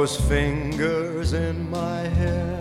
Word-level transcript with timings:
those 0.00 0.16
fingers 0.16 1.34
in 1.34 1.68
my 1.68 2.00
hair, 2.00 2.58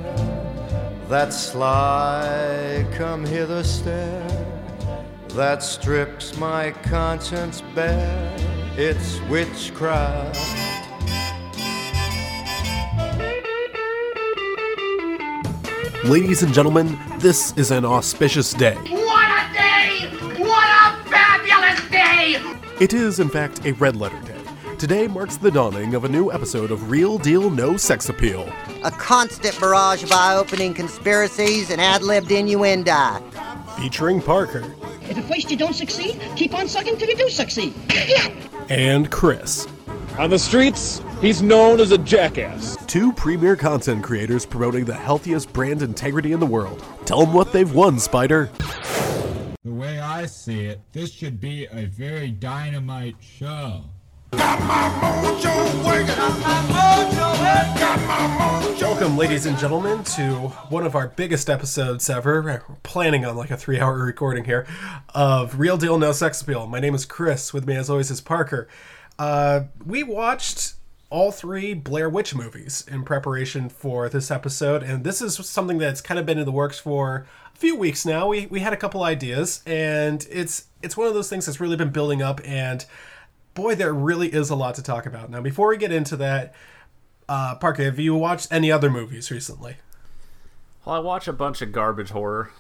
that 1.08 1.32
sly 1.32 2.86
come 2.92 3.26
hither 3.26 3.64
stare, 3.64 4.28
that 5.30 5.64
strips 5.64 6.38
my 6.38 6.72
conscience 6.84 7.64
bare. 7.74 8.36
It's 8.76 9.22
witchcraft. 9.30 10.38
Ladies 16.04 16.44
and 16.44 16.54
gentlemen, 16.54 17.00
this 17.20 17.54
is 17.58 17.72
an 17.72 17.86
auspicious 17.86 18.54
day. 18.54 18.76
What 18.76 19.30
a 19.30 19.54
day! 19.54 20.10
What 20.44 20.68
a 20.84 21.10
fabulous 21.10 21.90
day! 21.90 22.44
It 22.82 22.94
is, 22.94 23.22
in 23.22 23.30
fact, 23.30 23.66
a 23.66 23.72
red 23.72 23.96
letter 23.96 24.20
day. 24.24 24.29
Today 24.80 25.08
marks 25.10 25.36
the 25.36 25.52
dawning 25.52 25.94
of 25.94 26.06
a 26.06 26.10
new 26.10 26.32
episode 26.32 26.72
of 26.72 26.90
Real 26.90 27.18
Deal 27.18 27.50
No 27.50 27.76
Sex 27.76 28.08
Appeal. 28.08 28.50
A 28.86 28.92
constant 28.92 29.60
barrage 29.60 30.04
of 30.04 30.12
eye 30.14 30.38
opening 30.38 30.74
conspiracies 30.74 31.70
and 31.70 31.82
ad 31.82 32.02
libbed 32.02 32.32
innuendo. 32.32 33.22
Featuring 33.78 34.22
Parker 34.22 34.74
If 35.02 35.18
at 35.18 35.26
first 35.26 35.52
you 35.52 35.58
don't 35.58 35.76
succeed, 35.76 36.22
keep 36.38 36.54
on 36.54 36.70
sucking 36.70 36.96
till 36.96 37.10
you 37.10 37.18
do 37.18 37.30
succeed. 37.30 37.74
and 38.70 39.12
Chris, 39.12 39.68
On 40.18 40.30
the 40.30 40.40
streets, 40.40 41.02
he's 41.20 41.42
known 41.42 41.82
as 41.82 41.92
a 41.92 41.98
jackass. 41.98 42.78
two 42.86 43.12
premier 43.12 43.58
content 43.58 44.02
creators 44.02 44.46
promoting 44.46 44.86
the 44.86 44.94
healthiest 44.94 45.52
brand 45.52 45.82
integrity 45.82 46.32
in 46.32 46.40
the 46.40 46.46
world. 46.46 46.86
Tell 47.04 47.20
them 47.26 47.34
what 47.34 47.52
they've 47.52 47.74
won, 47.74 48.00
Spider. 48.00 48.50
The 49.66 49.74
way 49.74 50.00
I 50.00 50.26
see 50.26 50.68
it, 50.68 50.80
this 50.94 51.12
should 51.12 51.42
be 51.42 51.68
a 51.70 51.86
very 51.86 52.32
dynamite 52.32 53.18
show. 53.20 53.82
Welcome, 58.82 59.18
ladies 59.18 59.46
and 59.46 59.58
gentlemen, 59.58 60.04
to 60.04 60.34
one 60.70 60.86
of 60.86 60.96
our 60.96 61.08
biggest 61.08 61.50
episodes 61.50 62.10
ever. 62.10 62.42
We're 62.42 62.62
planning 62.84 63.26
on 63.26 63.36
like 63.36 63.50
a 63.50 63.58
three 63.58 63.80
hour 63.80 63.98
recording 63.98 64.44
here 64.46 64.68
of 65.16 65.60
Real 65.60 65.78
Deal 65.78 65.98
No 65.98 66.12
Sex 66.12 66.42
Appeal. 66.42 66.68
My 66.68 66.80
name 66.80 66.94
is 66.94 67.06
Chris. 67.06 67.54
With 67.54 67.66
me, 67.66 67.76
as 67.76 67.90
always, 67.90 68.12
is 68.12 68.22
Parker. 68.22 68.68
Uh, 69.18 69.62
we 69.86 70.04
watched 70.04 70.74
all 71.10 71.32
three 71.32 71.74
Blair 71.74 72.10
Witch 72.10 72.36
movies 72.36 72.86
in 72.88 73.04
preparation 73.04 73.70
for 73.70 74.10
this 74.10 74.30
episode, 74.30 74.84
and 74.84 75.04
this 75.04 75.22
is 75.22 75.36
something 75.48 75.80
that's 75.80 76.02
kind 76.02 76.20
of 76.20 76.26
been 76.26 76.38
in 76.38 76.46
the 76.46 76.52
works 76.52 76.78
for 76.78 77.26
a 77.54 77.58
few 77.58 77.76
weeks 77.76 78.06
now. 78.06 78.28
We, 78.28 78.46
we 78.48 78.60
had 78.60 78.74
a 78.74 78.78
couple 78.78 79.04
ideas, 79.04 79.64
and 79.66 80.28
it's 80.30 80.68
it's 80.84 80.96
one 80.96 81.08
of 81.08 81.14
those 81.14 81.30
things 81.30 81.46
that's 81.46 81.60
really 81.60 81.76
been 81.76 81.90
building 81.90 82.22
up, 82.22 82.42
and 82.46 82.86
boy, 83.60 83.76
there 83.76 83.94
really 83.94 84.34
is 84.34 84.50
a 84.50 84.56
lot 84.56 84.76
to 84.76 84.84
talk 84.84 85.06
about. 85.06 85.30
Now, 85.30 85.42
before 85.42 85.68
we 85.68 85.78
get 85.78 85.92
into 85.92 86.16
that, 86.18 86.54
uh, 87.28 87.56
Parker, 87.56 87.84
have 87.84 88.00
you 88.00 88.16
watched 88.16 88.48
any 88.52 88.72
other 88.72 88.90
movies 88.90 89.30
recently? 89.30 89.78
Well, 90.86 90.96
I 90.96 91.00
watch 91.00 91.28
a 91.28 91.34
bunch 91.34 91.62
of 91.62 91.72
garbage 91.72 92.10
horror, 92.10 92.52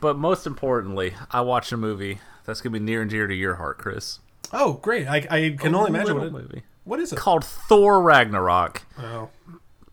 but 0.00 0.16
most 0.16 0.46
importantly, 0.46 1.14
I 1.30 1.40
watch 1.40 1.72
a 1.72 1.76
movie 1.76 2.20
that's 2.44 2.60
gonna 2.60 2.74
be 2.74 2.78
near 2.80 3.02
and 3.02 3.10
dear 3.10 3.26
to 3.26 3.34
your 3.34 3.56
heart, 3.56 3.78
Chris. 3.78 4.20
Oh, 4.52 4.74
great! 4.74 5.06
I, 5.08 5.26
I 5.30 5.56
can 5.58 5.74
only 5.74 5.90
imagine 5.90 6.16
what 6.16 6.26
it, 6.26 6.32
movie 6.32 6.62
what 6.84 7.00
is 7.00 7.12
it? 7.12 7.16
called 7.18 7.44
Thor 7.44 8.02
Ragnarok. 8.02 8.82
Oh, 8.98 9.30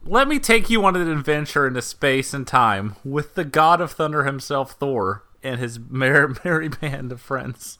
Let 0.03 0.27
me 0.27 0.39
take 0.39 0.69
you 0.69 0.83
on 0.85 0.95
an 0.95 1.07
adventure 1.07 1.67
into 1.67 1.81
space 1.81 2.33
and 2.33 2.45
time 2.47 2.95
with 3.03 3.35
the 3.35 3.45
god 3.45 3.81
of 3.81 3.91
thunder 3.91 4.23
himself, 4.23 4.73
Thor, 4.73 5.23
and 5.43 5.59
his 5.59 5.79
merry, 5.89 6.33
merry 6.43 6.69
band 6.69 7.11
of 7.11 7.21
friends. 7.21 7.77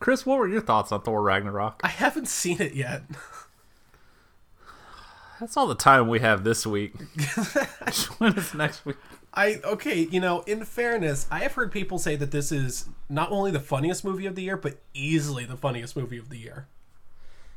Chris, 0.00 0.24
what 0.24 0.38
were 0.38 0.48
your 0.48 0.60
thoughts 0.60 0.92
on 0.92 1.02
Thor 1.02 1.22
Ragnarok? 1.22 1.80
I 1.82 1.88
haven't 1.88 2.28
seen 2.28 2.60
it 2.62 2.74
yet. 2.74 3.02
That's 5.40 5.56
all 5.56 5.66
the 5.66 5.74
time 5.74 6.08
we 6.08 6.20
have 6.20 6.44
this 6.44 6.66
week. 6.66 6.94
when 8.18 8.36
is 8.36 8.54
next 8.54 8.84
week? 8.84 8.96
I 9.34 9.60
okay, 9.64 10.00
you 10.00 10.20
know, 10.20 10.40
in 10.42 10.64
fairness, 10.64 11.26
I 11.30 11.40
have 11.40 11.52
heard 11.52 11.70
people 11.70 11.98
say 11.98 12.16
that 12.16 12.30
this 12.30 12.50
is 12.50 12.88
not 13.08 13.30
only 13.30 13.50
the 13.50 13.60
funniest 13.60 14.04
movie 14.04 14.26
of 14.26 14.34
the 14.34 14.42
year, 14.42 14.56
but 14.56 14.78
easily 14.94 15.44
the 15.44 15.56
funniest 15.56 15.96
movie 15.96 16.18
of 16.18 16.28
the 16.28 16.38
year. 16.38 16.66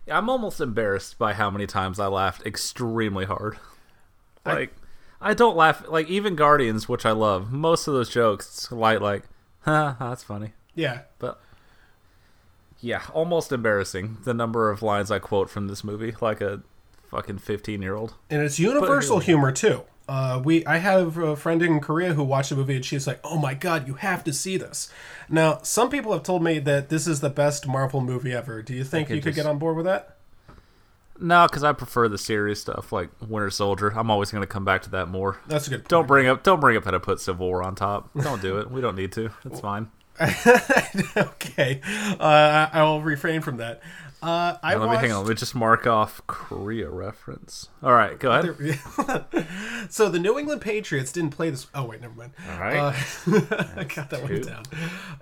Yeah, 0.05 0.17
I'm 0.17 0.29
almost 0.29 0.59
embarrassed 0.59 1.17
by 1.17 1.33
how 1.33 1.49
many 1.49 1.65
times 1.67 1.99
I 1.99 2.07
laughed 2.07 2.45
extremely 2.45 3.25
hard. 3.25 3.57
Like, 4.45 4.73
I, 5.19 5.35
don't 5.35 5.55
laugh 5.55 5.87
like 5.87 6.07
even 6.09 6.35
Guardians, 6.35 6.89
which 6.89 7.05
I 7.05 7.11
love. 7.11 7.51
Most 7.51 7.87
of 7.87 7.93
those 7.93 8.09
jokes, 8.09 8.71
light, 8.71 9.01
like, 9.01 9.23
huh, 9.61 9.95
that's 9.99 10.23
funny. 10.23 10.53
Yeah, 10.73 11.01
But 11.19 11.39
yeah, 12.81 13.03
almost 13.13 13.51
embarrassing 13.51 14.17
the 14.23 14.33
number 14.33 14.69
of 14.69 14.81
lines 14.81 15.09
I 15.11 15.19
quote 15.19 15.49
from 15.49 15.67
this 15.67 15.83
movie, 15.83 16.13
like 16.19 16.41
a 16.41 16.61
fucking 17.09 17.37
15 17.39 17.81
year 17.81 17.95
old. 17.95 18.15
and 18.29 18.41
it's 18.41 18.59
universal 18.59 19.19
humor 19.19 19.51
too. 19.51 19.83
Uh, 20.09 20.41
we 20.43 20.65
I 20.65 20.77
have 20.77 21.17
a 21.17 21.35
friend 21.37 21.61
in 21.61 21.79
Korea 21.79 22.13
who 22.15 22.23
watched 22.23 22.49
the 22.49 22.55
movie 22.55 22.75
and 22.75 22.83
she's 22.83 23.07
like, 23.07 23.19
"Oh 23.23 23.37
my 23.37 23.53
god, 23.53 23.87
you 23.87 23.93
have 23.93 24.23
to 24.25 24.33
see 24.33 24.57
this." 24.57 24.91
Now, 25.29 25.59
some 25.61 25.89
people 25.89 26.11
have 26.11 26.23
told 26.23 26.43
me 26.43 26.59
that 26.59 26.89
this 26.89 27.07
is 27.07 27.21
the 27.21 27.29
best 27.29 27.65
Marvel 27.67 28.01
movie 28.01 28.33
ever. 28.33 28.61
Do 28.61 28.73
you 28.73 28.83
think 28.83 29.09
you 29.09 29.17
could 29.21 29.35
just- 29.35 29.35
get 29.37 29.45
on 29.45 29.57
board 29.57 29.77
with 29.77 29.85
that? 29.85 30.17
No, 31.19 31.45
because 31.47 31.63
I 31.63 31.71
prefer 31.71 32.09
the 32.09 32.17
serious 32.17 32.59
stuff 32.61 32.91
like 32.91 33.09
Winter 33.21 33.51
Soldier. 33.51 33.89
I'm 33.95 34.09
always 34.09 34.31
going 34.31 34.41
to 34.41 34.47
come 34.47 34.65
back 34.65 34.81
to 34.83 34.89
that 34.89 35.07
more. 35.07 35.37
That's 35.47 35.67
a 35.67 35.69
good. 35.69 35.87
Don't 35.87 36.07
bring 36.07 36.27
up, 36.27 36.41
don't 36.43 36.59
bring 36.59 36.75
up 36.75 36.83
that 36.85 36.95
I 36.95 36.97
put 36.97 37.19
Civil 37.19 37.45
War 37.47 37.61
on 37.61 37.75
top. 37.75 38.09
Don't 38.19 38.41
do 38.41 38.57
it. 38.57 38.71
We 38.71 38.81
don't 38.81 38.95
need 38.95 39.11
to. 39.13 39.29
It's 39.45 39.59
fine. 39.59 39.89
okay, 41.17 41.81
uh, 42.19 42.69
I 42.71 42.83
will 42.83 43.01
refrain 43.01 43.41
from 43.41 43.57
that. 43.57 43.81
Uh, 44.23 44.55
I 44.61 44.75
Now, 44.75 44.81
let 44.81 44.91
me 44.91 44.97
hang 44.97 45.11
on. 45.11 45.23
Let 45.23 45.29
me 45.29 45.35
just 45.35 45.55
mark 45.55 45.87
off 45.87 46.21
Korea 46.27 46.87
reference. 46.89 47.69
All 47.81 47.93
right, 47.93 48.19
go 48.19 48.31
ahead. 48.31 48.79
so 49.89 50.09
the 50.09 50.19
New 50.19 50.37
England 50.37 50.61
Patriots 50.61 51.11
didn't 51.11 51.31
play 51.31 51.49
this. 51.49 51.65
Oh 51.73 51.85
wait, 51.85 52.01
never 52.01 52.13
mind. 52.13 52.33
All 52.51 52.59
right. 52.59 52.77
Uh, 52.77 52.93
I 53.77 53.83
got 53.85 54.11
that 54.11 54.21
one 54.21 54.41
down. 54.41 54.63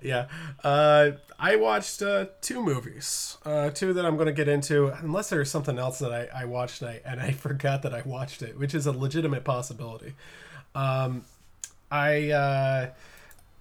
Yeah, 0.02 0.28
uh, 0.66 1.12
I 1.40 1.56
watched 1.56 2.02
uh, 2.02 2.26
two 2.42 2.62
movies. 2.62 3.38
Uh, 3.46 3.70
two 3.70 3.94
that 3.94 4.06
I'm 4.06 4.16
going 4.16 4.26
to 4.28 4.34
get 4.34 4.50
into, 4.50 4.88
unless 5.02 5.30
there's 5.30 5.50
something 5.50 5.80
else 5.80 6.00
that 6.00 6.12
I, 6.12 6.42
I 6.42 6.46
watched 6.46 6.82
and 6.82 6.92
I, 6.92 7.02
and 7.06 7.22
I 7.22 7.32
forgot 7.32 7.84
that 7.84 7.94
I 7.94 8.02
watched 8.02 8.42
it, 8.42 8.60
which 8.60 8.76
is 8.76 8.86
a 8.86 8.92
legitimate 8.92 9.46
possibility. 9.46 10.16
Um, 10.76 11.24
I. 11.90 12.92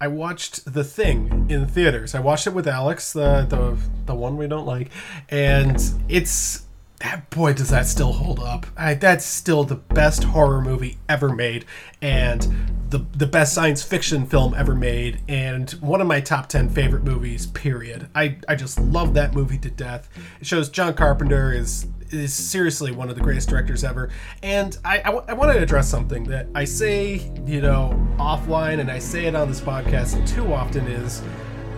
I 0.01 0.07
watched 0.07 0.73
The 0.73 0.83
Thing 0.83 1.47
in 1.49 1.67
theaters. 1.67 2.15
I 2.15 2.19
watched 2.19 2.47
it 2.47 2.53
with 2.53 2.67
Alex, 2.67 3.11
the 3.11 3.45
the 3.47 3.77
the 4.05 4.15
one 4.15 4.37
we 4.37 4.47
don't 4.47 4.65
like, 4.65 4.91
and 5.29 5.77
it's 6.07 6.65
that 6.99 7.29
boy 7.29 7.53
does 7.53 7.69
that 7.69 7.85
still 7.85 8.13
hold 8.13 8.39
up. 8.39 8.65
I, 8.75 8.93
that's 8.93 9.25
still 9.25 9.63
the 9.63 9.75
best 9.75 10.23
horror 10.25 10.61
movie 10.61 10.97
ever 11.07 11.29
made, 11.29 11.65
and 12.01 12.47
the 12.89 13.05
the 13.13 13.27
best 13.27 13.53
science 13.53 13.83
fiction 13.83 14.25
film 14.25 14.53
ever 14.53 14.73
made, 14.73 15.21
and 15.27 15.69
one 15.71 15.99
of 16.01 16.07
my 16.07 16.21
top 16.21 16.47
ten 16.47 16.69
favorite 16.69 17.03
movies. 17.03 17.47
Period. 17.47 18.07
I 18.15 18.37
I 18.47 18.55
just 18.55 18.79
love 18.79 19.13
that 19.15 19.33
movie 19.33 19.57
to 19.59 19.69
death. 19.69 20.09
It 20.39 20.47
shows 20.47 20.69
John 20.69 20.93
Carpenter 20.93 21.51
is 21.53 21.87
is 22.11 22.33
seriously 22.33 22.91
one 22.91 23.09
of 23.09 23.15
the 23.15 23.21
greatest 23.21 23.49
directors 23.49 23.83
ever. 23.83 24.09
And 24.43 24.77
I, 24.83 24.99
I, 24.99 25.03
w- 25.03 25.25
I 25.27 25.33
want 25.33 25.53
to 25.53 25.61
address 25.61 25.89
something 25.89 26.23
that 26.25 26.47
I 26.55 26.65
say, 26.65 27.31
you 27.45 27.61
know, 27.61 28.07
offline, 28.17 28.79
and 28.79 28.89
I 28.91 28.99
say 28.99 29.25
it 29.25 29.35
on 29.35 29.47
this 29.47 29.61
podcast 29.61 30.27
too 30.27 30.53
often 30.53 30.87
is 30.87 31.21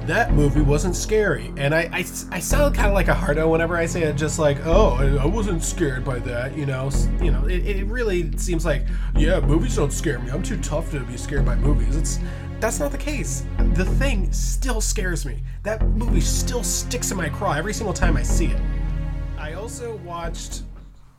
that 0.07 0.33
movie 0.33 0.61
wasn't 0.61 0.95
scary. 0.95 1.53
And 1.57 1.75
I, 1.75 1.89
I, 1.93 1.99
I 2.31 2.39
sound 2.39 2.75
kind 2.75 2.87
of 2.87 2.93
like 2.93 3.07
a 3.07 3.13
hardo 3.13 3.49
whenever 3.49 3.77
I 3.77 3.85
say 3.85 4.03
it, 4.03 4.13
just 4.13 4.39
like, 4.39 4.57
oh, 4.65 4.95
I, 4.95 5.23
I 5.23 5.25
wasn't 5.25 5.63
scared 5.63 6.03
by 6.03 6.19
that, 6.19 6.57
you 6.57 6.65
know. 6.65 6.89
You 7.21 7.31
know, 7.31 7.45
it, 7.45 7.65
it 7.65 7.85
really 7.85 8.35
seems 8.37 8.65
like, 8.65 8.87
yeah, 9.15 9.39
movies 9.39 9.75
don't 9.75 9.93
scare 9.93 10.19
me. 10.19 10.31
I'm 10.31 10.43
too 10.43 10.57
tough 10.57 10.91
to 10.91 11.01
be 11.01 11.17
scared 11.17 11.45
by 11.45 11.55
movies. 11.55 11.95
It's 11.95 12.19
that's 12.59 12.79
not 12.79 12.91
the 12.91 12.97
case. 12.97 13.43
The 13.73 13.85
thing 13.85 14.31
still 14.31 14.81
scares 14.81 15.25
me. 15.25 15.41
That 15.63 15.83
movie 15.83 16.21
still 16.21 16.63
sticks 16.63 17.09
in 17.09 17.17
my 17.17 17.27
craw 17.27 17.53
every 17.53 17.73
single 17.73 17.93
time 17.93 18.15
I 18.15 18.23
see 18.23 18.47
it. 18.47 18.61
I 19.41 19.53
also 19.53 19.95
watched 20.05 20.61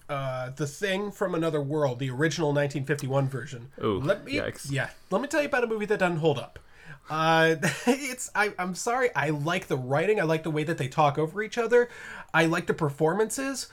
uh, 0.09 0.51
The 0.51 0.67
Thing 0.67 1.11
from 1.11 1.35
Another 1.35 1.61
World, 1.61 1.99
the 1.99 2.09
original 2.09 2.51
1951 2.51 3.29
version. 3.29 3.69
Ooh, 3.83 3.99
let 3.99 4.25
me, 4.25 4.35
yikes. 4.35 4.71
Yeah, 4.71 4.91
let 5.11 5.21
me 5.21 5.27
tell 5.27 5.41
you 5.41 5.49
about 5.49 5.65
a 5.65 5.67
movie 5.67 5.87
that 5.87 5.99
doesn't 5.99 6.19
hold 6.19 6.39
up. 6.39 6.61
Uh, 7.11 7.57
it's 7.87 8.31
I, 8.33 8.53
I'm 8.61 8.77
sorry. 8.77 9.11
I 9.17 9.31
like 9.31 9.67
the 9.67 9.77
writing. 9.77 10.21
I 10.21 10.23
like 10.23 10.45
the 10.45 10.53
way 10.53 10.63
that 10.63 10.79
they 10.79 10.87
talk 10.87 11.19
over 11.19 11.43
each 11.43 11.59
other. 11.59 11.89
I 12.33 12.47
like 12.47 12.69
the 12.69 12.75
performances, 12.75 13.67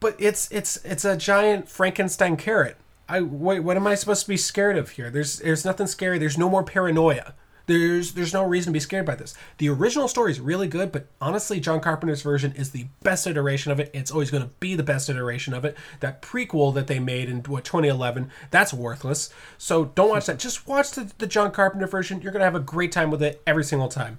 but 0.00 0.16
it's 0.18 0.52
it's 0.52 0.76
it's 0.84 1.06
a 1.06 1.16
giant 1.16 1.70
Frankenstein 1.70 2.36
carrot. 2.36 2.76
I 3.08 3.22
wait. 3.22 3.60
What 3.60 3.78
am 3.78 3.86
I 3.86 3.94
supposed 3.94 4.24
to 4.24 4.28
be 4.28 4.36
scared 4.36 4.76
of 4.76 4.90
here? 4.90 5.08
There's 5.08 5.38
there's 5.38 5.64
nothing 5.64 5.86
scary. 5.86 6.18
There's 6.18 6.36
no 6.36 6.50
more 6.50 6.62
paranoia. 6.62 7.34
There's 7.66 8.12
there's 8.12 8.32
no 8.32 8.44
reason 8.44 8.72
to 8.72 8.76
be 8.76 8.80
scared 8.80 9.06
by 9.06 9.16
this. 9.16 9.34
The 9.58 9.68
original 9.68 10.06
story 10.06 10.30
is 10.30 10.38
really 10.40 10.68
good, 10.68 10.92
but 10.92 11.06
honestly, 11.20 11.58
John 11.58 11.80
Carpenter's 11.80 12.22
version 12.22 12.52
is 12.52 12.70
the 12.70 12.86
best 13.02 13.26
iteration 13.26 13.72
of 13.72 13.80
it. 13.80 13.90
It's 13.92 14.10
always 14.12 14.30
going 14.30 14.44
to 14.44 14.50
be 14.60 14.74
the 14.76 14.84
best 14.84 15.08
iteration 15.10 15.52
of 15.52 15.64
it. 15.64 15.76
That 16.00 16.22
prequel 16.22 16.72
that 16.74 16.86
they 16.86 17.00
made 17.00 17.28
in 17.28 17.38
what 17.40 17.64
2011, 17.64 18.30
that's 18.52 18.72
worthless. 18.72 19.30
So 19.58 19.86
don't 19.86 20.10
watch 20.10 20.26
that. 20.26 20.38
Just 20.38 20.66
watch 20.68 20.92
the, 20.92 21.12
the 21.18 21.26
John 21.26 21.50
Carpenter 21.50 21.88
version. 21.88 22.22
You're 22.22 22.32
going 22.32 22.40
to 22.40 22.44
have 22.46 22.54
a 22.54 22.60
great 22.60 22.92
time 22.92 23.10
with 23.10 23.22
it 23.22 23.42
every 23.46 23.64
single 23.64 23.88
time. 23.88 24.18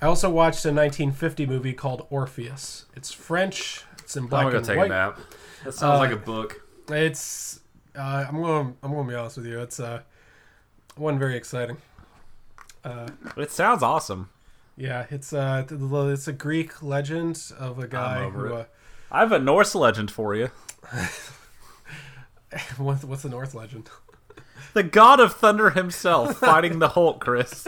I 0.00 0.06
also 0.06 0.30
watched 0.30 0.64
a 0.64 0.68
1950 0.68 1.46
movie 1.46 1.72
called 1.72 2.06
Orpheus. 2.10 2.86
It's 2.94 3.12
French. 3.12 3.82
It's 3.98 4.16
in 4.16 4.24
I'm 4.24 4.28
gonna 4.30 4.50
go 4.52 4.56
and 4.58 4.66
take 4.66 4.76
white. 4.78 4.86
a 4.86 4.88
nap. 4.88 5.18
That 5.64 5.74
sounds 5.74 5.96
Uh, 5.96 5.98
like 5.98 6.12
a 6.12 6.16
book. 6.16 6.62
It's 6.88 7.58
uh, 7.96 8.24
I'm 8.28 8.36
going 8.40 8.76
I'm 8.84 8.92
going 8.92 9.04
to 9.06 9.10
be 9.12 9.16
honest 9.16 9.38
with 9.38 9.46
you. 9.46 9.60
It's 9.60 9.80
uh, 9.80 10.02
one 10.96 11.18
very 11.18 11.36
exciting. 11.36 11.78
It 13.36 13.50
sounds 13.50 13.82
awesome. 13.82 14.30
Yeah, 14.76 15.06
it's 15.10 15.32
uh, 15.32 15.64
it's 15.68 16.28
a 16.28 16.32
Greek 16.32 16.82
legend 16.82 17.52
of 17.58 17.78
a 17.78 17.88
guy 17.88 18.28
who. 18.28 18.54
Uh, 18.54 18.64
I 19.10 19.20
have 19.20 19.32
a 19.32 19.38
Norse 19.38 19.74
legend 19.74 20.10
for 20.10 20.34
you. 20.34 20.50
what's, 22.76 23.04
what's 23.04 23.22
the 23.22 23.28
Norse 23.28 23.54
legend? 23.54 23.90
The 24.74 24.82
god 24.82 25.18
of 25.18 25.32
thunder 25.32 25.70
himself 25.70 26.36
fighting 26.36 26.78
the 26.78 26.90
Hulk, 26.90 27.20
Chris. 27.20 27.66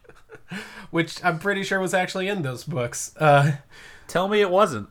Which 0.90 1.24
I'm 1.24 1.38
pretty 1.38 1.62
sure 1.62 1.80
was 1.80 1.94
actually 1.94 2.28
in 2.28 2.42
those 2.42 2.62
books. 2.62 3.16
Uh, 3.16 3.52
Tell 4.06 4.28
me 4.28 4.42
it 4.42 4.50
wasn't. 4.50 4.90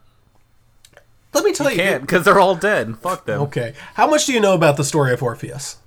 let 1.34 1.46
me 1.46 1.54
tell 1.54 1.70
you. 1.70 1.78
Can't, 1.78 2.02
because 2.02 2.26
they're 2.26 2.40
all 2.40 2.56
dead. 2.56 2.98
Fuck 2.98 3.26
them. 3.28 3.42
Okay, 3.44 3.74
how 3.94 4.08
much 4.08 4.26
do 4.26 4.34
you 4.34 4.40
know 4.40 4.56
about 4.56 4.76
the 4.76 4.84
story 4.84 5.14
of 5.14 5.22
Orpheus? 5.22 5.78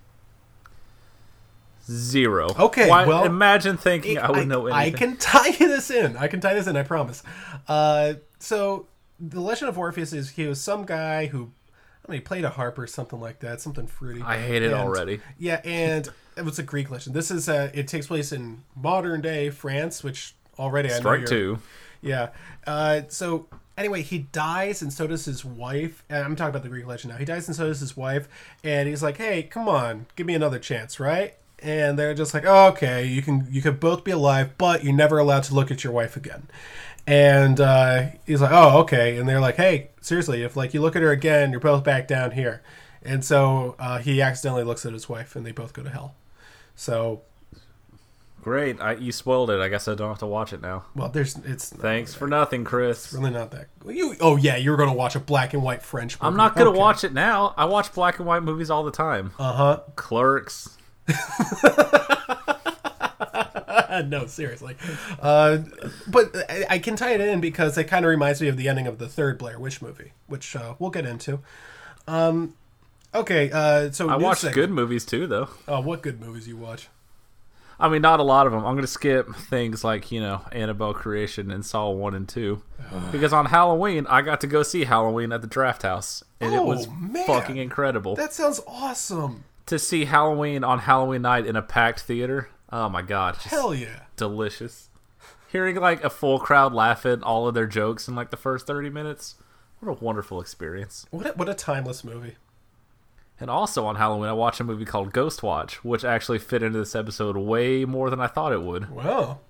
Zero. 1.88 2.48
Okay, 2.58 2.88
Why, 2.88 3.06
well, 3.06 3.24
imagine 3.24 3.76
thinking 3.76 4.18
I 4.18 4.30
would 4.30 4.48
know 4.48 4.66
anything. 4.66 4.94
I 4.94 4.96
can 4.96 5.16
tie 5.16 5.50
this 5.58 5.90
in. 5.90 6.16
I 6.16 6.26
can 6.28 6.40
tie 6.40 6.54
this 6.54 6.66
in. 6.66 6.76
I 6.76 6.82
promise. 6.82 7.22
Uh, 7.68 8.14
so 8.38 8.86
the 9.20 9.40
Legend 9.40 9.68
of 9.68 9.78
Orpheus 9.78 10.12
is 10.12 10.30
he 10.30 10.46
was 10.46 10.60
some 10.60 10.84
guy 10.84 11.26
who, 11.26 11.52
I 12.06 12.10
mean, 12.10 12.20
he 12.20 12.24
played 12.24 12.44
a 12.44 12.50
harp 12.50 12.78
or 12.78 12.86
something 12.86 13.20
like 13.20 13.40
that, 13.40 13.60
something 13.60 13.86
fruity. 13.86 14.22
I 14.22 14.38
hate 14.38 14.62
it 14.62 14.66
And- 14.72 14.74
already. 14.74 15.20
Yeah, 15.38 15.60
and 15.64 16.08
it 16.36 16.44
was 16.44 16.58
a 16.58 16.62
Greek 16.62 16.90
legend. 16.90 17.14
This 17.14 17.30
is 17.30 17.48
uh, 17.48 17.70
it 17.72 17.86
takes 17.88 18.08
place 18.08 18.32
in 18.32 18.62
modern 18.74 19.20
day 19.20 19.50
France, 19.50 20.02
which 20.02 20.34
already 20.58 20.88
I 20.88 20.92
know 20.92 20.98
Strike 20.98 21.26
two. 21.26 21.58
Yeah. 22.02 22.30
Uh, 22.66 23.02
so 23.08 23.46
anyway, 23.78 24.02
he 24.02 24.18
dies, 24.18 24.82
and 24.82 24.92
so 24.92 25.06
does 25.06 25.24
his 25.24 25.44
wife. 25.44 26.04
And 26.10 26.24
I'm 26.24 26.36
talking 26.36 26.50
about 26.50 26.62
the 26.62 26.68
Greek 26.68 26.86
legend 26.86 27.12
now. 27.12 27.18
He 27.18 27.24
dies, 27.24 27.46
and 27.48 27.56
so 27.56 27.66
does 27.68 27.80
his 27.80 27.96
wife. 27.96 28.28
And 28.64 28.88
he's 28.88 29.02
like, 29.02 29.16
"Hey, 29.16 29.44
come 29.44 29.68
on, 29.68 30.06
give 30.16 30.26
me 30.26 30.34
another 30.34 30.58
chance, 30.58 30.98
right?" 31.00 31.34
And 31.66 31.98
they're 31.98 32.14
just 32.14 32.32
like, 32.32 32.44
oh, 32.46 32.68
"Okay, 32.68 33.04
you 33.06 33.22
can 33.22 33.48
you 33.50 33.60
can 33.60 33.76
both 33.76 34.04
be 34.04 34.12
alive, 34.12 34.56
but 34.56 34.84
you're 34.84 34.92
never 34.94 35.18
allowed 35.18 35.42
to 35.44 35.54
look 35.54 35.70
at 35.72 35.82
your 35.82 35.92
wife 35.92 36.16
again." 36.16 36.46
And 37.08 37.60
uh, 37.60 38.06
he's 38.24 38.40
like, 38.40 38.52
"Oh, 38.52 38.78
okay." 38.82 39.16
And 39.18 39.28
they're 39.28 39.40
like, 39.40 39.56
"Hey, 39.56 39.90
seriously, 40.00 40.42
if 40.44 40.54
like 40.56 40.74
you 40.74 40.80
look 40.80 40.94
at 40.94 41.02
her 41.02 41.10
again, 41.10 41.50
you're 41.50 41.58
both 41.60 41.82
back 41.82 42.06
down 42.06 42.30
here." 42.30 42.62
And 43.02 43.24
so 43.24 43.74
uh, 43.80 43.98
he 43.98 44.22
accidentally 44.22 44.62
looks 44.62 44.86
at 44.86 44.92
his 44.92 45.08
wife, 45.08 45.34
and 45.34 45.44
they 45.44 45.50
both 45.52 45.72
go 45.72 45.82
to 45.82 45.90
hell. 45.90 46.14
So, 46.76 47.22
Great. 48.42 48.80
I, 48.80 48.92
you 48.92 49.10
spoiled 49.10 49.50
it. 49.50 49.60
I 49.60 49.68
guess 49.68 49.88
I 49.88 49.96
don't 49.96 50.08
have 50.08 50.20
to 50.20 50.26
watch 50.26 50.52
it 50.52 50.62
now. 50.62 50.84
well, 50.94 51.08
there's 51.08 51.36
it's 51.38 51.68
Thanks 51.70 52.14
for 52.14 52.28
nothing, 52.28 52.62
Chris. 52.62 53.06
It's 53.06 53.12
really 53.12 53.32
not 53.32 53.50
that. 53.50 53.66
You 53.84 54.14
oh 54.20 54.36
yeah, 54.36 54.56
you 54.56 54.70
were 54.70 54.76
gonna 54.76 54.94
watch 54.94 55.16
a 55.16 55.20
black 55.20 55.52
and 55.52 55.64
white 55.64 55.82
French. 55.82 56.14
Movie. 56.20 56.28
I'm 56.28 56.36
not 56.36 56.54
gonna 56.54 56.70
Okay. 56.70 56.78
watch 56.78 57.02
it 57.02 57.12
now. 57.12 57.54
I 57.56 57.64
watch 57.64 57.92
black 57.92 58.18
and 58.20 58.26
white 58.28 58.44
movies 58.44 58.70
all 58.70 58.84
the 58.84 58.92
time. 58.92 59.32
Uh 59.36 59.52
huh. 59.52 59.80
Clerks. 59.96 60.75
no, 64.06 64.26
seriously. 64.26 64.76
Uh, 65.20 65.58
but 66.08 66.34
I, 66.50 66.66
I 66.70 66.78
can 66.78 66.96
tie 66.96 67.12
it 67.14 67.20
in 67.20 67.40
because 67.40 67.76
it 67.78 67.84
kind 67.84 68.04
of 68.04 68.10
reminds 68.10 68.40
me 68.40 68.48
of 68.48 68.56
the 68.56 68.68
ending 68.68 68.86
of 68.86 68.98
the 68.98 69.08
third 69.08 69.38
Blair 69.38 69.58
Witch 69.58 69.80
movie, 69.82 70.12
which 70.26 70.54
uh, 70.56 70.74
we'll 70.78 70.90
get 70.90 71.06
into. 71.06 71.40
Um, 72.06 72.54
okay, 73.14 73.50
uh, 73.50 73.90
so 73.90 74.08
I 74.08 74.16
news 74.16 74.22
watch 74.24 74.38
segment. 74.38 74.54
good 74.54 74.70
movies 74.70 75.04
too, 75.04 75.26
though. 75.26 75.48
Oh, 75.66 75.80
what 75.80 76.02
good 76.02 76.20
movies 76.20 76.46
you 76.48 76.56
watch? 76.56 76.88
I 77.78 77.90
mean, 77.90 78.00
not 78.00 78.20
a 78.20 78.22
lot 78.22 78.46
of 78.46 78.52
them. 78.52 78.64
I'm 78.64 78.72
going 78.72 78.84
to 78.84 78.86
skip 78.86 79.34
things 79.36 79.84
like, 79.84 80.10
you 80.10 80.18
know, 80.18 80.40
Annabelle 80.50 80.94
Creation 80.94 81.50
and 81.50 81.64
Saw 81.64 81.90
1 81.90 82.14
and 82.14 82.26
2. 82.26 82.62
because 83.12 83.34
on 83.34 83.46
Halloween, 83.46 84.06
I 84.08 84.22
got 84.22 84.40
to 84.42 84.46
go 84.46 84.62
see 84.62 84.84
Halloween 84.84 85.30
at 85.30 85.42
the 85.42 85.48
Drafthouse. 85.48 86.22
And 86.40 86.54
it 86.54 86.58
Oh, 86.58 86.64
was 86.64 86.88
man. 86.88 87.26
fucking 87.26 87.58
incredible. 87.58 88.16
That 88.16 88.32
sounds 88.32 88.62
awesome. 88.66 89.44
To 89.66 89.78
see 89.78 90.04
Halloween 90.04 90.62
on 90.62 90.80
Halloween 90.80 91.22
night 91.22 91.46
in 91.46 91.56
a 91.56 91.62
packed 91.62 92.00
theater. 92.00 92.48
Oh 92.72 92.88
my 92.88 93.02
god. 93.02 93.36
Hell 93.36 93.74
yeah. 93.74 94.00
delicious. 94.16 94.88
Hearing 95.48 95.76
like 95.76 96.02
a 96.04 96.10
full 96.10 96.38
crowd 96.38 96.72
laugh 96.72 97.04
at 97.06 97.22
all 97.22 97.48
of 97.48 97.54
their 97.54 97.66
jokes 97.66 98.08
in 98.08 98.14
like 98.14 98.30
the 98.30 98.36
first 98.36 98.66
30 98.66 98.90
minutes. 98.90 99.36
What 99.80 99.90
a 99.90 100.04
wonderful 100.04 100.40
experience. 100.40 101.06
What 101.10 101.26
a, 101.26 101.30
what 101.32 101.48
a 101.48 101.54
timeless 101.54 102.04
movie. 102.04 102.36
And 103.38 103.50
also 103.50 103.84
on 103.84 103.96
Halloween, 103.96 104.30
I 104.30 104.32
watched 104.32 104.60
a 104.60 104.64
movie 104.64 104.84
called 104.86 105.12
Ghostwatch, 105.12 105.74
which 105.76 106.04
actually 106.04 106.38
fit 106.38 106.62
into 106.62 106.78
this 106.78 106.94
episode 106.96 107.36
way 107.36 107.84
more 107.84 108.08
than 108.08 108.20
I 108.20 108.26
thought 108.28 108.52
it 108.52 108.62
would. 108.62 108.90
Wow. 108.90 109.40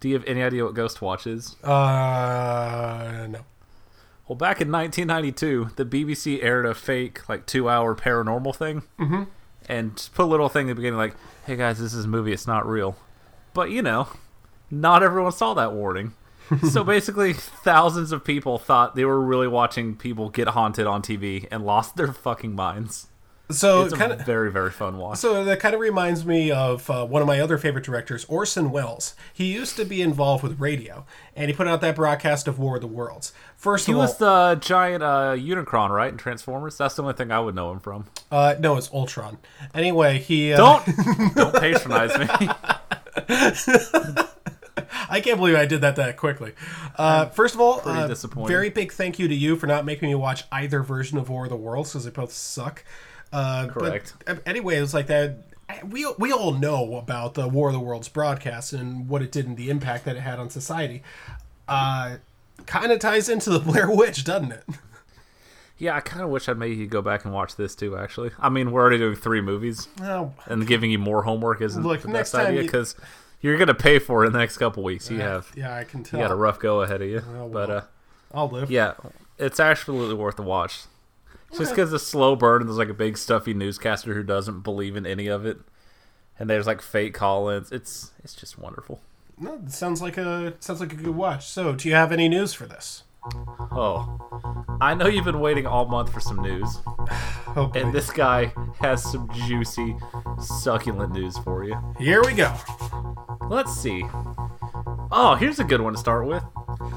Do 0.00 0.08
you 0.08 0.14
have 0.14 0.24
any 0.26 0.42
idea 0.42 0.64
what 0.64 0.74
Ghostwatch 0.74 1.26
is? 1.26 1.54
Uh, 1.62 3.26
no. 3.30 3.40
Well, 4.26 4.36
back 4.36 4.60
in 4.60 4.70
1992, 4.72 5.70
the 5.76 5.84
BBC 5.84 6.42
aired 6.42 6.66
a 6.66 6.74
fake, 6.74 7.28
like, 7.28 7.46
two 7.46 7.68
hour 7.68 7.94
paranormal 7.94 8.54
thing. 8.56 8.82
Mm-hmm. 8.98 9.24
And 9.70 10.08
put 10.14 10.24
a 10.24 10.26
little 10.26 10.48
thing 10.48 10.68
at 10.68 10.70
the 10.70 10.74
beginning, 10.74 10.98
like, 10.98 11.14
hey 11.46 11.54
guys, 11.54 11.78
this 11.78 11.94
is 11.94 12.04
a 12.04 12.08
movie, 12.08 12.32
it's 12.32 12.46
not 12.46 12.66
real. 12.66 12.96
But, 13.54 13.70
you 13.70 13.82
know, 13.82 14.08
not 14.68 15.04
everyone 15.04 15.30
saw 15.30 15.54
that 15.54 15.72
warning. 15.72 16.14
so 16.68 16.82
basically, 16.96 17.32
thousands 17.32 18.10
of 18.10 18.24
people 18.24 18.58
thought 18.58 18.96
they 18.96 19.04
were 19.04 19.20
really 19.20 19.46
watching 19.46 19.94
people 19.94 20.28
get 20.28 20.48
haunted 20.48 20.88
on 20.88 21.02
TV 21.02 21.46
and 21.52 21.64
lost 21.64 21.96
their 21.96 22.12
fucking 22.12 22.52
minds. 22.52 23.06
So 23.50 23.82
It's 23.84 23.92
a 23.92 23.96
kind 23.96 24.12
of. 24.12 24.24
very, 24.24 24.50
very 24.50 24.70
fun 24.70 24.98
watch. 24.98 25.18
So 25.18 25.44
that 25.44 25.60
kind 25.60 25.74
of 25.74 25.80
reminds 25.80 26.24
me 26.24 26.50
of 26.50 26.88
uh, 26.90 27.06
one 27.06 27.22
of 27.22 27.28
my 27.28 27.40
other 27.40 27.58
favorite 27.58 27.84
directors, 27.84 28.24
Orson 28.26 28.70
Welles. 28.70 29.14
He 29.32 29.52
used 29.52 29.76
to 29.76 29.84
be 29.84 30.02
involved 30.02 30.42
with 30.42 30.60
radio, 30.60 31.04
and 31.34 31.50
he 31.50 31.56
put 31.56 31.66
out 31.66 31.80
that 31.80 31.96
broadcast 31.96 32.46
of 32.48 32.58
War 32.58 32.76
of 32.76 32.80
the 32.82 32.86
Worlds. 32.86 33.32
First 33.56 33.86
he 33.86 33.92
of 33.92 33.98
all, 33.98 34.02
was 34.02 34.16
the 34.18 34.58
giant 34.60 35.02
uh, 35.02 35.34
Unicron, 35.36 35.90
right, 35.90 36.12
in 36.12 36.16
Transformers? 36.18 36.78
That's 36.78 36.94
the 36.94 37.02
only 37.02 37.14
thing 37.14 37.30
I 37.30 37.40
would 37.40 37.54
know 37.54 37.72
him 37.72 37.80
from. 37.80 38.06
uh, 38.30 38.54
no, 38.58 38.76
it's 38.76 38.90
Ultron. 38.92 39.38
Anyway, 39.74 40.18
he 40.18 40.52
uh, 40.52 40.56
Don't 40.56 40.86
don't 41.34 41.54
patronize 41.54 42.16
me. 42.18 42.26
I 45.08 45.20
can't 45.20 45.38
believe 45.38 45.56
I 45.56 45.66
did 45.66 45.80
that 45.80 45.96
that 45.96 46.16
quickly. 46.16 46.52
Uh, 46.96 47.26
first 47.26 47.54
of 47.54 47.60
all, 47.60 47.80
uh, 47.84 48.14
very 48.46 48.70
big 48.70 48.92
thank 48.92 49.18
you 49.18 49.28
to 49.28 49.34
you 49.34 49.56
for 49.56 49.66
not 49.66 49.84
making 49.84 50.08
me 50.08 50.14
watch 50.14 50.44
either 50.52 50.82
version 50.82 51.18
of 51.18 51.28
War 51.28 51.44
of 51.44 51.50
the 51.50 51.56
Worlds 51.56 51.90
because 51.92 52.04
they 52.04 52.10
both 52.10 52.32
suck. 52.32 52.84
Uh, 53.32 53.66
but, 53.66 53.74
Correct. 53.74 54.14
uh, 54.26 54.36
anyway, 54.46 54.76
it 54.76 54.80
was 54.80 54.94
like 54.94 55.06
that. 55.08 55.38
We, 55.88 56.04
we 56.18 56.32
all 56.32 56.52
know 56.52 56.96
about 56.96 57.34
the 57.34 57.46
War 57.46 57.68
of 57.68 57.74
the 57.74 57.80
Worlds 57.80 58.08
broadcast 58.08 58.72
and 58.72 59.08
what 59.08 59.22
it 59.22 59.30
did 59.30 59.46
and 59.46 59.56
the 59.56 59.70
impact 59.70 60.04
that 60.04 60.16
it 60.16 60.20
had 60.20 60.40
on 60.40 60.50
society. 60.50 61.02
Uh, 61.68 62.16
kind 62.66 62.90
of 62.90 62.98
ties 62.98 63.28
into 63.28 63.50
the 63.50 63.58
Blair 63.60 63.88
Witch, 63.88 64.24
doesn't 64.24 64.50
it? 64.52 64.64
Yeah, 65.78 65.94
I 65.96 66.00
kind 66.00 66.22
of 66.22 66.28
wish 66.30 66.48
I'd 66.48 66.58
made 66.58 66.76
you 66.76 66.86
go 66.86 67.00
back 67.00 67.24
and 67.24 67.32
watch 67.32 67.56
this 67.56 67.74
too. 67.74 67.96
Actually, 67.96 68.32
I 68.38 68.48
mean, 68.50 68.70
we're 68.72 68.82
already 68.82 68.98
doing 68.98 69.14
three 69.14 69.40
movies, 69.40 69.88
Oh, 70.02 70.34
and 70.46 70.66
giving 70.66 70.90
you 70.90 70.98
more 70.98 71.22
homework 71.22 71.62
isn't 71.62 71.82
Look, 71.82 72.02
the 72.02 72.08
best 72.08 72.34
idea 72.34 72.60
because 72.62 72.96
you're 73.40 73.56
gonna 73.56 73.72
pay 73.72 73.98
for 73.98 74.24
it 74.24 74.26
in 74.26 74.32
the 74.34 74.40
next 74.40 74.58
couple 74.58 74.82
weeks. 74.82 75.10
You 75.10 75.20
have 75.20 75.50
yeah, 75.56 75.74
I 75.74 75.84
can 75.84 76.00
you 76.00 76.04
tell. 76.04 76.20
got 76.20 76.30
a 76.30 76.34
rough 76.34 76.58
go 76.58 76.82
ahead 76.82 77.00
of 77.00 77.08
you, 77.08 77.20
but 77.50 77.68
well. 77.68 77.70
uh, 77.70 77.82
I'll 78.34 78.48
live. 78.50 78.70
yeah, 78.70 78.92
it's 79.38 79.58
absolutely 79.58 80.16
worth 80.16 80.36
the 80.36 80.42
watch. 80.42 80.80
Just 81.56 81.72
because 81.72 81.92
it's 81.92 82.04
slow 82.06 82.36
burn, 82.36 82.62
and 82.62 82.68
there's 82.68 82.78
like 82.78 82.88
a 82.88 82.94
big 82.94 83.18
stuffy 83.18 83.54
newscaster 83.54 84.14
who 84.14 84.22
doesn't 84.22 84.60
believe 84.60 84.96
in 84.96 85.04
any 85.06 85.26
of 85.26 85.44
it, 85.44 85.58
and 86.38 86.48
there's 86.48 86.66
like 86.66 86.80
fake 86.80 87.14
call-ins. 87.14 87.72
It's 87.72 88.12
it's 88.22 88.34
just 88.34 88.58
wonderful. 88.58 89.00
No, 89.38 89.60
sounds 89.68 90.00
like 90.02 90.16
a 90.16 90.54
sounds 90.60 90.80
like 90.80 90.92
a 90.92 90.96
good 90.96 91.14
watch. 91.14 91.46
So, 91.48 91.72
do 91.74 91.88
you 91.88 91.94
have 91.94 92.12
any 92.12 92.28
news 92.28 92.52
for 92.54 92.66
this? 92.66 93.02
Oh, 93.72 94.78
I 94.80 94.94
know 94.94 95.06
you've 95.06 95.24
been 95.24 95.40
waiting 95.40 95.66
all 95.66 95.86
month 95.86 96.12
for 96.12 96.20
some 96.20 96.40
news. 96.40 96.78
Oh, 97.56 97.66
boy. 97.66 97.80
And 97.80 97.92
this 97.92 98.12
guy 98.12 98.52
has 98.78 99.02
some 99.02 99.28
juicy, 99.34 99.96
succulent 100.38 101.12
news 101.12 101.36
for 101.38 101.64
you. 101.64 101.74
Here 101.98 102.22
we 102.22 102.32
go. 102.32 102.54
Let's 103.48 103.72
see. 103.76 104.04
Oh, 105.10 105.36
here's 105.36 105.58
a 105.58 105.64
good 105.64 105.80
one 105.80 105.94
to 105.94 105.98
start 105.98 106.28
with. 106.28 106.44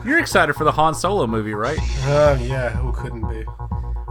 You're 0.06 0.20
excited 0.20 0.54
for 0.54 0.64
the 0.64 0.72
Han 0.74 0.94
Solo 0.94 1.26
movie, 1.26 1.56
right? 1.56 1.80
Oh 2.04 2.38
yeah, 2.40 2.70
who 2.70 2.92
couldn't 2.92 3.28
be? 3.28 3.44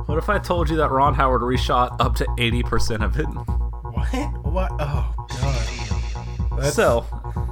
What 0.06 0.18
if 0.18 0.28
I 0.28 0.38
told 0.38 0.68
you 0.68 0.76
that 0.76 0.90
Ron 0.90 1.14
Howard 1.14 1.42
reshot 1.42 1.96
up 2.00 2.14
to 2.16 2.24
80% 2.38 3.04
of 3.04 3.18
it? 3.18 3.24
What? 3.26 4.44
What? 4.44 4.72
Oh 4.78 5.14
god. 5.28 6.58
That's, 6.60 6.74
So, 6.74 7.06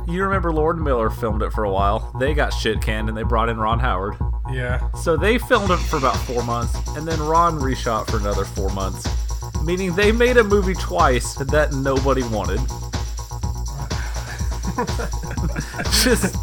you 0.09 0.23
remember 0.25 0.53
Lord 0.53 0.81
Miller 0.81 1.11
filmed 1.11 1.43
it 1.43 1.53
for 1.53 1.65
a 1.65 1.71
while. 1.71 2.13
They 2.19 2.35
got 2.35 2.53
shit 2.53 2.83
canned 2.83 3.09
and 3.09 3.17
they 3.17 3.23
brought 3.23 3.49
in 3.49 3.59
Ron 3.59 3.79
Howard. 3.79 4.17
yeah. 4.53 4.91
So 4.93 5.17
they 5.17 5.39
filmed 5.39 5.71
it 5.71 5.79
for 5.79 5.97
about 5.97 6.17
four 6.17 6.43
months, 6.43 6.75
and 6.97 7.07
then 7.07 7.19
Ron 7.21 7.59
reshot 7.61 8.11
for 8.11 8.19
another 8.19 8.45
four 8.45 8.69
months. 8.71 9.09
Meaning 9.65 9.95
they 9.95 10.11
made 10.13 10.37
a 10.37 10.45
movie 10.45 10.75
twice 10.75 11.35
that 11.35 11.73
nobody 11.73 12.23
wanted. 12.25 12.61
Just 16.05 16.35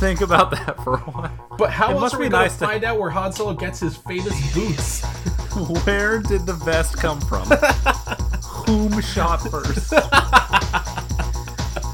think 0.00 0.20
about 0.22 0.50
that 0.50 0.82
for 0.82 0.94
a 0.94 0.98
while. 1.00 1.56
But 1.58 1.70
how 1.70 1.90
It 1.90 2.00
else 2.00 2.14
are 2.14 2.18
we 2.18 2.28
gonna 2.28 2.44
nice 2.44 2.56
to- 2.56 2.66
find 2.66 2.82
out 2.84 2.98
where 2.98 3.10
Han 3.10 3.32
Solo 3.32 3.54
gets 3.54 3.78
his 3.80 3.96
famous 3.96 4.54
boots? 4.54 5.04
Where 5.84 6.20
did 6.20 6.46
the 6.46 6.54
vest 6.54 6.96
come 6.96 7.20
from? 7.20 7.46
Whom 8.66 9.00
shot 9.02 9.38
first? 9.50 9.92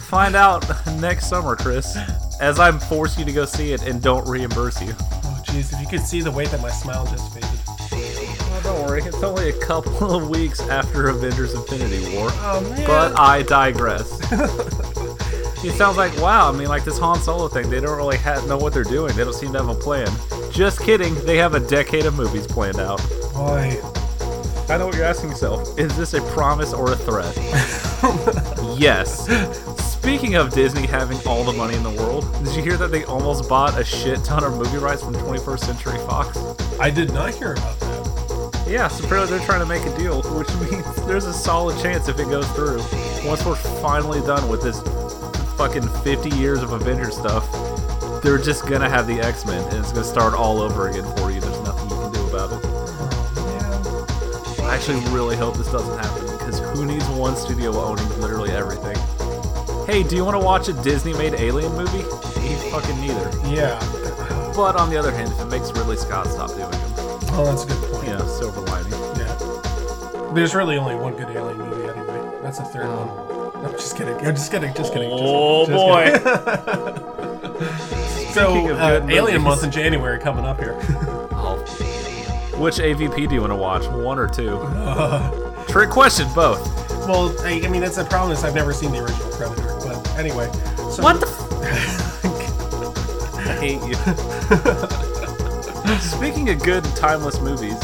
Find 0.09 0.37
out 0.37 0.65
next 0.99 1.27
summer, 1.29 1.57
Chris. 1.57 1.97
As 2.41 2.61
I'm 2.61 2.79
forced 2.79 3.19
you 3.19 3.25
to 3.25 3.33
go 3.33 3.45
see 3.45 3.73
it 3.73 3.83
and 3.87 4.01
don't 4.01 4.27
reimburse 4.29 4.81
you. 4.83 4.95
Oh 5.01 5.43
Jeez, 5.45 5.73
if 5.73 5.81
you 5.81 5.87
could 5.89 6.07
see 6.07 6.21
the 6.21 6.31
way 6.31 6.47
that 6.47 6.61
my 6.61 6.71
smile 6.71 7.07
just 7.07 7.33
faded. 7.35 7.49
Oh, 7.91 8.61
don't 8.63 8.87
worry, 8.87 9.03
it's 9.03 9.23
only 9.23 9.49
a 9.49 9.59
couple 9.59 10.15
of 10.15 10.29
weeks 10.29 10.61
after 10.61 11.09
Avengers 11.09 11.55
Infinity 11.55 12.15
War. 12.15 12.29
Oh 12.33 12.61
man. 12.71 12.87
But 12.87 13.19
I 13.19 13.43
digress. 13.43 14.11
it 15.69 15.73
sounds 15.73 15.97
like, 15.97 16.17
wow, 16.19 16.53
I 16.53 16.57
mean, 16.57 16.69
like 16.69 16.85
this 16.85 16.99
Han 16.99 17.19
Solo 17.19 17.49
thing, 17.49 17.69
they 17.69 17.81
don't 17.81 17.97
really 17.97 18.17
ha 18.17 18.45
know 18.47 18.57
what 18.57 18.73
they're 18.73 18.85
doing. 18.85 19.15
They 19.17 19.25
don't 19.25 19.35
seem 19.35 19.53
to 19.53 19.59
have 19.59 19.69
a 19.69 19.75
plan. 19.75 20.09
Just 20.51 20.81
kidding, 20.81 21.15
they 21.27 21.37
have 21.37 21.55
a 21.55 21.61
decade 21.61 22.07
of 22.07 22.15
movies 22.15 22.47
planned 22.47 22.79
out. 22.79 22.99
Boy. 23.35 23.81
I 24.69 24.79
know 24.79 24.87
what 24.87 24.97
you're 24.97 25.05
asking 25.05 25.31
yourself. 25.31 25.79
Is 25.79 25.97
this 25.97 26.15
a 26.15 26.21
promise 26.33 26.73
or 26.73 26.93
a 26.93 26.97
threat? 26.97 27.35
yes. 28.79 29.27
Speaking 29.81 30.35
of 30.35 30.53
Disney 30.53 30.87
having 30.87 31.19
all 31.27 31.45
the 31.45 31.53
money 31.53 31.75
in 31.75 31.83
the 31.83 31.91
world, 31.91 32.27
did 32.45 32.55
you 32.55 32.63
hear 32.63 32.77
that 32.77 32.91
they 32.91 33.05
almost 33.05 33.49
bought 33.49 33.79
a 33.79 33.85
shit 33.85 34.23
ton 34.25 34.45
of 34.45 34.57
movie 34.57 34.79
rights 34.79 35.03
from 35.03 35.15
21st 35.15 35.59
Century 35.61 35.99
Fox? 35.99 36.39
I 36.79 36.91
did 36.91 37.13
not 37.13 37.35
hear 37.35 37.53
about 37.53 37.81
that. 37.81 38.65
Yeah, 38.69 38.89
so 38.89 39.05
apparently 39.05 39.37
they're 39.37 39.47
trying 39.47 39.61
to 39.61 39.67
make 39.67 39.85
a 39.87 39.97
deal, 39.97 40.23
which 40.23 40.49
means 40.73 41.07
there's 41.07 41.27
a 41.27 41.33
solid 41.33 41.81
chance 41.81 42.09
if 42.09 42.19
it 42.19 42.29
goes 42.29 42.49
through. 42.53 42.79
Once 43.29 43.45
we're 43.45 43.55
finally 43.55 44.21
done 44.21 44.49
with 44.49 44.63
this 44.63 44.81
fucking 45.57 45.89
50 45.89 46.31
years 46.37 46.63
of 46.63 46.73
Avengers 46.73 47.17
stuff, 47.17 47.51
they're 48.23 48.39
just 48.39 48.67
gonna 48.67 48.89
have 48.89 49.07
the 49.07 49.21
X 49.21 49.47
Men, 49.47 49.63
and 49.69 49.79
it's 49.79 49.93
gonna 49.93 50.05
start 50.05 50.35
all 50.35 50.61
over 50.61 50.89
again 50.89 51.05
for 51.17 51.31
you. 51.31 51.41
There's 51.41 51.61
nothing 51.61 51.91
you 51.91 51.97
can 51.97 52.13
do 52.13 52.27
about 52.29 52.53
it. 52.53 52.65
Yeah. 54.59 54.67
I 54.67 54.75
actually 54.75 55.01
really 55.15 55.37
hope 55.37 55.57
this 55.57 55.71
doesn't 55.73 55.99
happen, 55.99 56.27
because 56.39 56.59
who 56.59 56.85
needs 56.85 57.07
one 57.09 57.37
studio 57.37 57.73
owning 57.79 58.09
literally 58.21 58.51
everything? 58.51 58.97
Hey, 59.87 60.03
do 60.03 60.17
you 60.17 60.25
want 60.25 60.35
to 60.35 60.45
watch 60.45 60.69
a 60.69 60.73
Disney-made 60.73 61.35
Alien 61.35 61.73
movie? 61.73 62.03
Me 62.41 62.71
fucking 62.71 63.01
neither. 63.01 63.31
Yeah. 63.49 63.79
But 64.55 64.77
on 64.77 64.91
the 64.91 64.97
other 64.97 65.13
hand, 65.13 65.31
if 65.33 65.41
it 65.41 65.47
makes 65.47 65.71
Ridley 65.73 65.97
Scott 65.97 66.27
stop 66.27 66.51
doing 66.51 66.71
them, 66.71 66.97
Oh, 67.39 67.45
that's 67.45 67.65
a 67.65 67.67
good 67.67 67.93
point. 67.93 68.09
Yeah, 68.09 68.27
silver 68.27 68.63
lining. 68.63 68.93
Yeah. 68.93 70.33
There's 70.33 70.55
really 70.55 70.79
only 70.79 70.95
one 70.95 71.15
good 71.15 71.29
alien 71.37 71.59
movie 71.59 71.87
anyway. 71.87 72.41
That's 72.43 72.59
the 72.59 72.65
third 72.65 72.87
oh. 72.87 73.05
one. 73.05 73.26
No, 73.63 73.71
just 73.73 73.97
kidding. 73.97 74.15
I'm 74.19 74.35
just 74.35 74.51
kidding. 74.51 74.73
Just 74.75 74.93
kidding. 74.93 75.11
Just, 75.11 75.23
Oh 75.25 75.67
just 75.67 75.73
boy. 75.77 76.05
kidding. 76.13 77.13
So, 78.37 78.69
uh, 78.69 79.07
Alien. 79.09 79.41
Month 79.41 79.65
in 79.65 79.71
January 79.71 80.19
coming 80.21 80.45
up 80.45 80.59
here. 80.61 80.75
Which 82.61 82.77
AVP 82.77 83.29
do 83.31 83.35
you 83.35 83.41
want 83.41 83.51
to 83.51 83.57
watch? 83.57 83.87
One 83.87 84.19
or 84.19 84.29
two? 84.29 84.59
Trick 85.73 85.89
question, 85.89 86.29
both. 86.35 86.61
well, 87.09 87.35
I, 87.47 87.63
I 87.65 87.69
mean, 87.69 87.81
that's 87.81 87.97
the 87.97 88.05
problem 88.05 88.33
is 88.33 88.45
I've 88.45 88.55
never 88.55 88.75
seen 88.75 88.93
the 88.93 88.99
original 89.03 89.31
Predator. 89.31 89.79
But 89.83 90.07
anyway. 90.19 90.51
So, 90.91 91.03
What 91.03 91.19
the? 91.21 91.27
F- 91.27 91.43
I 93.39 93.53
hate 93.59 93.81
you. 95.89 95.99
Speaking 96.01 96.51
of 96.51 96.63
good 96.63 96.85
timeless 96.95 97.41
movies, 97.41 97.79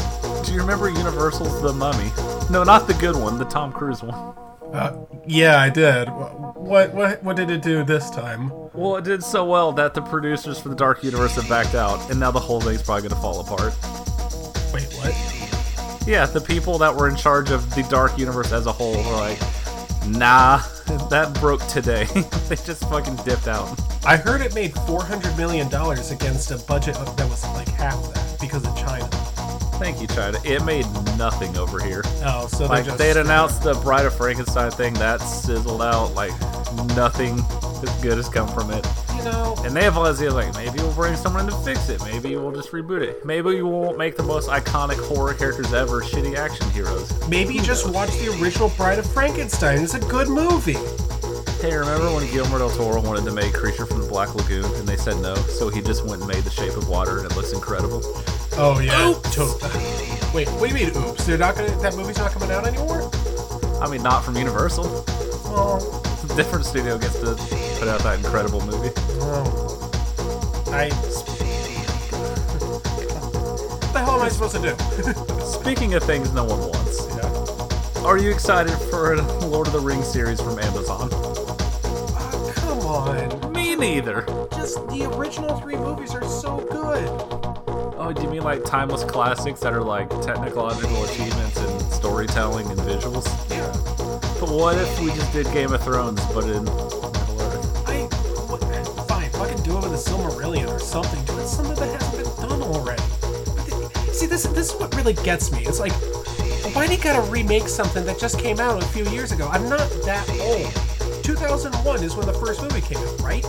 do 0.45 0.53
you 0.53 0.59
remember 0.59 0.87
Universal's 0.89 1.61
The 1.63 1.73
Mummy? 1.73 2.11
No, 2.51 2.63
not 2.63 2.85
the 2.87 2.93
good 2.93 3.15
one, 3.15 3.39
the 3.39 3.45
Tom 3.45 3.71
Cruise 3.71 4.03
one. 4.03 4.35
Uh, 4.73 5.05
yeah, 5.27 5.61
I 5.61 5.69
did. 5.69 6.09
What 6.09 6.93
what 6.95 7.23
what 7.23 7.35
did 7.35 7.51
it 7.51 7.61
do 7.61 7.83
this 7.83 8.09
time? 8.09 8.51
Well, 8.73 8.95
it 8.95 9.03
did 9.03 9.23
so 9.23 9.45
well 9.45 9.71
that 9.73 9.93
the 9.93 10.01
producers 10.01 10.59
for 10.59 10.69
the 10.69 10.75
Dark 10.75 11.03
Universe 11.03 11.35
have 11.35 11.47
backed 11.47 11.75
out, 11.75 12.09
and 12.09 12.19
now 12.19 12.31
the 12.31 12.39
whole 12.39 12.59
thing's 12.59 12.81
probably 12.81 13.07
going 13.07 13.15
to 13.15 13.21
fall 13.21 13.39
apart. 13.39 13.75
Wait, 14.73 14.91
what? 14.97 16.07
Yeah, 16.07 16.25
the 16.25 16.41
people 16.41 16.79
that 16.79 16.95
were 16.95 17.07
in 17.07 17.15
charge 17.15 17.51
of 17.51 17.69
the 17.75 17.83
Dark 17.83 18.17
Universe 18.17 18.51
as 18.51 18.65
a 18.65 18.71
whole 18.71 18.95
were 18.97 19.11
like, 19.11 19.39
nah, 20.07 20.57
that 21.11 21.37
broke 21.39 21.65
today. 21.67 22.05
they 22.49 22.55
just 22.55 22.81
fucking 22.89 23.17
dipped 23.17 23.47
out. 23.47 23.79
I 24.05 24.17
heard 24.17 24.41
it 24.41 24.55
made 24.55 24.73
four 24.87 25.03
hundred 25.03 25.37
million 25.37 25.69
dollars 25.69 26.09
against 26.09 26.49
a 26.49 26.57
budget 26.57 26.95
that 26.95 27.29
was 27.29 27.43
like 27.49 27.67
half 27.69 28.01
that 28.15 28.37
because 28.41 28.65
of 28.65 28.75
China. 28.75 29.07
Thank 29.77 30.01
you, 30.01 30.07
China. 30.07 30.39
It 30.43 30.65
made 30.65 30.85
nothing 31.17 31.55
over 31.57 31.79
here. 31.83 32.03
Oh, 32.25 32.47
so 32.47 32.65
Like 32.67 32.83
they 32.83 32.89
just 32.89 32.97
they 32.97 33.07
had 33.09 33.17
announced 33.17 33.63
the 33.63 33.73
Bride 33.75 34.05
of 34.05 34.15
Frankenstein 34.15 34.71
thing, 34.71 34.93
that 34.95 35.17
sizzled 35.17 35.81
out 35.81 36.13
like 36.13 36.31
nothing 36.95 37.39
as 37.83 37.89
good 38.01 38.17
has 38.17 38.29
come 38.29 38.47
from 38.47 38.71
it. 38.71 38.85
you 39.17 39.23
know. 39.23 39.55
And 39.65 39.75
they 39.75 39.83
have 39.83 39.97
all 39.97 40.03
this 40.05 40.19
idea, 40.19 40.33
like 40.33 40.53
maybe 40.55 40.79
we'll 40.79 40.93
bring 40.93 41.15
someone 41.15 41.45
to 41.47 41.55
fix 41.59 41.89
it, 41.89 42.01
maybe 42.03 42.35
we'll 42.35 42.51
just 42.51 42.71
reboot 42.71 43.01
it, 43.01 43.25
maybe 43.25 43.47
we 43.49 43.61
won't 43.63 43.97
make 43.97 44.15
the 44.17 44.23
most 44.23 44.49
iconic 44.49 44.99
horror 45.07 45.33
characters 45.33 45.73
ever, 45.73 46.01
shitty 46.01 46.35
action 46.35 46.69
heroes. 46.71 47.11
Maybe 47.29 47.59
just 47.59 47.89
watch 47.89 48.09
the 48.11 48.37
original 48.41 48.69
Bride 48.69 48.99
of 48.99 49.11
Frankenstein. 49.11 49.81
It's 49.83 49.93
a 49.93 49.99
good 49.99 50.27
movie. 50.29 50.77
Hey, 51.61 51.73
remember 51.75 52.13
when 52.13 52.27
Guillermo 52.29 52.57
del 52.57 52.69
Toro 52.71 53.01
wanted 53.01 53.23
to 53.23 53.31
make 53.31 53.53
Creature 53.53 53.85
from 53.85 54.01
the 54.01 54.07
Black 54.07 54.35
Lagoon 54.35 54.65
and 54.75 54.85
they 54.85 54.97
said 54.97 55.17
no, 55.21 55.33
so 55.35 55.69
he 55.69 55.81
just 55.81 56.03
went 56.05 56.21
and 56.21 56.27
made 56.29 56.43
The 56.43 56.49
Shape 56.49 56.75
of 56.75 56.89
Water 56.89 57.19
and 57.19 57.31
it 57.31 57.37
looks 57.37 57.53
incredible. 57.53 58.01
Oh 58.57 58.79
yeah. 58.79 59.13
Totally. 59.31 60.02
Wait, 60.33 60.47
what 60.49 60.69
do 60.69 60.75
you 60.77 60.85
mean? 60.87 60.97
Oops, 60.97 61.23
they're 61.25 61.37
not 61.37 61.55
gonna. 61.55 61.69
That 61.81 61.95
movie's 61.95 62.17
not 62.17 62.31
coming 62.31 62.49
out 62.51 62.65
anymore. 62.65 63.09
I 63.81 63.87
mean, 63.89 64.01
not 64.01 64.23
from 64.23 64.35
Universal. 64.35 64.85
Well, 65.45 66.01
A 66.23 66.35
different 66.35 66.65
studio 66.65 66.97
gets 66.97 67.19
to 67.19 67.35
put 67.79 67.87
out 67.87 67.99
that 68.01 68.17
incredible 68.17 68.61
movie. 68.65 68.91
oh. 69.21 69.69
I. 70.71 70.89
What 73.83 73.93
the 73.93 73.99
hell 73.99 74.15
am 74.19 74.21
I 74.25 74.29
supposed 74.29 74.55
to 74.55 74.61
do? 74.61 75.45
Speaking 75.45 75.93
of 75.93 76.01
things 76.03 76.33
no 76.33 76.43
one 76.45 76.59
wants, 76.61 77.05
yeah. 77.15 78.03
are 78.03 78.17
you 78.17 78.31
excited 78.31 78.73
for 78.89 79.13
a 79.13 79.21
Lord 79.45 79.67
of 79.67 79.73
the 79.73 79.79
Rings 79.79 80.07
series 80.11 80.41
from 80.41 80.57
Amazon? 80.57 81.09
Oh, 81.13 82.51
come 82.55 82.79
on. 82.79 83.53
Me 83.53 83.75
neither. 83.75 84.21
Just 84.55 84.77
the 84.87 85.07
original 85.15 85.59
three 85.59 85.75
movies 85.75 86.15
are 86.15 86.23
so 86.27 86.57
good. 86.71 87.42
Oh, 88.05 88.11
do 88.11 88.21
you 88.21 88.29
mean 88.29 88.43
like 88.43 88.65
timeless 88.65 89.05
classics 89.05 89.61
that 89.61 89.71
are 89.71 89.81
like 89.81 90.09
technological 90.21 91.05
achievements 91.05 91.57
and 91.57 91.81
storytelling 91.83 92.69
and 92.69 92.77
visuals? 92.81 93.25
Yeah. 93.49 93.71
But 94.41 94.49
what 94.49 94.77
if 94.77 94.99
we 94.99 95.07
just 95.11 95.31
did 95.31 95.45
Game 95.53 95.71
of 95.71 95.81
Thrones, 95.81 96.19
but 96.33 96.43
in 96.43 96.65
Middle 96.65 97.41
Earth? 97.41 97.87
I. 97.87 98.01
What, 98.51 98.59
fine, 99.07 99.29
fucking 99.29 99.63
do 99.63 99.77
it 99.77 99.83
with 99.83 99.93
a 99.93 100.11
Silmarillion 100.11 100.67
or 100.67 100.81
something. 100.81 101.23
Do 101.23 101.39
it 101.39 101.47
something 101.47 101.75
that 101.75 102.01
hasn't 102.01 102.25
been 102.25 102.49
done 102.49 102.61
already. 102.61 103.01
See, 104.11 104.25
this 104.25 104.43
this 104.47 104.73
is 104.73 104.75
what 104.75 104.93
really 104.95 105.13
gets 105.13 105.53
me. 105.53 105.63
It's 105.65 105.79
like, 105.79 105.93
why 106.75 106.87
do 106.87 106.93
you 106.93 107.01
gotta 107.01 107.21
remake 107.31 107.69
something 107.69 108.03
that 108.03 108.19
just 108.19 108.37
came 108.37 108.59
out 108.59 108.83
a 108.83 108.85
few 108.87 109.05
years 109.11 109.31
ago? 109.31 109.47
I'm 109.47 109.69
not 109.69 109.89
that 110.03 110.29
old. 110.41 111.23
2001 111.23 112.03
is 112.03 112.17
when 112.17 112.27
the 112.27 112.33
first 112.33 112.61
movie 112.61 112.81
came 112.81 112.97
out, 112.97 113.21
right? 113.21 113.45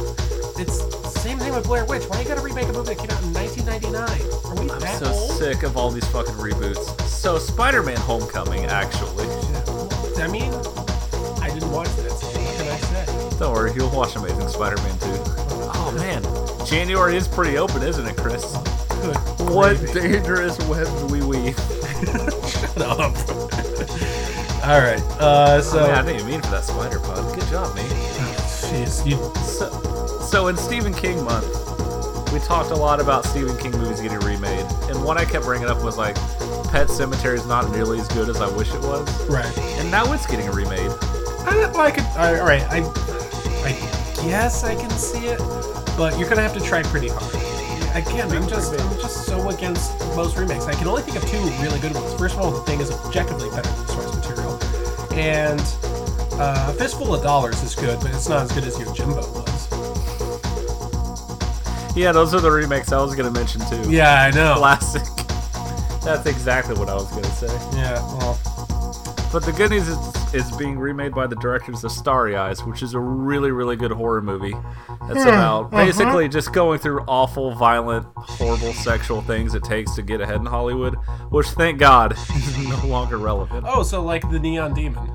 It's 1.57 1.69
the 1.69 1.75
same 1.75 1.79
with 1.79 1.85
Blair 1.85 1.85
Witch. 1.87 2.05
Why 2.09 2.21
you 2.21 2.29
gotta 2.29 2.41
remake 2.41 2.69
a 2.69 2.73
movie 2.73 2.95
that 2.95 2.99
came 2.99 3.11
out 3.11 3.23
in 3.23 3.33
1999? 3.33 4.45
Are 4.45 4.55
we 4.63 4.71
I'm 4.71 4.81
that 4.81 4.99
so 4.99 5.07
old? 5.13 5.31
sick 5.33 5.63
of 5.63 5.77
all 5.77 5.91
these 5.91 6.07
fucking 6.09 6.35
reboots. 6.35 7.01
So 7.03 7.39
Spider-Man: 7.39 7.97
Homecoming, 7.99 8.65
actually. 8.67 9.27
I 10.23 10.29
mean, 10.29 10.53
I 11.43 11.51
didn't 11.53 11.71
watch 11.71 11.89
that, 11.97 12.11
so 12.11 12.27
what 12.27 12.57
can 12.57 12.69
I 12.69 12.77
say? 12.79 13.39
Don't 13.39 13.53
worry, 13.53 13.73
you'll 13.75 13.91
watch 13.91 14.17
Amazing 14.17 14.49
Spider-Man 14.49 14.99
2. 14.99 15.07
Oh 15.77 15.93
man, 15.97 16.23
January 16.67 17.17
is 17.17 17.27
pretty 17.29 17.57
open, 17.59 17.83
isn't 17.83 18.07
it, 18.07 18.17
Chris? 18.17 18.55
What 19.51 19.77
dangerous 19.93 20.59
webs 20.67 21.05
we 21.05 21.23
weave. 21.23 21.57
Shut 22.49 22.79
up. 22.83 23.15
All 24.65 24.81
right. 24.81 25.01
Uh, 25.21 25.61
so, 25.61 25.81
Oh, 25.81 25.87
man, 25.89 25.95
I 25.95 26.03
didn't 26.03 26.21
even 26.21 26.27
mean 26.31 26.41
for 26.41 26.51
that 26.53 26.65
spider 26.65 26.99
pun. 27.01 27.35
Good 27.35 27.47
job, 27.49 27.75
mate. 27.77 27.85
jeez, 27.85 29.07
you 29.07 29.17
So, 29.45 29.69
so 30.35 30.49
in 30.49 30.57
Stephen 30.57 30.93
King 30.93 31.23
month, 31.23 31.47
we 32.33 32.41
talked 32.41 32.73
a 32.73 32.75
lot 32.75 32.99
about 32.99 33.25
Stephen 33.25 33.57
King 33.57 33.71
movies 33.79 34.01
getting 34.01 34.19
remade, 34.19 34.67
and 34.91 35.05
one 35.05 35.17
I 35.17 35.25
kept 35.25 35.45
bringing 35.45 35.69
up 35.69 35.81
was 35.81 35.97
like, 35.97 36.17
Pet 36.73 36.89
Sematary 36.89 37.35
is 37.35 37.47
not 37.47 37.71
nearly 37.71 38.01
as 38.01 38.09
good 38.09 38.29
as 38.29 38.41
I 38.41 38.51
wish 38.57 38.75
it 38.75 38.81
was, 38.81 39.29
right. 39.29 39.57
and 39.79 39.89
now 39.93 40.13
it's 40.13 40.27
getting 40.27 40.49
a 40.49 40.51
remade. 40.51 40.91
I, 41.47 41.71
well, 41.73 41.83
I 41.83 41.91
could. 41.93 42.03
I, 42.17 42.41
all 42.41 42.47
right. 42.47 42.63
I, 42.63 42.79
I 43.65 44.27
guess 44.27 44.65
I 44.65 44.75
can 44.75 44.91
see 44.91 45.27
it, 45.27 45.39
but 45.97 46.19
you're 46.19 46.29
gonna 46.29 46.43
have 46.43 46.55
to 46.55 46.61
try 46.61 46.83
pretty 46.83 47.11
hard. 47.11 47.33
Again, 47.95 48.33
I'm 48.33 48.49
just, 48.49 48.73
I'm 48.73 48.99
just 48.99 49.27
so 49.27 49.51
against 49.51 49.97
most 50.17 50.37
remakes. 50.37 50.67
I 50.67 50.75
can 50.75 50.89
only 50.89 51.03
think 51.03 51.17
of 51.17 51.25
two 51.31 51.39
really 51.63 51.79
good 51.79 51.95
ones. 51.95 52.13
First 52.15 52.35
of 52.35 52.41
all, 52.41 52.51
the 52.51 52.63
thing 52.63 52.81
is 52.81 52.91
objectively 52.91 53.51
better 53.51 53.71
than 53.71 53.87
the 53.87 53.93
source 53.93 54.17
material, 54.17 54.59
and 55.13 55.61
uh, 56.41 56.73
Fistful 56.73 57.15
of 57.15 57.23
Dollars 57.23 57.63
is 57.63 57.77
good, 57.77 58.01
but 58.01 58.11
it's 58.11 58.29
not 58.29 58.43
as 58.43 58.51
good 58.51 58.65
as 58.65 58.77
your 58.81 58.93
Jimbo 58.95 59.21
was. 59.31 59.54
Yeah, 61.97 62.11
those 62.11 62.35
are 62.35 62.41
the 62.41 62.51
remakes 62.51 62.91
I 62.91 63.01
was 63.01 63.15
gonna 63.15 63.31
mention 63.31 63.61
too. 63.71 63.89
Yeah, 63.89 64.25
I 64.25 64.31
know. 64.33 64.57
classic. 64.57 65.03
That's 66.05 66.27
exactly 66.27 66.77
what 66.77 66.89
I 66.89 66.95
was 66.95 67.09
gonna 67.11 67.25
say. 67.31 67.47
Yeah. 67.77 67.95
Well, 68.19 68.39
But 69.33 69.45
the 69.45 69.53
good 69.53 69.71
news 69.71 69.89
is 69.89 69.97
it's 70.35 70.55
being 70.57 70.77
remade 70.77 71.15
by 71.15 71.29
the 71.29 71.37
directors 71.37 71.85
of 71.85 71.93
Starry 71.93 72.37
Eyes, 72.37 72.65
which 72.65 72.83
is 72.83 72.95
a 72.95 73.01
really, 73.01 73.53
really 73.53 73.77
good 73.77 73.93
horror 73.93 74.21
movie. 74.21 74.55
That's 75.07 75.23
hmm, 75.23 75.29
about 75.29 75.67
uh-huh. 75.67 75.85
basically 75.85 76.29
just 76.29 76.53
going 76.53 76.81
through 76.81 77.03
awful, 77.03 77.55
violent, 77.55 78.07
horrible 78.17 78.73
sexual 78.73 79.23
things 79.23 79.55
it 79.55 79.63
takes 79.63 79.95
to 79.95 80.03
get 80.03 80.21
ahead 80.21 80.37
in 80.37 80.47
Hollywood, 80.47 80.97
which 81.31 81.47
thank 81.49 81.79
God 81.79 82.13
is 82.35 82.69
no 82.69 82.85
longer 82.87 83.19
relevant. 83.19 83.67
oh, 83.69 83.85
so 83.85 84.03
like 84.03 84.29
the 84.31 84.41
Neon 84.41 84.75
Demon. 84.75 85.09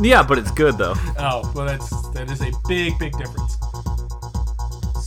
Yeah, 0.00 0.22
but 0.22 0.38
it's 0.38 0.50
good 0.52 0.78
though. 0.78 0.94
Oh, 1.18 1.50
well, 1.54 1.66
that's 1.66 2.08
that 2.10 2.30
is 2.30 2.40
a 2.40 2.52
big, 2.68 2.98
big 2.98 3.16
difference. 3.18 3.56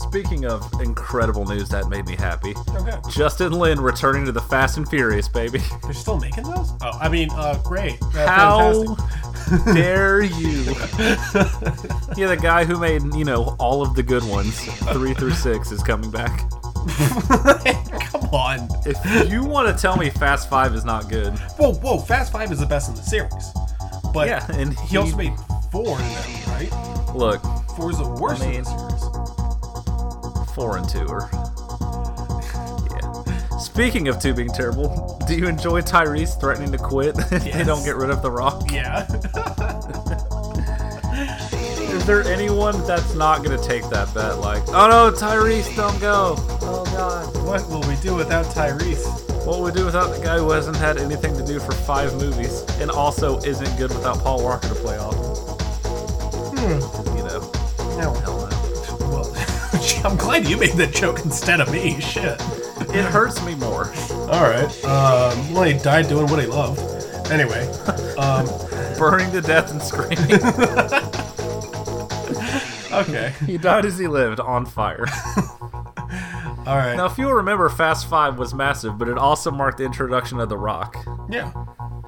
Speaking 0.10 0.46
of 0.46 0.66
incredible 0.82 1.46
news 1.46 1.70
that 1.70 1.90
made 1.90 2.06
me 2.06 2.16
happy, 2.16 2.54
Okay. 2.70 2.98
Justin 3.10 3.52
Lin 3.54 3.80
returning 3.80 4.26
to 4.26 4.32
the 4.32 4.42
Fast 4.42 4.78
and 4.78 4.88
Furious, 4.90 5.28
baby. 5.28 5.60
They're 5.84 5.94
still 5.94 6.18
making 6.20 6.46
those? 6.46 6.72
Oh, 6.82 6.98
I 7.00 7.10
mean, 7.10 7.30
uh, 7.32 7.60
great. 7.64 8.02
Uh, 8.16 8.26
How 8.28 8.84
fantastic. 8.96 9.66
dare 9.76 10.22
you? 10.24 10.64
yeah, 12.18 12.28
the 12.28 12.40
guy 12.42 12.64
who 12.66 12.80
made, 12.80 13.04
you 13.14 13.26
know, 13.26 13.56
all 13.60 13.82
of 13.82 13.96
the 13.96 14.04
good 14.04 14.24
ones, 14.24 14.60
three 14.94 15.14
through 15.14 15.32
six, 15.32 15.72
is 15.72 15.84
coming 15.84 16.10
back. 16.10 16.50
Come 18.12 18.30
on. 18.34 18.68
If 18.86 19.30
you 19.32 19.44
want 19.44 19.76
to 19.76 19.80
tell 19.82 19.98
me 19.98 20.10
Fast 20.10 20.50
Five 20.50 20.74
is 20.74 20.86
not 20.86 21.10
good, 21.10 21.34
Whoa, 21.58 21.74
whoa. 21.76 21.98
Fast 22.00 22.32
Five 22.32 22.52
is 22.52 22.60
the 22.60 22.66
best 22.66 22.90
in 22.90 22.96
the 22.96 23.02
series. 23.04 23.52
But 24.14 24.28
yeah, 24.28 24.46
and 24.54 24.78
he 24.80 24.98
also 24.98 25.16
made 25.18 25.34
four 25.72 26.00
in 26.00 26.06
right? 26.48 27.14
look 27.14 27.42
Four 27.76 27.92
is 27.92 27.98
the 28.00 28.08
worst 28.20 28.42
I 28.42 28.46
mean- 28.48 28.56
in 28.60 28.64
the 28.64 28.70
series. 28.98 29.07
Four 30.58 30.78
and 30.78 30.90
two 30.90 31.08
are. 31.08 31.30
Yeah. 32.92 33.58
Speaking 33.60 34.08
of 34.08 34.20
two 34.20 34.34
being 34.34 34.50
terrible, 34.50 35.22
do 35.28 35.36
you 35.38 35.48
enjoy 35.48 35.82
Tyrese 35.82 36.40
threatening 36.40 36.72
to 36.72 36.80
quit 36.80 37.16
if 37.32 37.54
they 37.54 37.64
don't 37.64 37.84
get 37.86 37.96
rid 37.96 38.10
of 38.10 38.24
the 38.24 38.32
Rock? 38.32 38.72
Yeah. 38.72 39.06
Is 41.94 42.06
there 42.08 42.24
anyone 42.24 42.86
that's 42.88 43.14
not 43.14 43.44
gonna 43.44 43.62
take 43.62 43.88
that 43.90 44.12
bet? 44.16 44.40
Like, 44.40 44.64
oh 44.70 44.88
no, 44.90 45.12
Tyrese, 45.16 45.76
don't 45.76 46.00
go. 46.02 46.36
Oh 46.62 46.84
god. 46.86 47.36
what 47.46 47.68
will 47.70 47.88
we 47.88 47.96
do 48.02 48.16
without 48.16 48.46
Tyrese? 48.48 49.06
What 49.46 49.60
would 49.62 49.74
we 49.76 49.80
do 49.80 49.86
without 49.86 50.08
the 50.16 50.24
guy 50.24 50.38
who 50.40 50.50
hasn't 50.52 50.78
had 50.78 50.98
anything 50.98 51.38
to 51.38 51.46
do 51.46 51.60
for 51.60 51.72
five 51.72 52.14
movies 52.16 52.62
and 52.82 52.90
also 52.90 53.38
isn't 53.40 53.78
good 53.78 53.92
without 53.92 54.18
Paul 54.20 54.44
Walker 54.44 54.68
to 54.70 54.76
play 54.76 54.98
off? 54.98 55.16
Hmm. 56.58 56.80
You 57.16 57.24
know, 57.24 57.52
No. 57.98 58.14
hell 58.14 58.14
no. 58.26 58.37
Well, 59.96 60.06
I'm 60.12 60.17
glad 60.17 60.48
you 60.48 60.58
made 60.58 60.74
that 60.74 60.94
joke 60.94 61.22
instead 61.25 61.62
of 61.62 61.72
me. 61.72 62.00
Shit. 62.00 62.39
It 62.89 63.06
hurts 63.06 63.44
me 63.46 63.56
more. 63.56 63.91
All 64.12 64.44
right. 64.44 64.86
Um, 64.86 65.53
well, 65.53 65.63
he 65.63 65.74
died 65.77 66.08
doing 66.08 66.27
what 66.27 66.39
he 66.39 66.46
loved. 66.46 66.79
Anyway. 67.32 67.67
Um, 68.17 68.46
Burning 68.98 69.32
to 69.32 69.41
death 69.41 69.72
and 69.72 69.82
screaming. 69.82 70.17
okay. 72.91 73.34
he 73.46 73.58
died 73.58 73.86
as 73.86 73.98
he 74.00 74.08
lived, 74.08 74.39
on 74.39 74.65
fire. 74.65 75.06
All 76.65 76.75
right. 76.75 76.96
Now, 76.96 77.06
if 77.06 77.17
you'll 77.17 77.34
remember, 77.34 77.70
Fast 77.70 78.08
Five 78.08 78.39
was 78.39 78.53
massive, 78.56 78.98
but 78.98 79.08
it 79.08 79.17
also 79.17 79.51
marked 79.51 79.77
the 79.77 79.86
introduction 79.86 80.39
of 80.39 80.50
The 80.50 80.58
Rock, 80.58 80.98
Yeah. 81.29 81.51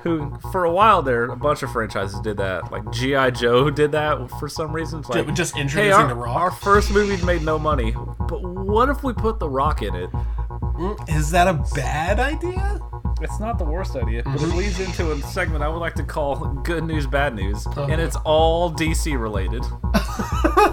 Who, 0.01 0.37
for 0.51 0.63
a 0.63 0.71
while 0.71 1.01
there, 1.01 1.25
a 1.25 1.35
bunch 1.35 1.63
of 1.63 1.71
franchises 1.71 2.19
did 2.21 2.37
that. 2.37 2.71
Like 2.71 2.89
G.I. 2.91 3.31
Joe 3.31 3.69
did 3.81 3.91
that 3.91 4.29
for 4.39 4.47
some 4.47 4.73
reason. 4.73 4.99
It's 4.99 5.09
Like, 5.09 5.33
just 5.33 5.55
hey, 5.55 5.61
introducing 5.61 5.93
our, 5.93 6.07
The 6.07 6.15
Rock. 6.15 6.35
our 6.35 6.51
first 6.51 6.91
movie 6.91 7.23
made 7.25 7.41
no 7.41 7.59
money, 7.59 7.91
but 8.27 8.41
what 8.41 8.89
if 8.89 9.03
we 9.03 9.13
put 9.13 9.39
The 9.39 9.49
Rock 9.49 9.81
in 9.81 9.95
it? 9.95 10.11
Mm, 10.11 11.17
is 11.17 11.31
that 11.31 11.47
a 11.47 11.53
bad 11.75 12.19
idea? 12.19 12.79
It's 13.21 13.37
not 13.37 13.57
the 13.57 13.65
worst 13.65 13.97
idea, 13.97 14.23
but 14.23 14.41
it 14.41 14.55
leads 14.55 14.79
into 14.79 15.11
a 15.11 15.21
segment 15.23 15.61
I 15.61 15.67
would 15.67 15.79
like 15.79 15.95
to 15.95 16.03
call 16.03 16.37
Good 16.63 16.85
News, 16.85 17.05
Bad 17.05 17.35
News, 17.35 17.67
oh. 17.75 17.87
and 17.89 17.99
it's 17.99 18.15
all 18.17 18.71
DC 18.71 19.19
related. 19.19 19.63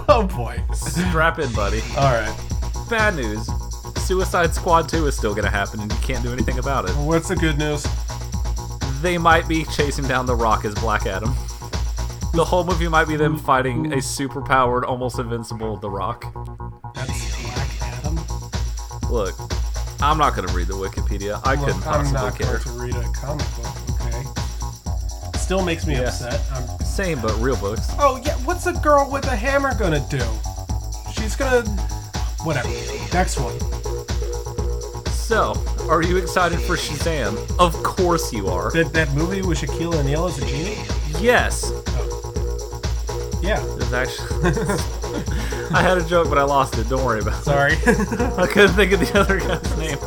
Oh 0.09 0.25
boy. 0.25 0.61
Strap 0.73 1.39
in, 1.39 1.51
buddy. 1.53 1.81
All 1.97 2.13
right. 2.13 2.35
Bad 2.89 3.15
news 3.15 3.47
Suicide 4.07 4.53
Squad 4.55 4.87
2 4.87 5.07
is 5.07 5.17
still 5.17 5.33
going 5.33 5.43
to 5.43 5.49
happen, 5.49 5.81
and 5.81 5.91
you 5.91 5.99
can't 5.99 6.23
do 6.23 6.31
anything 6.31 6.59
about 6.59 6.89
it. 6.89 6.95
What's 6.95 7.27
the 7.27 7.35
good 7.35 7.57
news? 7.57 7.85
They 9.01 9.17
might 9.17 9.47
be 9.47 9.65
chasing 9.65 10.07
down 10.07 10.25
the 10.25 10.35
Rock 10.35 10.65
as 10.65 10.73
Black 10.75 11.05
Adam. 11.05 11.33
The 12.33 12.43
whole 12.45 12.63
movie 12.63 12.87
might 12.87 13.07
be 13.07 13.15
them 13.15 13.37
fighting 13.37 13.93
a 13.93 14.01
super-powered, 14.01 14.85
almost 14.85 15.17
invincible 15.19 15.77
The 15.77 15.89
Rock. 15.89 16.25
That's 16.93 17.41
Black 17.41 17.81
Adam. 17.81 18.19
Look, 19.09 19.35
I'm 20.01 20.17
not 20.17 20.35
gonna 20.35 20.51
read 20.53 20.67
the 20.67 20.73
Wikipedia. 20.75 21.39
I 21.45 21.55
couldn't 21.55 21.77
Look, 21.77 21.87
I'm 21.87 22.11
not 22.13 22.37
care. 22.37 22.59
going 22.59 22.61
to 22.63 22.69
read 22.71 22.95
a 22.95 23.11
comic 23.13 23.45
book. 23.55 24.01
Okay. 24.01 24.23
Still 25.37 25.63
makes 25.63 25.87
me 25.87 25.93
Yeah. 25.95 26.01
upset. 26.09 26.41
I'm... 26.53 26.85
Same, 26.85 27.21
but 27.21 27.33
real 27.39 27.55
books. 27.57 27.87
Oh 27.99 28.19
yeah. 28.23 28.33
What's 28.45 28.65
a 28.67 28.73
girl 28.73 29.09
with 29.09 29.25
a 29.27 29.35
hammer 29.35 29.73
gonna 29.77 30.05
do? 30.09 30.21
She's 31.13 31.35
gonna. 31.35 31.63
Whatever. 32.43 32.69
Next 33.13 33.37
one. 33.39 33.57
So, 35.11 35.53
are 35.89 36.01
you 36.01 36.17
excited 36.17 36.59
for 36.59 36.75
Shazam? 36.75 37.37
Of 37.59 37.73
course 37.83 38.33
you 38.33 38.47
are. 38.47 38.71
That 38.71 38.93
that 38.93 39.13
movie 39.13 39.41
with 39.41 39.59
Shaquille 39.59 39.95
O'Neal 39.95 40.25
as 40.27 40.37
a 40.37 40.45
genie. 40.45 40.77
Yes. 41.19 41.71
Oh. 41.87 43.39
Yeah. 43.41 43.59
There's 43.77 43.93
actually. 43.93 44.51
I 45.73 45.81
had 45.81 45.97
a 45.97 46.05
joke, 46.05 46.29
but 46.29 46.37
I 46.37 46.43
lost 46.43 46.77
it. 46.77 46.89
Don't 46.89 47.03
worry 47.03 47.19
about 47.21 47.39
it. 47.39 47.43
Sorry. 47.43 47.73
I 48.37 48.47
couldn't 48.47 48.75
think 48.75 48.91
of 48.93 48.99
the 48.99 49.19
other 49.19 49.39
guy's 49.39 49.77
name. 49.77 49.97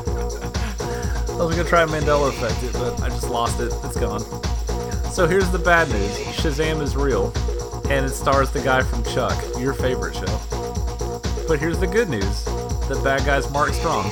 I 1.40 1.44
was 1.44 1.56
gonna 1.56 1.68
try 1.68 1.84
Mandela 1.86 2.28
effect 2.28 2.62
it, 2.62 2.72
but 2.74 3.00
I 3.02 3.08
just 3.08 3.30
lost 3.30 3.60
it. 3.60 3.72
It's 3.84 3.98
gone. 3.98 4.20
So 5.12 5.26
here's 5.26 5.50
the 5.50 5.58
bad 5.58 5.88
news: 5.88 6.10
Shazam 6.36 6.82
is 6.82 6.96
real, 6.96 7.32
and 7.90 8.04
it 8.04 8.10
stars 8.10 8.50
the 8.50 8.60
guy 8.60 8.82
from 8.82 9.02
Chuck, 9.04 9.42
your 9.58 9.72
favorite 9.72 10.14
show. 10.14 10.40
But 11.48 11.58
here's 11.58 11.78
the 11.78 11.86
good 11.86 12.10
news: 12.10 12.44
the 12.88 13.00
bad 13.02 13.24
guy's 13.24 13.50
Mark 13.50 13.72
Strong. 13.72 14.10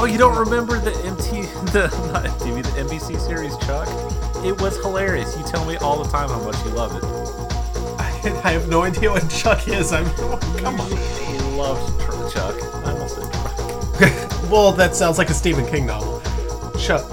Oh, 0.00 0.04
you 0.04 0.16
don't 0.16 0.38
remember 0.38 0.78
the 0.78 0.92
MT, 1.04 1.42
the 1.72 1.88
not 2.12 2.24
MTV, 2.24 2.62
the 2.62 2.82
NBC 2.82 3.18
series 3.18 3.56
Chuck? 3.66 3.88
It 4.44 4.60
was 4.60 4.76
hilarious. 4.76 5.36
You 5.36 5.42
tell 5.42 5.64
me 5.64 5.76
all 5.78 6.00
the 6.00 6.08
time 6.08 6.28
how 6.28 6.40
much 6.44 6.54
you 6.64 6.70
love 6.70 6.94
it. 6.94 7.02
I 8.44 8.52
have 8.52 8.68
no 8.68 8.82
idea 8.82 9.10
what 9.10 9.28
Chuck 9.28 9.66
is. 9.66 9.92
I'm 9.92 10.04
come 10.58 10.80
on. 10.80 10.90
Loved 11.56 12.00
Tr- 12.00 12.28
Chuck. 12.28 12.54
I 12.86 12.92
almost 12.92 13.16
said 13.16 13.32
Chuck. 13.32 14.48
Well, 14.48 14.70
that 14.70 14.94
sounds 14.94 15.18
like 15.18 15.30
a 15.30 15.34
Stephen 15.34 15.66
King 15.66 15.86
novel. 15.86 16.20
Chuck. 16.78 17.04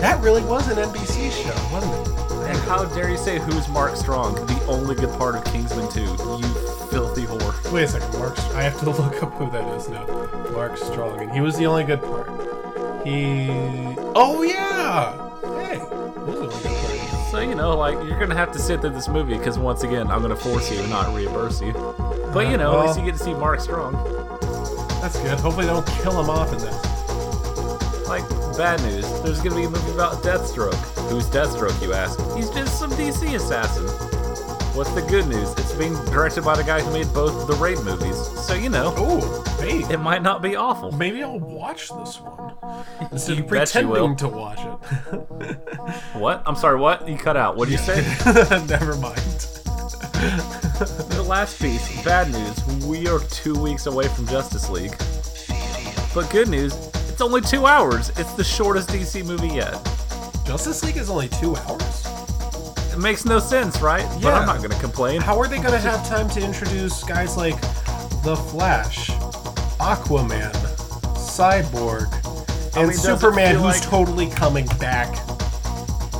That 0.00 0.22
really 0.22 0.42
was 0.42 0.68
an 0.68 0.76
NBC 0.76 1.32
show, 1.32 1.74
wasn't 1.74 2.06
it? 2.06 2.17
How 2.66 2.84
dare 2.84 3.10
you 3.10 3.16
say 3.16 3.38
who's 3.38 3.68
Mark 3.68 3.96
Strong? 3.96 4.34
The 4.46 4.64
only 4.66 4.94
good 4.94 5.10
part 5.18 5.34
of 5.34 5.44
Kingsman 5.44 5.90
2. 5.90 6.00
You 6.00 6.42
filthy 6.90 7.24
whore. 7.24 7.72
Wait 7.72 7.84
a 7.84 7.88
second, 7.88 8.18
Mark. 8.18 8.38
I 8.54 8.62
have 8.62 8.78
to 8.80 8.90
look 8.90 9.22
up 9.22 9.32
who 9.34 9.50
that 9.50 9.66
is 9.76 9.88
now. 9.88 10.06
Mark 10.52 10.76
Strong, 10.76 11.20
and 11.20 11.32
he 11.32 11.40
was 11.40 11.56
the 11.56 11.66
only 11.66 11.84
good 11.84 12.02
part. 12.02 12.28
He. 13.06 13.48
Oh 14.14 14.42
yeah. 14.42 15.12
Hey, 15.40 15.78
was 15.78 16.62
the 16.62 16.68
good 16.68 16.76
part. 16.76 17.30
So, 17.30 17.40
you 17.40 17.54
know, 17.54 17.76
like, 17.76 18.02
you're 18.06 18.18
gonna 18.18 18.34
have 18.34 18.52
to 18.52 18.58
sit 18.58 18.80
through 18.80 18.90
this 18.90 19.08
movie 19.08 19.36
because, 19.36 19.58
once 19.58 19.82
again, 19.82 20.10
I'm 20.10 20.22
gonna 20.22 20.34
force 20.34 20.72
you 20.72 20.80
and 20.80 20.88
not 20.88 21.14
reimburse 21.14 21.60
you. 21.60 21.72
But, 22.32 22.46
you 22.46 22.54
uh, 22.54 22.56
know, 22.56 22.80
at 22.80 22.86
least 22.86 22.98
you 22.98 23.04
get 23.04 23.18
to 23.18 23.22
see 23.22 23.34
Mark 23.34 23.60
Strong. 23.60 23.92
That's 25.02 25.18
good. 25.20 25.38
Hopefully, 25.38 25.66
they 25.66 25.72
don't 25.72 25.86
kill 25.86 26.18
him 26.18 26.30
off 26.30 26.52
in 26.52 26.58
this. 26.58 28.08
Like, 28.08 28.24
bad 28.58 28.82
news. 28.82 29.06
There's 29.22 29.40
gonna 29.40 29.54
be 29.56 29.64
a 29.64 29.70
movie 29.70 29.92
about 29.92 30.14
Deathstroke. 30.22 30.74
Who's 31.08 31.26
Deathstroke, 31.26 31.80
you 31.80 31.92
ask? 31.94 32.18
He's 32.36 32.50
just 32.50 32.78
some 32.78 32.90
DC 32.92 33.34
assassin. 33.36 33.86
What's 34.76 34.90
the 34.92 35.02
good 35.02 35.26
news? 35.26 35.50
It's 35.52 35.72
being 35.74 35.94
directed 36.06 36.44
by 36.44 36.56
the 36.56 36.62
guy 36.64 36.80
who 36.80 36.92
made 36.92 37.12
both 37.14 37.46
the 37.48 37.54
Raid 37.54 37.78
movies. 37.80 38.16
So, 38.46 38.54
you 38.54 38.68
know, 38.68 38.92
Oh, 38.96 39.44
hey. 39.60 39.80
it 39.92 39.98
might 39.98 40.22
not 40.22 40.42
be 40.42 40.54
awful. 40.56 40.92
Maybe 40.92 41.22
I'll 41.22 41.38
watch 41.40 41.88
this 41.88 42.20
one 42.20 42.52
instead 43.12 43.38
You 43.38 43.44
of 43.44 43.50
bet 43.50 43.74
you 43.74 43.88
will. 43.88 44.14
pretending 44.14 44.16
to 44.16 44.28
watch 44.28 44.58
it. 44.60 45.58
What? 46.18 46.42
I'm 46.46 46.54
sorry, 46.56 46.78
what? 46.78 47.08
You 47.08 47.16
cut 47.16 47.36
out. 47.36 47.56
What 47.56 47.68
did 47.68 47.72
you 47.72 47.78
say? 47.78 47.96
Never 48.66 48.96
mind. 48.96 49.16
The 51.10 51.24
last 51.26 51.60
piece, 51.60 52.04
bad 52.04 52.30
news. 52.30 52.84
We 52.84 53.08
are 53.08 53.20
two 53.30 53.54
weeks 53.60 53.86
away 53.86 54.08
from 54.08 54.26
Justice 54.26 54.68
League. 54.68 54.96
But 56.14 56.28
good 56.30 56.48
news, 56.48 56.74
it's 57.18 57.22
only 57.24 57.40
two 57.40 57.66
hours. 57.66 58.10
It's 58.10 58.32
the 58.34 58.44
shortest 58.44 58.90
DC 58.90 59.26
movie 59.26 59.48
yet. 59.48 59.72
Justice 60.46 60.84
League 60.84 60.96
is 60.96 61.10
only 61.10 61.26
two 61.26 61.56
hours. 61.56 62.06
It 62.92 62.98
makes 63.00 63.24
no 63.24 63.40
sense, 63.40 63.80
right? 63.80 64.02
Yeah. 64.02 64.18
But 64.22 64.34
I'm 64.34 64.46
not 64.46 64.62
gonna 64.62 64.80
complain. 64.80 65.20
How 65.20 65.36
are 65.40 65.48
they 65.48 65.56
going 65.56 65.72
to 65.72 65.80
have 65.80 66.06
time 66.06 66.30
to 66.30 66.40
introduce 66.40 67.02
guys 67.02 67.36
like 67.36 67.60
The 68.22 68.36
Flash, 68.36 69.10
Aquaman, 69.80 70.52
Cyborg, 71.16 72.06
and 72.76 72.90
mean, 72.90 72.96
Superman, 72.96 73.56
who's 73.56 73.64
like- 73.64 73.82
totally 73.82 74.28
coming 74.28 74.66
back? 74.78 75.12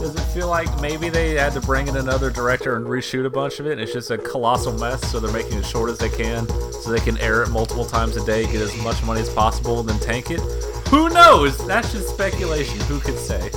Does 0.00 0.16
it 0.16 0.34
feel 0.34 0.48
like 0.48 0.80
maybe 0.80 1.08
they 1.10 1.34
had 1.34 1.52
to 1.52 1.60
bring 1.60 1.86
in 1.86 1.96
another 1.96 2.30
director 2.30 2.74
and 2.74 2.86
reshoot 2.86 3.24
a 3.24 3.30
bunch 3.30 3.60
of 3.60 3.66
it? 3.68 3.72
And 3.72 3.80
it's 3.80 3.92
just 3.92 4.10
a 4.10 4.18
colossal 4.18 4.72
mess, 4.72 5.00
so 5.12 5.20
they're 5.20 5.32
making 5.32 5.58
it 5.58 5.60
as 5.60 5.68
short 5.68 5.90
as 5.90 5.98
they 5.98 6.08
can, 6.08 6.48
so 6.72 6.90
they 6.90 7.00
can 7.00 7.18
air 7.18 7.44
it 7.44 7.50
multiple 7.50 7.84
times 7.84 8.16
a 8.16 8.24
day, 8.26 8.46
get 8.46 8.60
as 8.60 8.76
much 8.82 9.00
money 9.04 9.20
as 9.20 9.30
possible, 9.30 9.78
and 9.78 9.88
then 9.88 9.98
tank 10.00 10.32
it? 10.32 10.40
Who 10.90 11.08
knows? 11.10 11.58
That's 11.66 11.92
just 11.92 12.08
speculation. 12.08 12.78
Who 12.80 12.98
could 13.00 13.18
say? 13.18 13.50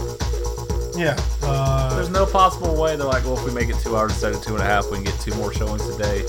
Yeah. 0.95 1.17
Uh, 1.41 1.95
There's 1.95 2.09
no 2.09 2.25
possible 2.25 2.75
way 2.79 2.95
they're 2.97 3.07
like, 3.07 3.23
well, 3.23 3.37
if 3.37 3.45
we 3.45 3.51
make 3.51 3.69
it 3.69 3.77
two 3.79 3.95
hours 3.95 4.11
instead 4.11 4.33
of 4.33 4.43
two 4.43 4.53
and 4.53 4.61
a 4.61 4.65
half, 4.65 4.85
we 4.91 4.97
can 4.97 5.05
get 5.05 5.19
two 5.21 5.33
more 5.35 5.53
showings 5.53 5.87
a 5.87 5.97
day. 5.97 6.21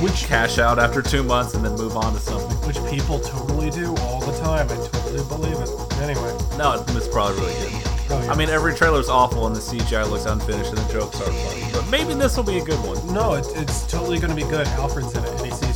which 0.00 0.24
Cash 0.26 0.58
out 0.58 0.78
after 0.78 1.02
two 1.02 1.22
months 1.24 1.54
and 1.54 1.64
then 1.64 1.72
move 1.74 1.96
on 1.96 2.12
to 2.14 2.20
something. 2.20 2.56
which 2.68 2.78
people 2.90 3.18
totally 3.18 3.70
do 3.70 3.94
all 3.96 4.20
the 4.20 4.38
time. 4.38 4.66
I 4.70 4.76
totally 4.76 5.24
believe 5.24 5.58
it. 5.58 5.68
Anyway, 6.02 6.32
No, 6.56 6.84
it's 6.96 7.08
probably 7.08 7.40
really 7.40 7.54
good. 7.70 7.82
I 8.30 8.34
mean, 8.36 8.48
every 8.48 8.74
trailer's 8.74 9.08
awful 9.10 9.46
and 9.48 9.54
the 9.54 9.60
CGI 9.60 10.08
looks 10.08 10.24
unfinished 10.24 10.70
and 10.70 10.78
the 10.78 10.92
jokes 10.92 11.20
aren't 11.20 11.34
funny. 11.36 11.64
But 11.72 11.86
maybe 11.90 12.14
this 12.14 12.36
will 12.36 12.44
be 12.44 12.58
a 12.58 12.64
good 12.64 12.78
one. 12.86 12.96
No, 13.12 13.34
it, 13.34 13.46
it's 13.56 13.86
totally 13.86 14.18
going 14.18 14.30
to 14.34 14.36
be 14.36 14.48
good. 14.48 14.66
Alfred's 14.78 15.14
in 15.14 15.22
it, 15.24 15.30
and 15.30 15.40
he 15.44 15.50
sees 15.50 15.67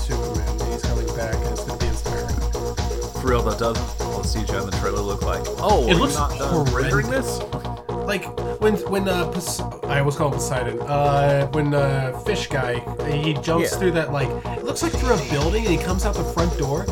For 3.22 3.28
real, 3.30 3.42
though, 3.42 3.56
doesn't 3.56 4.00
all 4.06 4.20
the 4.20 4.28
CGI 4.28 4.60
in 4.64 4.70
the 4.70 4.76
trailer 4.78 5.00
look 5.00 5.22
like? 5.22 5.42
Oh, 5.58 5.86
It 5.88 5.94
looks 5.94 6.14
not 6.16 6.36
done 6.38 6.64
rendering 6.74 7.06
horrendous. 7.06 7.38
this? 7.38 7.54
Like 7.90 8.24
when 8.60 8.74
when 8.90 9.08
uh, 9.08 9.30
Pos- 9.30 9.60
I 9.84 10.00
always 10.00 10.16
call 10.16 10.28
him 10.28 10.34
Poseidon. 10.34 10.80
Uh, 10.82 11.46
when 11.52 11.72
uh, 11.72 12.18
fish 12.26 12.48
guy 12.48 12.80
he 13.08 13.32
jumps 13.34 13.70
Yeah. 13.72 13.78
through 13.78 13.92
that 13.92 14.12
like 14.12 14.28
it 14.58 14.64
looks 14.64 14.82
like 14.82 14.90
through 14.92 15.14
a 15.14 15.30
building, 15.30 15.64
and 15.64 15.78
he 15.78 15.82
comes 15.82 16.04
out 16.04 16.16
the 16.16 16.24
front 16.24 16.58
door, 16.58 16.84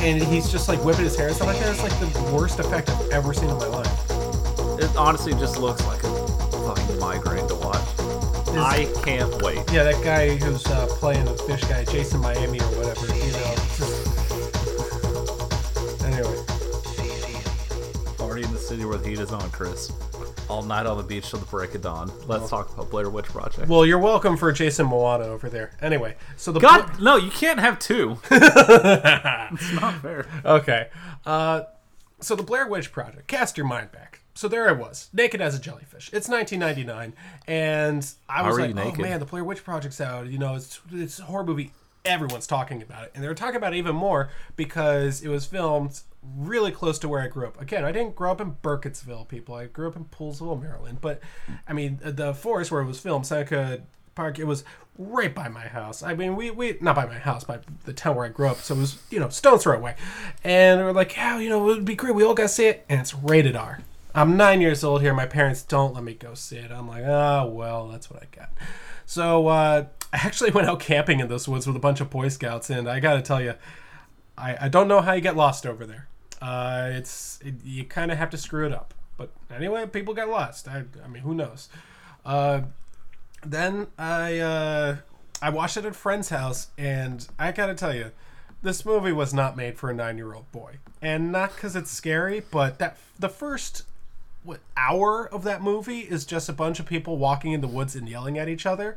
and 0.00 0.22
he's 0.22 0.50
just 0.52 0.68
like 0.68 0.78
whipping 0.84 1.02
his 1.04 1.16
hair 1.16 1.26
and 1.28 1.36
stuff 1.36 1.48
like 1.48 1.58
that. 1.58 1.70
It's 1.70 1.82
like 1.82 1.98
the 1.98 2.32
worst 2.32 2.60
effect 2.60 2.88
I've 2.90 3.10
ever 3.10 3.34
seen 3.34 3.50
in 3.50 3.56
my 3.58 3.66
life. 3.66 4.10
It 4.78 4.96
honestly 4.96 5.32
just 5.32 5.58
looks 5.58 5.84
like 5.84 6.02
a 6.04 6.12
fucking 6.64 6.98
migraine 7.00 7.48
to 7.48 7.56
watch. 7.56 7.82
I 8.54 8.86
can't 9.02 9.42
wait. 9.42 9.58
Yeah, 9.72 9.82
that 9.82 10.00
guy 10.04 10.36
who's 10.36 10.64
uh, 10.66 10.86
playing 11.00 11.24
the 11.24 11.34
fish 11.34 11.62
guy, 11.64 11.84
Jason 11.86 12.20
Miami 12.20 12.60
or 12.60 12.64
whatever. 12.78 13.06
The 19.02 19.08
city 19.08 19.18
where 19.18 19.20
the 19.20 19.20
heat 19.20 19.20
is 19.20 19.32
on, 19.32 19.50
Chris. 19.50 19.92
All 20.48 20.62
night 20.62 20.86
on 20.86 20.96
the 20.96 21.02
beach 21.02 21.30
till 21.30 21.38
the 21.38 21.46
break 21.46 21.74
of 21.74 21.82
dawn. 21.82 22.10
Let's 22.26 22.50
talk 22.50 22.72
about 22.72 22.90
Blair 22.90 23.10
Witch 23.10 23.26
Project. 23.26 23.68
Well, 23.68 23.86
you're 23.86 23.98
welcome 23.98 24.36
for 24.36 24.52
Jason 24.52 24.86
Moana 24.86 25.24
over 25.24 25.48
there. 25.48 25.72
Anyway, 25.80 26.16
so 26.36 26.52
the 26.52 26.60
God, 26.60 27.00
no, 27.00 27.16
you 27.16 27.30
can't 27.30 27.60
have 27.60 27.78
two. 27.78 28.18
it's 28.30 29.72
not 29.72 30.02
fair. 30.02 30.26
Okay. 30.44 30.88
Uh, 31.24 31.62
so 32.20 32.34
the 32.36 32.42
Blair 32.42 32.66
Witch 32.68 32.92
Project. 32.92 33.26
Cast 33.28 33.56
your 33.56 33.66
mind 33.66 33.92
back. 33.92 34.20
So 34.34 34.48
there 34.48 34.68
I 34.68 34.72
was, 34.72 35.10
naked 35.12 35.42
as 35.42 35.54
a 35.54 35.60
jellyfish. 35.60 36.08
It's 36.12 36.26
1999, 36.26 37.14
and 37.46 38.14
I 38.30 38.46
was 38.46 38.58
like, 38.58 38.74
naked? 38.74 39.00
"Oh 39.00 39.02
man, 39.02 39.20
the 39.20 39.26
Blair 39.26 39.44
Witch 39.44 39.62
Project's 39.62 40.00
out. 40.00 40.26
You 40.26 40.38
know, 40.38 40.54
it's 40.54 40.80
it's 40.90 41.18
a 41.18 41.24
horror 41.24 41.44
movie. 41.44 41.72
Everyone's 42.04 42.46
talking 42.46 42.82
about 42.82 43.04
it, 43.04 43.12
and 43.14 43.22
they 43.22 43.28
were 43.28 43.34
talking 43.34 43.56
about 43.56 43.74
it 43.74 43.76
even 43.76 43.94
more 43.94 44.30
because 44.56 45.22
it 45.22 45.28
was 45.28 45.44
filmed 45.44 46.00
really 46.36 46.70
close 46.70 46.98
to 47.00 47.08
where 47.08 47.20
I 47.20 47.28
grew 47.28 47.46
up. 47.46 47.60
Again, 47.60 47.84
I 47.84 47.92
didn't 47.92 48.14
grow 48.14 48.30
up 48.30 48.40
in 48.40 48.56
Burkittsville, 48.62 49.28
people. 49.28 49.54
I 49.54 49.66
grew 49.66 49.88
up 49.88 49.96
in 49.96 50.04
Poolesville, 50.04 50.60
Maryland. 50.60 50.98
But 51.00 51.20
I 51.68 51.72
mean, 51.72 52.00
the 52.02 52.34
forest 52.34 52.70
where 52.70 52.80
it 52.80 52.86
was 52.86 53.00
filmed, 53.00 53.26
Seneca 53.26 53.82
Park, 54.14 54.38
it 54.38 54.44
was 54.44 54.64
right 54.98 55.34
by 55.34 55.48
my 55.48 55.66
house. 55.66 56.02
I 56.02 56.14
mean, 56.14 56.36
we 56.36 56.50
we 56.50 56.76
not 56.80 56.96
by 56.96 57.06
my 57.06 57.18
house, 57.18 57.44
by 57.44 57.60
the 57.84 57.92
town 57.92 58.16
where 58.16 58.26
I 58.26 58.28
grew 58.28 58.48
up. 58.48 58.58
So 58.58 58.74
it 58.74 58.78
was 58.78 59.02
you 59.10 59.18
know 59.18 59.28
stone's 59.28 59.62
throw 59.64 59.76
away, 59.76 59.96
and 60.44 60.80
we 60.80 60.86
are 60.86 60.92
like, 60.92 61.16
yeah, 61.16 61.38
you 61.38 61.48
know, 61.48 61.62
it 61.70 61.76
would 61.76 61.84
be 61.84 61.94
great. 61.94 62.14
We 62.14 62.24
all 62.24 62.34
got 62.34 62.44
to 62.44 62.48
see 62.48 62.66
it, 62.66 62.84
and 62.88 63.00
it's 63.00 63.14
rated 63.14 63.56
R. 63.56 63.80
I'm 64.14 64.36
nine 64.36 64.60
years 64.60 64.84
old 64.84 65.00
here. 65.00 65.14
My 65.14 65.26
parents 65.26 65.62
don't 65.62 65.94
let 65.94 66.04
me 66.04 66.14
go 66.14 66.34
see 66.34 66.56
it. 66.56 66.70
I'm 66.70 66.86
like, 66.86 67.04
ah, 67.06 67.46
well, 67.46 67.88
that's 67.88 68.10
what 68.10 68.22
I 68.22 68.26
got. 68.36 68.50
So 69.06 69.48
uh, 69.48 69.86
I 70.12 70.16
actually 70.16 70.50
went 70.52 70.68
out 70.68 70.80
camping 70.80 71.20
in 71.20 71.28
those 71.28 71.48
woods 71.48 71.66
with 71.66 71.76
a 71.76 71.80
bunch 71.80 72.00
of 72.00 72.10
Boy 72.10 72.28
Scouts, 72.28 72.70
and 72.70 72.88
I 72.88 73.00
got 73.00 73.14
to 73.14 73.22
tell 73.22 73.40
you, 73.40 73.54
I, 74.36 74.66
I 74.66 74.68
don't 74.68 74.88
know 74.88 75.00
how 75.00 75.12
you 75.12 75.20
get 75.20 75.36
lost 75.36 75.66
over 75.66 75.86
there. 75.86 76.08
Uh, 76.42 76.88
it's 76.90 77.38
it, 77.44 77.54
you 77.64 77.84
kind 77.84 78.10
of 78.10 78.18
have 78.18 78.28
to 78.30 78.36
screw 78.36 78.66
it 78.66 78.72
up. 78.72 78.94
But 79.16 79.30
anyway, 79.54 79.86
people 79.86 80.12
got 80.12 80.28
lost. 80.28 80.66
I, 80.66 80.82
I 81.04 81.06
mean, 81.06 81.22
who 81.22 81.34
knows? 81.34 81.68
Uh, 82.26 82.62
then 83.46 83.86
I 83.96 84.40
uh, 84.40 84.96
I 85.40 85.50
watched 85.50 85.76
it 85.76 85.84
at 85.84 85.92
a 85.92 85.94
friend's 85.94 86.30
house, 86.30 86.68
and 86.76 87.26
I 87.38 87.52
gotta 87.52 87.74
tell 87.74 87.94
you, 87.94 88.10
this 88.60 88.84
movie 88.84 89.12
was 89.12 89.32
not 89.32 89.56
made 89.56 89.78
for 89.78 89.88
a 89.88 89.94
nine-year-old 89.94 90.50
boy, 90.50 90.78
and 91.00 91.30
not 91.30 91.54
because 91.54 91.76
it's 91.76 91.92
scary, 91.92 92.42
but 92.50 92.80
that 92.80 92.98
the 93.18 93.28
first 93.28 93.84
what 94.42 94.58
hour 94.76 95.28
of 95.32 95.44
that 95.44 95.62
movie 95.62 96.00
is 96.00 96.24
just 96.24 96.48
a 96.48 96.52
bunch 96.52 96.80
of 96.80 96.86
people 96.86 97.16
walking 97.18 97.52
in 97.52 97.60
the 97.60 97.68
woods 97.68 97.94
and 97.94 98.08
yelling 98.08 98.36
at 98.36 98.48
each 98.48 98.66
other. 98.66 98.96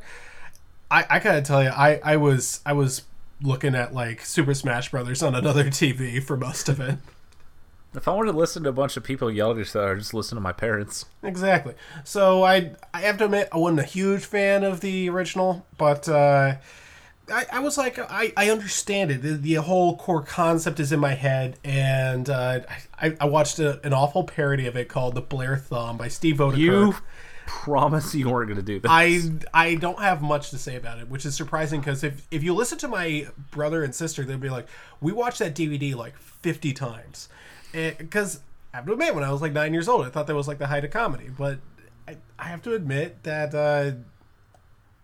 I, 0.90 1.04
I 1.08 1.18
gotta 1.20 1.42
tell 1.42 1.62
you, 1.62 1.68
I, 1.68 2.00
I 2.02 2.16
was 2.16 2.60
I 2.66 2.72
was 2.72 3.02
looking 3.40 3.76
at 3.76 3.94
like 3.94 4.22
Super 4.24 4.54
Smash 4.54 4.90
Brothers 4.90 5.22
on 5.22 5.36
another 5.36 5.64
TV 5.70 6.20
for 6.20 6.36
most 6.36 6.68
of 6.68 6.80
it. 6.80 6.98
If 7.96 8.06
I 8.08 8.12
wanted 8.12 8.32
to 8.32 8.38
listen 8.38 8.62
to 8.64 8.68
a 8.68 8.72
bunch 8.72 8.96
of 8.96 9.02
people 9.02 9.30
yell 9.30 9.52
at 9.52 9.58
each 9.58 9.74
other, 9.74 9.92
I'd 9.92 9.98
just 9.98 10.14
listen 10.14 10.36
to 10.36 10.42
my 10.42 10.52
parents. 10.52 11.06
Exactly. 11.22 11.74
So 12.04 12.42
I 12.42 12.72
I 12.92 13.00
have 13.02 13.18
to 13.18 13.24
admit 13.24 13.48
I 13.52 13.56
wasn't 13.56 13.80
a 13.80 13.84
huge 13.84 14.24
fan 14.24 14.64
of 14.64 14.80
the 14.80 15.08
original, 15.08 15.66
but 15.78 16.08
uh, 16.08 16.56
I, 17.30 17.46
I 17.52 17.58
was 17.60 17.76
like 17.78 17.98
I, 17.98 18.32
I 18.36 18.50
understand 18.50 19.10
it. 19.10 19.22
The, 19.22 19.32
the 19.32 19.54
whole 19.54 19.96
core 19.96 20.22
concept 20.22 20.78
is 20.78 20.92
in 20.92 21.00
my 21.00 21.14
head, 21.14 21.58
and 21.64 22.28
uh, 22.28 22.60
I, 23.00 23.16
I 23.20 23.24
watched 23.26 23.58
a, 23.58 23.84
an 23.84 23.92
awful 23.92 24.24
parody 24.24 24.66
of 24.66 24.76
it 24.76 24.88
called 24.88 25.14
"The 25.14 25.22
Blair 25.22 25.56
Thumb" 25.56 25.96
by 25.96 26.08
Steve 26.08 26.36
Oedekerk. 26.36 26.58
You 26.58 26.94
promise 27.46 28.14
you 28.14 28.28
weren't 28.28 28.48
going 28.48 28.58
to 28.58 28.62
do 28.62 28.80
this. 28.80 28.90
I 28.92 29.22
I 29.54 29.74
don't 29.76 30.00
have 30.00 30.22
much 30.22 30.50
to 30.50 30.58
say 30.58 30.76
about 30.76 30.98
it, 30.98 31.08
which 31.08 31.24
is 31.24 31.34
surprising 31.34 31.80
because 31.80 32.04
if 32.04 32.26
if 32.30 32.42
you 32.42 32.54
listen 32.54 32.78
to 32.78 32.88
my 32.88 33.28
brother 33.50 33.82
and 33.82 33.94
sister, 33.94 34.24
they'd 34.24 34.40
be 34.40 34.50
like, 34.50 34.68
"We 35.00 35.12
watched 35.12 35.38
that 35.38 35.54
DVD 35.54 35.94
like 35.94 36.16
fifty 36.18 36.72
times," 36.72 37.28
because 37.76 38.40
I 38.72 38.78
have 38.78 38.86
to 38.86 38.92
admit, 38.92 39.14
when 39.14 39.24
I 39.24 39.32
was 39.32 39.42
like 39.42 39.52
nine 39.52 39.72
years 39.72 39.88
old, 39.88 40.06
I 40.06 40.10
thought 40.10 40.26
that 40.26 40.34
was 40.34 40.48
like 40.48 40.58
the 40.58 40.66
height 40.66 40.84
of 40.84 40.90
comedy. 40.90 41.30
But 41.36 41.58
I, 42.08 42.16
I 42.38 42.44
have 42.44 42.62
to 42.62 42.74
admit 42.74 43.22
that 43.24 43.54
uh, 43.54 43.92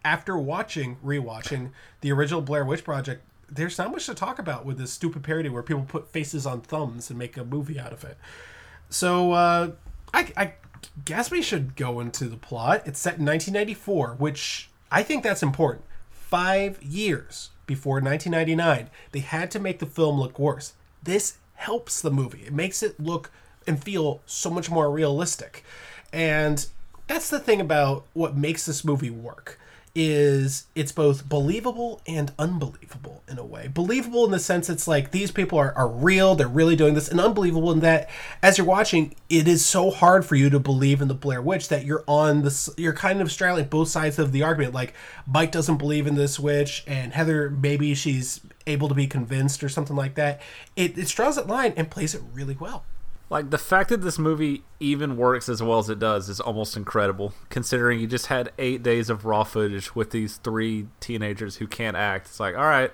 after 0.04 0.36
watching 0.38 0.96
rewatching 1.04 1.70
the 2.00 2.12
original 2.12 2.40
Blair 2.40 2.64
Witch 2.64 2.84
Project, 2.84 3.22
there's 3.50 3.78
not 3.78 3.90
much 3.90 4.06
to 4.06 4.14
talk 4.14 4.38
about 4.38 4.64
with 4.64 4.78
this 4.78 4.92
stupid 4.92 5.22
parody 5.22 5.48
where 5.48 5.62
people 5.62 5.82
put 5.82 6.08
faces 6.08 6.46
on 6.46 6.62
thumbs 6.62 7.10
and 7.10 7.18
make 7.18 7.36
a 7.36 7.44
movie 7.44 7.78
out 7.78 7.92
of 7.92 8.04
it. 8.04 8.16
So 8.88 9.32
uh, 9.32 9.72
I, 10.14 10.32
I 10.36 10.54
guess 11.04 11.30
we 11.30 11.42
should 11.42 11.76
go 11.76 12.00
into 12.00 12.26
the 12.26 12.36
plot. 12.36 12.82
It's 12.86 12.98
set 12.98 13.18
in 13.18 13.26
1994, 13.26 14.16
which 14.18 14.70
I 14.90 15.02
think 15.02 15.22
that's 15.22 15.42
important. 15.42 15.84
Five 16.10 16.82
years 16.82 17.50
before 17.66 18.00
1999, 18.00 18.90
they 19.12 19.20
had 19.20 19.50
to 19.50 19.58
make 19.58 19.78
the 19.78 19.86
film 19.86 20.18
look 20.18 20.38
worse. 20.38 20.74
This 21.02 21.38
helps 21.62 22.00
the 22.00 22.10
movie. 22.10 22.42
It 22.46 22.52
makes 22.52 22.82
it 22.82 23.00
look 23.00 23.30
and 23.66 23.82
feel 23.82 24.20
so 24.26 24.50
much 24.50 24.70
more 24.70 24.90
realistic. 24.90 25.64
And 26.12 26.66
that's 27.06 27.30
the 27.30 27.38
thing 27.38 27.60
about 27.60 28.04
what 28.12 28.36
makes 28.36 28.66
this 28.66 28.84
movie 28.84 29.10
work 29.10 29.58
is 29.94 30.66
it's 30.74 30.92
both 30.92 31.28
believable 31.28 32.00
and 32.06 32.32
unbelievable 32.38 33.22
in 33.28 33.38
a 33.38 33.44
way. 33.44 33.68
Believable 33.68 34.24
in 34.24 34.30
the 34.30 34.38
sense 34.38 34.70
it's 34.70 34.88
like 34.88 35.10
these 35.10 35.30
people 35.30 35.58
are, 35.58 35.72
are 35.74 35.88
real, 35.88 36.34
they're 36.34 36.48
really 36.48 36.76
doing 36.76 36.94
this, 36.94 37.08
and 37.08 37.20
unbelievable 37.20 37.72
in 37.72 37.80
that 37.80 38.08
as 38.42 38.56
you're 38.56 38.66
watching, 38.66 39.14
it 39.28 39.46
is 39.46 39.64
so 39.64 39.90
hard 39.90 40.24
for 40.24 40.34
you 40.34 40.48
to 40.50 40.58
believe 40.58 41.02
in 41.02 41.08
the 41.08 41.14
Blair 41.14 41.42
Witch 41.42 41.68
that 41.68 41.84
you're 41.84 42.04
on 42.06 42.42
this 42.42 42.70
you're 42.76 42.92
kind 42.92 43.20
of 43.20 43.30
straddling 43.30 43.66
both 43.66 43.88
sides 43.88 44.18
of 44.18 44.32
the 44.32 44.42
argument. 44.42 44.74
Like 44.74 44.94
Mike 45.26 45.52
doesn't 45.52 45.76
believe 45.76 46.06
in 46.06 46.14
this 46.14 46.40
witch 46.40 46.84
and 46.86 47.12
Heather 47.12 47.50
maybe 47.50 47.94
she's 47.94 48.40
able 48.66 48.88
to 48.88 48.94
be 48.94 49.06
convinced 49.06 49.62
or 49.62 49.68
something 49.68 49.96
like 49.96 50.14
that. 50.14 50.40
It, 50.76 50.96
it 50.96 51.08
straddles 51.08 51.36
that 51.36 51.48
line 51.48 51.74
and 51.76 51.90
plays 51.90 52.14
it 52.14 52.22
really 52.32 52.56
well. 52.58 52.84
Like 53.32 53.48
the 53.48 53.56
fact 53.56 53.88
that 53.88 54.02
this 54.02 54.18
movie 54.18 54.62
even 54.78 55.16
works 55.16 55.48
as 55.48 55.62
well 55.62 55.78
as 55.78 55.88
it 55.88 55.98
does 55.98 56.28
is 56.28 56.38
almost 56.38 56.76
incredible, 56.76 57.32
considering 57.48 57.98
you 57.98 58.06
just 58.06 58.26
had 58.26 58.52
eight 58.58 58.82
days 58.82 59.08
of 59.08 59.24
raw 59.24 59.42
footage 59.42 59.94
with 59.94 60.10
these 60.10 60.36
three 60.36 60.88
teenagers 61.00 61.56
who 61.56 61.66
can't 61.66 61.96
act. 61.96 62.26
It's 62.26 62.38
like, 62.38 62.54
all 62.54 62.66
right, 62.66 62.92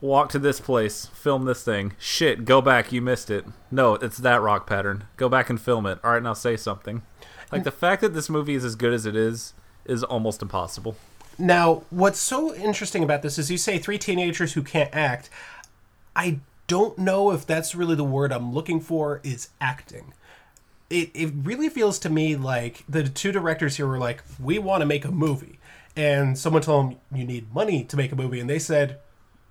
walk 0.00 0.28
to 0.28 0.38
this 0.38 0.60
place, 0.60 1.06
film 1.06 1.44
this 1.44 1.64
thing. 1.64 1.94
Shit, 1.98 2.44
go 2.44 2.62
back, 2.62 2.92
you 2.92 3.02
missed 3.02 3.32
it. 3.32 3.46
No, 3.68 3.94
it's 3.94 4.18
that 4.18 4.40
rock 4.40 4.64
pattern. 4.64 5.08
Go 5.16 5.28
back 5.28 5.50
and 5.50 5.60
film 5.60 5.86
it. 5.86 5.98
All 6.04 6.12
right, 6.12 6.22
now 6.22 6.34
say 6.34 6.56
something. 6.56 7.02
Like 7.50 7.64
the 7.64 7.72
fact 7.72 8.00
that 8.02 8.14
this 8.14 8.30
movie 8.30 8.54
is 8.54 8.64
as 8.64 8.76
good 8.76 8.92
as 8.92 9.06
it 9.06 9.16
is 9.16 9.54
is 9.84 10.04
almost 10.04 10.40
impossible. 10.40 10.96
Now, 11.36 11.82
what's 11.90 12.20
so 12.20 12.54
interesting 12.54 13.02
about 13.02 13.22
this 13.22 13.40
is 13.40 13.50
you 13.50 13.58
say 13.58 13.78
three 13.78 13.98
teenagers 13.98 14.52
who 14.52 14.62
can't 14.62 14.94
act. 14.94 15.30
I 16.14 16.38
don't 16.68 16.98
know 16.98 17.32
if 17.32 17.44
that's 17.44 17.74
really 17.74 17.96
the 17.96 18.04
word 18.04 18.30
I'm 18.30 18.52
looking 18.52 18.80
for 18.80 19.20
is 19.24 19.48
acting. 19.60 20.12
It, 20.88 21.10
it 21.14 21.32
really 21.34 21.68
feels 21.68 21.98
to 22.00 22.10
me 22.10 22.36
like 22.36 22.84
the 22.88 23.02
two 23.08 23.32
directors 23.32 23.76
here 23.76 23.86
were 23.86 23.98
like, 23.98 24.22
we 24.40 24.58
want 24.58 24.82
to 24.82 24.86
make 24.86 25.04
a 25.04 25.10
movie. 25.10 25.58
And 25.96 26.38
someone 26.38 26.62
told 26.62 26.92
them, 26.92 26.98
you 27.12 27.24
need 27.24 27.52
money 27.52 27.82
to 27.84 27.96
make 27.96 28.12
a 28.12 28.16
movie. 28.16 28.38
And 28.38 28.48
they 28.48 28.60
said, 28.60 29.00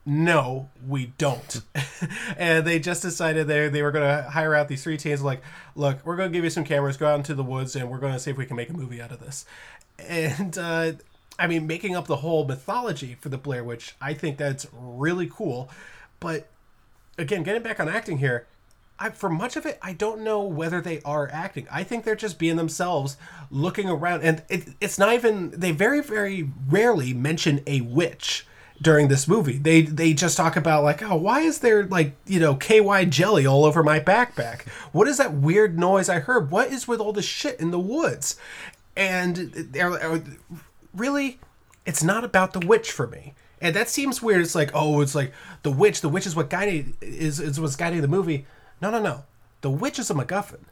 no, 0.05 0.69
we 0.87 1.07
don't. 1.17 1.61
and 2.37 2.65
they 2.65 2.79
just 2.79 3.01
decided 3.01 3.47
they, 3.47 3.67
they 3.67 3.81
were 3.81 3.91
going 3.91 4.07
to 4.07 4.29
hire 4.29 4.55
out 4.55 4.69
these 4.69 4.83
three 4.83 4.95
teens. 4.95 5.21
Like, 5.21 5.41
look, 5.75 6.05
we're 6.05 6.15
going 6.15 6.31
to 6.31 6.37
give 6.37 6.45
you 6.45 6.49
some 6.49 6.63
cameras, 6.63 6.95
go 6.95 7.07
out 7.07 7.17
into 7.17 7.33
the 7.33 7.43
woods, 7.43 7.75
and 7.75 7.91
we're 7.91 7.99
going 7.99 8.13
to 8.13 8.19
see 8.19 8.31
if 8.31 8.37
we 8.37 8.45
can 8.45 8.55
make 8.55 8.69
a 8.69 8.73
movie 8.73 9.01
out 9.01 9.11
of 9.11 9.19
this. 9.19 9.45
And, 9.99 10.57
uh, 10.57 10.93
I 11.37 11.47
mean, 11.47 11.67
making 11.67 11.95
up 11.95 12.07
the 12.07 12.17
whole 12.17 12.45
mythology 12.45 13.17
for 13.19 13.29
the 13.29 13.37
Blair 13.37 13.63
Witch, 13.63 13.95
I 13.99 14.13
think 14.13 14.37
that's 14.37 14.65
really 14.71 15.29
cool. 15.31 15.69
But 16.19 16.47
again, 17.17 17.43
getting 17.43 17.63
back 17.63 17.79
on 17.79 17.89
acting 17.89 18.19
here, 18.19 18.47
I, 18.99 19.09
for 19.11 19.29
much 19.29 19.55
of 19.55 19.65
it, 19.65 19.77
I 19.81 19.93
don't 19.93 20.21
know 20.21 20.41
whether 20.41 20.81
they 20.81 21.01
are 21.03 21.29
acting. 21.31 21.67
I 21.71 21.83
think 21.83 22.03
they're 22.03 22.15
just 22.15 22.39
being 22.39 22.55
themselves, 22.55 23.17
looking 23.51 23.89
around, 23.89 24.23
and 24.23 24.43
it, 24.49 24.69
it's 24.81 24.97
not 24.97 25.13
even. 25.13 25.51
They 25.51 25.71
very, 25.71 26.01
very 26.01 26.49
rarely 26.67 27.13
mention 27.13 27.61
a 27.67 27.81
witch. 27.81 28.45
during 28.79 29.07
this 29.07 29.27
movie. 29.27 29.57
They 29.57 29.81
they 29.81 30.13
just 30.13 30.37
talk 30.37 30.55
about 30.55 30.83
like, 30.83 31.01
oh, 31.01 31.15
why 31.15 31.41
is 31.41 31.59
there 31.59 31.85
like 31.85 32.15
you 32.27 32.39
know 32.39 32.55
KY 32.55 33.05
jelly 33.05 33.45
all 33.45 33.65
over 33.65 33.83
my 33.83 33.99
backpack? 33.99 34.67
What 34.91 35.07
is 35.07 35.17
that 35.17 35.33
weird 35.33 35.77
noise 35.79 36.09
I 36.09 36.19
heard? 36.19 36.51
What 36.51 36.71
is 36.71 36.87
with 36.87 36.99
all 36.99 37.13
this 37.13 37.25
shit 37.25 37.59
in 37.59 37.71
the 37.71 37.79
woods? 37.79 38.35
And 38.95 39.51
they're 39.53 39.91
uh, 39.93 40.19
really, 40.93 41.39
it's 41.85 42.03
not 42.03 42.23
about 42.23 42.53
the 42.53 42.65
witch 42.65 42.91
for 42.91 43.07
me. 43.07 43.33
And 43.59 43.75
that 43.75 43.89
seems 43.89 44.21
weird. 44.21 44.41
It's 44.41 44.55
like, 44.55 44.71
oh, 44.73 45.01
it's 45.01 45.15
like 45.15 45.33
the 45.63 45.71
witch. 45.71 46.01
The 46.01 46.09
witch 46.09 46.27
is 46.27 46.35
what 46.35 46.49
guided 46.49 46.93
is 47.01 47.39
is 47.39 47.59
what's 47.59 47.75
guiding 47.75 48.01
the 48.01 48.07
movie. 48.07 48.45
No, 48.81 48.91
no, 48.91 49.01
no. 49.01 49.23
The 49.61 49.71
witch 49.71 49.97
is 49.97 50.11
a 50.11 50.13
MacGuffin. 50.13 50.65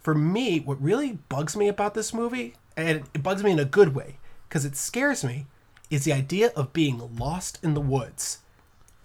For 0.00 0.14
me, 0.14 0.58
what 0.58 0.82
really 0.82 1.18
bugs 1.28 1.56
me 1.56 1.68
about 1.68 1.94
this 1.94 2.12
movie, 2.12 2.54
and 2.76 3.04
it 3.14 3.22
bugs 3.22 3.44
me 3.44 3.52
in 3.52 3.60
a 3.60 3.64
good 3.64 3.94
way, 3.94 4.18
because 4.48 4.64
it 4.64 4.74
scares 4.74 5.22
me, 5.22 5.46
is 5.90 6.04
the 6.04 6.12
idea 6.12 6.50
of 6.56 6.72
being 6.72 7.16
lost 7.16 7.60
in 7.62 7.74
the 7.74 7.80
woods, 7.80 8.40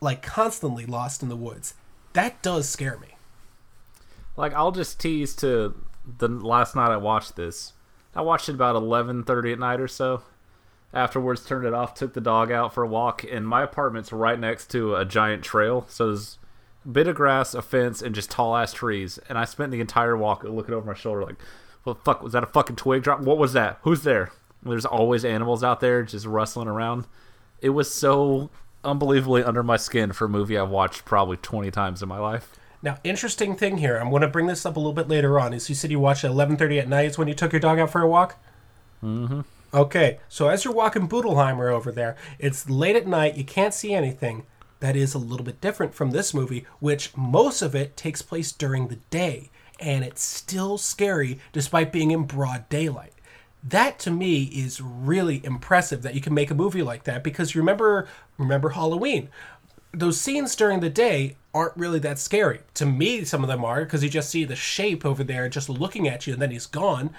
like 0.01 0.23
constantly 0.23 0.87
lost 0.87 1.21
in 1.21 1.29
the 1.29 1.35
woods. 1.35 1.75
That 2.13 2.41
does 2.41 2.67
scare 2.67 2.97
me. 2.97 3.09
Like 4.35 4.53
I'll 4.53 4.71
just 4.71 4.99
tease 4.99 5.35
to 5.35 5.75
the 6.17 6.27
last 6.27 6.75
night 6.75 6.89
I 6.89 6.97
watched 6.97 7.35
this. 7.35 7.73
I 8.15 8.21
watched 8.21 8.49
it 8.49 8.55
about 8.55 8.75
eleven 8.75 9.23
thirty 9.23 9.51
at 9.51 9.59
night 9.59 9.79
or 9.79 9.87
so. 9.87 10.23
Afterwards, 10.93 11.45
turned 11.45 11.65
it 11.65 11.73
off, 11.73 11.93
took 11.93 12.13
the 12.13 12.21
dog 12.21 12.51
out 12.51 12.73
for 12.73 12.83
a 12.83 12.87
walk, 12.87 13.23
and 13.29 13.47
my 13.47 13.63
apartment's 13.63 14.13
right 14.13 14.39
next 14.39 14.71
to 14.71 14.95
a 14.95 15.05
giant 15.05 15.43
trail. 15.43 15.85
So 15.89 16.07
there's 16.07 16.37
a 16.85 16.87
bit 16.87 17.07
of 17.07 17.15
grass, 17.15 17.53
a 17.53 17.61
fence, 17.61 18.01
and 18.01 18.15
just 18.15 18.31
tall 18.31 18.55
ass 18.55 18.73
trees. 18.73 19.19
And 19.29 19.37
I 19.37 19.45
spent 19.45 19.71
the 19.71 19.81
entire 19.81 20.15
walk 20.15 20.43
looking 20.43 20.73
over 20.73 20.87
my 20.87 20.93
shoulder, 20.93 21.23
like, 21.23 21.35
"What 21.83 21.97
the 21.97 22.03
fuck 22.03 22.23
was 22.23 22.33
that? 22.33 22.43
A 22.43 22.47
fucking 22.47 22.77
twig 22.77 23.03
drop? 23.03 23.19
What 23.19 23.37
was 23.37 23.53
that? 23.53 23.79
Who's 23.81 24.03
there?" 24.03 24.31
There's 24.63 24.85
always 24.85 25.23
animals 25.23 25.63
out 25.63 25.81
there 25.81 26.03
just 26.03 26.25
rustling 26.25 26.67
around. 26.67 27.05
It 27.61 27.69
was 27.71 27.93
so 27.93 28.49
unbelievably 28.83 29.43
under 29.43 29.63
my 29.63 29.77
skin 29.77 30.13
for 30.13 30.25
a 30.25 30.29
movie 30.29 30.57
I've 30.57 30.69
watched 30.69 31.05
probably 31.05 31.37
20 31.37 31.69
times 31.71 32.01
in 32.01 32.09
my 32.09 32.17
life. 32.17 32.55
Now, 32.81 32.97
interesting 33.03 33.55
thing 33.55 33.77
here. 33.77 33.97
I'm 33.97 34.09
going 34.09 34.21
to 34.21 34.27
bring 34.27 34.47
this 34.47 34.65
up 34.65 34.75
a 34.75 34.79
little 34.79 34.93
bit 34.93 35.09
later 35.09 35.39
on. 35.39 35.53
Is 35.53 35.67
you 35.67 35.75
said 35.75 35.91
you 35.91 35.99
watched 35.99 36.23
at 36.23 36.31
11:30 36.31 36.79
at 36.79 36.87
night 36.87 37.05
is 37.07 37.17
when 37.17 37.27
you 37.27 37.33
took 37.33 37.51
your 37.51 37.59
dog 37.59 37.79
out 37.79 37.89
for 37.89 38.01
a 38.01 38.07
walk. 38.07 38.37
Mm-hmm. 39.03 39.41
Okay, 39.73 40.19
so 40.29 40.47
as 40.47 40.63
you're 40.63 40.73
walking 40.73 41.09
Boodleheimer 41.09 41.71
over 41.71 41.91
there, 41.91 42.15
it's 42.39 42.69
late 42.69 42.95
at 42.95 43.07
night. 43.07 43.35
You 43.35 43.43
can't 43.43 43.73
see 43.73 43.93
anything. 43.93 44.45
That 44.79 44.95
is 44.95 45.13
a 45.13 45.19
little 45.19 45.45
bit 45.45 45.59
different 45.59 45.93
from 45.93 46.11
this 46.11 46.33
movie, 46.33 46.65
which 46.79 47.15
most 47.17 47.61
of 47.61 47.75
it 47.75 47.97
takes 47.97 48.21
place 48.21 48.51
during 48.51 48.87
the 48.87 48.99
day, 49.09 49.49
and 49.79 50.05
it's 50.05 50.21
still 50.21 50.77
scary 50.77 51.39
despite 51.51 51.91
being 51.91 52.11
in 52.11 52.23
broad 52.23 52.69
daylight. 52.69 53.13
That 53.63 53.99
to 53.99 54.11
me 54.11 54.43
is 54.43 54.79
really 54.79 55.43
impressive 55.43 56.01
that 56.03 56.15
you 56.15 56.21
can 56.21 56.33
make 56.33 56.51
a 56.51 56.55
movie 56.55 56.83
like 56.83 57.03
that 57.03 57.23
because 57.23 57.55
remember 57.55 58.07
remember 58.37 58.69
Halloween. 58.69 59.29
Those 59.91 60.21
scenes 60.21 60.55
during 60.55 60.79
the 60.79 60.89
day 60.89 61.37
aren't 61.53 61.75
really 61.75 61.99
that 61.99 62.19
scary. 62.19 62.61
To 62.75 62.85
me, 62.85 63.25
some 63.25 63.43
of 63.43 63.49
them 63.49 63.65
are 63.65 63.83
because 63.83 64.03
you 64.03 64.09
just 64.09 64.29
see 64.29 64.45
the 64.45 64.55
shape 64.55 65.05
over 65.05 65.23
there 65.23 65.49
just 65.49 65.69
looking 65.69 66.07
at 66.07 66.27
you 66.27 66.33
and 66.33 66.41
then 66.41 66.51
he's 66.51 66.67
gone. 66.67 67.09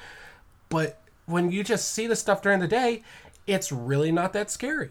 But 0.68 1.00
when 1.28 1.52
you 1.52 1.62
just 1.62 1.92
see 1.92 2.06
the 2.06 2.16
stuff 2.16 2.42
during 2.42 2.58
the 2.58 2.66
day, 2.66 3.02
it's 3.46 3.70
really 3.70 4.10
not 4.10 4.32
that 4.32 4.50
scary. 4.50 4.90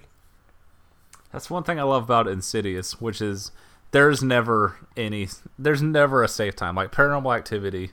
That's 1.32 1.50
one 1.50 1.64
thing 1.64 1.80
I 1.80 1.84
love 1.84 2.04
about 2.04 2.28
Insidious, 2.28 3.02
which 3.02 3.22
is 3.22 3.52
there's 3.92 4.24
never 4.24 4.78
any 4.96 5.28
there's 5.58 5.82
never 5.82 6.24
a 6.24 6.28
safe 6.28 6.56
time. 6.56 6.76
Like 6.76 6.92
Paranormal 6.92 7.36
Activity, 7.36 7.92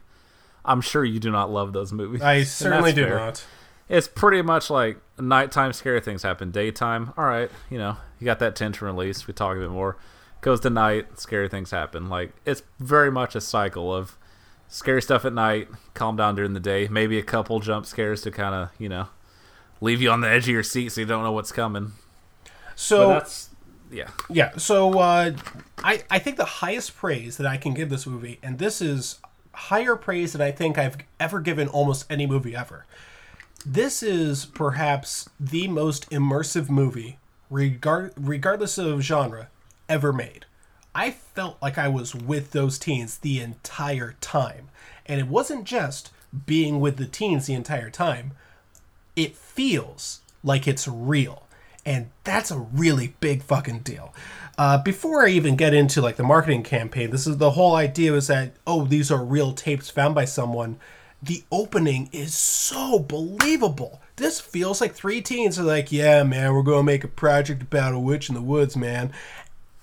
I'm 0.65 0.81
sure 0.81 1.05
you 1.05 1.19
do 1.19 1.31
not 1.31 1.51
love 1.51 1.73
those 1.73 1.93
movies. 1.93 2.23
I 2.23 2.43
certainly 2.45 2.93
do 2.93 3.05
fair. 3.07 3.17
not. 3.17 3.45
It's 3.89 4.09
pretty 4.09 4.43
much 4.43 4.71
like 4.71 4.99
nighttime 5.19 5.73
scary 5.73 6.01
things 6.01 6.23
happen. 6.23 6.51
Daytime, 6.51 7.13
all 7.17 7.25
right, 7.25 7.51
you 7.71 7.79
know, 7.79 7.97
you 8.19 8.25
got 8.25 8.39
that 8.39 8.57
tension 8.57 8.87
release. 8.87 9.27
We 9.27 9.35
talk 9.35 9.57
a 9.57 9.61
bit 9.61 9.71
more. 9.71 9.97
Goes 10.41 10.61
to 10.61 10.71
night, 10.71 11.19
scary 11.19 11.49
things 11.49 11.71
happen. 11.71 12.09
Like 12.09 12.33
it's 12.45 12.63
very 12.79 13.11
much 13.11 13.35
a 13.35 13.41
cycle 13.41 13.93
of 13.95 14.19
scary 14.69 15.03
stuff 15.03 15.25
at 15.25 15.33
night, 15.33 15.69
calm 15.95 16.17
down 16.17 16.35
during 16.35 16.53
the 16.53 16.61
day. 16.61 16.89
Maybe 16.89 17.19
a 17.19 17.23
couple 17.23 17.61
jump 17.61 17.87
scares 17.87 18.23
to 18.23 18.31
kind 18.31 18.55
of 18.55 18.71
you 18.79 18.89
know 18.89 19.09
leave 19.81 20.01
you 20.01 20.11
on 20.11 20.21
the 20.21 20.29
edge 20.29 20.45
of 20.45 20.49
your 20.49 20.63
seat 20.63 20.91
so 20.91 21.01
you 21.01 21.07
don't 21.07 21.23
know 21.23 21.33
what's 21.33 21.53
coming. 21.53 21.93
So 22.75 23.09
But 23.09 23.13
that's 23.15 23.51
yeah. 23.91 24.09
Yeah, 24.29 24.57
so 24.57 24.99
uh, 24.99 25.33
I 25.79 26.03
I 26.11 26.19
think 26.19 26.37
the 26.37 26.45
highest 26.45 26.97
praise 26.97 27.37
that 27.37 27.47
I 27.47 27.57
can 27.57 27.75
give 27.75 27.91
this 27.91 28.07
movie, 28.07 28.39
and 28.43 28.59
this 28.59 28.83
is 28.83 29.21
higher 29.53 29.97
praise 29.97 30.33
than 30.33 30.43
I 30.43 30.51
think 30.51 30.77
I've 30.79 30.97
ever 31.21 31.41
given 31.41 31.69
almost 31.69 32.11
any 32.11 32.27
movie 32.27 32.57
ever. 32.57 32.87
This 33.65 34.03
is 34.03 34.45
perhaps 34.45 35.29
the 35.39 35.69
most 35.69 36.11
immersive 36.11 36.69
movie, 36.69 37.19
regard 37.49 38.13
regardless 38.17 38.79
of 38.79 39.01
genre, 39.01 39.49
ever 39.89 40.13
made. 40.13 40.45
I 40.95 41.11
felt 41.11 41.61
like 41.61 41.77
I 41.77 41.89
was 41.89 42.15
with 42.15 42.53
those 42.53 42.79
teens 42.79 43.19
the 43.19 43.41
entire 43.41 44.15
time, 44.21 44.69
and 45.07 45.21
it 45.21 45.27
wasn't 45.27 45.65
just 45.65 46.11
being 46.47 46.81
with 46.81 46.97
the 46.97 47.07
teens 47.07 47.47
the 47.47 47.55
entire 47.55 47.91
time. 47.91 48.33
It 49.17 49.37
feels 49.37 50.21
like 50.43 50.69
it's 50.69 50.87
real. 50.87 51.43
And 51.87 52.11
that's 52.23 52.51
a 52.51 52.59
really 52.59 53.15
big 53.21 53.43
fucking 53.43 53.81
deal. 53.81 54.15
Uh, 54.57 54.79
before 54.79 55.27
i 55.27 55.29
even 55.29 55.57
get 55.57 55.75
into 55.75 56.01
like 56.01 56.15
the 56.15 56.23
marketing 56.23 56.63
campaign 56.63 57.11
this 57.11 57.27
is 57.27 57.39
the 57.39 57.51
whole 57.51 57.75
idea 57.75 58.15
is 58.15 58.29
that 58.29 58.53
oh 58.69 58.85
these 58.85 59.11
are 59.11 59.25
real 59.25 59.53
tapes 59.53 59.91
found 59.91 60.15
by 60.15 60.25
someone. 60.25 60.79
The 61.23 61.43
opening 61.51 62.09
is 62.13 62.35
so 62.35 62.99
believable. 62.99 64.01
This 64.17 64.41
feels 64.41 64.81
like 64.81 64.95
three 64.95 65.21
teens 65.23 65.59
are 65.59 65.65
like 65.65 65.91
yeah 65.91 66.23
man 66.23 66.55
we're 66.55 66.63
gonna 66.63 66.85
make 66.85 67.05
a 67.05 67.09
project 67.09 67.63
about 67.63 67.95
a 67.95 67.99
witch 67.99 68.29
in 68.29 68.35
the 68.35 68.43
woods 68.43 68.77
man. 68.77 69.13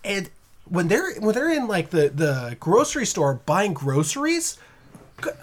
And 0.04 0.30
when 0.72 0.88
they're 0.88 1.14
when 1.20 1.36
they're 1.36 1.52
in 1.52 1.68
like 1.68 1.92
the 1.92 2.10
the 2.10 2.58
grocery 2.60 3.06
store 3.06 3.36
buying 3.46 3.74
groceries 3.74 4.58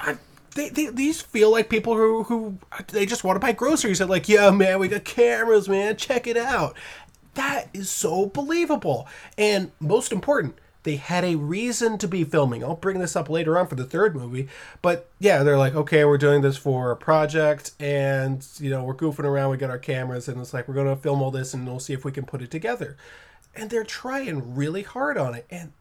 I, 0.00 0.18
they, 0.54 0.70
they, 0.70 0.86
these 0.86 1.20
feel 1.20 1.50
like 1.50 1.68
people 1.68 1.94
who, 1.94 2.24
who 2.24 2.58
they 2.88 3.06
just 3.06 3.24
want 3.24 3.36
to 3.36 3.40
buy 3.40 3.52
groceries. 3.52 3.98
They're 3.98 4.08
like, 4.08 4.28
yeah, 4.28 4.50
man, 4.50 4.78
we 4.78 4.88
got 4.88 5.04
cameras, 5.04 5.68
man, 5.68 5.96
check 5.96 6.26
it 6.26 6.36
out. 6.36 6.76
That 7.34 7.68
is 7.72 7.88
so 7.90 8.26
believable. 8.26 9.06
And 9.36 9.70
most 9.78 10.10
important, 10.10 10.56
they 10.82 10.96
had 10.96 11.24
a 11.24 11.36
reason 11.36 11.98
to 11.98 12.08
be 12.08 12.24
filming. 12.24 12.64
I'll 12.64 12.74
bring 12.74 12.98
this 12.98 13.14
up 13.14 13.28
later 13.28 13.56
on 13.56 13.68
for 13.68 13.76
the 13.76 13.84
third 13.84 14.16
movie. 14.16 14.48
But 14.82 15.08
yeah, 15.20 15.44
they're 15.44 15.58
like, 15.58 15.74
okay, 15.74 16.04
we're 16.04 16.18
doing 16.18 16.42
this 16.42 16.56
for 16.56 16.90
a 16.90 16.96
project 16.96 17.72
and, 17.78 18.44
you 18.58 18.70
know, 18.70 18.82
we're 18.82 18.94
goofing 18.94 19.24
around. 19.24 19.50
We 19.50 19.58
got 19.58 19.70
our 19.70 19.78
cameras 19.78 20.26
and 20.26 20.40
it's 20.40 20.52
like, 20.52 20.66
we're 20.66 20.74
going 20.74 20.88
to 20.88 20.96
film 20.96 21.22
all 21.22 21.30
this 21.30 21.54
and 21.54 21.66
we'll 21.66 21.78
see 21.78 21.92
if 21.92 22.04
we 22.04 22.10
can 22.10 22.24
put 22.24 22.42
it 22.42 22.50
together. 22.50 22.96
And 23.54 23.70
they're 23.70 23.84
trying 23.84 24.54
really 24.54 24.82
hard 24.82 25.18
on 25.18 25.34
it. 25.34 25.46
And 25.50 25.72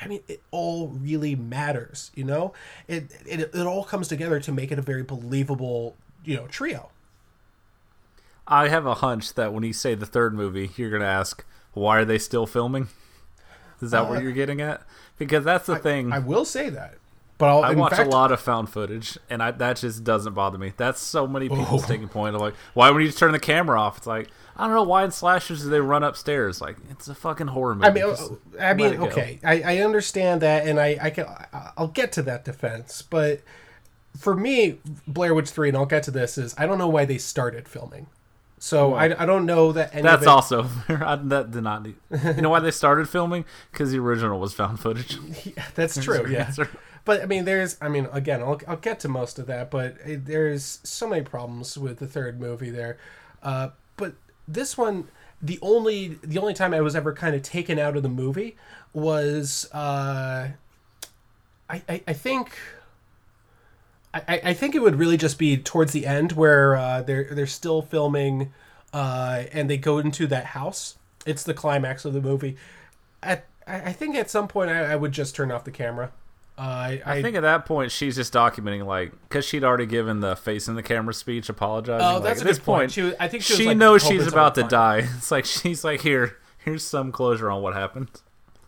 I 0.00 0.06
mean, 0.06 0.20
it 0.28 0.42
all 0.50 0.88
really 0.88 1.34
matters, 1.34 2.10
you 2.14 2.24
know. 2.24 2.52
It, 2.86 3.10
it 3.26 3.40
it 3.54 3.66
all 3.66 3.84
comes 3.84 4.06
together 4.08 4.38
to 4.40 4.52
make 4.52 4.70
it 4.70 4.78
a 4.78 4.82
very 4.82 5.02
believable, 5.02 5.96
you 6.24 6.36
know, 6.36 6.46
trio. 6.46 6.90
I 8.46 8.68
have 8.68 8.86
a 8.86 8.94
hunch 8.94 9.34
that 9.34 9.52
when 9.52 9.64
you 9.64 9.72
say 9.72 9.94
the 9.94 10.06
third 10.06 10.34
movie, 10.34 10.70
you're 10.76 10.90
going 10.90 11.02
to 11.02 11.08
ask, 11.08 11.44
why 11.72 11.98
are 11.98 12.04
they 12.04 12.18
still 12.18 12.46
filming? 12.46 12.88
Is 13.80 13.92
that 13.92 14.02
Uh, 14.02 14.08
what 14.10 14.22
you're 14.22 14.32
getting 14.32 14.60
at? 14.60 14.82
Because 15.18 15.44
that's 15.44 15.66
the 15.66 15.76
thing. 15.76 16.12
I 16.12 16.18
will 16.18 16.44
say 16.44 16.68
that, 16.68 16.94
but 17.42 17.48
I'll, 17.48 17.64
I 17.64 17.74
watch 17.74 17.94
fact, 17.94 18.06
a 18.06 18.08
lot 18.08 18.30
of 18.30 18.38
found 18.38 18.68
footage, 18.68 19.18
and 19.28 19.42
I, 19.42 19.50
that 19.50 19.78
just 19.78 20.04
doesn't 20.04 20.32
bother 20.32 20.58
me. 20.58 20.74
That's 20.76 21.00
so 21.00 21.26
many 21.26 21.48
people's 21.48 21.82
Oh. 21.82 21.88
taking 21.88 22.06
point 22.06 22.36
of 22.36 22.40
like, 22.40 22.54
why 22.72 22.88
would 22.88 23.02
you 23.02 23.08
just 23.08 23.18
turn 23.18 23.32
the 23.32 23.40
camera 23.40 23.80
off? 23.80 23.98
It's 23.98 24.06
like 24.06 24.28
I 24.56 24.64
don't 24.68 24.76
know 24.76 24.84
why 24.84 25.02
in 25.02 25.10
slashers 25.10 25.64
do 25.64 25.68
they 25.68 25.80
run 25.80 26.04
upstairs? 26.04 26.60
Like 26.60 26.76
it's 26.88 27.08
a 27.08 27.16
fucking 27.16 27.48
horror 27.48 27.74
movie. 27.74 27.88
I 27.88 27.90
mean, 27.90 28.04
Just 28.04 28.30
uh, 28.30 28.36
I 28.60 28.74
mean, 28.74 28.96
okay, 29.02 29.40
I, 29.42 29.60
I 29.62 29.78
understand 29.78 30.40
that, 30.42 30.68
and 30.68 30.78
I 30.78 30.96
I 31.02 31.10
can 31.10 31.26
I'll 31.76 31.88
get 31.88 32.12
to 32.12 32.22
that 32.22 32.44
defense, 32.44 33.02
but 33.02 33.40
for 34.16 34.36
me, 34.36 34.78
Blair 35.08 35.34
Witch 35.34 35.50
Three, 35.50 35.66
and 35.66 35.76
I'll 35.76 35.84
get 35.84 36.04
to 36.04 36.12
this 36.12 36.38
is 36.38 36.54
I 36.56 36.66
don't 36.66 36.78
know 36.78 36.86
why 36.86 37.06
they 37.06 37.18
started 37.18 37.66
filming, 37.66 38.06
so 38.60 38.94
I, 38.94 39.06
I 39.20 39.26
don't 39.26 39.46
know 39.46 39.72
that 39.72 39.92
any 39.92 40.02
That's 40.02 40.22
it, 40.22 40.28
also 40.28 40.68
I, 40.88 41.16
that 41.16 41.50
did 41.50 41.64
not. 41.64 41.82
Need, 41.82 41.96
you 42.36 42.42
know 42.42 42.50
why 42.50 42.60
they 42.60 42.70
started 42.70 43.08
filming? 43.08 43.44
Because 43.72 43.90
the 43.90 43.98
original 43.98 44.38
was 44.38 44.54
found 44.54 44.78
footage. 44.78 45.18
That's 45.74 45.96
true, 46.04 46.28
yeah. 46.30 46.52
But 47.04 47.22
I 47.22 47.26
mean, 47.26 47.44
there's, 47.44 47.76
I 47.80 47.88
mean, 47.88 48.08
again, 48.12 48.42
I'll, 48.42 48.60
I'll 48.68 48.76
get 48.76 49.00
to 49.00 49.08
most 49.08 49.38
of 49.38 49.46
that, 49.46 49.70
but 49.70 49.96
it, 50.04 50.26
there's 50.26 50.80
so 50.84 51.08
many 51.08 51.22
problems 51.22 51.76
with 51.76 51.98
the 51.98 52.06
third 52.06 52.40
movie 52.40 52.70
there. 52.70 52.96
Uh, 53.42 53.70
but 53.96 54.14
this 54.46 54.78
one, 54.78 55.08
the 55.40 55.58
only, 55.62 56.18
the 56.22 56.38
only 56.38 56.54
time 56.54 56.72
I 56.72 56.80
was 56.80 56.94
ever 56.94 57.12
kind 57.12 57.34
of 57.34 57.42
taken 57.42 57.78
out 57.78 57.96
of 57.96 58.02
the 58.02 58.08
movie 58.08 58.56
was, 58.92 59.68
uh, 59.72 60.50
I, 61.68 61.82
I, 61.88 62.02
I 62.06 62.12
think. 62.12 62.56
I, 64.14 64.42
I 64.44 64.52
think 64.52 64.74
it 64.74 64.82
would 64.82 64.96
really 64.96 65.16
just 65.16 65.38
be 65.38 65.56
towards 65.56 65.92
the 65.92 66.06
end 66.06 66.32
where 66.32 66.76
uh, 66.76 67.00
they're 67.00 67.32
they're 67.32 67.46
still 67.46 67.80
filming, 67.80 68.52
uh, 68.92 69.44
and 69.52 69.70
they 69.70 69.78
go 69.78 69.96
into 69.96 70.26
that 70.26 70.44
house. 70.44 70.96
It's 71.24 71.42
the 71.42 71.54
climax 71.54 72.04
of 72.04 72.12
the 72.12 72.20
movie. 72.20 72.58
At 73.22 73.46
I 73.66 73.76
I 73.76 73.92
think 73.94 74.14
at 74.14 74.28
some 74.28 74.48
point 74.48 74.70
I, 74.70 74.92
I 74.92 74.96
would 74.96 75.12
just 75.12 75.34
turn 75.34 75.50
off 75.50 75.64
the 75.64 75.70
camera. 75.70 76.12
Uh, 76.58 76.60
I, 76.60 77.02
I 77.06 77.22
think 77.22 77.34
at 77.34 77.40
that 77.42 77.64
point 77.64 77.90
she's 77.90 78.14
just 78.14 78.32
documenting 78.32 78.84
like 78.84 79.12
because 79.28 79.44
she'd 79.44 79.64
already 79.64 79.86
given 79.86 80.20
the 80.20 80.36
face 80.36 80.68
in 80.68 80.74
the 80.74 80.82
camera 80.82 81.14
speech 81.14 81.48
apologizing. 81.48 82.06
Oh, 82.06 82.14
like, 82.14 82.22
that's 82.24 82.40
at 82.40 82.46
a 82.46 82.48
this 82.48 82.58
good 82.58 82.64
point. 82.64 82.78
point 82.80 82.92
She 82.92 83.02
was- 83.02 83.14
I 83.18 83.28
think 83.28 83.42
she 83.42 83.54
she, 83.54 83.62
was, 83.62 83.66
like, 83.68 83.76
knows 83.78 84.02
hoping 84.02 84.18
she's 84.18 84.26
about 84.32 84.54
to 84.56 84.62
die. 84.64 84.98
It's 85.16 85.30
like 85.30 85.44
she's 85.46 85.82
like 85.82 86.02
here, 86.02 86.36
here's 86.58 86.84
some 86.84 87.10
closure 87.10 87.50
on 87.50 87.62
what 87.62 87.74
happened. 87.74 88.08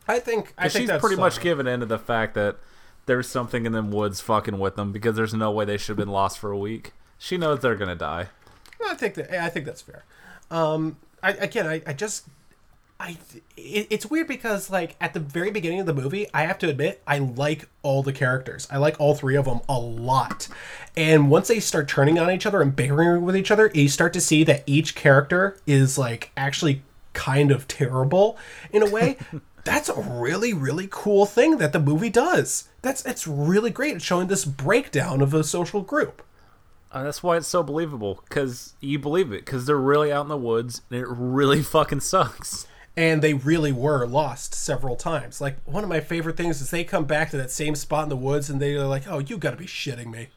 I 0.09 0.19
think 0.19 0.55
I 0.59 0.63
'Cause 0.65 0.73
think 0.73 0.83
she's 0.83 0.89
that's 0.89 1.01
pretty 1.03 1.17
much 1.17 1.41
given 1.41 1.67
in 1.67 1.81
to 1.81 1.87
the 1.87 1.99
fact 1.99 2.35
that 2.35 2.57
there's 3.07 3.29
something 3.29 3.67
in 3.67 3.73
them 3.73 3.91
woods 3.91 4.21
fucking 4.21 4.59
with 4.59 4.77
them 4.77 4.91
because 4.91 5.15
there's 5.15 5.35
no 5.35 5.51
way 5.51 5.67
they 5.67 5.77
should 5.77 5.89
have 5.89 5.97
been 5.99 6.09
lost 6.13 6.39
for 6.39 6.51
a 6.51 6.59
week. 6.59 6.93
She 7.19 7.37
knows 7.37 7.61
they're 7.61 7.77
gonna 7.77 7.95
die. 7.95 8.29
I 8.87 8.95
think 8.95 9.15
that 9.15 9.31
I 9.31 9.49
think 9.51 9.67
that's 9.67 9.83
fair. 9.83 10.05
Um, 10.51 10.97
I 11.23 11.33
again, 11.33 11.67
I, 11.67 11.83
I 11.87 11.93
just, 11.93 12.27
I, 13.01 13.17
it, 13.57 13.89
it's 13.91 14.07
weird 14.07 14.29
because 14.29 14.71
like 14.71 14.97
at 15.01 15.15
the 15.15 15.21
very 15.21 15.51
beginning 15.51 15.81
of 15.81 15.87
the 15.87 15.95
movie, 15.95 16.29
I 16.33 16.43
have 16.43 16.59
to 16.61 16.69
admit 16.69 17.03
I 17.07 17.19
like 17.19 17.69
all 17.83 18.03
the 18.03 18.13
characters. 18.13 18.69
I 18.71 18.79
like 18.79 19.01
all 19.01 19.15
three 19.15 19.37
of 19.37 19.47
them 19.47 19.61
a 19.69 19.79
lot, 19.79 20.49
and 20.97 21.31
once 21.31 21.49
they 21.49 21.61
start 21.61 21.89
turning 21.89 22.19
on 22.19 22.31
each 22.31 22.47
other 22.47 22.63
and 22.63 22.75
bickering 22.75 23.23
with 23.23 23.37
each 23.37 23.51
other, 23.51 23.71
you 23.75 23.89
start 23.89 24.13
to 24.15 24.21
see 24.21 24.45
that 24.45 24.63
each 24.67 24.95
character 24.95 25.59
is 25.67 25.99
like 25.99 26.31
actually 26.37 26.83
kind 27.13 27.51
of 27.51 27.67
terrible 27.67 28.39
in 28.73 28.83
a 28.83 28.91
way. 28.91 29.17
That's 29.65 29.89
a 29.89 29.99
really, 29.99 30.53
really 30.53 30.89
cool 30.91 31.25
thing 31.25 31.57
that 31.57 31.73
the 31.73 31.81
movie 31.81 32.11
does. 32.11 32.69
That's 32.83 33.03
it's 33.07 33.27
really 33.27 33.71
great. 33.71 33.97
It's 33.97 34.05
showing 34.05 34.29
this 34.29 34.45
breakdown 34.45 35.23
of 35.23 35.33
a 35.33 35.43
social 35.43 35.81
group. 35.81 36.23
Uh, 36.93 37.03
that's 37.03 37.25
why 37.25 37.37
it's 37.37 37.49
so 37.49 37.63
believable 37.63 38.23
because 38.29 38.75
you 38.81 39.01
believe 39.01 39.33
it 39.33 39.45
because 39.45 39.67
they're 39.67 39.77
really 39.77 40.13
out 40.13 40.23
in 40.23 40.29
the 40.29 40.37
woods 40.37 40.83
and 40.91 41.01
it 41.01 41.07
really 41.09 41.63
fucking 41.63 42.01
sucks. 42.01 42.67
And 42.97 43.23
they 43.23 43.35
really 43.35 43.73
were 43.73 44.07
lost 44.07 44.55
several 44.55 44.97
times. 44.97 45.41
Like 45.41 45.57
one 45.65 45.83
of 45.83 45.91
my 45.91 46.01
favorite 46.01 46.37
things 46.37 46.61
is 46.61 46.71
they 46.71 46.85
come 46.85 47.05
back 47.05 47.31
to 47.31 47.37
that 47.37 47.51
same 47.51 47.75
spot 47.75 48.05
in 48.05 48.09
the 48.09 48.17
woods 48.17 48.49
and 48.49 48.61
they're 48.61 48.85
like, 48.85 49.09
"Oh, 49.09 49.19
you 49.19 49.37
got 49.39 49.51
to 49.51 49.57
be 49.57 49.67
shitting 49.67 50.11
me." 50.11 50.29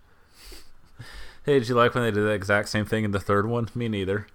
Hey, 1.46 1.60
did 1.60 1.70
you 1.70 1.76
like 1.76 1.96
when 1.96 2.04
they 2.04 2.12
did 2.12 2.24
the 2.24 2.32
exact 2.32 2.70
same 2.70 2.86
thing 2.86 3.04
in 3.04 3.12
the 3.12 3.20
third 3.20 3.48
one? 3.48 3.70
Me 3.74 3.88
neither. 3.88 4.28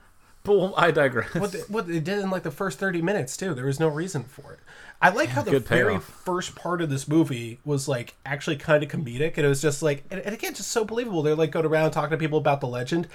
But 0.45 0.59
well, 0.59 0.75
I 0.77 0.91
digress. 0.91 1.35
What 1.35 1.53
they, 1.53 1.61
what 1.61 1.87
they 1.87 2.01
did 2.01 2.19
in 2.19 2.31
like 2.31 2.43
the 2.43 2.51
first 2.51 2.79
thirty 2.79 3.03
minutes 3.03 3.37
too. 3.37 3.55
There 3.55 3.67
was 3.67 3.81
no 3.81 3.89
reason 3.89 4.25
for 4.25 4.53
it. 4.53 4.61
I 5.03 5.09
like 5.09 5.31
how 5.31 5.43
the 5.43 5.59
very 5.59 5.99
first 5.99 6.55
part 6.55 6.81
of 6.81 6.89
this 6.89 7.09
movie 7.09 7.59
was 7.65 7.89
like 7.89 8.15
actually 8.25 8.57
kind 8.57 8.85
of 8.85 8.89
comedic, 8.89 9.37
and 9.37 9.45
it 9.45 9.49
was 9.49 9.61
just 9.61 9.83
like, 9.83 10.05
and, 10.13 10.21
and 10.21 10.33
again, 10.33 10.55
just 10.55 10.71
so 10.71 10.85
believable. 10.85 11.23
They're 11.23 11.35
like 11.35 11.51
going 11.51 11.67
around 11.67 11.91
talking 11.91 12.13
to 12.13 12.17
people 12.17 12.39
about 12.39 12.61
the 12.61 12.69
legend, 12.69 13.09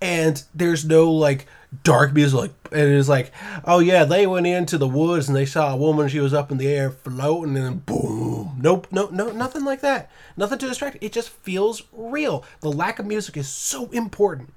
and 0.00 0.42
there's 0.54 0.86
no 0.86 1.12
like 1.12 1.46
dark 1.82 2.14
music. 2.14 2.40
Like, 2.40 2.52
and 2.72 2.90
it 2.90 2.96
was 2.96 3.10
like, 3.10 3.30
oh 3.66 3.80
yeah, 3.80 4.04
they 4.04 4.26
went 4.26 4.46
into 4.46 4.78
the 4.78 4.88
woods 4.88 5.28
and 5.28 5.36
they 5.36 5.44
saw 5.44 5.74
a 5.74 5.76
woman. 5.76 6.08
She 6.08 6.18
was 6.18 6.32
up 6.32 6.50
in 6.50 6.56
the 6.56 6.68
air 6.68 6.90
floating, 6.90 7.56
and 7.56 7.66
then 7.66 7.78
boom. 7.84 8.56
Nope, 8.58 8.86
no, 8.90 9.08
no, 9.08 9.30
nothing 9.30 9.66
like 9.66 9.82
that. 9.82 10.10
Nothing 10.38 10.58
to 10.60 10.68
distract. 10.68 10.96
It 11.02 11.12
just 11.12 11.28
feels 11.28 11.82
real. 11.92 12.42
The 12.60 12.72
lack 12.72 12.98
of 12.98 13.04
music 13.04 13.36
is 13.36 13.48
so 13.48 13.90
important. 13.90 14.54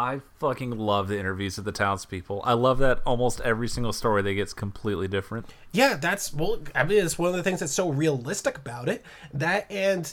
I 0.00 0.20
fucking 0.38 0.70
love 0.78 1.08
the 1.08 1.18
interviews 1.18 1.58
of 1.58 1.64
the 1.64 1.72
townspeople. 1.72 2.40
I 2.42 2.54
love 2.54 2.78
that 2.78 3.02
almost 3.04 3.42
every 3.42 3.68
single 3.68 3.92
story 3.92 4.22
they 4.22 4.34
get's 4.34 4.54
completely 4.54 5.08
different. 5.08 5.44
Yeah, 5.72 5.96
that's 5.96 6.32
well. 6.32 6.62
I 6.74 6.84
mean, 6.84 7.04
it's 7.04 7.18
one 7.18 7.28
of 7.28 7.36
the 7.36 7.42
things 7.42 7.60
that's 7.60 7.74
so 7.74 7.90
realistic 7.90 8.56
about 8.56 8.88
it. 8.88 9.04
That 9.34 9.70
and 9.70 10.10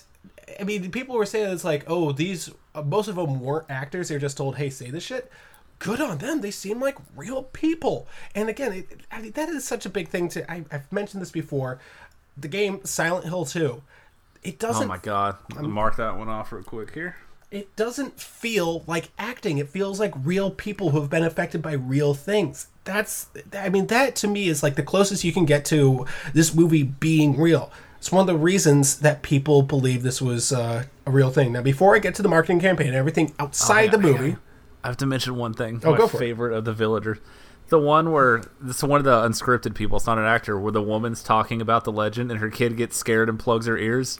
I 0.60 0.66
mean, 0.66 0.92
people 0.92 1.16
were 1.16 1.26
saying 1.26 1.54
it's 1.54 1.64
like, 1.64 1.86
oh, 1.88 2.12
these 2.12 2.50
uh, 2.76 2.82
most 2.82 3.08
of 3.08 3.16
them 3.16 3.40
weren't 3.40 3.68
actors. 3.70 4.10
They're 4.10 4.20
just 4.20 4.36
told, 4.36 4.58
hey, 4.58 4.70
say 4.70 4.92
this 4.92 5.04
shit. 5.04 5.32
Good 5.80 6.02
on 6.02 6.18
them. 6.18 6.42
They 6.42 6.52
seem 6.52 6.82
like 6.82 6.98
real 7.16 7.44
people. 7.44 8.10
And 8.36 8.50
again, 8.50 8.74
it, 8.74 8.88
I 9.10 9.22
mean, 9.22 9.32
that 9.32 9.48
is 9.48 9.66
such 9.66 9.86
a 9.86 9.90
big 9.90 10.10
thing 10.10 10.28
to. 10.30 10.52
I, 10.52 10.66
I've 10.70 10.92
mentioned 10.92 11.22
this 11.22 11.32
before. 11.32 11.80
The 12.36 12.50
game 12.50 12.84
Silent 12.84 13.24
Hill 13.24 13.46
Two. 13.46 13.84
It 14.44 14.60
doesn't. 14.60 14.84
Oh 14.84 14.88
my 14.88 14.98
god. 14.98 15.38
Mark 15.58 15.96
that 15.96 16.18
one 16.18 16.28
off 16.28 16.52
real 16.52 16.64
quick 16.64 16.94
here. 16.94 17.16
It 17.50 17.74
doesn't 17.76 18.20
feel 18.20 18.84
like 18.88 19.10
acting. 19.18 19.58
It 19.58 19.70
feels 19.70 20.00
like 20.00 20.14
real 20.24 20.52
people 20.52 20.92
who 20.92 21.00
have 21.00 21.10
been 21.10 21.24
affected 21.24 21.62
by 21.62 21.74
real 21.74 22.14
things. 22.14 22.68
That's, 22.84 23.28
I 23.54 23.70
mean, 23.70 23.88
that 23.88 24.16
to 24.18 24.28
me 24.28 24.48
is 24.48 24.64
like 24.64 24.76
the 24.76 24.84
closest 24.84 25.24
you 25.24 25.32
can 25.32 25.46
get 25.46 25.64
to 25.66 26.06
this 26.34 26.54
movie 26.54 26.84
being 26.84 27.40
real. 27.40 27.72
It's 27.98 28.12
one 28.12 28.22
of 28.22 28.28
the 28.28 28.38
reasons 28.38 29.00
that 29.00 29.22
people 29.24 29.64
believe 29.64 30.04
this 30.04 30.22
was 30.22 30.52
uh, 30.52 30.86
a 31.06 31.12
real 31.12 31.32
thing. 31.32 31.54
Now, 31.54 31.62
before 31.62 31.96
I 31.96 32.00
get 32.00 32.16
to 32.16 32.22
the 32.22 32.30
marketing 32.30 32.60
campaign 32.60 32.88
and 32.88 32.96
everything 32.96 33.34
outside 33.40 33.92
the 33.92 33.98
movie, 33.98 34.38
I 34.84 34.88
have 34.88 34.98
to 34.98 35.06
mention 35.06 35.36
one 35.36 35.54
thing. 35.54 35.82
Oh, 35.84 35.92
my 35.92 35.98
go 35.98 36.08
for 36.08 36.18
it. 36.18 36.20
favorite 36.20 36.56
of 36.56 36.66
the 36.66 36.74
villagers. 36.74 37.18
The 37.70 37.80
one 37.80 38.12
where 38.12 38.44
this 38.62 38.78
is 38.78 38.84
one 38.84 39.00
of 39.00 39.04
the 39.04 39.22
unscripted 39.24 39.74
people, 39.76 39.98
it's 39.98 40.06
not 40.06 40.18
an 40.18 40.26
actor, 40.26 40.58
where 40.60 40.72
the 40.72 40.82
woman's 40.82 41.24
talking 41.24 41.62
about 41.62 41.84
the 41.84 41.92
legend 41.92 42.32
and 42.32 42.40
her 42.40 42.50
kid 42.50 42.78
gets 42.78 42.96
scared 42.96 43.28
and 43.30 43.38
plugs 43.40 43.66
her 43.66 43.78
ears. 43.78 44.20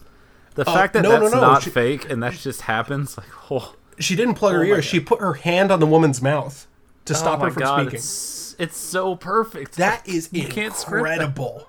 The 0.58 0.66
fact 0.66 0.94
that 0.94 1.06
Oh, 1.06 1.10
no, 1.10 1.16
no, 1.16 1.22
that's 1.22 1.34
no, 1.36 1.42
not 1.42 1.64
she- 1.64 1.70
fake 1.70 2.10
and 2.10 2.22
that 2.22 2.34
just 2.34 2.62
happens, 2.62 3.18
like, 3.18 3.28
oh, 3.52 3.76
she 4.00 4.16
didn't 4.16 4.34
plug 4.36 4.54
her 4.54 4.60
my 4.60 4.66
ears. 4.66 4.78
God. 4.78 4.84
She 4.86 5.00
put 5.00 5.20
her 5.22 5.34
hand 5.34 5.72
on 5.72 5.80
the 5.80 5.86
woman's 5.88 6.22
mouth 6.22 6.68
to 7.06 7.16
stop 7.16 7.40
oh 7.40 7.44
my 7.44 7.46
her 7.46 7.52
from 7.52 7.62
god, 7.64 7.82
speaking. 7.84 7.96
It's, 7.98 8.56
it's 8.60 8.78
so 8.78 9.16
perfect. 9.16 9.78
That 9.78 10.08
is 10.08 10.30
you 10.32 10.48
can't 10.48 10.74
incredible. 10.78 11.68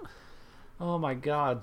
Oh 0.81 0.99
my 0.99 1.15
god. 1.15 1.63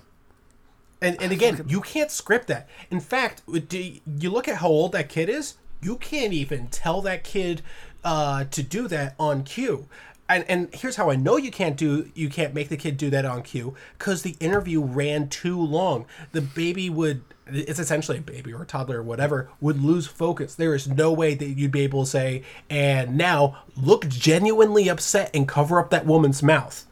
And 1.02 1.22
and 1.22 1.32
again, 1.32 1.66
you 1.68 1.82
can't 1.82 2.10
script 2.10 2.48
that. 2.48 2.68
In 2.90 3.00
fact, 3.00 3.42
do 3.68 3.78
you 3.80 4.30
look 4.32 4.48
at 4.48 4.58
how 4.58 4.70
old 4.70 4.92
that 4.94 5.10
kid 5.10 5.30
is? 5.30 5.56
You 5.82 5.98
can't 5.98 6.34
even 6.34 6.68
tell 6.68 7.02
that 7.02 7.24
kid 7.24 7.62
uh, 8.04 8.46
to 8.46 8.64
do 8.64 8.88
that 8.88 9.14
on 9.20 9.44
cue. 9.44 9.88
And 10.28 10.44
and 10.48 10.74
here's 10.74 10.96
how 10.96 11.10
I 11.10 11.16
know 11.16 11.38
you 11.38 11.52
can't 11.52 11.78
do 11.78 12.10
you 12.16 12.30
can't 12.30 12.54
make 12.54 12.70
the 12.70 12.78
kid 12.78 12.98
do 12.98 13.10
that 13.12 13.26
on 13.26 13.44
cue 13.44 13.76
because 13.98 14.24
the 14.24 14.36
interview 14.40 14.82
ran 14.82 15.30
too 15.30 15.60
long. 15.60 16.06
The 16.32 16.42
baby 16.42 16.90
would 16.90 17.24
it's 17.48 17.80
essentially 17.80 18.18
a 18.18 18.22
baby 18.22 18.52
or 18.52 18.64
a 18.64 18.66
toddler 18.66 19.00
or 19.00 19.04
whatever 19.04 19.50
would 19.62 19.82
lose 19.82 20.08
focus. 20.08 20.56
There 20.56 20.74
is 20.74 20.88
no 20.88 21.14
way 21.14 21.36
that 21.36 21.46
you'd 21.46 21.72
be 21.72 21.82
able 21.82 22.06
to 22.06 22.10
say 22.10 22.44
and 22.72 23.16
now 23.18 23.60
look 23.76 24.08
genuinely 24.08 24.90
upset 24.90 25.30
and 25.34 25.48
cover 25.48 25.80
up 25.80 25.92
that 25.92 26.08
woman's 26.08 26.42
mouth. 26.42 26.86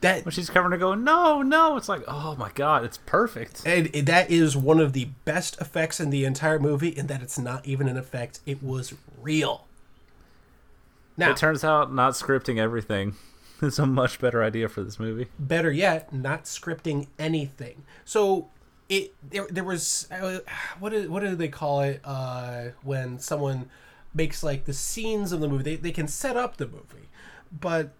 That 0.00 0.24
When 0.24 0.32
she's 0.32 0.48
covering 0.48 0.72
her 0.72 0.78
going, 0.78 1.04
no, 1.04 1.42
no, 1.42 1.76
it's 1.76 1.88
like, 1.88 2.02
oh 2.08 2.34
my 2.36 2.50
god, 2.54 2.84
it's 2.84 2.96
perfect. 2.96 3.66
and 3.66 3.88
that 3.88 4.30
is 4.30 4.56
one 4.56 4.80
of 4.80 4.94
the 4.94 5.10
best 5.26 5.60
effects 5.60 6.00
in 6.00 6.08
the 6.08 6.24
entire 6.24 6.58
movie, 6.58 6.88
in 6.88 7.06
that 7.08 7.20
it's 7.20 7.38
not 7.38 7.66
even 7.66 7.86
an 7.86 7.98
effect; 7.98 8.40
it 8.46 8.62
was 8.62 8.94
real. 9.20 9.66
Now, 11.20 11.30
It 11.30 11.36
turns 11.36 11.62
out 11.64 11.92
not 11.92 12.14
scripting 12.14 12.58
everything 12.58 13.14
is 13.62 13.78
a 13.78 13.86
much 13.86 14.18
better 14.18 14.42
idea 14.42 14.68
for 14.68 14.82
this 14.82 14.98
movie. 14.98 15.28
better 15.38 15.70
yet, 15.70 16.12
not 16.12 16.44
scripting 16.44 17.06
anything. 17.18 17.84
So 18.04 18.48
it 18.88 19.14
there, 19.28 19.46
there 19.50 19.64
was 19.64 20.08
uh, 20.10 20.38
what 20.78 20.90
do, 20.90 21.10
what 21.10 21.20
do 21.20 21.36
they 21.36 21.48
call 21.48 21.80
it 21.82 22.00
uh, 22.04 22.68
when 22.82 23.18
someone 23.18 23.68
makes 24.14 24.42
like 24.42 24.64
the 24.64 24.72
scenes 24.72 25.30
of 25.32 25.40
the 25.40 25.48
movie? 25.48 25.62
They 25.62 25.76
they 25.76 25.92
can 25.92 26.08
set 26.08 26.36
up 26.36 26.56
the 26.56 26.66
movie, 26.66 27.08
but 27.52 27.92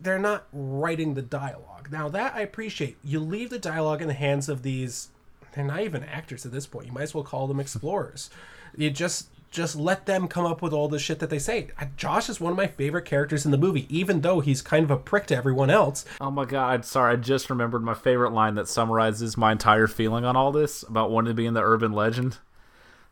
they're 0.00 0.18
not 0.18 0.46
writing 0.52 1.14
the 1.14 1.22
dialogue. 1.22 1.88
Now 1.90 2.08
that 2.10 2.34
I 2.34 2.40
appreciate. 2.42 2.96
You 3.02 3.18
leave 3.20 3.50
the 3.50 3.58
dialogue 3.58 4.02
in 4.02 4.08
the 4.08 4.14
hands 4.14 4.48
of 4.48 4.62
these. 4.62 5.08
They're 5.54 5.64
not 5.64 5.80
even 5.80 6.04
actors 6.04 6.44
at 6.44 6.52
this 6.52 6.66
point. 6.66 6.86
You 6.86 6.92
might 6.92 7.02
as 7.04 7.14
well 7.14 7.24
call 7.24 7.46
them 7.46 7.58
explorers. 7.66 8.28
You 8.76 8.90
just 8.90 9.28
just 9.50 9.76
let 9.76 10.06
them 10.06 10.28
come 10.28 10.44
up 10.44 10.62
with 10.62 10.72
all 10.72 10.88
the 10.88 10.98
shit 10.98 11.18
that 11.20 11.30
they 11.30 11.38
say. 11.38 11.68
Josh 11.96 12.28
is 12.28 12.40
one 12.40 12.52
of 12.52 12.56
my 12.56 12.66
favorite 12.66 13.04
characters 13.04 13.44
in 13.44 13.50
the 13.50 13.58
movie, 13.58 13.86
even 13.88 14.20
though 14.20 14.40
he's 14.40 14.62
kind 14.62 14.84
of 14.84 14.90
a 14.90 14.96
prick 14.96 15.26
to 15.26 15.36
everyone 15.36 15.70
else. 15.70 16.04
Oh 16.20 16.30
my 16.30 16.44
god, 16.44 16.84
sorry, 16.84 17.14
I 17.14 17.16
just 17.16 17.50
remembered 17.50 17.82
my 17.82 17.94
favorite 17.94 18.32
line 18.32 18.54
that 18.56 18.68
summarizes 18.68 19.36
my 19.36 19.52
entire 19.52 19.86
feeling 19.86 20.24
on 20.24 20.36
all 20.36 20.52
this 20.52 20.82
about 20.82 21.10
wanting 21.10 21.30
to 21.30 21.34
be 21.34 21.46
in 21.46 21.54
the 21.54 21.62
urban 21.62 21.92
legend. 21.92 22.38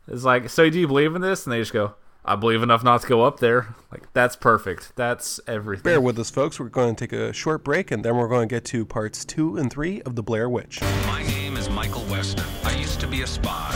It's 0.06 0.24
like, 0.24 0.50
so 0.50 0.68
do 0.68 0.78
you 0.78 0.86
believe 0.86 1.14
in 1.14 1.22
this? 1.22 1.46
And 1.46 1.52
they 1.52 1.60
just 1.60 1.72
go, 1.72 1.94
I 2.26 2.36
believe 2.36 2.62
enough 2.62 2.82
not 2.82 3.02
to 3.02 3.06
go 3.06 3.22
up 3.22 3.40
there. 3.40 3.74
Like, 3.92 4.10
that's 4.12 4.36
perfect. 4.36 4.92
That's 4.96 5.40
everything. 5.46 5.82
Bear 5.82 6.00
with 6.00 6.18
us, 6.18 6.30
folks. 6.30 6.58
We're 6.58 6.68
going 6.68 6.94
to 6.94 7.06
take 7.06 7.12
a 7.12 7.32
short 7.32 7.64
break, 7.64 7.90
and 7.90 8.04
then 8.04 8.16
we're 8.16 8.28
going 8.28 8.48
to 8.48 8.54
get 8.54 8.64
to 8.66 8.84
parts 8.86 9.24
two 9.24 9.56
and 9.56 9.70
three 9.70 10.02
of 10.02 10.14
The 10.16 10.22
Blair 10.22 10.48
Witch. 10.48 10.80
My 11.06 11.22
name 11.22 11.56
is 11.56 11.68
Michael 11.68 12.02
Westen. 12.02 12.44
I 12.64 12.76
used 12.78 13.00
to 13.00 13.06
be 13.06 13.22
a 13.22 13.26
spy 13.26 13.72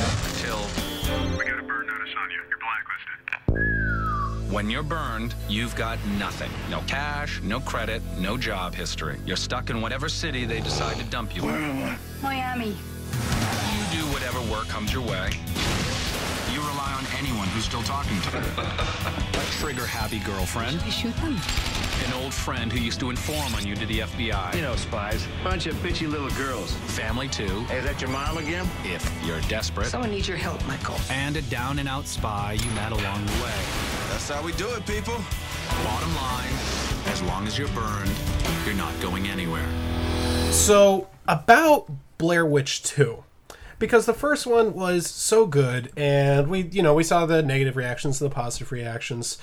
When 4.50 4.70
you're 4.70 4.82
burned, 4.82 5.34
you've 5.46 5.76
got 5.76 5.98
nothing. 6.18 6.50
No 6.70 6.80
cash, 6.86 7.42
no 7.42 7.60
credit, 7.60 8.00
no 8.18 8.38
job 8.38 8.74
history. 8.74 9.20
You're 9.26 9.36
stuck 9.36 9.68
in 9.68 9.82
whatever 9.82 10.08
city 10.08 10.46
they 10.46 10.62
decide 10.62 10.96
to 10.96 11.04
dump 11.04 11.36
you 11.36 11.42
Where 11.42 11.60
in. 11.60 11.98
Miami. 12.22 12.68
You 12.68 12.74
do 13.92 14.06
whatever 14.10 14.40
work 14.50 14.66
comes 14.68 14.90
your 14.90 15.02
way. 15.02 15.28
You 16.50 16.60
rely 16.60 16.94
on 16.96 17.04
anyone 17.18 17.46
who's 17.48 17.66
still 17.66 17.82
talking 17.82 18.18
to 18.22 18.38
you. 18.38 18.44
A 19.38 19.44
trigger-happy 19.60 20.20
girlfriend. 20.20 20.80
You 20.82 20.92
shoot 20.92 21.16
them. 21.16 21.36
An 22.06 22.12
old 22.14 22.32
friend 22.32 22.72
who 22.72 22.78
used 22.78 23.00
to 23.00 23.10
inform 23.10 23.54
on 23.54 23.66
you 23.66 23.74
to 23.76 23.86
the 23.86 24.00
FBI. 24.00 24.54
You 24.54 24.62
know, 24.62 24.76
spies. 24.76 25.26
Bunch 25.44 25.66
of 25.66 25.74
bitchy 25.76 26.08
little 26.10 26.30
girls. 26.30 26.72
Family 26.96 27.28
too, 27.28 27.60
Hey, 27.64 27.78
is 27.78 27.84
that 27.84 28.00
your 28.00 28.10
mom 28.10 28.38
again? 28.38 28.66
if 28.84 29.10
you're 29.24 29.40
desperate. 29.42 29.86
Someone 29.88 30.10
needs 30.10 30.28
your 30.28 30.36
help, 30.36 30.64
Michael. 30.66 30.96
and 31.10 31.36
a 31.36 31.42
down-and-out 31.42 32.06
spy 32.06 32.52
you 32.52 32.70
met 32.72 32.92
along 32.92 33.26
the 33.26 33.32
way. 33.44 33.54
That's 34.10 34.28
how 34.28 34.42
we 34.42 34.52
do 34.52 34.68
it, 34.74 34.86
people. 34.86 35.16
Bottom 35.84 36.14
line, 36.14 36.52
as 37.06 37.20
long 37.22 37.46
as 37.46 37.58
you're 37.58 37.68
burned, 37.68 38.10
you're 38.64 38.74
not 38.74 38.98
going 39.00 39.26
anywhere. 39.28 39.66
So, 40.50 41.08
about 41.26 41.90
Blair 42.16 42.46
Witch 42.46 42.82
2. 42.84 43.24
Because 43.78 44.06
the 44.06 44.14
first 44.14 44.44
one 44.44 44.74
was 44.74 45.06
so 45.06 45.46
good, 45.46 45.92
and 45.96 46.48
we, 46.48 46.62
you 46.62 46.82
know, 46.82 46.94
we 46.94 47.04
saw 47.04 47.26
the 47.26 47.42
negative 47.42 47.76
reactions, 47.76 48.20
and 48.20 48.28
the 48.28 48.34
positive 48.34 48.72
reactions. 48.72 49.38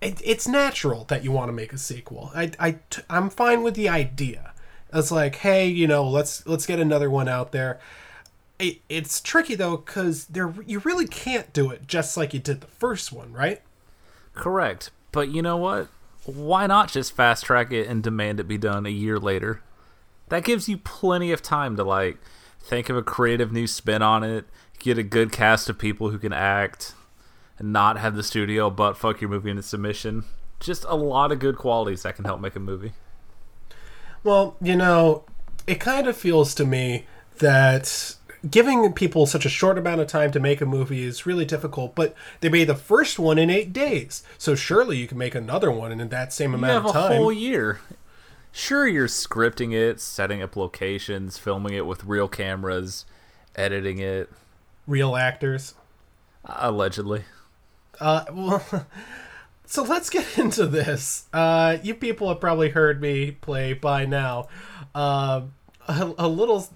It, 0.00 0.20
it's 0.24 0.46
natural 0.46 1.04
that 1.04 1.24
you 1.24 1.32
want 1.32 1.48
to 1.48 1.52
make 1.52 1.72
a 1.72 1.78
sequel. 1.78 2.30
I, 2.34 2.52
I, 2.58 2.70
t- 2.90 3.02
I'm 3.08 3.30
fine 3.30 3.62
with 3.62 3.74
the 3.74 3.88
idea. 3.88 4.52
It's 4.92 5.10
like, 5.10 5.36
hey, 5.36 5.66
you 5.66 5.86
know, 5.86 6.08
let's 6.08 6.46
let's 6.46 6.66
get 6.66 6.78
another 6.78 7.10
one 7.10 7.28
out 7.28 7.52
there. 7.52 7.80
It, 8.58 8.78
it's 8.88 9.20
tricky 9.20 9.54
though 9.54 9.76
because 9.76 10.26
there 10.26 10.54
you 10.64 10.78
really 10.80 11.06
can't 11.06 11.52
do 11.52 11.70
it 11.70 11.86
just 11.86 12.16
like 12.16 12.32
you 12.32 12.40
did 12.40 12.60
the 12.60 12.66
first 12.66 13.12
one, 13.12 13.32
right? 13.32 13.60
Correct. 14.34 14.90
But 15.12 15.28
you 15.30 15.42
know 15.42 15.56
what? 15.56 15.88
Why 16.24 16.66
not 16.66 16.90
just 16.90 17.12
fast 17.12 17.44
track 17.44 17.72
it 17.72 17.86
and 17.86 18.02
demand 18.02 18.40
it 18.40 18.48
be 18.48 18.58
done 18.58 18.86
a 18.86 18.90
year 18.90 19.18
later? 19.18 19.60
That 20.28 20.44
gives 20.44 20.68
you 20.68 20.78
plenty 20.78 21.32
of 21.32 21.42
time 21.42 21.76
to 21.76 21.84
like 21.84 22.18
think 22.60 22.88
of 22.88 22.96
a 22.96 23.02
creative 23.02 23.52
new 23.52 23.66
spin 23.66 24.02
on 24.02 24.24
it, 24.24 24.46
get 24.78 24.98
a 24.98 25.02
good 25.02 25.32
cast 25.32 25.68
of 25.68 25.78
people 25.78 26.10
who 26.10 26.18
can 26.18 26.32
act, 26.32 26.94
not 27.60 27.98
have 27.98 28.14
the 28.16 28.22
studio 28.22 28.70
butt 28.70 28.96
fuck 28.96 29.20
your 29.20 29.30
movie 29.30 29.50
into 29.50 29.62
submission. 29.62 30.24
Just 30.60 30.84
a 30.88 30.94
lot 30.96 31.32
of 31.32 31.38
good 31.38 31.56
qualities 31.56 32.02
that 32.02 32.16
can 32.16 32.24
help 32.24 32.40
make 32.40 32.56
a 32.56 32.60
movie. 32.60 32.92
Well, 34.24 34.56
you 34.60 34.76
know, 34.76 35.24
it 35.66 35.80
kind 35.80 36.06
of 36.06 36.16
feels 36.16 36.54
to 36.56 36.64
me 36.64 37.06
that 37.38 38.16
giving 38.50 38.92
people 38.92 39.26
such 39.26 39.44
a 39.44 39.48
short 39.48 39.76
amount 39.78 40.00
of 40.00 40.06
time 40.06 40.30
to 40.32 40.40
make 40.40 40.60
a 40.60 40.66
movie 40.66 41.02
is 41.04 41.26
really 41.26 41.44
difficult, 41.44 41.94
but 41.94 42.14
they 42.40 42.48
made 42.48 42.68
the 42.68 42.74
first 42.74 43.18
one 43.18 43.38
in 43.38 43.50
eight 43.50 43.72
days. 43.72 44.22
So 44.38 44.54
surely 44.54 44.96
you 44.98 45.06
can 45.06 45.18
make 45.18 45.34
another 45.34 45.70
one 45.70 45.92
in 45.92 46.08
that 46.08 46.32
same 46.32 46.50
You 46.52 46.58
amount 46.58 46.86
of 46.86 46.90
a 46.90 46.92
time. 46.94 47.16
whole 47.16 47.32
year. 47.32 47.80
Sure, 48.52 48.86
you're 48.86 49.06
scripting 49.08 49.74
it, 49.74 50.00
setting 50.00 50.40
up 50.42 50.56
locations, 50.56 51.36
filming 51.38 51.74
it 51.74 51.84
with 51.86 52.04
real 52.04 52.28
cameras, 52.28 53.04
editing 53.54 53.98
it, 53.98 54.30
Real 54.86 55.14
actors. 55.16 55.74
allegedly. 56.44 57.24
Uh, 58.00 58.24
well, 58.32 58.62
so 59.64 59.82
let's 59.82 60.10
get 60.10 60.38
into 60.38 60.66
this. 60.66 61.26
Uh, 61.32 61.78
you 61.82 61.94
people 61.94 62.28
have 62.28 62.40
probably 62.40 62.70
heard 62.70 63.00
me 63.00 63.32
play 63.32 63.72
by 63.72 64.04
now. 64.06 64.48
Uh, 64.94 65.42
a, 65.88 66.14
a 66.18 66.28
little 66.28 66.66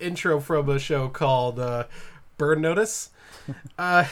intro 0.00 0.40
from 0.40 0.68
a 0.68 0.78
show 0.78 1.08
called 1.08 1.58
uh, 1.58 1.84
Burn 2.36 2.60
Notice. 2.60 3.10
Uh, 3.78 4.04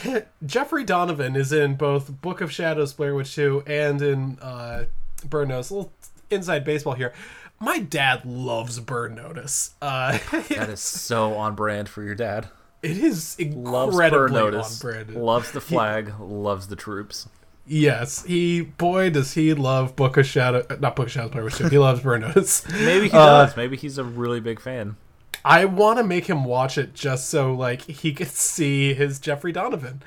Jeffrey 0.46 0.82
Donovan 0.82 1.36
is 1.36 1.52
in 1.52 1.74
both 1.74 2.22
Book 2.22 2.40
of 2.40 2.50
Shadows, 2.50 2.94
Blair 2.94 3.14
Witch 3.14 3.34
2, 3.34 3.64
and 3.66 4.00
in 4.00 4.38
uh, 4.40 4.84
Burn 5.28 5.48
Notice. 5.48 5.68
A 5.68 5.74
little 5.74 5.92
inside 6.30 6.64
baseball 6.64 6.94
here. 6.94 7.12
My 7.60 7.80
dad 7.80 8.24
loves 8.24 8.80
Burn 8.80 9.14
Notice. 9.14 9.74
Uh, 9.82 10.16
That 10.48 10.70
is 10.70 10.80
so 10.80 11.34
on 11.34 11.54
brand 11.54 11.90
for 11.90 12.02
your 12.02 12.14
dad. 12.14 12.48
It 12.91 12.99
is 12.99 13.37
Loves 13.41 13.95
incredibly 13.95 14.32
Notice. 14.32 14.84
on 14.84 14.91
brand. 14.91 15.14
Loves 15.16 15.51
the 15.53 15.61
flag. 15.61 16.12
loves 16.20 16.68
the 16.68 16.76
troops. 16.76 17.28
Yes, 17.66 18.24
he 18.24 18.61
boy 18.61 19.11
does 19.11 19.32
he 19.34 19.53
love 19.53 19.97
Book 19.97 20.16
of 20.16 20.24
Shadow, 20.26 20.64
not 20.78 20.95
Book 20.95 21.07
of 21.07 21.12
Shadows, 21.12 21.43
Witch 21.43 21.57
2. 21.57 21.68
He 21.68 21.78
loves 21.78 22.01
Burn 22.01 22.20
Notice. 22.20 22.68
Maybe 22.70 23.09
he 23.09 23.16
Uh, 23.16 23.47
does. 23.47 23.57
Maybe 23.57 23.76
he's 23.76 23.99
a 23.99 24.05
really 24.05 24.39
big 24.41 24.61
fan. 24.61 24.97
I 25.45 25.64
want 25.64 25.99
to 25.99 26.05
make 26.05 26.26
him 26.26 26.45
watch 26.45 26.78
it 26.78 26.95
just 26.95 27.28
so 27.28 27.53
like 27.53 27.82
he 27.82 28.12
could 28.12 28.28
see 28.28 28.95
his 28.95 29.18
Jeffrey 29.18 29.51
Donovan. 29.53 30.03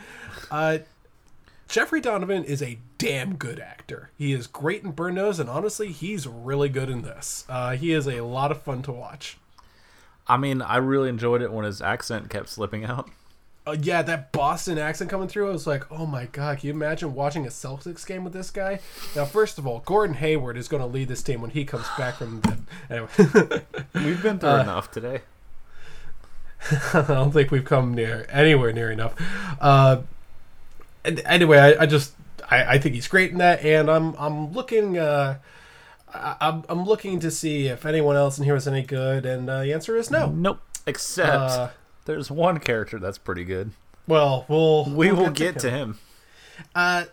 Uh, 0.50 0.80
Jeffrey 1.68 2.00
Donovan 2.02 2.44
is 2.46 2.62
a 2.64 2.80
damn 2.98 3.36
good 3.36 3.60
actor. 3.60 4.10
He 4.18 4.32
is 4.34 4.48
great 4.48 4.84
in 4.84 4.92
Burn 4.92 5.16
Notice, 5.16 5.40
and 5.40 5.50
honestly, 5.50 5.92
he's 5.92 6.28
really 6.28 6.70
good 6.70 6.90
in 6.90 7.02
this. 7.02 7.44
Uh, 7.50 7.76
he 7.76 7.92
is 7.92 8.08
a 8.08 8.22
lot 8.22 8.52
of 8.52 8.62
fun 8.62 8.82
to 8.84 8.92
watch. 8.92 9.38
I 10.30 10.38
mean, 10.38 10.62
I 10.62 10.78
really 10.78 11.10
enjoyed 11.10 11.42
it 11.42 11.52
when 11.52 11.66
his 11.66 11.82
accent 11.82 12.30
kept 12.30 12.48
slipping 12.50 12.86
out. 12.86 13.10
Uh, 13.68 13.76
yeah, 13.82 14.02
that 14.02 14.32
Boston 14.32 14.78
accent 14.78 15.10
coming 15.10 15.28
through, 15.28 15.50
I 15.50 15.52
was 15.52 15.68
like, 15.68 15.92
oh 15.92 16.06
my 16.06 16.26
god, 16.28 16.60
can 16.60 16.68
you 16.68 16.74
imagine 16.74 17.14
watching 17.14 17.46
a 17.46 17.50
Celtics 17.50 18.06
game 18.08 18.24
with 18.24 18.34
this 18.34 18.52
guy? 18.52 18.80
Now, 19.16 19.26
first 19.26 19.58
of 19.58 19.68
all, 19.68 19.80
Gordon 19.86 20.16
Hayward 20.16 20.56
is 20.56 20.68
going 20.68 20.82
to 20.82 20.88
lead 20.88 21.08
this 21.08 21.22
team 21.22 21.42
when 21.42 21.52
he 21.52 21.66
comes 21.66 21.86
back 21.98 22.16
from 22.16 22.42
the. 22.42 22.58
Anyway. 22.90 23.64
We've 24.06 24.22
been 24.24 24.40
through 24.40 24.50
Uh, 24.50 24.62
enough 24.62 24.92
today. 24.92 25.22
I 26.94 27.06
don't 27.08 27.32
think 27.32 27.52
we've 27.52 27.64
come 27.64 27.94
near 27.94 28.26
anywhere 28.30 28.74
near 28.74 28.92
enough. 28.92 29.14
Uh, 29.62 30.02
and 31.06 31.22
anyway, 31.26 31.58
I, 31.58 31.84
I 31.84 31.86
just 31.86 32.14
I, 32.52 32.76
I 32.76 32.80
think 32.80 32.96
he's 32.96 33.08
great 33.08 33.32
in 33.32 33.38
that, 33.38 33.64
and 33.64 33.90
I'm 33.90 34.14
I'm 34.18 34.52
looking 34.52 34.98
uh, 34.98 35.38
I, 36.14 36.36
I'm 36.42 36.64
I'm 36.70 36.86
looking 36.86 37.20
to 37.22 37.32
see 37.32 37.68
if 37.68 37.86
anyone 37.86 38.16
else 38.16 38.38
in 38.38 38.44
here 38.46 38.56
is 38.56 38.68
any 38.68 38.82
good, 38.84 39.26
and 39.26 39.50
uh, 39.50 39.62
the 39.62 39.74
answer 39.74 39.96
is 39.96 40.10
no. 40.12 40.30
Nope. 40.30 40.60
Except 40.88 41.30
Uh, 41.30 41.70
there's 42.06 42.32
one 42.32 42.60
character 42.60 42.98
that's 43.00 43.18
pretty 43.18 43.44
good. 43.46 43.72
Well, 44.08 44.46
we'll 44.48 44.86
We 44.86 45.12
we'll 45.12 45.26
will 45.26 45.30
get 45.32 45.60
to 45.60 45.70
him. 45.70 46.00
Uh, 46.74 47.06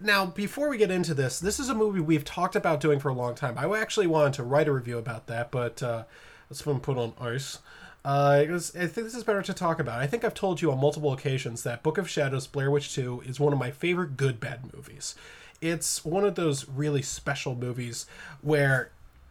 now, 0.00 0.26
before 0.26 0.68
we 0.68 0.76
get 0.76 0.90
into 0.90 1.14
this, 1.14 1.38
this 1.38 1.60
is 1.60 1.68
a 1.68 1.74
movie 1.74 2.00
we've 2.00 2.24
talked 2.24 2.56
about 2.56 2.80
doing 2.80 2.98
for 2.98 3.08
a 3.08 3.14
long 3.14 3.34
time. 3.36 3.56
I 3.56 3.78
actually 3.80 4.08
wanted 4.08 4.32
to 4.34 4.42
write 4.42 4.66
a 4.66 4.72
review 4.72 4.98
about 4.98 5.28
that, 5.28 5.52
but 5.52 5.80
uh, 5.82 6.04
it's 6.50 6.62
been 6.62 6.80
put 6.80 6.98
on 6.98 7.12
ice. 7.20 7.58
Uh, 8.04 8.44
was- 8.48 8.74
I 8.74 8.88
think 8.88 9.06
this 9.06 9.14
is 9.14 9.22
better 9.22 9.42
to 9.42 9.54
talk 9.54 9.78
about. 9.78 10.00
I 10.00 10.08
think 10.08 10.24
I've 10.24 10.34
told 10.34 10.60
you 10.60 10.72
on 10.72 10.80
multiple 10.80 11.12
occasions 11.12 11.62
that 11.62 11.84
Book 11.84 11.98
of 11.98 12.10
Shadows 12.10 12.48
Blair 12.48 12.68
Witch 12.70 12.92
2 12.92 13.22
is 13.24 13.38
one 13.38 13.52
of 13.52 13.60
my 13.60 13.70
favorite 13.70 14.16
good 14.16 14.40
bad 14.40 14.74
movies. 14.74 15.14
It's 15.62 16.04
one 16.04 16.24
of 16.24 16.34
those 16.34 16.68
really 16.68 17.00
special 17.02 17.54
movies 17.54 18.04
where 18.42 18.90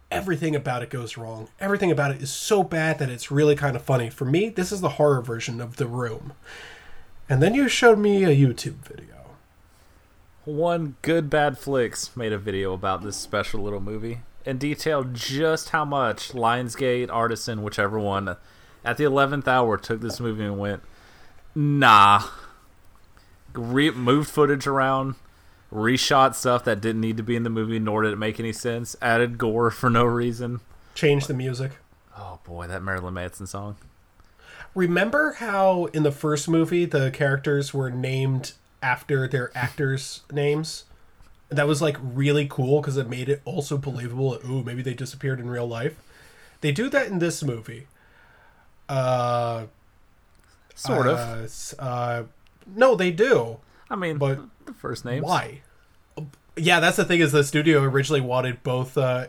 everything 0.09 0.55
about 0.55 0.81
it 0.81 0.89
goes 0.89 1.17
wrong. 1.17 1.49
Everything 1.59 1.91
about 1.91 2.11
it 2.11 2.21
is 2.21 2.31
so 2.31 2.63
bad 2.63 2.99
that 2.99 3.09
it's 3.09 3.29
really 3.29 3.55
kind 3.55 3.75
of 3.75 3.81
funny. 3.81 4.09
For 4.09 4.25
me, 4.25 4.47
this 4.49 4.71
is 4.71 4.79
the 4.79 4.89
horror 4.89 5.21
version 5.21 5.59
of 5.59 5.75
The 5.75 5.87
Room. 5.87 6.33
And 7.29 7.43
then 7.43 7.53
you 7.53 7.67
showed 7.67 7.99
me 7.99 8.23
a 8.23 8.29
YouTube 8.29 8.77
video. 8.77 9.07
One 10.45 10.95
good 11.01 11.29
bad 11.29 11.57
flicks 11.57 12.15
made 12.15 12.33
a 12.33 12.37
video 12.37 12.73
about 12.73 13.03
this 13.03 13.17
special 13.17 13.61
little 13.61 13.81
movie 13.81 14.21
and 14.45 14.59
detailed 14.59 15.13
just 15.13 15.69
how 15.69 15.85
much 15.85 16.29
Lionsgate, 16.29 17.09
Artisan, 17.11 17.61
whichever 17.61 17.99
one, 17.99 18.37
at 18.83 18.97
the 18.97 19.03
eleventh 19.03 19.47
hour 19.47 19.77
took 19.77 20.01
this 20.01 20.19
movie 20.19 20.45
and 20.45 20.57
went, 20.57 20.81
nah. 21.53 22.23
Re- 23.53 23.91
moved 23.91 24.29
footage 24.29 24.65
around, 24.65 25.15
reshot 25.71 26.35
stuff 26.35 26.63
that 26.65 26.81
didn't 26.81 27.01
need 27.01 27.17
to 27.17 27.23
be 27.23 27.35
in 27.35 27.43
the 27.43 27.49
movie, 27.49 27.79
nor 27.79 28.01
did 28.03 28.13
it 28.13 28.17
make 28.17 28.39
any 28.39 28.53
sense. 28.53 28.95
Added 29.01 29.37
gore 29.37 29.71
for 29.71 29.89
no 29.89 30.03
reason. 30.03 30.59
Changed 30.95 31.27
the 31.27 31.33
music. 31.33 31.71
Oh 32.17 32.39
boy, 32.43 32.67
that 32.67 32.83
Marilyn 32.83 33.13
Manson 33.13 33.47
song. 33.47 33.77
Remember 34.75 35.33
how 35.33 35.85
in 35.87 36.03
the 36.03 36.11
first 36.11 36.47
movie 36.47 36.85
the 36.85 37.11
characters 37.11 37.73
were 37.73 37.89
named 37.89 38.53
after 38.81 39.27
their 39.27 39.51
actors' 39.55 40.21
names? 40.31 40.85
That 41.49 41.67
was 41.67 41.81
like 41.81 41.97
really 42.01 42.47
cool 42.49 42.79
because 42.81 42.95
it 42.97 43.09
made 43.09 43.27
it 43.27 43.41
also 43.43 43.77
believable. 43.77 44.31
that, 44.31 44.45
Ooh, 44.45 44.63
maybe 44.63 44.81
they 44.81 44.93
disappeared 44.93 45.39
in 45.39 45.49
real 45.49 45.67
life. 45.67 45.95
They 46.61 46.71
do 46.71 46.89
that 46.89 47.07
in 47.07 47.19
this 47.19 47.43
movie. 47.43 47.87
Uh, 48.87 49.65
Sort 50.75 51.07
uh, 51.07 51.11
of. 51.11 51.43
s- 51.43 51.75
Uh, 51.79 52.23
no, 52.75 52.95
they 52.95 53.11
do. 53.11 53.57
I 53.89 53.95
mean, 53.97 54.17
but 54.17 54.39
the 54.73 54.79
first 54.79 55.05
names. 55.05 55.23
Why? 55.23 55.61
Yeah, 56.57 56.79
that's 56.81 56.97
the 56.97 57.05
thing. 57.05 57.21
Is 57.21 57.31
the 57.31 57.43
studio 57.43 57.81
originally 57.81 58.21
wanted 58.21 58.61
both? 58.61 58.97
Uh, 58.97 59.25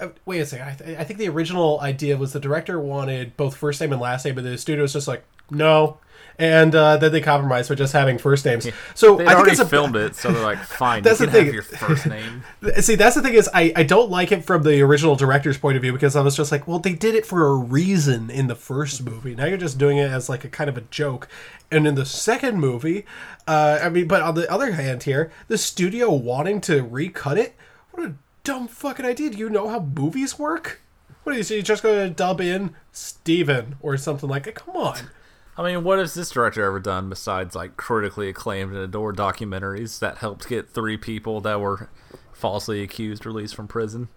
uh, 0.00 0.08
wait 0.24 0.40
a 0.40 0.46
second. 0.46 0.68
I, 0.68 0.74
th- 0.74 0.98
I 0.98 1.04
think 1.04 1.18
the 1.18 1.28
original 1.28 1.80
idea 1.80 2.16
was 2.16 2.32
the 2.32 2.40
director 2.40 2.80
wanted 2.80 3.36
both 3.36 3.56
first 3.56 3.80
name 3.80 3.92
and 3.92 4.00
last 4.00 4.24
name, 4.24 4.34
but 4.34 4.44
the 4.44 4.56
studio 4.56 4.82
was 4.82 4.92
just 4.92 5.06
like, 5.06 5.22
no. 5.50 5.98
And 6.38 6.74
uh, 6.74 6.96
then 6.96 7.12
they 7.12 7.20
compromised 7.20 7.68
with 7.70 7.78
just 7.78 7.92
having 7.92 8.18
first 8.18 8.44
names. 8.44 8.66
So 8.94 9.16
They 9.16 9.24
I 9.24 9.28
think 9.28 9.38
already 9.38 9.52
it's 9.52 9.60
a, 9.60 9.66
filmed 9.66 9.96
it, 9.96 10.16
so 10.16 10.32
they're 10.32 10.42
like, 10.42 10.58
fine, 10.64 11.02
That's 11.04 11.20
you 11.20 11.26
the 11.26 11.32
can 11.32 11.38
thing. 11.38 11.44
have 11.46 11.54
your 11.54 11.62
first 11.62 12.06
name. 12.06 12.42
See, 12.80 12.94
that's 12.94 13.14
the 13.16 13.22
thing 13.22 13.34
is 13.34 13.48
I, 13.52 13.72
I 13.76 13.82
don't 13.82 14.10
like 14.10 14.32
it 14.32 14.44
from 14.44 14.62
the 14.62 14.80
original 14.82 15.14
director's 15.14 15.58
point 15.58 15.76
of 15.76 15.82
view 15.82 15.92
because 15.92 16.16
I 16.16 16.22
was 16.22 16.36
just 16.36 16.50
like, 16.50 16.66
well, 16.66 16.78
they 16.78 16.94
did 16.94 17.14
it 17.14 17.26
for 17.26 17.46
a 17.46 17.54
reason 17.54 18.30
in 18.30 18.46
the 18.46 18.54
first 18.56 19.02
movie. 19.04 19.34
Now 19.34 19.44
you're 19.46 19.58
just 19.58 19.78
doing 19.78 19.98
it 19.98 20.10
as 20.10 20.28
like 20.28 20.44
a 20.44 20.48
kind 20.48 20.70
of 20.70 20.76
a 20.76 20.82
joke. 20.82 21.28
And 21.70 21.86
in 21.86 21.94
the 21.94 22.04
second 22.06 22.58
movie, 22.60 23.04
uh, 23.46 23.78
I 23.82 23.88
mean, 23.88 24.06
but 24.08 24.22
on 24.22 24.34
the 24.34 24.50
other 24.50 24.72
hand 24.72 25.04
here, 25.04 25.30
the 25.48 25.58
studio 25.58 26.12
wanting 26.12 26.60
to 26.62 26.82
recut 26.82 27.38
it, 27.38 27.54
what 27.92 28.06
a 28.06 28.14
dumb 28.44 28.68
fucking 28.68 29.06
idea. 29.06 29.30
Do 29.30 29.38
you 29.38 29.48
know 29.50 29.68
how 29.68 29.80
movies 29.80 30.38
work? 30.38 30.80
What 31.24 31.36
is 31.36 31.38
you 31.38 31.44
so 31.44 31.54
you're 31.54 31.62
just 31.62 31.82
going 31.82 32.08
to 32.08 32.14
dub 32.14 32.40
in 32.40 32.74
Steven 32.90 33.76
or 33.80 33.96
something 33.96 34.28
like 34.28 34.44
that? 34.44 34.54
Come 34.56 34.76
on. 34.76 35.10
I 35.56 35.62
mean, 35.62 35.84
what 35.84 35.98
has 35.98 36.14
this 36.14 36.30
director 36.30 36.64
ever 36.64 36.80
done 36.80 37.08
besides 37.08 37.54
like 37.54 37.76
critically 37.76 38.28
acclaimed 38.28 38.72
and 38.72 38.80
adored 38.80 39.16
documentaries 39.16 39.98
that 39.98 40.18
helped 40.18 40.48
get 40.48 40.70
three 40.70 40.96
people 40.96 41.40
that 41.42 41.60
were 41.60 41.90
falsely 42.32 42.82
accused 42.82 43.26
released 43.26 43.54
from 43.54 43.68
prison? 43.68 44.08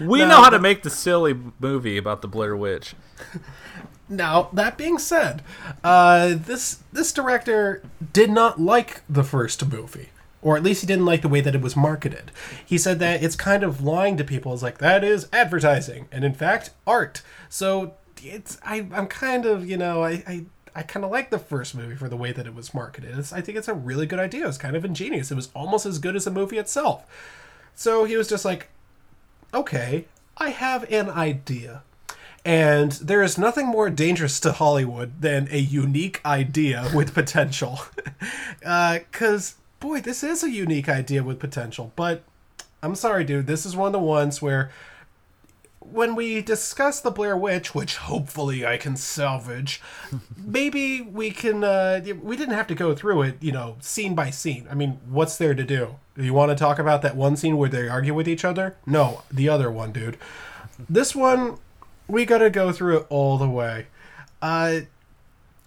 We 0.00 0.20
No, 0.20 0.28
know 0.28 0.42
how 0.42 0.50
to 0.50 0.58
make 0.58 0.82
the 0.82 0.90
silly 0.90 1.36
movie 1.58 1.98
about 1.98 2.22
the 2.22 2.28
Blair 2.28 2.56
Witch. 2.56 2.94
Now, 4.08 4.50
that 4.52 4.76
being 4.76 4.98
said, 4.98 5.42
uh, 5.82 6.34
this 6.36 6.80
this 6.92 7.12
director 7.14 7.82
did 8.12 8.30
not 8.30 8.60
like 8.60 9.00
the 9.08 9.24
first 9.24 9.66
movie, 9.66 10.10
or 10.42 10.54
at 10.54 10.62
least 10.62 10.82
he 10.82 10.86
didn't 10.86 11.06
like 11.06 11.22
the 11.22 11.28
way 11.30 11.40
that 11.40 11.54
it 11.54 11.62
was 11.62 11.76
marketed. 11.76 12.30
He 12.66 12.76
said 12.76 12.98
that 12.98 13.22
it's 13.22 13.36
kind 13.36 13.62
of 13.62 13.82
lying 13.82 14.18
to 14.18 14.24
people. 14.24 14.52
It's 14.52 14.62
like 14.62 14.78
that 14.78 15.02
is 15.02 15.28
advertising, 15.32 16.08
and 16.12 16.24
in 16.24 16.34
fact, 16.34 16.70
art. 16.86 17.22
So 17.48 17.94
it's 18.22 18.58
I, 18.62 18.86
I'm 18.92 19.06
kind 19.06 19.46
of 19.46 19.66
you 19.66 19.78
know 19.78 20.02
I, 20.04 20.22
I 20.26 20.44
I 20.74 20.82
kind 20.82 21.04
of 21.04 21.10
like 21.10 21.30
the 21.30 21.38
first 21.38 21.74
movie 21.74 21.96
for 21.96 22.08
the 22.08 22.16
way 22.16 22.32
that 22.32 22.46
it 22.46 22.54
was 22.54 22.72
marketed. 22.72 23.18
It's, 23.18 23.32
I 23.32 23.40
think 23.40 23.58
it's 23.58 23.68
a 23.68 23.74
really 23.74 24.06
good 24.06 24.18
idea. 24.18 24.48
It's 24.48 24.58
kind 24.58 24.74
of 24.76 24.84
ingenious. 24.84 25.30
It 25.30 25.34
was 25.34 25.50
almost 25.54 25.86
as 25.86 25.98
good 25.98 26.16
as 26.16 26.24
the 26.24 26.30
movie 26.30 26.58
itself. 26.58 27.04
So 27.74 28.04
he 28.04 28.16
was 28.16 28.28
just 28.28 28.44
like, 28.44 28.68
okay, 29.52 30.06
I 30.36 30.50
have 30.50 30.90
an 30.90 31.10
idea. 31.10 31.82
And 32.44 32.92
there 32.92 33.22
is 33.22 33.38
nothing 33.38 33.66
more 33.66 33.88
dangerous 33.90 34.40
to 34.40 34.52
Hollywood 34.52 35.20
than 35.20 35.46
a 35.50 35.58
unique 35.58 36.20
idea 36.24 36.90
with 36.94 37.14
potential. 37.14 37.80
Uh, 38.64 39.00
because, 39.10 39.56
boy, 39.80 40.00
this 40.00 40.22
is 40.22 40.44
a 40.44 40.50
unique 40.50 40.88
idea 40.88 41.24
with 41.24 41.40
potential. 41.40 41.90
But 41.96 42.22
I'm 42.80 42.94
sorry, 42.94 43.24
dude. 43.24 43.48
This 43.48 43.66
is 43.66 43.74
one 43.74 43.88
of 43.88 43.92
the 43.92 43.98
ones 43.98 44.40
where 44.40 44.70
when 45.92 46.14
we 46.14 46.42
discuss 46.42 47.00
the 47.00 47.10
Blair 47.10 47.36
Witch, 47.36 47.74
which 47.74 47.96
hopefully 47.96 48.66
I 48.66 48.76
can 48.76 48.96
salvage, 48.96 49.80
maybe 50.36 51.00
we 51.00 51.30
can. 51.30 51.62
Uh, 51.62 52.00
we 52.22 52.36
didn't 52.36 52.54
have 52.54 52.66
to 52.68 52.74
go 52.74 52.94
through 52.94 53.22
it, 53.22 53.42
you 53.42 53.52
know, 53.52 53.76
scene 53.80 54.14
by 54.14 54.30
scene. 54.30 54.66
I 54.70 54.74
mean, 54.74 55.00
what's 55.08 55.36
there 55.36 55.54
to 55.54 55.64
do? 55.64 55.96
You 56.16 56.34
want 56.34 56.50
to 56.50 56.56
talk 56.56 56.78
about 56.78 57.02
that 57.02 57.16
one 57.16 57.36
scene 57.36 57.56
where 57.56 57.68
they 57.68 57.88
argue 57.88 58.14
with 58.14 58.28
each 58.28 58.44
other? 58.44 58.76
No, 58.86 59.22
the 59.30 59.48
other 59.48 59.70
one, 59.70 59.92
dude. 59.92 60.18
This 60.88 61.14
one, 61.14 61.58
we 62.08 62.24
got 62.24 62.38
to 62.38 62.50
go 62.50 62.72
through 62.72 62.98
it 62.98 63.06
all 63.08 63.38
the 63.38 63.48
way. 63.48 63.86
Uh, 64.40 64.80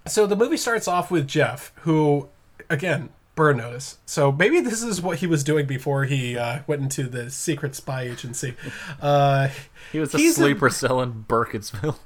so 0.06 0.28
the 0.28 0.36
movie 0.36 0.58
starts 0.58 0.88
off 0.88 1.10
with 1.10 1.28
Jeff, 1.28 1.72
who, 1.78 2.30
again, 2.70 3.10
burn 3.36 3.58
notice. 3.58 3.98
So 4.06 4.32
maybe 4.32 4.60
this 4.62 4.82
is 4.82 5.02
what 5.02 5.20
he 5.20 5.28
was 5.28 5.44
doing 5.44 5.66
before 5.66 6.06
he 6.06 6.38
uh, 6.38 6.60
went 6.68 6.82
into 6.82 7.04
the 7.04 7.30
secret 7.30 7.76
spy 7.76 8.04
agency. 8.04 8.56
Uh, 9.02 9.50
He 9.92 10.00
was 10.00 10.14
a 10.14 10.18
he's 10.18 10.38
in- 10.38 10.44
sleeper 10.44 10.70
cell 10.70 11.02
in 11.02 11.26
Burkittsville. 11.28 11.98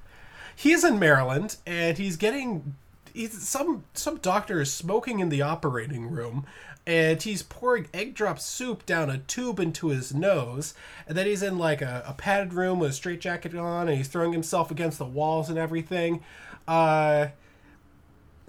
he's 0.55 0.84
in 0.84 0.99
Maryland 0.99 1.57
and 1.65 1.97
he's 1.97 2.17
getting 2.17 2.75
he's 3.13 3.47
some 3.47 3.84
some 3.93 4.17
doctor 4.17 4.59
is 4.61 4.71
smoking 4.73 5.19
in 5.19 5.30
the 5.30 5.41
operating 5.41 6.09
room 6.11 6.45
and 6.86 7.21
he's 7.21 7.41
pouring 7.43 7.88
egg 7.93 8.13
drop 8.13 8.39
soup 8.39 8.86
down 8.86 9.09
a 9.09 9.17
tube 9.19 9.59
into 9.59 9.88
his 9.88 10.13
nose 10.13 10.73
and 11.07 11.17
then 11.17 11.25
he's 11.25 11.41
in 11.43 11.57
like 11.57 11.82
a, 11.82 12.03
a 12.07 12.13
padded 12.13 12.53
room 12.53 12.80
with 12.80 12.91
a 12.91 12.93
straitjacket 12.93 13.55
on 13.55 13.88
and 13.88 13.97
he's 13.97 14.07
throwing 14.07 14.32
himself 14.34 14.69
against 14.71 14.97
the 14.99 15.05
walls 15.05 15.49
and 15.49 15.57
everything 15.57 16.21
uh 16.67 17.27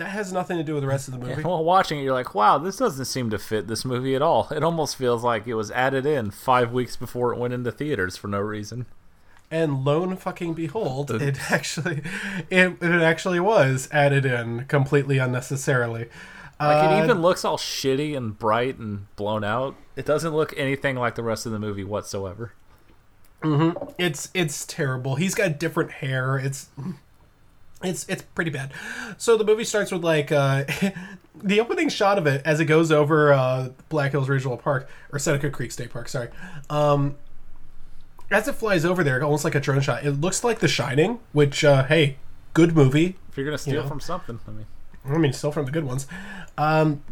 that 0.01 0.09
has 0.09 0.33
nothing 0.33 0.57
to 0.57 0.65
do 0.65 0.73
with 0.75 0.83
the 0.83 0.89
rest 0.89 1.09
of 1.09 1.15
the 1.15 1.21
movie 1.21 1.43
While 1.43 1.63
watching 1.63 1.99
it, 2.01 2.03
you're 2.03 2.15
like, 2.15 2.35
wow, 2.35 2.57
this 2.59 2.77
doesn't 2.79 3.05
seem 3.05 3.31
to 3.31 3.39
fit 3.39 3.69
this 3.69 3.85
movie 3.85 4.15
at 4.15 4.23
all. 4.23 4.49
It 4.51 4.65
almost 4.65 4.97
feels 4.97 5.23
like 5.23 5.47
it 5.47 5.55
was 5.55 5.71
added 5.71 6.07
in 6.07 6.31
five 6.31 6.73
weeks 6.73 6.97
before 6.97 7.33
it 7.33 7.39
went 7.39 7.53
into 7.55 7.71
theaters 7.71 8.17
for 8.17 8.27
no 8.27 8.41
reason. 8.41 8.87
and 9.51 9.85
lone 9.85 10.17
fucking 10.17 10.55
behold 10.55 11.11
it 11.11 11.39
actually 11.51 12.03
it, 12.51 12.77
it 12.81 13.03
actually 13.03 13.41
was 13.41 13.89
added 13.93 14.25
in 14.25 14.65
completely 14.67 15.19
unnecessarily 15.19 16.09
Like 16.59 16.85
Uh, 16.89 17.01
it 17.01 17.05
even 17.05 17.21
looks 17.21 17.45
all 17.45 17.57
shitty 17.59 18.17
and 18.17 18.39
bright 18.39 18.79
and 18.79 19.15
blown 19.17 19.45
out. 19.45 19.75
It 19.97 20.07
doesn't 20.07 20.35
look 20.35 20.55
anything 20.57 20.97
like 20.97 21.15
the 21.15 21.23
rest 21.23 21.47
of 21.47 21.53
the 21.53 21.59
movie 21.59 21.85
whatsoever. 21.85 22.53
it's 23.99 24.29
it's 24.35 24.67
terrible. 24.67 25.17
He's 25.17 25.35
got 25.35 25.59
different 25.59 25.91
hair. 25.93 26.37
It's 26.39 26.69
it's 27.83 28.07
it's 28.09 28.23
pretty 28.23 28.51
bad. 28.51 28.73
So 29.19 29.37
the 29.37 29.45
movie 29.45 29.65
starts 29.65 29.93
with 29.93 30.05
like 30.05 30.33
uh 30.33 30.65
the 31.43 31.61
opening 31.61 31.89
shot 31.89 32.19
of 32.19 32.27
it 32.27 32.43
as 32.45 32.61
it 32.61 32.67
goes 32.67 32.93
over 32.93 33.33
uh 33.33 33.71
Black 33.89 34.13
Hills 34.13 34.29
Regional 34.29 34.57
Park 34.57 34.89
or 35.13 35.19
Seneca 35.19 35.51
Creek 35.51 35.73
State 35.73 35.91
Park, 35.91 36.09
sorry. 36.09 36.29
Um 36.69 37.17
as 38.31 38.47
it 38.47 38.55
flies 38.55 38.85
over 38.85 39.03
there, 39.03 39.23
almost 39.23 39.45
like 39.45 39.55
a 39.55 39.61
drone 39.61 39.81
shot, 39.81 40.05
it 40.05 40.13
looks 40.13 40.45
like 40.45 40.61
The 40.61 40.69
Shining, 40.69 41.19
which 41.33 41.65
uh 41.65 41.85
hey, 41.85 42.17
good 42.55 42.75
movie. 42.75 43.17
If 43.29 43.37
you're 43.37 43.47
gonna 43.47 43.59
steal 43.59 43.83
know. 43.83 43.89
from 43.89 44.01
something, 44.01 44.41
I 44.47 44.51
mean, 44.51 44.67
I 45.05 45.19
mean, 45.19 45.33
still 45.33 45.53
from 45.53 45.65
the 45.65 45.73
good 45.73 45.85
ones. 45.85 46.07
Um, 46.59 47.03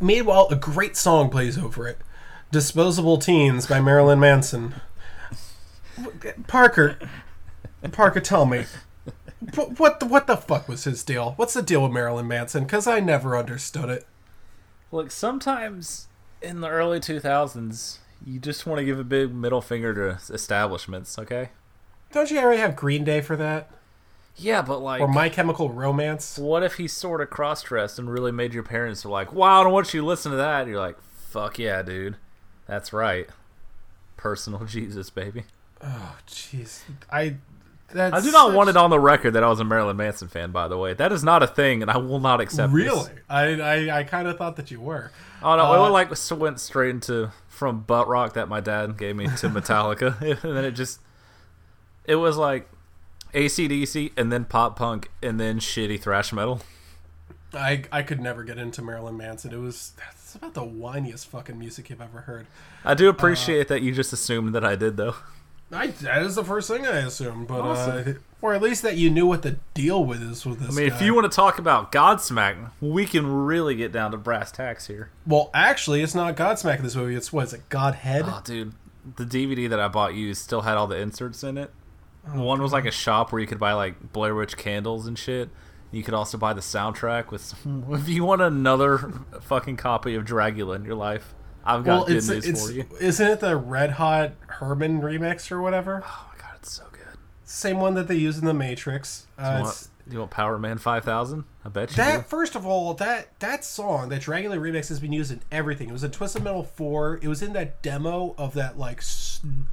meanwhile, 0.00 0.48
a 0.50 0.56
great 0.56 0.96
song 0.96 1.30
plays 1.30 1.56
over 1.56 1.86
it 1.86 1.98
Disposable 2.50 3.18
Teens 3.18 3.66
by 3.66 3.80
Marilyn 3.80 4.20
Manson. 4.20 4.74
Parker, 6.46 6.98
Parker, 7.92 8.20
tell 8.20 8.46
me. 8.46 8.64
What, 9.54 9.78
what 9.78 10.00
the 10.00 10.06
what 10.06 10.26
the 10.26 10.36
fuck 10.36 10.68
was 10.68 10.84
his 10.84 11.02
deal? 11.04 11.34
What's 11.36 11.54
the 11.54 11.62
deal 11.62 11.82
with 11.82 11.92
Marilyn 11.92 12.26
Manson? 12.28 12.64
Because 12.64 12.86
I 12.86 13.00
never 13.00 13.36
understood 13.36 13.88
it. 13.88 14.06
look, 14.90 15.10
sometimes 15.10 16.08
in 16.40 16.60
the 16.60 16.68
early 16.68 17.00
2000s, 17.00 17.98
you 18.24 18.38
just 18.38 18.66
want 18.66 18.78
to 18.78 18.84
give 18.84 18.98
a 18.98 19.04
big 19.04 19.34
middle 19.34 19.60
finger 19.60 19.92
to 19.94 20.32
establishments, 20.32 21.18
okay? 21.18 21.50
Don't 22.12 22.30
you 22.30 22.38
already 22.38 22.60
have 22.60 22.76
Green 22.76 23.02
Day 23.04 23.20
for 23.20 23.34
that? 23.36 23.70
Yeah, 24.36 24.62
but 24.62 24.78
like, 24.80 25.00
Or 25.00 25.08
My 25.08 25.28
Chemical 25.28 25.70
Romance? 25.70 26.38
what 26.38 26.62
if 26.62 26.74
he 26.74 26.86
sort 26.88 27.20
of 27.20 27.30
cross-dressed 27.30 27.98
and 27.98 28.10
really 28.10 28.32
made 28.32 28.52
your 28.54 28.62
parents 28.62 29.04
like, 29.04 29.32
"Wow, 29.32 29.60
I 29.60 29.64
don't 29.64 29.72
want 29.72 29.92
you 29.94 30.00
to 30.00 30.06
listen 30.06 30.30
to 30.32 30.36
that." 30.38 30.62
And 30.62 30.70
you're 30.70 30.80
like, 30.80 30.96
"Fuck 31.28 31.58
yeah, 31.58 31.82
dude, 31.82 32.16
that's 32.66 32.92
right." 32.92 33.28
Personal 34.16 34.64
Jesus, 34.64 35.10
baby. 35.10 35.44
Oh, 35.82 36.16
jeez. 36.26 36.82
I. 37.10 37.36
That's 37.92 38.14
I 38.14 38.20
do 38.20 38.32
not 38.32 38.48
such- 38.48 38.56
want 38.56 38.70
it 38.70 38.76
on 38.76 38.90
the 38.90 38.98
record 38.98 39.32
that 39.32 39.44
I 39.44 39.48
was 39.48 39.60
a 39.60 39.64
Marilyn 39.64 39.96
Manson 39.96 40.28
fan. 40.28 40.50
By 40.50 40.68
the 40.68 40.76
way, 40.78 40.94
that 40.94 41.12
is 41.12 41.22
not 41.22 41.42
a 41.42 41.46
thing, 41.46 41.82
and 41.82 41.90
I 41.90 41.98
will 41.98 42.18
not 42.20 42.40
accept. 42.40 42.72
this. 42.72 42.82
Really? 42.84 43.10
I, 43.28 43.42
I, 43.60 43.98
I 44.00 44.04
kind 44.04 44.26
of 44.26 44.36
thought 44.38 44.56
that 44.56 44.70
you 44.70 44.80
were. 44.80 45.10
Oh 45.42 45.56
no, 45.56 45.64
Uh, 45.66 45.86
it 45.86 45.90
like 45.90 46.10
went 46.40 46.60
straight 46.60 46.90
into 46.90 47.30
from 47.48 47.82
butt 47.82 48.08
rock 48.08 48.32
that 48.34 48.48
my 48.48 48.60
dad 48.60 48.96
gave 48.96 49.14
me 49.14 49.26
to 49.26 49.48
Metallica, 49.48 50.20
and 50.44 50.56
then 50.56 50.64
it 50.64 50.72
just 50.72 51.00
it 52.04 52.16
was 52.16 52.36
like 52.36 52.68
ACDC 53.32 54.12
and 54.16 54.32
then 54.32 54.44
pop 54.44 54.76
punk 54.76 55.10
and 55.22 55.38
then 55.38 55.58
shitty 55.58 56.00
thrash 56.00 56.32
metal. 56.32 56.60
I 57.52 57.84
I 57.92 58.02
could 58.02 58.20
never 58.20 58.42
get 58.42 58.58
into 58.58 58.82
Marilyn 58.82 59.16
Manson. 59.16 59.52
It 59.52 59.58
was 59.58 59.92
that's 59.98 60.34
about 60.34 60.54
the 60.54 60.62
whiniest 60.62 61.26
fucking 61.26 61.58
music 61.58 61.90
you've 61.90 62.00
ever 62.00 62.22
heard. 62.22 62.46
I 62.84 62.94
do 62.94 63.08
appreciate 63.08 63.68
that 63.68 63.82
you 63.82 63.92
just 63.92 64.12
assumed 64.12 64.54
that 64.54 64.64
I 64.64 64.74
did 64.74 64.96
though. 64.96 65.14
I 65.74 65.88
that 65.88 66.22
is 66.22 66.34
the 66.34 66.44
first 66.44 66.68
thing 66.68 66.86
I 66.86 66.98
assumed, 66.98 67.48
but 67.48 67.60
uh, 67.60 68.14
or 68.40 68.54
at 68.54 68.62
least 68.62 68.82
that 68.82 68.96
you 68.96 69.10
knew 69.10 69.26
what 69.26 69.42
the 69.42 69.56
deal 69.74 70.04
with 70.04 70.22
is 70.22 70.44
with 70.44 70.60
this. 70.60 70.70
I 70.70 70.80
mean, 70.80 70.86
if 70.86 71.00
you 71.00 71.14
want 71.14 71.30
to 71.30 71.34
talk 71.34 71.58
about 71.58 71.92
Godsmack, 71.92 72.70
we 72.80 73.06
can 73.06 73.26
really 73.26 73.74
get 73.74 73.92
down 73.92 74.10
to 74.12 74.16
brass 74.16 74.52
tacks 74.52 74.86
here. 74.86 75.10
well, 75.26 75.50
actually, 75.54 76.02
it's 76.02 76.14
not 76.14 76.36
Godsmack 76.36 76.78
in 76.78 76.82
this 76.84 76.96
movie. 76.96 77.14
It's 77.14 77.32
what 77.32 77.46
is 77.46 77.52
it, 77.52 77.68
Godhead? 77.68 78.24
Oh, 78.26 78.40
dude, 78.44 78.74
the 79.16 79.24
DVD 79.24 79.68
that 79.68 79.80
I 79.80 79.88
bought 79.88 80.14
you 80.14 80.34
still 80.34 80.62
had 80.62 80.76
all 80.76 80.86
the 80.86 80.98
inserts 80.98 81.42
in 81.42 81.58
it. 81.58 81.70
One 82.32 82.62
was 82.62 82.72
like 82.72 82.86
a 82.86 82.90
shop 82.90 83.32
where 83.32 83.40
you 83.40 83.46
could 83.46 83.58
buy 83.58 83.74
like 83.74 84.12
Blair 84.12 84.34
Witch 84.34 84.56
candles 84.56 85.06
and 85.06 85.18
shit. 85.18 85.50
You 85.90 86.02
could 86.02 86.14
also 86.14 86.38
buy 86.38 86.54
the 86.54 86.60
soundtrack 86.60 87.30
with. 87.30 87.40
Some, 87.42 87.86
if 87.90 88.08
you 88.08 88.24
want 88.24 88.42
another 88.42 89.12
fucking 89.42 89.76
copy 89.76 90.14
of 90.14 90.24
Dragula 90.24 90.76
in 90.76 90.84
your 90.84 90.96
life, 90.96 91.34
I've 91.64 91.84
got 91.84 91.96
well, 91.96 92.04
good 92.06 92.16
it's 92.16 92.28
news 92.28 92.46
it's 92.46 92.66
for 92.66 92.72
you. 92.72 92.84
isn't 93.00 93.26
it 93.26 93.40
the 93.40 93.56
Red 93.56 93.92
Hot 93.92 94.32
Herman 94.46 95.00
remix 95.00 95.50
or 95.50 95.60
whatever? 95.62 96.02
Oh 96.06 96.26
my 96.32 96.40
god, 96.40 96.50
it's 96.56 96.72
so 96.72 96.84
good. 96.92 97.18
Same 97.44 97.78
one 97.80 97.94
that 97.94 98.08
they 98.08 98.16
use 98.16 98.38
in 98.38 98.44
the 98.44 98.54
Matrix. 98.54 99.26
Uh, 99.38 99.42
You 99.42 99.48
it's- 99.48 99.64
want, 99.64 99.88
you 100.12 100.18
want 100.18 100.30
Power 100.30 100.58
Man 100.58 100.76
Five 100.76 101.02
Thousand? 101.04 101.44
I 101.64 101.70
bet 101.70 101.90
you 101.92 101.96
That 101.96 102.16
do. 102.18 102.22
first 102.24 102.54
of 102.54 102.66
all, 102.66 102.92
that 102.94 103.38
that 103.40 103.64
song, 103.64 104.10
that 104.10 104.20
Dragula 104.20 104.58
remix, 104.58 104.88
has 104.90 105.00
been 105.00 105.12
used 105.12 105.32
in 105.32 105.40
everything. 105.50 105.88
It 105.88 105.92
was 105.92 106.04
in 106.04 106.10
Twisted 106.10 106.42
Metal 106.44 106.62
Four. 106.62 107.18
It 107.22 107.28
was 107.28 107.40
in 107.42 107.54
that 107.54 107.80
demo 107.80 108.34
of 108.36 108.52
that 108.52 108.78
like 108.78 109.02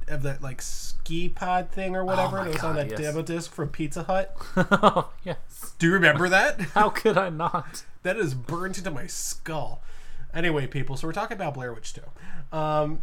of 0.08 0.22
that 0.22 0.40
like 0.40 0.62
ski 0.62 1.28
pod 1.28 1.70
thing 1.70 1.94
or 1.94 2.02
whatever. 2.02 2.38
Oh 2.38 2.44
it 2.44 2.54
was 2.54 2.64
on 2.64 2.76
that 2.76 2.88
yes. 2.90 2.98
demo 2.98 3.20
disc 3.20 3.52
from 3.52 3.68
Pizza 3.68 4.04
Hut. 4.04 4.34
oh 4.56 5.10
yes. 5.22 5.74
Do 5.78 5.86
you 5.88 5.92
remember 5.92 6.30
that? 6.30 6.58
How 6.60 6.88
could 6.88 7.18
I 7.18 7.28
not? 7.28 7.84
that 8.02 8.16
is 8.16 8.32
burned 8.32 8.78
into 8.78 8.90
my 8.90 9.06
skull. 9.06 9.82
Anyway, 10.34 10.66
people, 10.66 10.96
so 10.96 11.06
we're 11.06 11.12
talking 11.12 11.36
about 11.36 11.54
Blair 11.54 11.72
Witch 11.72 11.94
2. 11.94 12.56
Um, 12.56 13.02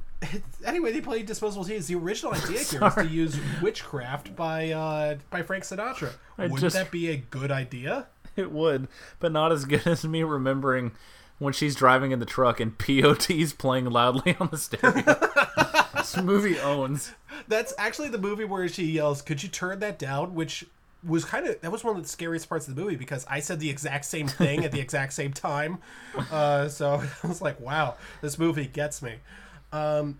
anyway, 0.65 0.91
they 0.91 1.01
played 1.01 1.25
Disposable 1.25 1.63
Teens. 1.63 1.87
The 1.87 1.95
original 1.95 2.33
idea 2.33 2.59
here 2.63 2.83
is 2.85 2.95
to 2.95 3.07
use 3.09 3.37
Witchcraft 3.61 4.35
by 4.35 4.71
uh, 4.71 5.15
by 5.29 5.43
Frank 5.43 5.63
Sinatra. 5.63 6.13
I 6.37 6.43
Wouldn't 6.43 6.59
just- 6.61 6.75
that 6.75 6.91
be 6.91 7.09
a 7.09 7.17
good 7.17 7.51
idea? 7.51 8.07
It 8.35 8.51
would, 8.51 8.87
but 9.19 9.31
not 9.31 9.51
as 9.51 9.65
good 9.65 9.85
as 9.87 10.05
me 10.05 10.23
remembering 10.23 10.91
when 11.39 11.53
she's 11.53 11.75
driving 11.75 12.11
in 12.11 12.19
the 12.19 12.25
truck 12.25 12.59
and 12.59 12.77
POD's 12.77 13.53
playing 13.53 13.85
loudly 13.89 14.35
on 14.39 14.49
the 14.51 14.57
stereo. 14.57 15.03
this 15.95 16.15
movie 16.17 16.59
owns. 16.59 17.13
That's 17.47 17.73
actually 17.77 18.09
the 18.09 18.17
movie 18.17 18.45
where 18.45 18.67
she 18.67 18.85
yells, 18.85 19.21
"Could 19.21 19.43
you 19.43 19.49
turn 19.49 19.79
that 19.79 19.99
down?" 19.99 20.35
Which 20.35 20.65
was 21.07 21.23
kind 21.25 21.47
of 21.47 21.61
that 21.61 21.71
was 21.71 21.83
one 21.83 21.95
of 21.95 22.03
the 22.03 22.09
scariest 22.09 22.49
parts 22.49 22.67
of 22.67 22.75
the 22.75 22.81
movie 22.81 22.95
because 22.97 23.25
I 23.29 23.39
said 23.39 23.59
the 23.59 23.69
exact 23.69 24.05
same 24.05 24.27
thing 24.27 24.65
at 24.65 24.71
the 24.71 24.79
exact 24.79 25.13
same 25.13 25.33
time. 25.33 25.79
Uh, 26.31 26.67
so 26.67 27.01
I 27.23 27.27
was 27.27 27.41
like, 27.41 27.59
"Wow, 27.61 27.95
this 28.21 28.37
movie 28.37 28.65
gets 28.67 29.01
me." 29.01 29.15
Um, 29.71 30.17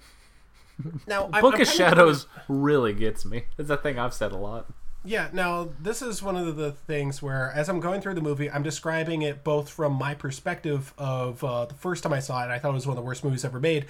now, 1.08 1.24
I'm- 1.34 1.42
Book 1.42 1.56
I'm 1.56 1.62
of 1.62 1.68
kinda- 1.68 1.72
Shadows 1.72 2.28
really 2.48 2.94
gets 2.94 3.26
me. 3.26 3.46
It's 3.58 3.70
a 3.70 3.78
thing 3.78 4.00
I've 4.00 4.14
said 4.14 4.32
a 4.32 4.38
lot. 4.38 4.68
Yeah, 5.04 5.30
now 5.34 5.70
this 5.82 6.02
is 6.02 6.22
one 6.22 6.36
of 6.36 6.56
the 6.58 6.72
things 6.74 7.22
where, 7.22 7.52
as 7.56 7.70
I'm 7.70 7.80
going 7.80 8.02
through 8.02 8.16
the 8.16 8.22
movie, 8.22 8.50
I'm 8.52 8.64
describing 8.64 9.22
it 9.22 9.44
both 9.46 9.70
from 9.70 9.94
my 9.94 10.14
perspective 10.14 10.94
of 10.98 11.42
uh, 11.44 11.66
the 11.66 11.74
first 11.74 12.04
time 12.04 12.12
I 12.14 12.20
saw 12.20 12.44
it, 12.44 12.50
I 12.50 12.60
thought 12.60 12.72
it 12.72 12.74
was 12.74 12.86
one 12.88 12.98
of 12.98 13.02
the 13.04 13.08
worst 13.08 13.24
movies 13.24 13.44
ever 13.46 13.60
made, 13.62 13.86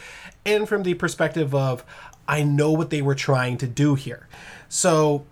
and 0.45 0.67
from 0.69 0.83
the 0.83 0.93
perspective 0.93 1.53
of 1.55 1.83
I 2.27 2.43
know 2.43 2.71
what 2.71 2.89
they 2.91 3.01
were 3.01 3.15
trying 3.15 3.57
to 3.57 3.67
do 3.67 3.95
here. 3.95 4.27
So, 4.67 5.25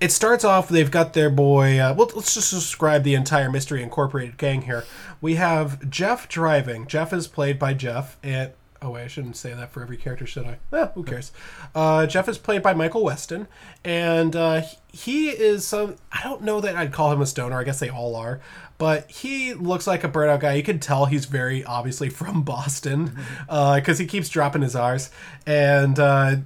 it 0.00 0.12
starts 0.12 0.44
off. 0.44 0.68
They've 0.68 0.90
got 0.90 1.12
their 1.12 1.30
boy. 1.30 1.78
Uh, 1.78 1.94
well, 1.94 2.10
let's 2.14 2.34
just 2.34 2.50
describe 2.50 3.02
the 3.02 3.14
entire 3.14 3.50
Mystery 3.50 3.82
Incorporated 3.82 4.38
gang 4.38 4.62
here. 4.62 4.84
We 5.20 5.34
have 5.36 5.88
Jeff 5.90 6.28
driving. 6.28 6.86
Jeff 6.86 7.12
is 7.12 7.26
played 7.26 7.58
by 7.58 7.74
Jeff, 7.74 8.16
and 8.22 8.52
oh 8.80 8.90
wait, 8.90 9.02
I 9.04 9.08
shouldn't 9.08 9.36
say 9.36 9.52
that 9.52 9.70
for 9.72 9.82
every 9.82 9.96
character, 9.98 10.26
should 10.26 10.46
I? 10.46 10.58
Eh, 10.72 10.88
who 10.94 11.04
cares? 11.04 11.32
Uh, 11.74 12.06
Jeff 12.06 12.28
is 12.28 12.38
played 12.38 12.62
by 12.62 12.72
Michael 12.72 13.04
Westen, 13.04 13.46
and 13.84 14.34
uh, 14.34 14.62
he 14.90 15.28
is 15.28 15.66
some. 15.66 15.96
I 16.10 16.22
don't 16.22 16.42
know 16.42 16.60
that 16.60 16.76
I'd 16.76 16.92
call 16.92 17.12
him 17.12 17.20
a 17.20 17.26
stoner. 17.26 17.58
I 17.58 17.64
guess 17.64 17.78
they 17.78 17.90
all 17.90 18.16
are. 18.16 18.40
But 18.78 19.10
he 19.10 19.52
looks 19.52 19.86
like 19.86 20.04
a 20.04 20.08
burnout 20.08 20.40
guy. 20.40 20.54
You 20.54 20.62
can 20.62 20.78
tell 20.78 21.04
he's 21.04 21.26
very 21.26 21.62
obviously 21.62 22.08
from 22.08 22.42
Boston 22.44 23.14
because 23.46 23.98
he 23.98 24.06
keeps 24.06 24.30
dropping 24.30 24.62
his 24.62 24.74
R's. 24.74 25.10
And 25.44 25.98
uh, 25.98 26.36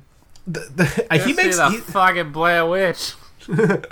the, 0.44 0.60
the, 0.74 1.18
he 1.24 1.32
makes 1.32 1.58
the 1.58 1.70
he- 1.70 1.76
fucking 1.78 2.32
Blair 2.32 2.66
Witch. 2.66 3.14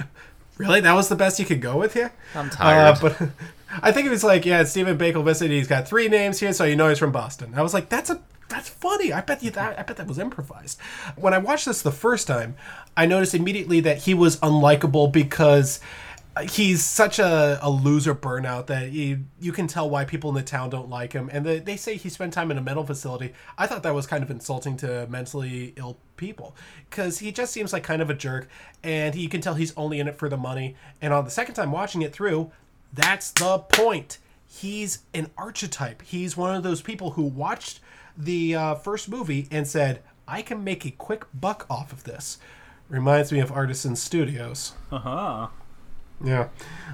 Really? 0.58 0.80
That 0.80 0.92
was 0.92 1.08
the 1.08 1.16
best 1.16 1.38
you 1.38 1.44
could 1.44 1.60
go 1.60 1.76
with 1.78 1.94
here? 1.94 2.12
I'm 2.34 2.50
tired. 2.50 2.96
Uh, 2.96 3.00
but 3.00 3.28
I 3.82 3.90
think 3.90 4.06
it 4.06 4.10
was 4.10 4.22
like, 4.22 4.44
yeah, 4.44 4.62
Stephen 4.64 4.98
Bakel 4.98 5.24
visited. 5.24 5.54
He's 5.54 5.66
got 5.66 5.88
three 5.88 6.08
names 6.08 6.40
here, 6.40 6.52
so 6.52 6.64
you 6.64 6.76
know 6.76 6.88
he's 6.88 6.98
from 6.98 7.12
Boston. 7.12 7.54
I 7.56 7.62
was 7.62 7.74
like, 7.74 7.88
that's 7.88 8.10
a 8.10 8.20
that's 8.48 8.68
funny. 8.68 9.12
I 9.12 9.22
bet 9.22 9.42
you 9.42 9.50
that 9.52 9.78
I 9.78 9.82
bet 9.82 9.96
that 9.96 10.06
was 10.06 10.18
improvised. 10.18 10.78
When 11.16 11.32
I 11.32 11.38
watched 11.38 11.64
this 11.64 11.80
the 11.80 11.90
first 11.90 12.26
time, 12.26 12.54
I 12.96 13.06
noticed 13.06 13.34
immediately 13.34 13.80
that 13.80 13.98
he 13.98 14.12
was 14.12 14.36
unlikable 14.40 15.10
because 15.10 15.80
he's 16.50 16.82
such 16.82 17.18
a, 17.18 17.58
a 17.60 17.70
loser 17.70 18.14
burnout 18.14 18.66
that 18.66 18.88
he, 18.88 19.18
you 19.40 19.52
can 19.52 19.66
tell 19.66 19.88
why 19.88 20.04
people 20.04 20.30
in 20.30 20.34
the 20.34 20.42
town 20.42 20.70
don't 20.70 20.88
like 20.88 21.12
him. 21.12 21.28
And 21.32 21.44
the, 21.44 21.58
they 21.58 21.76
say 21.76 21.96
he 21.96 22.08
spent 22.08 22.32
time 22.32 22.50
in 22.50 22.58
a 22.58 22.62
mental 22.62 22.84
facility. 22.84 23.34
I 23.58 23.66
thought 23.66 23.82
that 23.82 23.94
was 23.94 24.06
kind 24.06 24.22
of 24.22 24.30
insulting 24.30 24.76
to 24.78 25.06
mentally 25.08 25.74
ill 25.76 25.98
people 26.16 26.56
because 26.88 27.18
he 27.18 27.32
just 27.32 27.52
seems 27.52 27.72
like 27.72 27.82
kind 27.82 28.00
of 28.00 28.08
a 28.08 28.14
jerk. 28.14 28.48
And 28.82 29.14
you 29.14 29.28
can 29.28 29.40
tell 29.40 29.54
he's 29.54 29.76
only 29.76 30.00
in 30.00 30.08
it 30.08 30.16
for 30.16 30.28
the 30.28 30.36
money. 30.36 30.74
And 31.00 31.12
on 31.12 31.24
the 31.24 31.30
second 31.30 31.54
time 31.54 31.70
watching 31.70 32.02
it 32.02 32.12
through, 32.12 32.50
that's 32.92 33.30
the 33.32 33.58
point. 33.58 34.18
He's 34.46 35.00
an 35.14 35.30
archetype. 35.36 36.02
He's 36.02 36.36
one 36.36 36.54
of 36.54 36.62
those 36.62 36.82
people 36.82 37.12
who 37.12 37.22
watched 37.22 37.80
the 38.16 38.54
uh, 38.54 38.74
first 38.74 39.08
movie 39.08 39.48
and 39.50 39.66
said, 39.66 40.02
I 40.28 40.42
can 40.42 40.62
make 40.62 40.86
a 40.86 40.90
quick 40.90 41.24
buck 41.34 41.66
off 41.68 41.92
of 41.92 42.04
this. 42.04 42.38
Reminds 42.88 43.32
me 43.32 43.40
of 43.40 43.50
Artisan 43.50 43.96
Studios. 43.96 44.72
Uh 44.90 44.98
huh. 44.98 45.48
Yeah. 46.24 46.48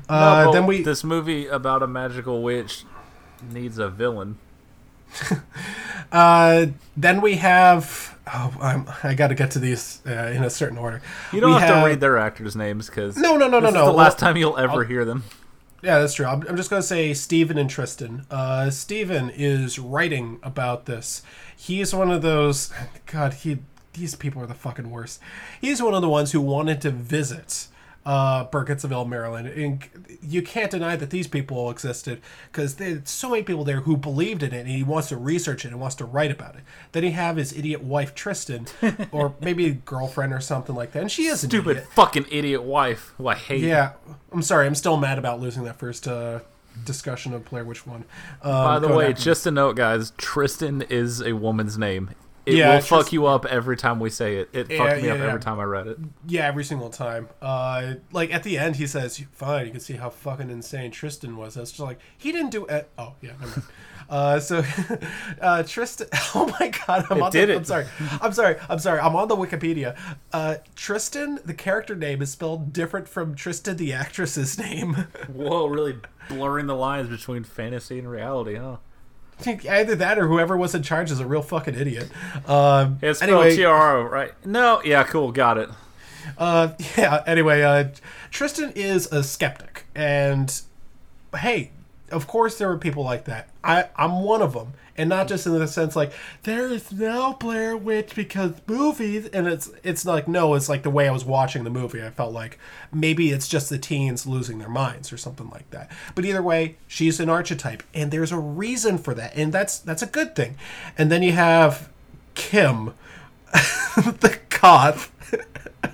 No, 0.09 0.15
Uh, 0.15 0.45
but 0.47 0.53
then 0.53 0.67
we 0.67 0.83
this 0.83 1.05
movie 1.05 1.47
about 1.47 1.83
a 1.83 1.87
magical 1.87 2.43
witch 2.43 2.85
needs 3.53 3.79
a 3.79 3.89
villain. 3.89 4.39
uh, 6.13 6.67
then 6.97 7.21
we 7.21 7.37
have. 7.37 8.17
Oh, 8.27 8.55
I'm, 8.61 8.87
I 9.03 9.15
got 9.15 9.29
to 9.29 9.35
get 9.35 9.53
to 9.53 9.59
these 9.59 10.03
uh, 10.07 10.11
in 10.35 10.45
a 10.45 10.51
certain 10.51 10.77
order. 10.77 11.01
You 11.33 11.41
don't 11.41 11.55
We 11.55 11.61
have, 11.61 11.83
to 11.83 11.87
read 11.89 12.01
their 12.01 12.19
actors' 12.19 12.55
names 12.55 12.87
because 12.87 13.17
No, 13.17 13.37
no, 13.39 13.49
no, 13.49 13.59
no, 13.59 13.71
no. 13.71 13.87
the 13.87 13.93
last 13.93 14.19
time 14.19 14.37
you'll 14.37 14.59
ever 14.59 14.73
I'll- 14.73 14.81
hear 14.81 15.05
them. 15.05 15.25
Yeah, 15.81 16.01
that's 16.01 16.15
true. 16.15 16.27
I'm, 16.27 16.43
I'm 16.49 16.57
just 16.57 16.71
going 16.71 16.83
to 16.83 16.87
say 16.87 17.15
Steven 17.15 17.57
and 17.57 17.71
Tristan. 17.71 18.27
Uh, 18.33 18.69
Steven 18.69 19.31
is 19.31 19.79
writing 19.79 20.41
about 20.43 20.87
this. 20.87 21.23
He's 21.57 21.95
one 21.95 22.11
of 22.11 22.21
those. 22.21 22.73
God, 23.07 23.33
he 23.33 23.59
these 23.93 24.15
people 24.17 24.43
are 24.43 24.47
the 24.47 24.55
fucking 24.55 24.91
worst. 24.91 25.21
He's 25.61 25.81
one 25.81 25.95
of 25.95 26.03
the 26.03 26.09
ones 26.09 26.33
who 26.33 26.41
wanted 26.41 26.81
to 26.83 26.91
visit 26.91 27.69
uh, 28.09 28.47
Burkittsville, 28.47 29.07
Maryland. 29.07 29.49
And 29.49 29.85
you 30.23 30.41
can't 30.41 30.71
deny 30.71 30.97
that 30.97 31.11
these 31.11 31.27
people 31.29 31.71
existed 31.71 32.23
because 32.51 32.77
there's 32.77 33.11
so 33.11 33.29
many 33.29 33.43
people 33.43 33.65
there 33.65 33.83
who 33.83 33.99
believed 33.99 34.43
in 34.43 34.55
it 34.55 34.61
and 34.61 34.69
he 34.69 34.83
wants 34.83 35.11
to 35.11 35.19
research 35.19 35.67
it 35.67 35.69
and 35.69 35.79
wants 35.79 35.95
to 35.97 36.07
write 36.07 36.31
about 36.31 36.55
it. 36.57 36.63
Then 36.93 37.03
he 37.03 37.11
have 37.11 37.37
his 37.37 37.53
idiot 37.53 37.83
wife, 37.83 38.15
Tristan, 38.15 38.67
or 39.13 39.35
maybe 39.43 39.67
a 39.67 39.73
girlfriend 39.73 40.33
or 40.33 40.41
something 40.41 40.75
like 40.75 40.93
that. 40.93 41.03
And 41.03 41.13
she 41.13 41.27
is 41.27 41.41
Stupid 41.43 41.77
idiot. 41.77 41.89
fucking 41.93 42.25
idiot 42.31 42.63
wife 42.63 43.13
who 43.19 43.29
I 43.29 43.35
hate. 43.35 43.61
Yeah, 43.61 43.93
I'm 44.33 44.41
sorry. 44.43 44.67
I'm 44.67 44.75
still 44.75 44.97
mad 44.97 45.19
about 45.19 45.39
losing 45.39 45.65
that 45.65 45.79
first 45.79 46.09
uh, 46.09 46.41
discussion 46.87 47.35
of 47.35 47.45
Blair 47.45 47.65
Witch 47.65 47.87
One. 47.87 48.07
Um, 48.43 48.53
By 48.65 48.79
the 48.79 48.89
way, 48.89 49.13
just 49.13 49.47
a 49.47 49.51
note, 49.51 49.77
guys. 49.77 50.13
Tristan 50.17 50.81
is 50.81 51.21
a 51.21 51.35
woman's 51.35 51.77
name. 51.77 52.11
It 52.49 52.55
Yeah, 52.55 52.75
will 52.75 52.81
fuck 52.81 53.01
Tris- 53.07 53.13
you 53.13 53.27
up 53.27 53.45
every 53.47 53.77
time 53.77 54.01
we 54.01 54.11
say 54.11 54.37
it. 54.37 54.49
It 54.53 54.71
Yeah, 54.71 54.79
fucked 54.79 55.03
me 55.03 55.09
yeah, 55.09 55.15
up 55.15 55.19
yeah. 55.21 55.27
every 55.27 55.41
time 55.41 55.61
I 55.61 55.65
read 55.65 55.87
it. 55.87 55.99
yeah, 56.27 56.47
every 56.47 56.65
single 56.65 56.91
time. 56.91 57.29
Uh, 57.43 57.95
like 58.13 58.33
at 58.33 58.43
the 58.43 58.59
end, 58.59 58.77
he 58.77 58.87
says, 58.87 59.23
"Fine, 59.33 59.67
you 59.67 59.73
can 59.73 59.81
see 59.81 59.95
how 59.95 60.11
fucking 60.11 60.51
insane 60.51 60.91
Tristan 60.91 61.37
was." 61.37 61.57
It's 61.57 61.71
just 61.73 61.81
like 61.81 61.99
he 62.17 62.33
didn't 62.33 62.51
do 62.51 62.67
it. 62.67 62.89
Oh 62.99 63.15
yeah, 63.21 63.31
never 63.41 63.47
mind. 63.47 63.63
Uh, 64.11 64.41
so 64.41 64.65
uh, 65.43 65.63
Tristan. 65.65 66.07
Oh 66.35 66.47
my 66.59 66.69
god, 66.87 67.05
I'm 67.11 67.19
It 67.19 67.23
on 67.25 67.31
did 67.31 67.51
the, 67.51 67.53
it. 67.53 67.57
I'm 67.59 67.65
sorry. 67.65 67.87
I'm 68.23 68.33
sorry. 68.33 68.57
I'm 68.71 68.79
sorry. 68.79 69.01
I'm 69.01 69.15
on 69.15 69.29
the 69.29 69.37
Wikipedia. 69.37 69.99
Uh, 70.33 70.57
Tristan, 70.75 71.39
the 71.45 71.53
character 71.53 71.95
name, 71.95 72.23
is 72.23 72.31
spelled 72.33 72.73
different 72.73 73.07
from 73.07 73.35
Tristan, 73.35 73.77
the 73.77 73.93
actress's 73.93 74.59
name. 74.59 74.95
Whoa, 75.31 75.67
really 75.67 75.99
blurring 76.29 76.69
the 76.69 76.75
lines 76.75 77.11
between 77.11 77.45
fantasy 77.45 77.99
and 77.99 78.11
reality, 78.11 78.55
huh? 78.55 78.77
Either 79.69 79.95
that 79.97 80.19
or 80.19 80.27
whoever 80.27 80.57
was 80.57 80.75
in 80.75 80.83
charge 80.83 81.11
is 81.11 81.21
a 81.21 81.27
real 81.27 81.43
fucking 81.43 81.75
idiot. 81.75 82.11
Um, 82.47 82.99
It's 83.03 83.23
anyway, 83.23 83.55
T 83.55 83.65
R 83.65 83.99
O, 83.99 84.03
right? 84.03 84.33
No, 84.47 84.83
yeah, 84.85 85.05
cool, 85.05 85.33
got 85.33 85.59
it. 85.59 85.69
Uh, 86.37 86.73
yeah. 86.97 87.23
Anyway, 87.27 87.63
uh, 87.63 87.89
Tristan 88.31 88.73
is 88.75 89.11
a 89.13 89.23
skeptic, 89.23 89.87
and 89.95 90.61
hey, 91.37 91.71
of 92.11 92.27
course 92.27 92.59
there 92.59 92.71
are 92.71 92.79
people 92.79 93.05
like 93.05 93.25
that. 93.25 93.49
I 93.65 93.87
I'm 93.97 94.23
one 94.23 94.43
of 94.43 94.53
them, 94.53 94.75
and 94.99 95.09
not 95.09 95.29
just 95.29 95.47
in 95.47 95.57
the 95.57 95.69
sense 95.69 95.97
like 95.97 96.13
there 96.43 96.69
is 96.69 96.93
no 96.93 97.35
Blair 97.35 97.77
Witch 97.77 98.15
because 98.15 98.53
movies, 98.67 99.27
and 99.29 99.47
it's 99.47 99.71
it's 99.83 100.05
like 100.05 100.29
no, 100.29 100.55
it's 100.55 100.69
like 100.69 100.83
the 100.83 100.91
way 100.91 101.09
I 101.09 101.13
was 101.13 101.25
watching 101.25 101.65
the 101.65 101.71
movie. 101.71 102.05
I 102.05 102.11
felt 102.11 102.33
like 102.33 102.59
maybe 102.93 103.31
it's 103.31 103.49
just 103.49 103.71
the 103.71 103.79
teens 103.79 104.27
losing 104.27 104.59
their 104.59 104.69
minds 104.69 105.13
or 105.13 105.17
something 105.17 105.49
like 105.51 105.71
that. 105.71 105.91
But 106.15 106.25
either 106.25 106.43
way, 106.43 106.77
she's 106.87 107.21
an 107.21 107.31
archetype, 107.31 107.83
and 107.95 108.11
there's 108.11 108.33
a 108.33 108.39
reason 108.39 108.99
for 108.99 109.15
that, 109.15 109.35
and 109.37 109.53
that's 109.53 109.79
that's 109.79 110.03
a 110.03 110.07
good 110.07 110.35
thing. 110.35 110.57
And 110.99 111.11
then 111.11 111.23
you 111.23 111.33
have 111.33 111.89
Kim, 112.35 112.95
the 113.53 114.39
goth. 114.51 115.13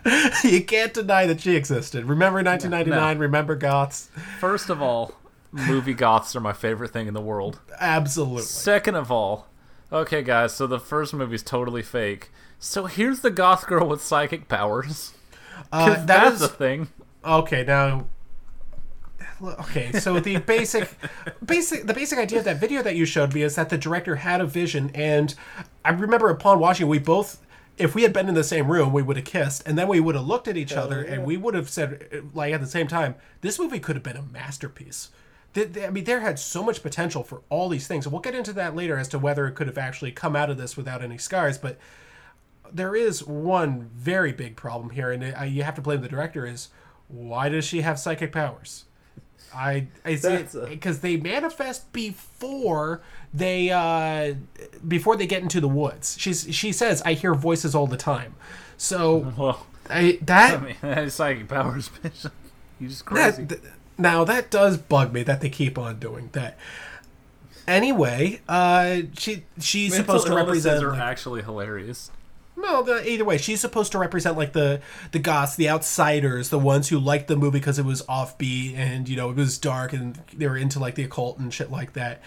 you 0.45 0.63
can't 0.65 0.95
deny 0.95 1.27
that 1.27 1.41
she 1.41 1.57
existed. 1.57 2.05
Remember 2.05 2.43
1999? 2.43 3.19
Remember 3.19 3.55
goths? 3.55 4.11
First 4.39 4.71
of 4.71 4.81
all, 4.81 5.15
movie 5.55 5.95
goths 5.95 6.35
are 6.35 6.41
my 6.41 6.53
favorite 6.53 6.93
thing 6.93 7.07
in 7.07 7.15
the 7.15 7.21
world. 7.21 7.61
Absolutely. 7.81 8.43
Second 8.43 8.97
of 8.97 9.11
all, 9.11 9.47
okay, 9.93 10.23
guys, 10.23 10.53
so 10.55 10.67
the 10.67 10.81
first 10.81 11.15
movie's 11.15 11.43
totally 11.43 11.83
fake. 11.83 12.31
So 12.59 12.87
here's 12.87 13.21
the 13.21 13.31
goth 13.31 13.67
girl 13.67 13.87
with 13.89 14.03
psychic 14.03 14.49
powers. 14.49 15.13
Uh, 15.73 15.91
that 15.91 16.07
that's 16.07 16.37
is 16.37 16.43
a 16.43 16.49
thing. 16.49 16.89
okay. 17.25 17.65
Now, 17.65 18.07
okay. 19.43 19.93
So 19.93 20.19
the 20.21 20.39
basic, 20.39 20.91
basic, 21.45 21.87
the 21.87 21.95
basic 21.95 22.19
idea 22.19 22.39
of 22.41 22.45
that 22.45 22.59
video 22.61 22.83
that 22.83 22.97
you 22.97 23.05
showed 23.05 23.35
me 23.35 23.43
is 23.43 23.55
that 23.57 23.69
the 23.69 23.79
director 23.79 24.17
had 24.17 24.41
a 24.41 24.47
vision, 24.47 24.91
and 24.95 25.35
I 25.85 25.91
remember 25.91 26.31
upon 26.31 26.59
watching, 26.59 26.89
we 26.89 26.99
both. 26.99 27.41
If 27.77 27.97
we 27.97 28.03
had 28.03 28.13
been 28.13 28.29
in 28.29 28.35
the 28.37 28.45
same 28.45 28.71
room, 28.71 28.93
we 28.93 29.03
would 29.03 29.17
have 29.17 29.27
kissed, 29.27 29.65
and 29.67 29.77
then 29.77 29.89
we 29.89 29.99
would 29.99 30.15
have 30.15 30.25
looked 30.27 30.47
at 30.47 30.57
each 30.57 30.73
other, 30.75 31.03
and 31.03 31.25
we 31.25 31.37
would 31.37 31.55
have 31.55 31.69
said, 31.69 32.23
like 32.33 32.55
at 32.55 32.61
the 32.61 32.69
same 32.69 32.87
time, 32.87 33.17
this 33.41 33.59
movie 33.59 33.81
could 33.81 33.97
have 33.97 34.03
been 34.05 34.17
a 34.17 34.23
masterpiece. 34.23 35.11
I 35.57 35.91
mean, 35.91 36.05
there 36.05 36.21
had 36.21 36.39
so 36.39 36.63
much 36.63 36.83
potential 36.83 37.23
for 37.23 37.43
all 37.49 37.69
these 37.69 37.87
things, 37.87 38.07
and 38.07 38.13
we'll 38.13 38.23
get 38.23 38.35
into 38.35 38.53
that 38.55 38.75
later 38.75 38.97
as 38.99 39.09
to 39.09 39.19
whether 39.19 39.47
it 39.47 39.53
could 39.55 39.67
have 39.69 39.79
actually 39.79 40.11
come 40.13 40.35
out 40.35 40.51
of 40.51 40.57
this 40.59 40.77
without 40.77 41.03
any 41.03 41.19
scars. 41.19 41.59
But 41.59 41.79
there 42.73 42.97
is 42.97 43.25
one 43.25 43.91
very 43.95 44.33
big 44.33 44.57
problem 44.57 44.91
here, 44.91 45.13
and 45.13 45.23
it, 45.23 45.35
I, 45.39 45.45
you 45.45 45.63
have 45.63 45.75
to 45.77 45.81
blame 45.83 46.01
the 46.01 46.09
director. 46.09 46.45
Is 46.47 46.69
why 47.09 47.49
does 47.49 47.65
she 47.65 47.83
have 47.83 47.99
psychic 47.99 48.33
powers? 48.33 48.85
I 49.55 49.87
I 50.05 50.17
see 50.17 50.29
That's 50.29 50.55
a- 50.57 50.67
because 50.67 51.01
they 51.01 51.17
manifest 51.17 51.93
before 51.93 53.03
they 53.33 53.71
uh 53.71 54.35
before 54.89 55.17
they 55.17 55.27
get 55.29 55.43
into 55.43 55.61
the 55.61 55.69
woods. 55.69 56.17
She's 56.19 56.53
she 56.53 56.73
says 56.73 57.01
I 57.05 57.13
hear 57.13 57.35
voices 57.35 57.75
all 57.75 57.87
the 57.87 57.97
time. 57.97 58.35
So 58.77 59.33
Well, 59.39 59.65
I 59.89 60.19
that 60.23 60.59
I 60.59 60.61
mean, 60.65 60.75
that's 60.81 61.15
psychic 61.15 61.47
powers, 61.47 61.89
bitch. 62.03 62.29
You 62.81 62.89
just 62.89 63.05
crazy. 63.05 63.45
that, 63.45 63.61
th- 63.61 63.73
now 63.99 64.25
that 64.25 64.51
does 64.51 64.77
bug 64.77 65.13
me 65.13 65.23
that 65.23 65.41
they 65.41 65.51
keep 65.51 65.79
on 65.79 65.99
doing 65.99 66.31
that. 66.33 66.57
Anyway, 67.67 68.41
uh, 68.49 69.03
she 69.17 69.45
she's 69.61 69.93
Mental 69.93 70.19
supposed 70.19 70.27
to 70.27 70.35
represent. 70.35 70.85
are 70.85 70.91
like- 70.91 71.01
actually 71.01 71.43
hilarious. 71.43 72.11
The, 72.57 73.03
either 73.09 73.25
way, 73.25 73.37
she's 73.39 73.61
supposed 73.61 73.93
to 73.93 73.99
represent 73.99 74.37
like 74.37 74.53
the 74.53 74.81
the 75.13 75.19
goths, 75.19 75.55
the 75.57 75.69
outsiders, 75.69 76.49
the 76.49 76.59
ones 76.59 76.89
who 76.89 76.99
liked 76.99 77.29
the 77.29 77.37
movie 77.37 77.59
because 77.59 77.79
it 77.79 77.85
was 77.85 78.03
offbeat 78.03 78.77
and 78.77 79.09
you 79.09 79.17
know 79.17 79.31
it 79.31 79.37
was 79.37 79.59
dark 79.59 79.93
and 79.93 80.19
they 80.33 80.47
were 80.49 80.57
into 80.57 80.79
like 80.79 80.95
the 80.95 81.05
occult 81.05 81.39
and 81.39 81.53
shit 81.53 81.71
like 81.71 81.93
that. 81.93 82.21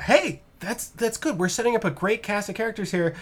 Hey, 0.00 0.42
that's 0.60 0.88
that's 0.88 1.16
good. 1.16 1.38
We're 1.38 1.48
setting 1.48 1.74
up 1.76 1.84
a 1.84 1.90
great 1.90 2.22
cast 2.22 2.48
of 2.48 2.54
characters 2.54 2.90
here. 2.90 3.14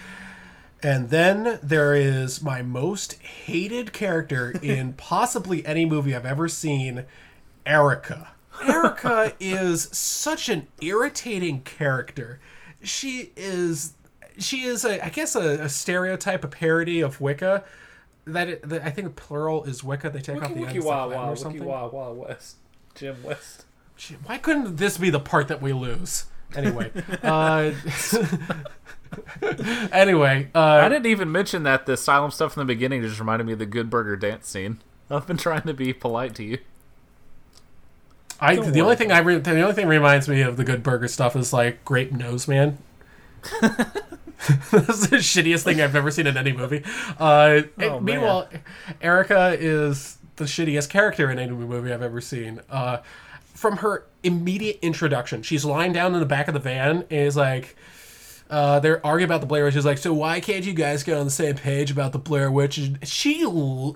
And 0.83 1.09
then 1.09 1.59
there 1.63 1.95
is 1.95 2.41
my 2.41 2.61
most 2.61 3.13
hated 3.21 3.93
character 3.93 4.53
in 4.61 4.93
possibly 4.97 5.65
any 5.65 5.85
movie 5.85 6.15
I've 6.15 6.25
ever 6.25 6.47
seen, 6.47 7.05
Erica. 7.67 8.29
Erica 8.65 9.33
is 9.39 9.89
such 9.91 10.49
an 10.49 10.67
irritating 10.81 11.61
character. 11.61 12.39
She 12.81 13.31
is 13.35 13.93
she 14.39 14.63
is 14.63 14.85
a 14.85 15.05
I 15.05 15.09
guess 15.09 15.35
a, 15.35 15.63
a 15.63 15.69
stereotype, 15.69 16.43
a 16.43 16.47
parody 16.47 17.01
of 17.01 17.21
Wicca. 17.21 17.63
that 18.25 18.47
it, 18.47 18.67
the, 18.67 18.83
I 18.83 18.89
think 18.89 19.15
plural 19.15 19.63
is 19.65 19.83
Wicca. 19.83 20.09
They 20.09 20.21
take 20.21 20.41
off 20.41 20.53
the 20.53 20.61
ends 20.61 20.85
like 20.85 21.09
Latin 21.09 21.29
or 21.29 21.35
something. 21.35 21.63
wah 21.63 22.11
West. 22.11 22.55
Jim 22.95 23.21
West. 23.23 23.65
Gee, 23.95 24.15
Why 24.25 24.37
couldn't 24.37 24.77
this 24.77 24.97
be 24.97 25.09
the 25.09 25.19
part 25.19 25.47
that 25.47 25.61
we 25.61 25.73
lose? 25.73 26.25
Anyway, 26.55 26.91
uh, 27.23 27.71
anyway, 29.91 30.49
uh, 30.55 30.59
I 30.59 30.87
didn't 30.87 31.07
even 31.07 31.29
mention 31.29 31.63
that 31.63 31.85
the 31.85 31.93
asylum 31.93 32.31
stuff 32.31 32.55
in 32.55 32.61
the 32.61 32.65
beginning 32.65 33.01
just 33.01 33.19
reminded 33.19 33.45
me 33.45 33.53
of 33.53 33.59
the 33.59 33.65
Good 33.65 33.89
Burger 33.89 34.15
dance 34.15 34.47
scene. 34.47 34.79
I've 35.09 35.27
been 35.27 35.35
trying 35.37 35.63
to 35.63 35.73
be 35.73 35.91
polite 35.91 36.35
to 36.35 36.43
you. 36.43 36.59
I 38.39 38.55
Don't 38.55 38.71
the 38.71 38.81
only 38.81 38.95
thing 38.95 39.11
I 39.11 39.19
re- 39.19 39.39
the 39.39 39.59
only 39.61 39.73
thing 39.73 39.87
reminds 39.87 40.27
me 40.27 40.41
of 40.41 40.57
the 40.57 40.63
Good 40.63 40.83
Burger 40.83 41.07
stuff 41.07 41.35
is 41.35 41.51
like 41.53 41.83
Grape 41.85 42.11
Nose 42.11 42.47
Man. 42.47 42.77
That's 43.61 45.07
the 45.07 45.17
shittiest 45.17 45.63
thing 45.63 45.81
I've 45.81 45.95
ever 45.95 46.11
seen 46.11 46.27
in 46.27 46.37
any 46.37 46.53
movie. 46.53 46.83
Uh, 47.19 47.61
Oh, 47.79 47.99
meanwhile, 47.99 48.47
Erica 49.01 49.55
is 49.59 50.17
the 50.35 50.45
shittiest 50.45 50.89
character 50.89 51.31
in 51.31 51.39
any 51.39 51.51
movie 51.51 51.91
I've 51.91 52.01
ever 52.03 52.21
seen. 52.21 52.61
Uh, 52.69 52.97
from 53.53 53.77
her 53.77 54.05
immediate 54.23 54.77
introduction, 54.83 55.41
she's 55.41 55.65
lying 55.65 55.91
down 55.91 56.13
in 56.13 56.19
the 56.19 56.25
back 56.27 56.47
of 56.47 56.53
the 56.53 56.59
van 56.59 56.97
and 57.09 57.27
is 57.27 57.35
like, 57.35 57.75
uh, 58.49 58.79
they're 58.79 59.05
arguing 59.05 59.29
about 59.29 59.41
the 59.41 59.47
Blair 59.47 59.65
Witch. 59.65 59.73
She's 59.73 59.85
like, 59.85 59.97
so 59.97 60.13
why 60.13 60.39
can't 60.39 60.65
you 60.65 60.73
guys 60.73 61.03
get 61.03 61.17
on 61.17 61.25
the 61.25 61.31
same 61.31 61.55
page 61.55 61.91
about 61.91 62.11
the 62.11 62.19
Blair 62.19 62.51
Witch? 62.51 62.77
And 62.77 63.05
she 63.07 63.39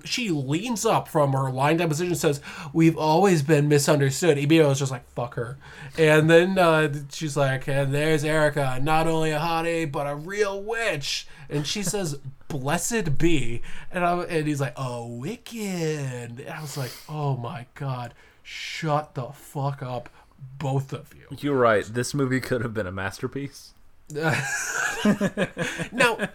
she 0.03 0.29
leans 0.29 0.85
up 0.85 1.07
from 1.07 1.33
her 1.33 1.49
lying 1.49 1.77
down 1.77 1.89
position 1.89 2.11
and 2.11 2.17
says, 2.17 2.41
we've 2.73 2.97
always 2.97 3.41
been 3.41 3.67
misunderstood. 3.67 4.37
Ebio 4.37 4.71
is 4.71 4.79
just 4.79 4.91
like, 4.91 5.09
fuck 5.11 5.35
her. 5.35 5.57
And 5.97 6.29
then 6.29 6.57
uh, 6.57 6.93
she's 7.11 7.37
like, 7.37 7.67
and 7.67 7.93
there's 7.93 8.23
Erica, 8.23 8.79
not 8.81 9.07
only 9.07 9.31
a 9.31 9.39
hottie, 9.39 9.91
but 9.91 10.07
a 10.07 10.15
real 10.15 10.61
witch. 10.61 11.27
And 11.49 11.65
she 11.65 11.83
says, 11.83 12.17
blessed 12.47 13.17
be. 13.17 13.61
And, 13.91 14.05
I, 14.05 14.21
and 14.23 14.47
he's 14.47 14.61
like, 14.61 14.73
oh, 14.77 15.07
wicked. 15.07 16.39
And 16.39 16.49
I 16.49 16.61
was 16.61 16.77
like, 16.77 16.91
oh 17.07 17.37
my 17.37 17.67
God, 17.75 18.13
shut 18.43 19.15
the 19.15 19.27
fuck 19.27 19.81
up, 19.81 20.09
both 20.57 20.93
of 20.93 21.13
you. 21.13 21.37
You're 21.39 21.57
right. 21.57 21.85
This 21.85 22.13
movie 22.13 22.39
could 22.39 22.61
have 22.61 22.73
been 22.73 22.87
a 22.87 22.91
masterpiece. 22.91 23.73
Now, 25.91 26.29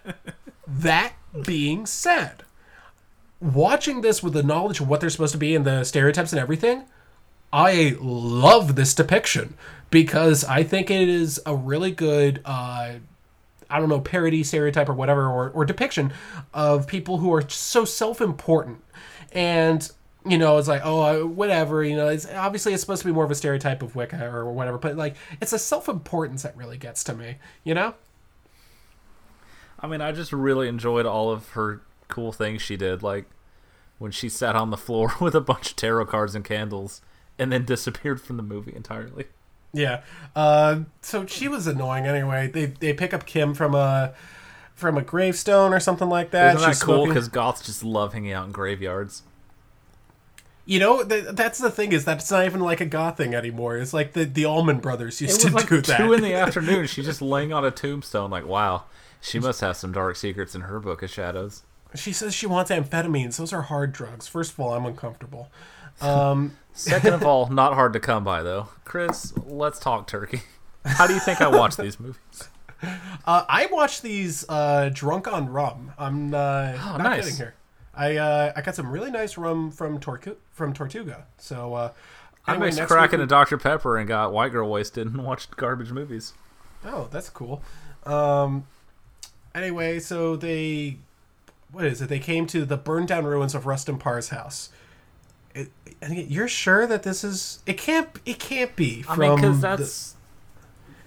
that 0.66 1.12
being 1.44 1.86
said, 1.86 2.42
watching 3.40 4.00
this 4.00 4.22
with 4.22 4.32
the 4.32 4.42
knowledge 4.42 4.80
of 4.80 4.88
what 4.88 5.00
they're 5.00 5.10
supposed 5.10 5.32
to 5.32 5.38
be 5.38 5.54
and 5.54 5.64
the 5.64 5.84
stereotypes 5.84 6.32
and 6.32 6.40
everything, 6.40 6.84
I 7.52 7.96
love 8.00 8.74
this 8.74 8.94
depiction 8.94 9.54
because 9.90 10.44
I 10.44 10.62
think 10.62 10.90
it 10.90 11.08
is 11.08 11.40
a 11.46 11.54
really 11.54 11.92
good, 11.92 12.40
uh, 12.44 12.94
I 13.70 13.78
don't 13.78 13.88
know, 13.88 14.00
parody, 14.00 14.42
stereotype, 14.42 14.88
or 14.88 14.94
whatever, 14.94 15.28
or, 15.28 15.50
or 15.50 15.64
depiction 15.64 16.12
of 16.52 16.86
people 16.86 17.18
who 17.18 17.32
are 17.32 17.48
so 17.48 17.84
self 17.84 18.20
important. 18.20 18.82
And, 19.32 19.90
you 20.26 20.38
know, 20.38 20.58
it's 20.58 20.68
like, 20.68 20.82
oh, 20.84 21.26
whatever, 21.26 21.84
you 21.84 21.96
know, 21.96 22.08
it's 22.08 22.26
obviously 22.32 22.72
it's 22.72 22.80
supposed 22.80 23.02
to 23.02 23.08
be 23.08 23.12
more 23.12 23.24
of 23.24 23.30
a 23.30 23.34
stereotype 23.34 23.82
of 23.82 23.94
Wicca 23.94 24.26
or 24.26 24.50
whatever, 24.52 24.78
but 24.78 24.96
like, 24.96 25.16
it's 25.40 25.52
a 25.52 25.58
self 25.58 25.88
importance 25.88 26.42
that 26.42 26.56
really 26.56 26.76
gets 26.76 27.04
to 27.04 27.14
me, 27.14 27.36
you 27.64 27.74
know? 27.74 27.94
I 29.78 29.86
mean, 29.86 30.00
I 30.00 30.12
just 30.12 30.32
really 30.32 30.68
enjoyed 30.68 31.06
all 31.06 31.30
of 31.30 31.50
her 31.50 31.82
cool 32.08 32.32
things 32.32 32.62
she 32.62 32.76
did, 32.76 33.02
like 33.02 33.26
when 33.98 34.10
she 34.10 34.28
sat 34.28 34.56
on 34.56 34.70
the 34.70 34.76
floor 34.76 35.12
with 35.20 35.34
a 35.34 35.40
bunch 35.40 35.70
of 35.70 35.76
tarot 35.76 36.06
cards 36.06 36.34
and 36.34 36.44
candles 36.44 37.02
and 37.38 37.52
then 37.52 37.64
disappeared 37.64 38.20
from 38.20 38.36
the 38.36 38.42
movie 38.42 38.74
entirely. 38.74 39.26
Yeah. 39.72 40.02
Uh, 40.34 40.80
so 41.02 41.26
she 41.26 41.48
was 41.48 41.66
annoying 41.66 42.06
anyway. 42.06 42.48
They 42.48 42.66
they 42.66 42.94
pick 42.94 43.12
up 43.12 43.26
Kim 43.26 43.52
from 43.52 43.74
a 43.74 44.14
from 44.74 44.96
a 44.96 45.02
gravestone 45.02 45.74
or 45.74 45.80
something 45.80 46.08
like 46.08 46.30
that. 46.30 46.56
Isn't 46.56 46.68
that 46.68 46.74
She's 46.76 46.82
cool? 46.82 47.06
Because 47.06 47.28
goths 47.28 47.64
just 47.64 47.84
love 47.84 48.14
hanging 48.14 48.32
out 48.32 48.46
in 48.46 48.52
graveyards. 48.52 49.22
You 50.66 50.78
know 50.78 51.02
th- 51.02 51.28
that's 51.32 51.58
the 51.58 51.70
thing 51.70 51.92
is 51.92 52.04
that's 52.04 52.30
not 52.30 52.44
even 52.44 52.60
like 52.60 52.80
a 52.82 52.86
goth 52.86 53.16
thing 53.16 53.34
anymore. 53.34 53.78
It's 53.78 53.94
like 53.94 54.12
the 54.12 54.24
the 54.24 54.44
Allman 54.44 54.78
Brothers 54.80 55.20
used 55.22 55.40
to 55.42 55.50
like 55.50 55.68
do 55.68 55.80
that. 55.80 55.96
two 55.96 56.12
in 56.12 56.20
the 56.22 56.34
afternoon. 56.34 56.86
She's 56.86 57.06
just 57.06 57.22
laying 57.34 57.52
on 57.52 57.64
a 57.64 57.70
tombstone, 57.70 58.30
like, 58.30 58.44
wow, 58.46 58.84
she 59.20 59.38
must 59.38 59.60
have 59.62 59.76
some 59.76 59.92
dark 59.92 60.16
secrets 60.16 60.54
in 60.54 60.62
her 60.62 60.78
book 60.80 61.02
of 61.02 61.08
shadows. 61.10 61.62
She 61.94 62.12
says 62.12 62.34
she 62.34 62.46
wants 62.46 62.70
amphetamines. 62.70 63.38
Those 63.38 63.52
are 63.54 63.62
hard 63.62 63.92
drugs. 63.92 64.28
First 64.28 64.52
of 64.52 64.60
all, 64.60 64.74
I'm 64.74 64.84
uncomfortable. 64.84 65.48
Um, 66.02 66.56
Second 66.74 67.14
of 67.14 67.22
all, 67.24 67.48
not 67.48 67.72
hard 67.72 67.94
to 67.94 68.00
come 68.00 68.22
by 68.24 68.42
though. 68.42 68.68
Chris, 68.84 69.32
let's 69.46 69.78
talk 69.78 70.06
turkey. 70.06 70.42
How 70.84 71.06
do 71.06 71.14
you 71.14 71.20
think 71.20 71.40
I 71.40 71.48
watch 71.48 71.76
these 71.76 71.98
movies? 71.98 72.48
uh, 73.24 73.44
I 73.48 73.66
watch 73.72 74.02
these 74.02 74.44
uh, 74.48 74.90
drunk 74.92 75.26
on 75.26 75.48
rum. 75.48 75.92
I'm 75.98 76.34
uh, 76.34 76.72
not 76.72 77.00
Oh, 77.00 77.02
nice. 77.02 77.24
kidding 77.24 77.36
here. 77.38 77.54
I 77.96 78.16
uh, 78.16 78.52
I 78.54 78.60
got 78.60 78.74
some 78.74 78.90
really 78.90 79.10
nice 79.10 79.36
rum 79.38 79.70
from 79.70 79.98
Tortu- 80.00 80.36
from 80.52 80.72
Tortuga. 80.72 81.26
So 81.38 81.74
uh, 81.74 81.92
I 82.46 82.52
anyway, 82.52 82.66
mixed 82.66 82.78
next 82.80 82.92
crack 82.92 83.12
into 83.12 83.24
we- 83.24 83.28
Dr 83.28 83.56
Pepper 83.58 83.96
and 83.96 84.06
got 84.06 84.32
white 84.32 84.52
girl 84.52 84.68
wasted 84.68 85.06
and 85.06 85.24
watched 85.24 85.56
garbage 85.56 85.92
movies. 85.92 86.34
Oh, 86.84 87.08
that's 87.10 87.28
cool. 87.30 87.62
Um, 88.04 88.66
anyway, 89.54 89.98
so 89.98 90.36
they, 90.36 90.98
what 91.72 91.84
is 91.84 92.00
it? 92.02 92.08
They 92.08 92.18
came 92.20 92.46
to 92.48 92.64
the 92.64 92.76
burned 92.76 93.08
down 93.08 93.24
ruins 93.24 93.54
of 93.54 93.66
Rustin 93.66 93.98
Parr's 93.98 94.28
house. 94.28 94.68
It, 95.54 95.70
and 96.02 96.14
you're 96.30 96.46
sure 96.48 96.86
that 96.86 97.02
this 97.02 97.24
is? 97.24 97.60
It 97.66 97.78
can't. 97.78 98.08
It 98.26 98.38
can't 98.38 98.76
be. 98.76 99.04
I 99.08 99.14
From 99.16 99.18
mean, 99.20 99.34
because 99.36 99.60
the- 99.62 99.76
that's 99.76 100.15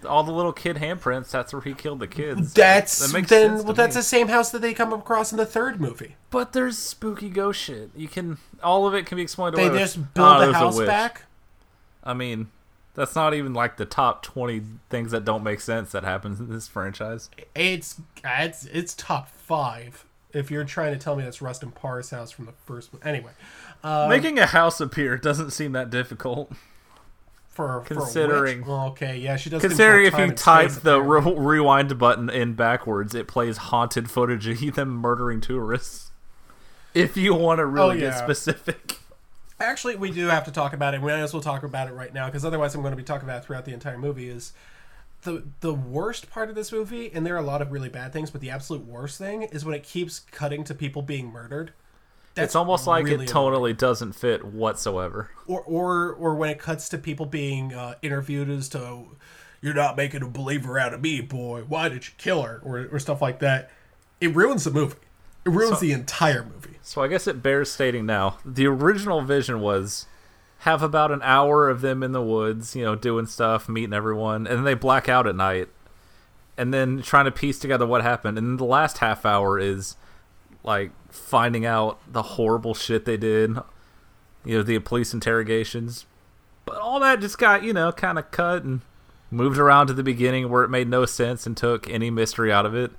all 0.05 0.23
the 0.23 0.31
little 0.31 0.53
kid 0.53 0.77
handprints. 0.77 1.31
That's 1.31 1.51
where 1.53 1.61
he 1.61 1.73
killed 1.73 1.99
the 1.99 2.07
kids. 2.07 2.53
that's 2.53 2.99
that 2.99 3.13
makes 3.13 3.29
then. 3.29 3.49
sense 3.57 3.63
Well, 3.63 3.73
that's 3.73 3.95
me. 3.95 3.99
the 3.99 4.03
same 4.03 4.27
house 4.27 4.51
that 4.51 4.61
they 4.61 4.73
come 4.73 4.93
across 4.93 5.31
in 5.31 5.37
the 5.37 5.45
third 5.45 5.79
movie. 5.81 6.15
But 6.29 6.53
there's 6.53 6.77
spooky 6.77 7.29
ghost 7.29 7.59
shit. 7.61 7.89
You 7.95 8.07
can 8.07 8.37
all 8.63 8.85
of 8.87 8.93
it 8.93 9.05
can 9.05 9.15
be 9.17 9.21
explained 9.21 9.55
They 9.55 9.63
away. 9.63 9.71
with, 9.71 9.79
just 9.81 9.97
"Oh, 9.97 10.07
build 10.13 10.41
the 10.41 10.49
a 10.49 10.53
house 10.53 10.77
witch." 10.77 10.87
back. 10.87 11.23
I 12.03 12.13
mean, 12.13 12.49
that's 12.95 13.15
not 13.15 13.33
even 13.33 13.53
like 13.53 13.77
the 13.77 13.85
top 13.85 14.23
twenty 14.23 14.61
things 14.89 15.11
that 15.11 15.25
don't 15.25 15.43
make 15.43 15.59
sense 15.59 15.91
that 15.91 16.03
happens 16.03 16.39
in 16.39 16.49
this 16.49 16.67
franchise. 16.67 17.29
It's 17.55 17.99
it's 18.23 18.65
it's 18.65 18.93
top 18.93 19.29
five. 19.29 20.05
If 20.31 20.51
you're 20.51 20.63
trying 20.63 20.93
to 20.93 20.99
tell 20.99 21.15
me 21.15 21.23
that's 21.23 21.41
Rustin 21.41 21.71
Parr's 21.71 22.11
house 22.11 22.29
from 22.29 22.45
the 22.45 22.51
first 22.65 22.93
one, 22.93 23.01
anyway. 23.03 23.31
Uh, 23.83 24.07
Making 24.07 24.37
a 24.37 24.45
house 24.45 24.79
appear 24.79 25.17
doesn't 25.17 25.49
seem 25.51 25.71
that 25.71 25.89
difficult. 25.89 26.51
For 27.59 27.81
for 27.83 27.95
considering- 27.95 28.59
witch? 28.59 28.67
Well, 28.67 28.85
okay, 28.87 29.17
yeah, 29.17 29.35
she 29.35 29.49
does. 29.49 29.61
Considering 29.61 30.05
if 30.05 30.17
you 30.17 30.31
type 30.31 30.71
space, 30.71 30.83
the 30.83 31.01
re- 31.01 31.33
rewind 31.35 31.97
button 31.99 32.29
in 32.29 32.53
backwards, 32.53 33.13
it 33.13 33.27
plays 33.27 33.57
haunted 33.57 34.09
footage 34.09 34.47
of 34.47 34.75
them 34.75 34.89
murdering 34.89 35.41
tourists. 35.41 36.11
If 36.93 37.17
you 37.17 37.35
want 37.35 37.59
to 37.59 37.63
oh, 37.63 37.67
really 37.67 37.97
Oh, 37.97 37.99
get 37.99 38.17
specific. 38.17 38.97
Actually, 39.59 39.97
we 39.97 40.09
do 40.09 40.27
have 40.27 40.45
to 40.45 40.51
talk 40.51 40.71
about 40.71 40.93
it. 40.93 41.01
We 41.01 41.11
might 41.11 41.19
as 41.19 41.33
well 41.33 41.41
talk 41.41 41.63
about 41.63 41.89
it 41.89 41.91
right 41.91 42.13
now 42.13 42.27
because 42.27 42.45
otherwise, 42.45 42.73
I'm 42.75 42.81
going 42.81 42.93
to 42.93 42.97
be 42.97 43.03
talking 43.03 43.27
about 43.27 43.43
it 43.43 43.45
throughout 43.45 43.65
the 43.65 43.73
entire 43.73 43.97
movie. 43.97 44.29
Is 44.29 44.53
the 45.23 45.43
the 45.59 45.73
worst 45.73 46.29
part 46.29 46.47
of 46.47 46.55
this 46.55 46.71
movie, 46.71 47.11
and 47.13 47.25
there 47.25 47.35
are 47.35 47.39
a 47.39 47.45
lot 47.45 47.61
of 47.61 47.73
really 47.73 47.89
bad 47.89 48.13
things, 48.13 48.31
but 48.31 48.39
the 48.39 48.49
absolute 48.49 48.85
worst 48.85 49.17
thing 49.17 49.43
is 49.43 49.65
when 49.65 49.75
it 49.75 49.83
keeps 49.83 50.21
cutting 50.31 50.63
to 50.63 50.73
people 50.73 51.01
being 51.01 51.29
murdered. 51.29 51.73
It's 52.43 52.55
almost 52.55 52.87
like 52.87 53.05
really 53.05 53.25
it 53.25 53.27
totally 53.27 53.73
doesn't 53.73 54.13
fit 54.13 54.43
whatsoever. 54.45 55.29
or 55.47 55.61
or 55.61 56.13
or 56.13 56.35
when 56.35 56.49
it 56.49 56.59
cuts 56.59 56.89
to 56.89 56.97
people 56.97 57.25
being 57.25 57.73
uh, 57.73 57.95
interviewed 58.01 58.49
as 58.49 58.69
to 58.69 59.15
you're 59.61 59.73
not 59.73 59.97
making 59.97 60.21
a 60.23 60.27
believer 60.27 60.79
out 60.79 60.93
of 60.93 61.01
me 61.01 61.19
boy 61.21 61.61
why 61.67 61.89
did 61.89 62.05
you 62.07 62.13
kill 62.17 62.43
her 62.43 62.61
or, 62.63 62.87
or 62.91 62.99
stuff 62.99 63.21
like 63.21 63.39
that 63.39 63.69
it 64.21 64.33
ruins 64.33 64.63
the 64.63 64.71
movie 64.71 64.95
it 65.45 65.49
ruins 65.49 65.79
So- 65.79 65.85
the 65.85 65.91
entire 65.91 66.43
movie 66.43 66.77
So 66.81 67.01
I 67.01 67.07
guess 67.07 67.27
it 67.27 67.43
bears 67.43 67.71
stating 67.71 68.05
now. 68.05 68.37
The 68.45 68.65
original 68.67 69.21
vision 69.21 69.59
was 69.61 70.05
have 70.59 70.81
about 70.81 71.11
an 71.11 71.21
hour 71.23 71.69
of 71.69 71.79
them 71.81 72.03
in 72.03 72.11
the 72.11 72.21
woods, 72.21 72.75
you 72.75 72.83
know, 72.83 72.95
doing 72.95 73.25
stuff, 73.25 73.69
meeting 73.69 73.93
everyone, 73.93 74.45
and 74.47 74.57
then 74.57 74.63
they 74.65 74.73
black 74.73 75.07
out 75.07 75.25
at 75.27 75.35
night, 75.35 75.69
and 76.57 76.73
then 76.73 77.01
trying 77.01 77.23
to 77.25 77.31
piece 77.31 77.59
together 77.59 77.85
what 77.87 78.01
happened. 78.01 78.37
And 78.37 78.45
then 78.47 78.57
the 78.57 78.65
last 78.65 78.97
half 78.97 79.25
hour 79.25 79.57
is 79.59 79.95
like 80.63 80.91
finding 81.09 81.65
out 81.65 81.99
the 82.11 82.21
horrible 82.21 82.73
shit 82.73 83.05
they 83.05 83.17
did, 83.17 83.55
you 84.45 84.57
know, 84.57 84.63
the 84.63 84.79
police 84.79 85.13
interrogations. 85.13 86.05
But 86.65 86.77
all 86.77 86.99
that 86.99 87.19
just 87.19 87.37
got, 87.37 87.63
you 87.63 87.73
know, 87.73 87.91
kind 87.91 88.19
of 88.19 88.31
cut 88.31 88.63
and 88.63 88.81
moved 89.31 89.57
around 89.57 89.87
to 89.87 89.93
the 89.93 90.03
beginning 90.03 90.49
where 90.49 90.63
it 90.63 90.69
made 90.69 90.87
no 90.87 91.05
sense 91.05 91.45
and 91.45 91.55
took 91.57 91.89
any 91.89 92.09
mystery 92.09 92.51
out 92.51 92.65
of 92.65 92.75
it. 92.75 92.91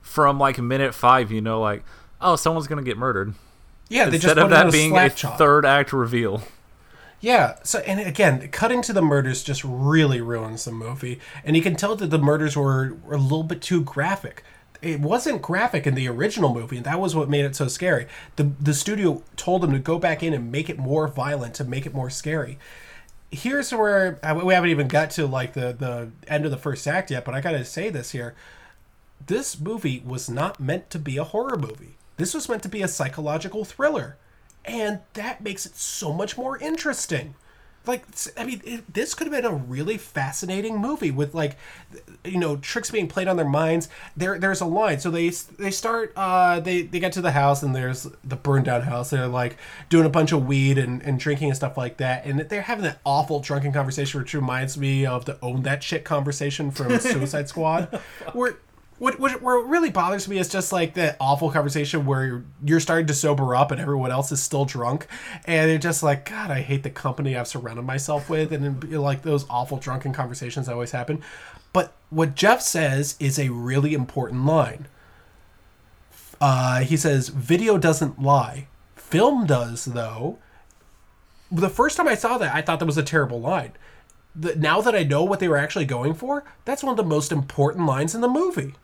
From 0.00 0.38
like 0.38 0.58
minute 0.58 0.94
five, 0.94 1.30
you 1.30 1.40
know, 1.40 1.60
like, 1.60 1.82
oh, 2.20 2.36
someone's 2.36 2.66
gonna 2.66 2.82
get 2.82 2.96
murdered. 2.96 3.34
Yeah, 3.88 4.06
they 4.06 4.12
just 4.12 4.24
instead 4.24 4.38
of 4.38 4.48
put 4.48 4.52
it 4.52 4.58
on 4.58 4.66
that 4.66 4.68
a 4.68 4.72
being 4.72 4.96
a 4.96 5.10
chop. 5.10 5.38
third 5.38 5.66
act 5.66 5.92
reveal. 5.92 6.42
yeah 7.20 7.56
so 7.64 7.80
and 7.80 7.98
again 7.98 8.46
cutting 8.52 8.80
to 8.80 8.92
the 8.92 9.02
murders 9.02 9.42
just 9.42 9.64
really 9.64 10.20
ruins 10.20 10.64
the 10.64 10.70
movie 10.70 11.18
and 11.42 11.56
you 11.56 11.62
can 11.62 11.74
tell 11.74 11.96
that 11.96 12.10
the 12.10 12.18
murders 12.18 12.56
were, 12.56 12.94
were 13.02 13.14
a 13.14 13.18
little 13.18 13.42
bit 13.42 13.60
too 13.60 13.82
graphic 13.82 14.44
it 14.80 15.00
wasn't 15.00 15.42
graphic 15.42 15.86
in 15.86 15.94
the 15.94 16.08
original 16.08 16.52
movie 16.52 16.76
and 16.76 16.86
that 16.86 17.00
was 17.00 17.14
what 17.14 17.28
made 17.28 17.44
it 17.44 17.56
so 17.56 17.68
scary. 17.68 18.06
The 18.36 18.44
the 18.60 18.74
studio 18.74 19.22
told 19.36 19.62
them 19.62 19.72
to 19.72 19.78
go 19.78 19.98
back 19.98 20.22
in 20.22 20.32
and 20.32 20.52
make 20.52 20.68
it 20.70 20.78
more 20.78 21.08
violent 21.08 21.54
to 21.54 21.64
make 21.64 21.86
it 21.86 21.94
more 21.94 22.10
scary. 22.10 22.58
Here's 23.30 23.72
where 23.72 24.18
we 24.42 24.54
haven't 24.54 24.70
even 24.70 24.88
got 24.88 25.10
to 25.12 25.26
like 25.26 25.52
the 25.54 25.72
the 25.72 26.10
end 26.26 26.44
of 26.44 26.50
the 26.50 26.56
first 26.56 26.86
act 26.86 27.10
yet 27.10 27.24
but 27.24 27.34
i 27.34 27.40
gotta 27.40 27.64
say 27.64 27.90
this 27.90 28.12
here. 28.12 28.34
This 29.26 29.58
movie 29.60 30.02
was 30.06 30.30
not 30.30 30.60
meant 30.60 30.90
to 30.90 30.98
be 30.98 31.16
a 31.16 31.24
horror 31.24 31.56
movie. 31.58 31.96
This 32.16 32.34
was 32.34 32.48
meant 32.48 32.62
to 32.62 32.68
be 32.68 32.82
a 32.82 32.88
psychological 32.88 33.64
thriller, 33.64 34.16
and 34.64 35.00
that 35.14 35.42
makes 35.42 35.66
it 35.66 35.76
so 35.76 36.12
much 36.12 36.36
more 36.36 36.56
interesting. 36.58 37.34
Like, 37.86 38.04
I 38.36 38.44
mean, 38.44 38.60
it, 38.64 38.92
this 38.92 39.14
could 39.14 39.26
have 39.26 39.34
been 39.34 39.50
a 39.50 39.54
really 39.54 39.96
fascinating 39.96 40.76
movie 40.78 41.10
with 41.10 41.34
like, 41.34 41.56
you 42.24 42.38
know, 42.38 42.56
tricks 42.56 42.90
being 42.90 43.08
played 43.08 43.28
on 43.28 43.36
their 43.36 43.48
minds. 43.48 43.88
There, 44.16 44.38
there's 44.38 44.60
a 44.60 44.66
line. 44.66 45.00
So 45.00 45.10
they 45.10 45.30
they 45.30 45.70
start, 45.70 46.12
uh, 46.16 46.60
they 46.60 46.82
they 46.82 47.00
get 47.00 47.12
to 47.12 47.22
the 47.22 47.30
house 47.30 47.62
and 47.62 47.74
there's 47.74 48.06
the 48.22 48.36
burned 48.36 48.66
down 48.66 48.82
house. 48.82 49.10
They're 49.10 49.26
like 49.26 49.56
doing 49.88 50.04
a 50.04 50.10
bunch 50.10 50.32
of 50.32 50.46
weed 50.46 50.76
and, 50.76 51.02
and 51.02 51.18
drinking 51.18 51.48
and 51.48 51.56
stuff 51.56 51.78
like 51.78 51.96
that. 51.96 52.26
And 52.26 52.40
they're 52.40 52.62
having 52.62 52.84
that 52.84 53.00
awful 53.06 53.40
drunken 53.40 53.72
conversation, 53.72 54.20
which 54.20 54.34
reminds 54.34 54.76
me 54.76 55.06
of 55.06 55.24
the 55.24 55.38
own 55.42 55.62
that 55.62 55.82
shit 55.82 56.04
conversation 56.04 56.70
from 56.70 56.98
Suicide 57.00 57.48
Squad, 57.48 58.00
where 58.32 58.58
what, 58.98 59.18
what, 59.20 59.40
what 59.42 59.68
really 59.68 59.90
bothers 59.90 60.26
me 60.28 60.38
is 60.38 60.48
just 60.48 60.72
like 60.72 60.94
that 60.94 61.16
awful 61.20 61.50
conversation 61.50 62.04
where 62.04 62.24
you're, 62.24 62.44
you're 62.64 62.80
starting 62.80 63.06
to 63.06 63.14
sober 63.14 63.54
up 63.54 63.70
and 63.70 63.80
everyone 63.80 64.10
else 64.10 64.32
is 64.32 64.42
still 64.42 64.64
drunk, 64.64 65.06
and 65.46 65.70
you're 65.70 65.78
just 65.78 66.02
like, 66.02 66.28
God, 66.28 66.50
I 66.50 66.60
hate 66.60 66.82
the 66.82 66.90
company 66.90 67.36
I've 67.36 67.48
surrounded 67.48 67.82
myself 67.82 68.28
with, 68.28 68.52
and 68.52 68.92
like 68.92 69.22
those 69.22 69.46
awful 69.48 69.78
drunken 69.78 70.12
conversations 70.12 70.66
that 70.66 70.72
always 70.72 70.90
happen. 70.90 71.22
But 71.72 71.92
what 72.10 72.34
Jeff 72.34 72.60
says 72.62 73.16
is 73.20 73.38
a 73.38 73.50
really 73.50 73.94
important 73.94 74.44
line. 74.46 74.88
Uh, 76.40 76.80
he 76.80 76.96
says, 76.96 77.28
"Video 77.28 77.78
doesn't 77.78 78.22
lie, 78.22 78.68
film 78.96 79.46
does, 79.46 79.84
though." 79.84 80.38
The 81.50 81.70
first 81.70 81.96
time 81.96 82.08
I 82.08 82.14
saw 82.14 82.38
that, 82.38 82.54
I 82.54 82.62
thought 82.62 82.78
that 82.78 82.86
was 82.86 82.98
a 82.98 83.02
terrible 83.02 83.40
line. 83.40 83.72
The, 84.34 84.54
now 84.54 84.80
that 84.80 84.94
I 84.94 85.02
know 85.02 85.24
what 85.24 85.40
they 85.40 85.48
were 85.48 85.56
actually 85.56 85.84
going 85.86 86.14
for, 86.14 86.44
that's 86.64 86.82
one 86.82 86.92
of 86.92 86.96
the 86.96 87.02
most 87.02 87.32
important 87.32 87.86
lines 87.86 88.14
in 88.14 88.20
the 88.20 88.28
movie. 88.28 88.74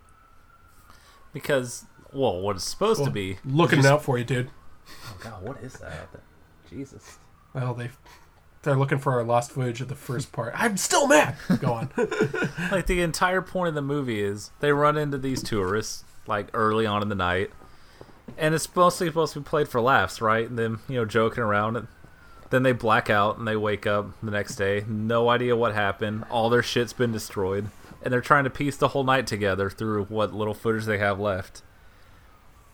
Because, 1.35 1.85
well, 2.15 2.41
what 2.41 2.57
it's 2.57 2.65
supposed 2.65 3.05
to 3.05 3.11
be. 3.11 3.37
Looking 3.45 3.81
just- 3.81 3.89
out 3.89 4.03
for 4.03 4.17
you, 4.17 4.25
dude. 4.25 4.51
Oh, 4.89 5.17
God, 5.21 5.43
what 5.43 5.63
is 5.63 5.75
that 5.75 5.93
out 5.93 6.13
there? 6.13 6.23
Jesus. 6.71 7.19
Well, 7.53 7.75
they 7.75 7.91
they're 8.63 8.77
looking 8.77 8.99
for 8.99 9.13
our 9.13 9.25
lost 9.25 9.53
footage 9.53 9.81
of 9.83 9.89
the 9.89 9.95
first 9.95 10.33
part. 10.33 10.55
I'm 10.57 10.77
still 10.79 11.07
mad. 11.07 11.37
Go 11.61 11.75
on. 11.75 11.91
like 12.71 12.87
the 12.87 13.03
entire 13.03 13.43
point 13.43 13.69
of 13.69 13.75
the 13.75 13.83
movie 13.83 14.23
is 14.23 14.51
they 14.61 14.73
run 14.73 14.97
into 14.97 15.19
these 15.19 15.43
tourists 15.43 16.05
like 16.27 16.49
early 16.55 16.87
on 16.87 17.03
in 17.03 17.11
the 17.11 17.15
night, 17.15 17.51
and 18.39 18.55
it's 18.55 18.75
mostly 18.75 19.07
supposed 19.07 19.35
to 19.35 19.41
be 19.41 19.45
played 19.45 19.69
for 19.69 19.81
laughs, 19.81 20.21
right? 20.21 20.49
And 20.49 20.59
then 20.59 20.79
you 20.89 20.97
know 20.97 21.05
joking 21.05 21.45
around, 21.45 21.77
and 21.77 21.89
then 22.51 22.63
they 22.63 22.73
black 22.73 23.11
out 23.11 23.39
and 23.39 23.47
they 23.47 23.57
wake 23.57 23.87
up 23.87 24.07
the 24.23 24.31
next 24.31 24.57
day, 24.57 24.85
no 24.89 25.29
idea 25.29 25.57
what 25.57 25.75
happened. 25.75 26.25
All 26.31 26.49
their 26.49 26.63
shit's 26.63 26.93
been 26.93 27.13
destroyed, 27.13 27.69
and 28.05 28.13
they're 28.13 28.21
trying 28.21 28.45
to 28.45 28.51
piece 28.51 28.77
the 28.77 28.89
whole 28.89 29.03
night 29.03 29.27
together 29.27 29.69
through 29.69 30.05
what 30.05 30.33
little 30.33 30.55
footage 30.55 30.85
they 30.85 30.99
have 30.99 31.19
left. 31.19 31.63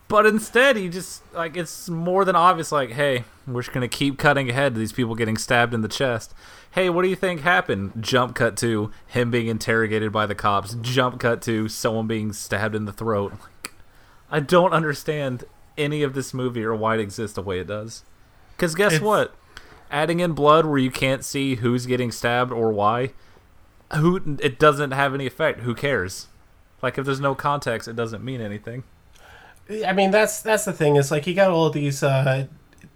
But 0.07 0.25
instead, 0.25 0.75
he 0.75 0.89
just 0.89 1.23
like 1.33 1.55
it's 1.55 1.89
more 1.89 2.25
than 2.25 2.35
obvious. 2.35 2.69
Like, 2.71 2.91
hey, 2.91 3.23
we're 3.47 3.61
just 3.61 3.73
gonna 3.73 3.87
keep 3.87 4.17
cutting 4.17 4.49
ahead 4.49 4.73
to 4.73 4.79
these 4.79 4.91
people 4.91 5.15
getting 5.15 5.37
stabbed 5.37 5.73
in 5.73 5.81
the 5.81 5.87
chest. 5.87 6.33
Hey, 6.71 6.89
what 6.89 7.03
do 7.03 7.07
you 7.07 7.15
think 7.15 7.41
happened? 7.41 7.93
Jump 8.01 8.35
cut 8.35 8.57
to 8.57 8.91
him 9.07 9.31
being 9.31 9.47
interrogated 9.47 10.11
by 10.11 10.25
the 10.25 10.35
cops. 10.35 10.75
Jump 10.81 11.19
cut 11.19 11.41
to 11.43 11.69
someone 11.69 12.07
being 12.07 12.33
stabbed 12.33 12.75
in 12.75 12.83
the 12.85 12.91
throat. 12.93 13.31
Like, 13.63 13.73
I 14.29 14.41
don't 14.41 14.73
understand 14.73 15.45
any 15.77 16.03
of 16.03 16.13
this 16.13 16.33
movie 16.33 16.63
or 16.63 16.75
why 16.75 16.95
it 16.95 17.01
exists 17.01 17.35
the 17.35 17.41
way 17.41 17.59
it 17.59 17.67
does. 17.67 18.03
Because 18.57 18.75
guess 18.75 18.93
It's- 18.93 19.05
what? 19.05 19.33
Adding 19.89 20.19
in 20.19 20.33
blood 20.33 20.65
where 20.65 20.77
you 20.77 20.91
can't 20.91 21.23
see 21.23 21.55
who's 21.55 21.85
getting 21.85 22.11
stabbed 22.11 22.51
or 22.51 22.71
why, 22.71 23.11
who 23.95 24.37
it 24.41 24.59
doesn't 24.59 24.91
have 24.91 25.13
any 25.13 25.25
effect. 25.25 25.61
Who 25.61 25.75
cares? 25.75 26.27
Like 26.81 26.97
if 26.97 27.05
there's 27.05 27.19
no 27.19 27.35
context, 27.35 27.87
it 27.87 27.95
doesn't 27.95 28.23
mean 28.23 28.41
anything. 28.41 28.83
I 29.85 29.93
mean, 29.93 30.11
that's 30.11 30.41
that's 30.41 30.65
the 30.65 30.73
thing. 30.73 30.95
Is 30.95 31.11
like 31.11 31.27
you 31.27 31.33
got 31.33 31.51
all 31.51 31.69
these 31.69 32.03
uh, 32.03 32.47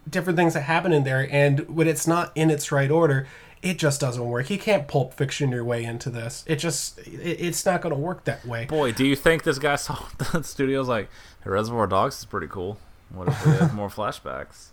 different 0.10 0.38
things 0.38 0.54
that 0.54 0.62
happen 0.62 0.92
in 0.92 1.04
there, 1.04 1.28
and 1.32 1.62
when 1.70 1.88
it's 1.88 2.08
not 2.08 2.32
in 2.36 2.50
its 2.50 2.72
right 2.72 2.92
order, 2.92 3.28
it 3.62 3.78
just 3.78 4.02
doesn't 4.02 4.26
work. 4.26 4.50
You 4.50 4.60
can't 4.60 4.88
pulp 4.88 5.14
fiction 5.14 5.52
your 5.52 5.64
way 5.64 5.84
into 5.84 6.10
this. 6.10 6.44
It 6.48 6.58
just 6.58 7.00
it, 7.00 7.40
it's 7.40 7.66
not 7.66 7.82
going 7.82 7.94
to 7.94 8.00
work 8.00 8.26
that 8.26 8.46
way. 8.46 8.66
Boy, 8.66 8.92
do 8.92 9.06
you 9.06 9.16
think 9.16 9.44
this 9.44 9.60
guy 9.60 9.76
saw 9.78 9.98
the 10.32 10.44
studio's 10.44 10.88
like 10.88 11.10
Reservoir 11.44 11.88
Dogs 11.88 12.20
is 12.20 12.26
pretty 12.26 12.48
cool? 12.48 12.78
What 13.10 13.28
if 13.28 13.46
we 13.46 13.52
have 13.54 13.74
more 13.74 13.90
flashbacks? 13.90 14.70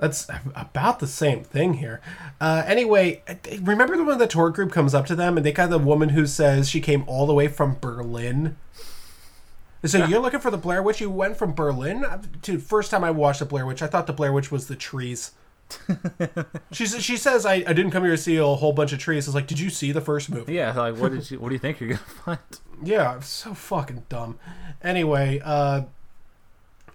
That's 0.00 0.26
about 0.54 0.98
the 0.98 1.06
same 1.06 1.44
thing 1.44 1.74
here. 1.74 2.00
Uh, 2.40 2.62
anyway, 2.66 3.22
remember 3.60 3.98
the 3.98 4.04
when 4.04 4.16
the 4.16 4.26
tour 4.26 4.48
group 4.48 4.72
comes 4.72 4.94
up 4.94 5.04
to 5.06 5.14
them 5.14 5.36
and 5.36 5.44
they 5.44 5.52
got 5.52 5.68
the 5.68 5.78
woman 5.78 6.10
who 6.10 6.26
says 6.26 6.70
she 6.70 6.80
came 6.80 7.04
all 7.06 7.26
the 7.26 7.34
way 7.34 7.48
from 7.48 7.76
Berlin. 7.78 8.56
So 9.84 10.06
you're 10.06 10.20
looking 10.20 10.40
for 10.40 10.50
the 10.50 10.56
Blair 10.58 10.82
Witch? 10.82 11.02
You 11.02 11.10
went 11.10 11.36
from 11.36 11.52
Berlin 11.52 12.06
to 12.42 12.58
first 12.58 12.90
time 12.90 13.04
I 13.04 13.10
watched 13.10 13.40
the 13.40 13.44
Blair 13.44 13.66
Witch. 13.66 13.82
I 13.82 13.88
thought 13.88 14.06
the 14.06 14.14
Blair 14.14 14.32
Witch 14.32 14.50
was 14.50 14.68
the 14.68 14.76
trees. 14.76 15.32
she 16.72 16.86
she 16.86 17.16
says 17.16 17.44
I, 17.44 17.54
I 17.54 17.72
didn't 17.74 17.90
come 17.90 18.02
here 18.02 18.16
to 18.16 18.18
see 18.18 18.36
a 18.38 18.44
whole 18.44 18.72
bunch 18.72 18.94
of 18.94 18.98
trees. 18.98 19.28
It's 19.28 19.34
like, 19.34 19.46
did 19.46 19.60
you 19.60 19.68
see 19.68 19.92
the 19.92 20.00
first 20.00 20.30
movie? 20.30 20.54
Yeah, 20.54 20.72
like 20.72 20.96
what 20.96 21.12
did 21.12 21.30
you? 21.30 21.38
What 21.38 21.50
do 21.50 21.54
you 21.54 21.58
think 21.58 21.78
you're 21.78 21.90
gonna 21.90 22.00
find? 22.24 22.38
Yeah, 22.82 23.20
so 23.20 23.52
fucking 23.52 24.04
dumb. 24.08 24.38
Anyway, 24.82 25.40
uh, 25.44 25.82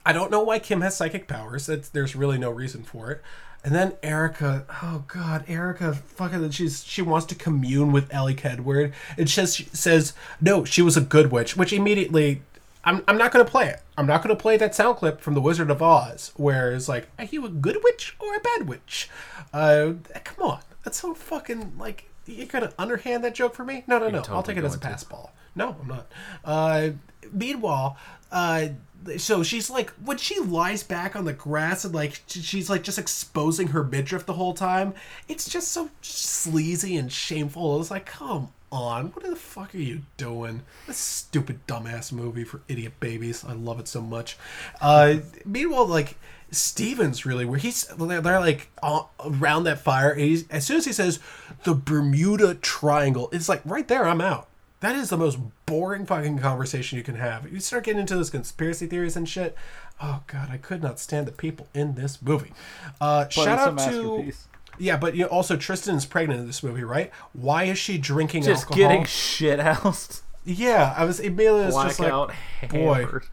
I 0.06 0.14
don't 0.14 0.32
know 0.32 0.41
why 0.41 0.60
Kim 0.60 0.82
has 0.82 0.95
psychic 0.95 1.28
powers. 1.28 1.66
That's, 1.66 1.89
there's 1.89 2.16
really 2.16 2.38
no 2.38 2.51
reason 2.51 2.84
for 2.84 3.12
it. 3.12 3.22
And 3.64 3.74
then 3.74 3.93
Erica, 4.03 4.66
oh 4.84 5.06
god, 5.08 5.43
Erica, 5.47 5.93
fucking, 5.93 6.51
she's 6.51 6.84
she 6.84 7.01
wants 7.01 7.26
to 7.28 7.36
commune 7.36 7.91
with 7.91 8.14
Elly 8.14 8.36
Kedward. 8.36 8.93
It 9.18 9.28
says 9.28 9.56
she 9.56 9.66
says 9.74 10.14
no, 10.39 10.64
she 10.66 10.84
was 10.84 10.95
a 10.95 11.01
good 11.01 11.32
witch, 11.32 11.58
which 11.58 11.74
immediately. 11.74 12.43
I'm, 12.88 13.03
I'm 13.08 13.18
not 13.18 13.32
going 13.32 13.43
to 13.43 13.49
play 13.49 13.68
it. 13.68 13.82
I'm 13.97 14.06
not 14.06 14.22
going 14.22 14.36
to 14.36 14.39
play 14.39 14.58
that 14.58 14.76
sound 14.76 14.97
clip 14.97 15.20
from 15.20 15.34
The 15.34 15.41
Wizard 15.41 15.72
of 15.72 15.82
Oz, 15.82 16.32
where 16.36 16.72
it's 16.72 16.88
like, 16.88 17.10
are 17.18 17.26
you 17.26 17.43
a 17.43 17.49
good 17.49 17.80
witch 17.84 18.16
or 18.20 18.36
a 18.36 18.39
bad 18.39 18.70
witch? 18.70 19.10
Uh, 19.51 19.93
come 20.24 20.47
on. 20.47 20.60
That's 20.84 20.99
so 21.01 21.16
fucking, 21.16 21.80
like, 21.80 22.08
you're 22.28 22.45
going 22.45 22.64
to 22.64 22.72
underhand 22.78 23.24
that 23.24 23.34
joke 23.34 23.56
for 23.56 23.66
me? 23.66 23.84
No, 23.88 23.97
no, 23.97 24.10
no. 24.10 24.24
I'll 24.30 24.43
take 24.43 24.58
it 24.58 24.64
as 24.64 24.76
a 24.76 24.78
going 24.78 24.82
to. 24.82 24.88
pass 24.89 25.03
ball. 25.03 25.34
No, 25.56 25.76
I'm 25.82 25.88
not. 25.88 26.12
Uh, 26.43 26.89
meanwhile, 27.32 27.97
uh, 28.32 28.68
so 29.18 29.43
she's 29.43 29.70
like 29.70 29.91
when 30.03 30.18
she 30.18 30.39
lies 30.39 30.84
back 30.84 31.16
on 31.16 31.26
the 31.26 31.34
grass 31.34 31.86
and 31.86 31.93
like 31.93 32.22
she's 32.28 32.70
like 32.70 32.84
just 32.84 32.99
exposing 32.99 33.68
her 33.68 33.84
midriff 33.84 34.26
the 34.26 34.34
whole 34.34 34.53
time. 34.53 34.93
It's 35.28 35.47
just 35.47 35.72
so 35.72 35.89
sleazy 36.01 36.97
and 36.97 37.12
shameful. 37.12 37.80
It's 37.80 37.91
like, 37.91 38.06
come 38.06 38.49
on, 38.72 39.08
what 39.12 39.24
the 39.24 39.36
fuck 39.36 39.74
are 39.74 39.78
you 39.78 40.01
doing? 40.18 40.64
This 40.88 40.97
stupid 40.97 41.66
dumbass 41.68 42.12
movie 42.12 42.43
for 42.43 42.62
idiot 42.68 42.93
babies. 42.99 43.45
I 43.45 43.53
love 43.53 43.80
it 43.80 43.88
so 43.88 44.01
much. 44.01 44.38
Uh, 44.82 45.18
meanwhile, 45.45 45.88
like. 45.88 46.18
Steven's 46.51 47.26
really 47.26 47.43
where 47.43 47.58
he's 47.58 47.86
they're 47.97 48.22
like 48.22 48.70
around 49.20 49.64
that 49.64 49.80
fire. 49.80 50.16
As 50.49 50.66
soon 50.66 50.78
as 50.78 50.86
he 50.86 50.93
says 50.93 51.20
the 51.64 51.74
Bermuda 51.74 52.53
Triangle, 52.56 53.30
it's 53.34 53.49
like 53.49 53.62
right 53.66 53.86
there. 53.88 54.06
I'm 54.08 54.22
out. 54.22 54.47
That 54.82 54.95
is 54.95 55.09
the 55.09 55.17
most 55.17 55.39
boring 55.65 56.05
fucking 56.05 56.39
conversation 56.39 56.97
you 56.97 57.03
can 57.03 57.15
have. 57.15 57.51
You 57.51 57.59
start 57.59 57.86
getting 57.86 58.01
into 58.01 58.15
those 58.15 58.30
conspiracy 58.30 58.88
theories 58.88 59.15
and 59.15 59.28
shit. 59.28 59.55
Oh 60.01 60.21
god, 60.28 60.49
I 60.51 60.57
could 60.57 60.84
not 60.84 60.99
stand 60.99 61.28
the 61.28 61.32
people 61.32 61.67
in 61.73 61.95
this 61.95 62.21
movie. 62.21 62.51
Uh, 62.99 63.28
shout 63.30 63.59
out 63.59 63.80
to 63.89 64.32
yeah, 64.78 64.97
but 64.97 65.15
you 65.15 65.23
know, 65.23 65.30
also 65.30 65.55
Tristan's 65.55 66.05
pregnant 66.05 66.41
in 66.41 66.47
this 66.47 66.61
movie, 66.61 66.84
right? 66.84 67.11
Why 67.34 67.63
is 67.65 67.78
she 67.78 67.97
drinking 67.97 68.43
Just 68.43 68.63
alcohol? 68.63 68.78
getting 68.78 69.05
shit 69.05 69.59
housed. 69.59 70.21
yeah, 70.43 70.93
I 70.97 71.05
was 71.05 71.19
immediately 71.19 71.65
was 71.65 71.76
just 71.76 71.99
like, 71.99 72.11
boy, 72.69 72.95
hammered. 73.05 73.26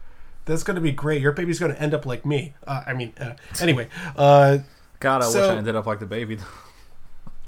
that's 0.45 0.63
gonna 0.63 0.81
be 0.81 0.91
great. 0.91 1.21
Your 1.21 1.33
baby's 1.33 1.59
gonna 1.59 1.73
end 1.75 1.93
up 1.93 2.05
like 2.05 2.25
me. 2.25 2.53
Uh, 2.65 2.83
I 2.87 2.93
mean, 2.93 3.13
uh, 3.19 3.33
anyway. 3.59 3.89
Uh, 4.15 4.59
God, 4.99 5.21
I 5.21 5.27
wish 5.27 5.35
I 5.35 5.55
ended 5.55 5.75
up 5.75 5.85
like 5.85 5.99
the 5.99 6.05
baby. 6.05 6.37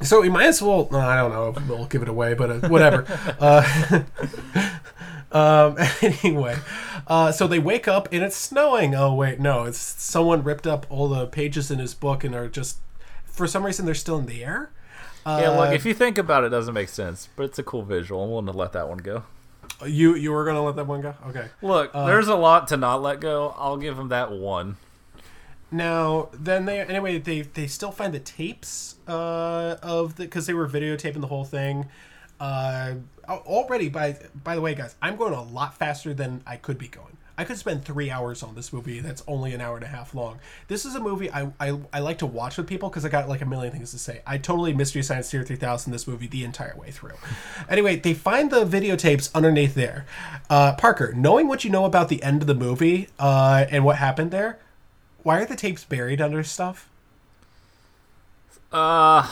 So 0.01 0.21
we 0.21 0.29
might 0.29 0.47
as 0.47 0.61
well. 0.61 0.87
I 0.93 1.15
don't 1.17 1.31
know. 1.31 1.53
if 1.55 1.67
We'll 1.69 1.85
give 1.85 2.01
it 2.01 2.09
away, 2.09 2.33
but 2.33 2.49
uh, 2.51 2.67
whatever. 2.67 3.05
uh, 3.39 4.03
um, 5.31 5.77
anyway, 6.01 6.57
uh, 7.07 7.31
so 7.31 7.47
they 7.47 7.59
wake 7.59 7.87
up 7.87 8.09
and 8.11 8.23
it's 8.23 8.35
snowing. 8.35 8.93
Oh 8.95 9.13
wait, 9.13 9.39
no, 9.39 9.63
it's 9.63 9.79
someone 9.79 10.43
ripped 10.43 10.67
up 10.67 10.85
all 10.89 11.07
the 11.07 11.27
pages 11.27 11.71
in 11.71 11.79
his 11.79 11.93
book 11.93 12.23
and 12.23 12.35
are 12.35 12.47
just 12.47 12.77
for 13.23 13.47
some 13.47 13.65
reason 13.65 13.85
they're 13.85 13.95
still 13.95 14.17
in 14.17 14.25
the 14.25 14.43
air. 14.43 14.69
Uh, 15.25 15.39
yeah, 15.41 15.49
look, 15.49 15.73
if 15.73 15.85
you 15.85 15.93
think 15.93 16.17
about 16.17 16.43
it, 16.43 16.47
it 16.47 16.49
doesn't 16.51 16.73
make 16.73 16.89
sense, 16.89 17.29
but 17.35 17.43
it's 17.43 17.57
a 17.57 17.63
cool 17.63 17.81
visual. 17.83 18.23
I'm 18.23 18.29
willing 18.29 18.45
to 18.45 18.51
let 18.51 18.73
that 18.73 18.87
one 18.87 18.99
go. 18.99 19.23
you 19.85 20.15
you 20.15 20.31
were 20.31 20.45
gonna 20.45 20.63
let 20.63 20.75
that 20.75 20.87
one 20.87 21.01
go. 21.01 21.15
Okay. 21.27 21.47
Look, 21.61 21.91
Uh, 21.93 22.05
there's 22.05 22.27
a 22.27 22.35
lot 22.35 22.67
to 22.67 22.77
not 22.77 23.01
let 23.01 23.19
go. 23.19 23.55
I'll 23.57 23.77
give 23.77 23.97
him 23.97 24.09
that 24.09 24.31
one. 24.31 24.77
Now, 25.71 26.29
then 26.33 26.65
they 26.65 26.79
anyway 26.79 27.17
they 27.17 27.41
they 27.41 27.67
still 27.67 27.91
find 27.91 28.13
the 28.13 28.19
tapes 28.19 28.95
uh, 29.07 29.77
of 29.81 30.15
the 30.15 30.23
because 30.23 30.45
they 30.45 30.53
were 30.53 30.67
videotaping 30.67 31.21
the 31.21 31.27
whole 31.27 31.45
thing. 31.45 31.87
Uh, 32.39 32.95
already 33.27 33.89
by 33.89 34.17
by 34.43 34.55
the 34.55 34.61
way, 34.61 34.75
guys, 34.75 34.95
I'm 35.01 35.15
going 35.15 35.33
a 35.33 35.41
lot 35.41 35.77
faster 35.77 36.13
than 36.13 36.43
I 36.45 36.57
could 36.57 36.77
be 36.77 36.87
going. 36.87 37.17
I 37.37 37.43
could 37.43 37.57
spend 37.57 37.83
three 37.83 38.09
hours 38.09 38.43
on 38.43 38.55
this 38.55 38.71
movie 38.71 39.01
that's 39.01 39.21
only 39.27 39.53
an 39.53 39.59
hour 39.59 39.75
and 39.75 39.83
a 39.83 39.87
half 39.87 40.15
long. 40.15 40.39
This 40.67 40.85
is 40.85 40.95
a 40.95 41.01
movie 41.01 41.29
I, 41.29 41.51
I, 41.59 41.77
I 41.91 41.99
like 41.99 42.19
to 42.19 42.25
watch 42.25 42.57
with 42.57 42.65
people 42.67 42.89
because 42.89 43.03
I 43.03 43.09
got 43.09 43.27
like 43.27 43.41
a 43.41 43.45
million 43.45 43.73
things 43.73 43.91
to 43.91 43.99
say. 43.99 44.21
I 44.25 44.37
totally 44.37 44.73
Mystery 44.73 45.03
Science 45.03 45.29
Theater 45.29 45.45
3000 45.45 45.91
this 45.91 46.07
movie 46.07 46.27
the 46.27 46.45
entire 46.45 46.75
way 46.77 46.91
through. 46.91 47.15
anyway, 47.69 47.97
they 47.97 48.13
find 48.13 48.51
the 48.51 48.63
videotapes 48.63 49.33
underneath 49.35 49.75
there. 49.75 50.05
Uh, 50.49 50.75
Parker, 50.75 51.13
knowing 51.13 51.47
what 51.47 51.65
you 51.65 51.69
know 51.69 51.83
about 51.83 52.07
the 52.07 52.23
end 52.23 52.41
of 52.41 52.47
the 52.47 52.55
movie 52.55 53.09
uh, 53.19 53.65
and 53.69 53.83
what 53.83 53.97
happened 53.97 54.31
there, 54.31 54.59
why 55.25 55.39
are 55.39 55.45
the 55.45 55.55
tapes 55.55 55.83
buried 55.83 56.21
under 56.21 56.43
stuff? 56.43 56.87
Uh, 58.71 59.27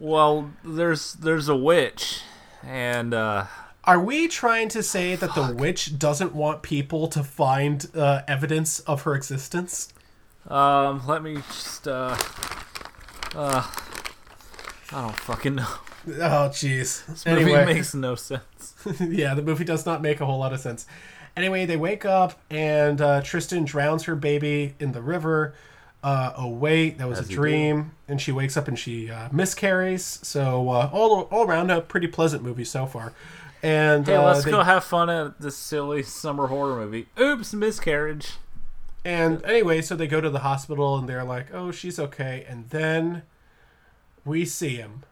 well, 0.00 0.50
there's 0.64 1.12
there's 1.12 1.48
a 1.48 1.54
witch, 1.54 2.22
and 2.66 3.14
uh, 3.14 3.46
Are 3.84 4.00
we 4.00 4.26
trying 4.26 4.70
to 4.70 4.82
say 4.82 5.14
that 5.14 5.36
the 5.36 5.54
witch 5.54 6.00
doesn't 6.00 6.34
want 6.34 6.62
people 6.62 7.06
to 7.06 7.22
find 7.22 7.88
uh, 7.94 8.22
evidence 8.26 8.80
of 8.80 9.02
her 9.02 9.14
existence? 9.14 9.92
um, 10.48 11.06
let 11.06 11.22
me 11.22 11.36
just 11.36 11.86
uh, 11.86 12.16
uh, 13.36 13.62
I 14.90 15.00
don't 15.00 15.16
fucking 15.16 15.54
know. 15.54 15.68
Oh, 16.08 16.48
jeez. 16.50 17.06
This 17.06 17.24
movie 17.24 17.52
makes 17.52 17.94
no 17.94 18.16
sense. 18.16 18.74
yeah, 19.00 19.34
the 19.34 19.42
movie 19.42 19.64
does 19.64 19.86
not 19.86 20.02
make 20.02 20.20
a 20.20 20.26
whole 20.26 20.38
lot 20.38 20.52
of 20.52 20.58
sense. 20.58 20.86
Anyway, 21.38 21.64
they 21.66 21.76
wake 21.76 22.04
up 22.04 22.38
and 22.50 23.00
uh, 23.00 23.22
Tristan 23.22 23.64
drowns 23.64 24.04
her 24.04 24.16
baby 24.16 24.74
in 24.80 24.92
the 24.92 25.00
river. 25.00 25.54
Uh, 26.02 26.32
oh 26.36 26.48
wait, 26.48 26.98
that 26.98 27.08
was 27.08 27.20
As 27.20 27.28
a 27.28 27.32
dream. 27.32 27.92
And 28.08 28.20
she 28.20 28.32
wakes 28.32 28.56
up 28.56 28.68
and 28.68 28.78
she 28.78 29.10
uh, 29.10 29.28
miscarries. 29.32 30.04
So 30.22 30.68
uh, 30.70 30.90
all 30.92 31.22
all 31.30 31.44
around 31.46 31.70
a 31.70 31.80
pretty 31.80 32.08
pleasant 32.08 32.42
movie 32.42 32.64
so 32.64 32.86
far. 32.86 33.12
And 33.62 34.06
Hey, 34.06 34.14
uh, 34.16 34.22
let's 34.24 34.44
they- 34.44 34.50
go 34.50 34.62
have 34.62 34.84
fun 34.84 35.08
at 35.10 35.40
this 35.40 35.56
silly 35.56 36.02
summer 36.02 36.48
horror 36.48 36.76
movie. 36.76 37.06
Oops, 37.18 37.52
miscarriage. 37.54 38.32
And 39.04 39.44
anyway, 39.44 39.80
so 39.82 39.94
they 39.96 40.06
go 40.08 40.20
to 40.20 40.30
the 40.30 40.40
hospital 40.40 40.96
and 40.98 41.08
they're 41.08 41.24
like, 41.24 41.54
"Oh, 41.54 41.70
she's 41.70 41.98
okay." 41.98 42.44
And 42.48 42.68
then 42.70 43.22
we 44.24 44.44
see 44.44 44.74
him, 44.76 45.04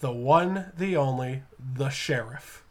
the 0.00 0.12
one, 0.12 0.72
the 0.76 0.96
only, 0.96 1.42
the 1.58 1.88
sheriff. 1.88 2.62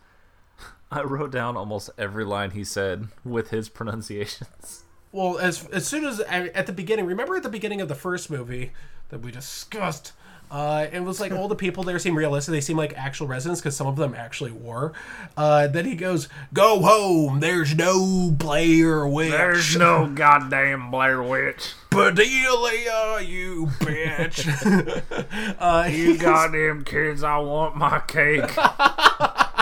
I 0.92 1.02
wrote 1.02 1.32
down 1.32 1.58
almost 1.58 1.90
every 1.98 2.26
line 2.26 2.52
he 2.52 2.64
said 2.64 3.08
with 3.24 3.50
his 3.50 3.70
pronunciations. 3.70 4.84
Well, 5.12 5.38
as 5.38 5.66
as 5.68 5.88
soon 5.88 6.06
as 6.06 6.20
at 6.20 6.68
the 6.68 6.74
beginning, 6.74 7.06
remember 7.06 7.36
at 7.36 7.44
the 7.44 7.50
beginning 7.50 7.82
of 7.82 7.88
the 7.88 7.96
first 7.96 8.30
movie 8.30 8.72
that 9.10 9.20
we 9.22 9.32
discussed, 9.32 10.12
uh, 10.52 10.88
it 10.92 11.00
was 11.00 11.20
like 11.20 11.32
all 11.32 11.48
the 11.48 11.56
people 11.56 11.84
there 11.84 11.98
seem 12.00 12.18
realistic. 12.18 12.52
They 12.52 12.62
seem 12.62 12.78
like 12.78 12.94
actual 12.98 13.26
residents 13.28 13.62
because 13.62 13.76
some 13.76 13.88
of 13.88 13.96
them 13.96 14.14
actually 14.14 14.52
were. 14.52 14.94
Uh, 15.36 15.68
then 15.68 15.86
he 15.86 15.96
goes, 15.96 16.28
"Go 16.54 16.82
home. 16.82 17.40
There's 17.40 17.76
no 17.76 18.30
Blair 18.30 19.08
Witch. 19.08 19.32
There's 19.32 19.76
no 19.78 20.08
goddamn 20.08 20.92
Blair 20.92 21.24
Witch. 21.24 21.74
Bedelia, 21.90 23.26
you 23.26 23.68
bitch. 23.80 24.46
uh, 25.60 25.88
You 25.90 26.18
goddamn 26.18 26.84
kids, 26.84 27.24
I 27.24 27.38
want 27.38 27.78
my 27.78 28.02
cake. 28.06 28.52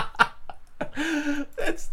That's 1.56 1.90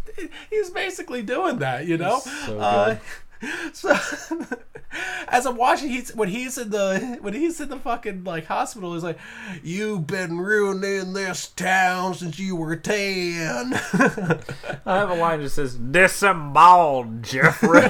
he's 0.50 0.70
basically 0.70 1.22
doing 1.22 1.58
that, 1.58 1.86
you 1.86 1.98
know. 1.98 2.20
so 2.20 2.58
Uh, 2.58 2.96
so 3.72 3.90
as 5.28 5.46
I'm 5.46 5.56
watching, 5.56 5.88
he's 5.88 6.14
when 6.14 6.28
he's 6.28 6.58
in 6.58 6.70
the 6.70 7.18
when 7.20 7.34
he's 7.34 7.60
in 7.60 7.68
the 7.68 7.78
fucking 7.78 8.24
like 8.24 8.46
hospital, 8.46 8.94
he's 8.94 9.02
like, 9.02 9.18
"You've 9.62 10.06
been 10.06 10.38
ruining 10.38 11.12
this 11.12 11.48
town 11.48 12.14
since 12.14 12.38
you 12.38 12.56
were 12.56 12.76
10. 12.76 13.74
I 13.74 14.38
have 14.86 15.10
a 15.10 15.14
line 15.14 15.42
that 15.42 15.50
says, 15.50 15.76
Disembowel, 15.76 17.22
Jeffrey. 17.22 17.88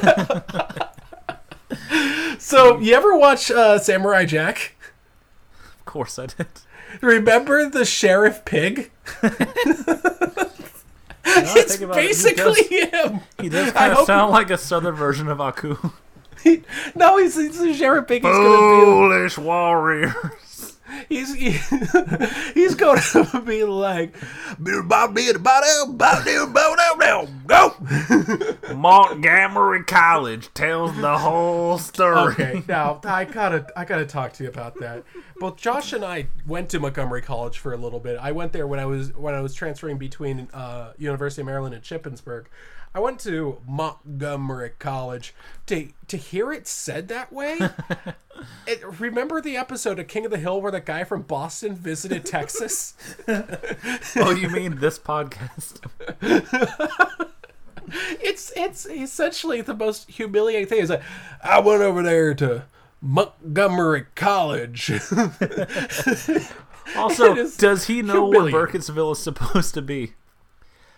so 2.38 2.78
you 2.78 2.94
ever 2.94 3.16
watch 3.16 3.50
uh, 3.50 3.78
Samurai 3.78 4.24
Jack? 4.24 4.76
of 5.78 5.84
course 5.84 6.18
I 6.18 6.26
did. 6.26 6.46
Remember 7.00 7.68
the 7.68 7.84
sheriff 7.84 8.44
pig? 8.44 8.90
I 11.24 11.42
it's 11.56 11.76
think 11.76 11.82
about 11.90 11.98
it, 11.98 12.02
he 12.02 12.08
basically 12.08 12.62
does- 12.88 12.94
him. 13.10 13.20
He 13.40 13.48
does 13.48 13.68
I 13.68 13.72
kind 13.72 13.92
of 13.92 13.98
hope- 13.98 14.06
sound 14.06 14.32
like 14.32 14.50
a 14.50 14.58
southern 14.58 14.94
version 14.94 15.28
of 15.28 15.40
Aku. 15.40 15.76
No, 16.96 17.18
he's, 17.18 17.36
he's 17.36 17.78
pig. 18.02 18.22
He's 18.24 18.32
gonna 18.32 18.80
be. 18.80 18.84
Foolish 18.84 19.38
warriors. 19.38 20.12
He's 21.08 21.34
he, 21.34 21.50
he's 22.54 22.74
going 22.74 23.00
to 23.12 23.42
be 23.44 23.64
like, 23.64 24.14
go. 27.46 27.74
Montgomery 28.74 29.84
College 29.84 30.52
tells 30.54 30.94
the 30.96 31.18
whole 31.18 31.78
story. 31.78 32.32
Okay, 32.32 32.62
now 32.68 33.00
I 33.04 33.24
gotta 33.24 33.66
I 33.76 33.84
gotta 33.84 34.06
talk 34.06 34.32
to 34.34 34.44
you 34.44 34.48
about 34.48 34.78
that. 34.80 35.04
Both 35.38 35.56
Josh 35.56 35.92
and 35.92 36.04
I 36.04 36.28
went 36.46 36.70
to 36.70 36.80
Montgomery 36.80 37.22
College 37.22 37.58
for 37.58 37.72
a 37.72 37.76
little 37.76 38.00
bit. 38.00 38.18
I 38.20 38.32
went 38.32 38.52
there 38.52 38.66
when 38.66 38.78
I 38.78 38.86
was 38.86 39.14
when 39.14 39.34
I 39.34 39.40
was 39.40 39.54
transferring 39.54 39.98
between 39.98 40.48
uh, 40.52 40.92
University 40.98 41.42
of 41.42 41.46
Maryland 41.46 41.74
and 41.74 41.82
Shippensburg. 41.82 42.46
I 42.94 43.00
went 43.00 43.20
to 43.20 43.58
Montgomery 43.66 44.72
College 44.78 45.34
to 45.66 45.88
to 46.08 46.16
hear 46.16 46.52
it 46.52 46.66
said 46.66 47.08
that 47.08 47.32
way. 47.32 47.58
it, 48.66 49.00
remember 49.00 49.40
the 49.40 49.56
episode 49.56 49.98
of 49.98 50.08
King 50.08 50.26
of 50.26 50.30
the 50.30 50.38
Hill 50.38 50.60
where 50.60 50.72
that 50.72 50.84
guy 50.84 51.04
from 51.04 51.22
Boston 51.22 51.74
visited 51.74 52.26
Texas? 52.26 52.94
oh, 53.26 54.36
you 54.38 54.50
mean 54.50 54.78
this 54.78 54.98
podcast? 54.98 55.80
it's 58.20 58.52
it's 58.54 58.86
essentially 58.86 59.62
the 59.62 59.74
most 59.74 60.10
humiliating 60.10 60.66
thing. 60.66 60.80
Is 60.80 60.90
like 60.90 61.02
I 61.42 61.60
went 61.60 61.82
over 61.82 62.02
there 62.02 62.34
to 62.34 62.64
Montgomery 63.00 64.06
College. 64.14 64.92
Also, 66.96 67.46
does 67.58 67.86
he 67.86 68.02
know 68.02 68.26
where. 68.26 68.52
Burkittsville 68.52 69.12
is 69.12 69.18
supposed 69.20 69.72
to 69.74 69.80
be? 69.82 70.14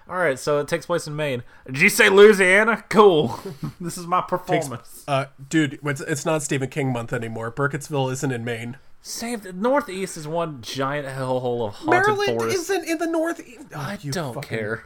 All 0.09 0.17
right, 0.17 0.39
so 0.39 0.59
it 0.59 0.69
takes 0.69 0.85
place 0.87 1.07
in 1.07 1.17
Maine. 1.17 1.43
Did 1.67 1.81
you 1.81 1.89
say 1.89 2.11
Louisiana? 2.11 2.85
Cool. 2.91 3.39
this 3.81 3.97
is 3.97 4.07
my 4.07 4.21
performance. 4.21 5.03
Uh, 5.09 5.27
dude, 5.49 5.79
it's, 5.83 6.01
it's 6.03 6.27
not 6.27 6.43
Stephen 6.43 6.69
King 6.69 6.93
month 6.93 7.13
anymore. 7.13 7.51
Burkittsville 7.51 8.13
isn't 8.13 8.31
in 8.31 8.45
Maine. 8.45 8.77
Same. 9.01 9.41
The 9.41 9.53
Northeast 9.55 10.17
is 10.19 10.29
one 10.29 10.61
giant 10.61 11.07
hellhole 11.09 11.69
of 11.69 11.75
haunted 11.75 11.91
Maryland 11.91 12.39
forest. 12.41 12.57
isn't 12.57 12.85
in 12.89 12.99
the 12.99 13.07
northeast. 13.07 13.67
Oh, 13.75 13.81
I 13.81 13.97
don't 13.97 14.35
fucking- 14.35 14.49
care. 14.49 14.85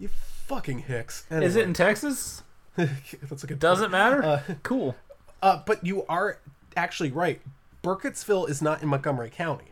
You 0.00 0.08
fucking 0.46 0.80
hicks. 0.80 1.26
Is 1.30 1.54
it 1.54 1.60
in 1.60 1.62
Anyway, 1.66 1.74
Texas? 1.74 2.42
That's 2.76 3.44
a 3.44 3.46
good. 3.46 3.58
Doesn't 3.60 3.90
point. 3.90 3.92
matter. 3.92 4.22
Uh, 4.22 4.42
cool. 4.64 4.96
uh, 5.42 5.62
but 5.66 5.84
you 5.86 6.04
are 6.08 6.38
actually 6.76 7.10
right. 7.12 7.40
Burkittsville 7.84 8.48
is 8.48 8.60
not 8.60 8.82
in 8.82 8.88
Montgomery 8.88 9.30
County. 9.30 9.69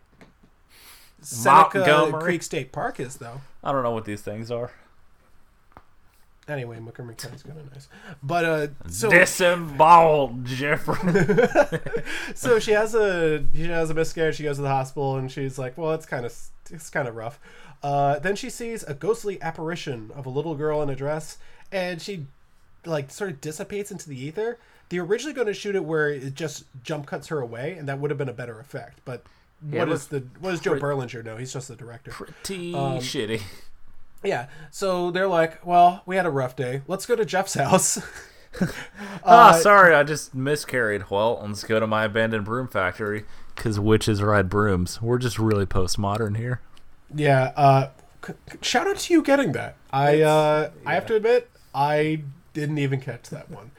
Seneca 1.20 1.78
Montgomery. 1.78 2.22
Creek 2.22 2.42
State 2.42 2.72
Park 2.72 3.00
is 3.00 3.16
though. 3.16 3.40
I 3.62 3.72
don't 3.72 3.82
know 3.82 3.92
what 3.92 4.04
these 4.04 4.22
things 4.22 4.50
are. 4.50 4.70
Anyway, 6.48 6.80
Montgomery 6.80 7.14
County's 7.14 7.42
kind 7.42 7.58
of 7.58 7.70
nice. 7.70 7.88
But 8.22 8.44
uh, 8.44 8.66
so 8.88 9.10
Disemboweled, 9.10 10.46
Jeffrey. 10.46 10.96
so 12.34 12.58
she 12.58 12.70
has 12.70 12.94
a 12.94 13.44
she 13.54 13.64
has 13.64 13.90
a 13.90 13.94
miscarriage. 13.94 14.36
She 14.36 14.44
goes 14.44 14.56
to 14.56 14.62
the 14.62 14.68
hospital 14.68 15.16
and 15.16 15.30
she's 15.30 15.58
like, 15.58 15.76
"Well, 15.76 15.92
it's 15.92 16.06
kind 16.06 16.24
of 16.24 16.34
it's 16.70 16.88
kind 16.88 17.06
of 17.06 17.16
rough." 17.16 17.38
Uh, 17.82 18.18
then 18.18 18.34
she 18.34 18.48
sees 18.48 18.82
a 18.84 18.94
ghostly 18.94 19.40
apparition 19.42 20.10
of 20.14 20.24
a 20.24 20.30
little 20.30 20.54
girl 20.54 20.82
in 20.82 20.88
a 20.88 20.96
dress, 20.96 21.38
and 21.70 22.00
she 22.00 22.26
like 22.86 23.10
sort 23.10 23.30
of 23.30 23.40
dissipates 23.40 23.90
into 23.90 24.08
the 24.08 24.18
ether. 24.18 24.58
They're 24.88 25.02
originally 25.02 25.34
going 25.34 25.48
to 25.48 25.54
shoot 25.54 25.76
it 25.76 25.84
where 25.84 26.08
it 26.08 26.34
just 26.34 26.64
jump 26.82 27.06
cuts 27.06 27.28
her 27.28 27.40
away, 27.40 27.74
and 27.74 27.86
that 27.88 27.98
would 27.98 28.10
have 28.10 28.16
been 28.16 28.28
a 28.28 28.34
better 28.34 28.58
effect. 28.58 29.00
But 29.04 29.22
Yeah, 29.70 29.80
what 29.80 29.88
is 29.90 30.06
the 30.08 30.24
what 30.40 30.50
does 30.50 30.60
Joe 30.60 30.72
pretty- 30.78 30.84
Berlinger 30.84 31.24
know? 31.24 31.36
He's 31.36 31.52
just 31.52 31.68
the 31.68 31.76
director. 31.76 32.10
Pretty 32.10 32.74
Um, 32.74 32.98
shitty. 32.98 33.42
Yeah. 34.22 34.46
So 34.70 35.10
they're 35.10 35.28
like, 35.28 35.64
"Well, 35.66 36.02
we 36.06 36.16
had 36.16 36.26
a 36.26 36.30
rough 36.30 36.54
day. 36.56 36.82
Let's 36.86 37.06
go 37.06 37.16
to 37.16 37.24
Jeff's 37.24 37.54
house." 37.64 37.98
Ah, 39.24 39.50
uh, 39.50 39.52
sorry, 39.52 39.94
I 39.94 40.02
just 40.02 40.34
miscarried. 40.34 41.10
Well, 41.10 41.38
let's 41.46 41.62
go 41.64 41.78
to 41.78 41.86
my 41.86 42.04
abandoned 42.04 42.44
broom 42.44 42.66
factory 42.66 43.24
because 43.54 43.78
witches 43.78 44.22
ride 44.22 44.48
brooms. 44.48 45.00
We're 45.02 45.18
just 45.18 45.38
really 45.38 45.66
postmodern 45.66 46.36
here. 46.36 46.60
Yeah. 47.14 47.52
Uh, 47.54 47.90
c- 48.26 48.32
shout 48.62 48.86
out 48.88 48.96
to 48.96 49.12
you 49.12 49.22
getting 49.22 49.52
that. 49.52 49.76
I 49.92 50.22
uh, 50.22 50.70
I 50.86 50.94
have 50.94 51.06
to 51.06 51.14
admit, 51.16 51.50
I 51.74 52.22
didn't 52.54 52.78
even 52.78 53.00
catch 53.00 53.28
that 53.30 53.50
one. 53.50 53.70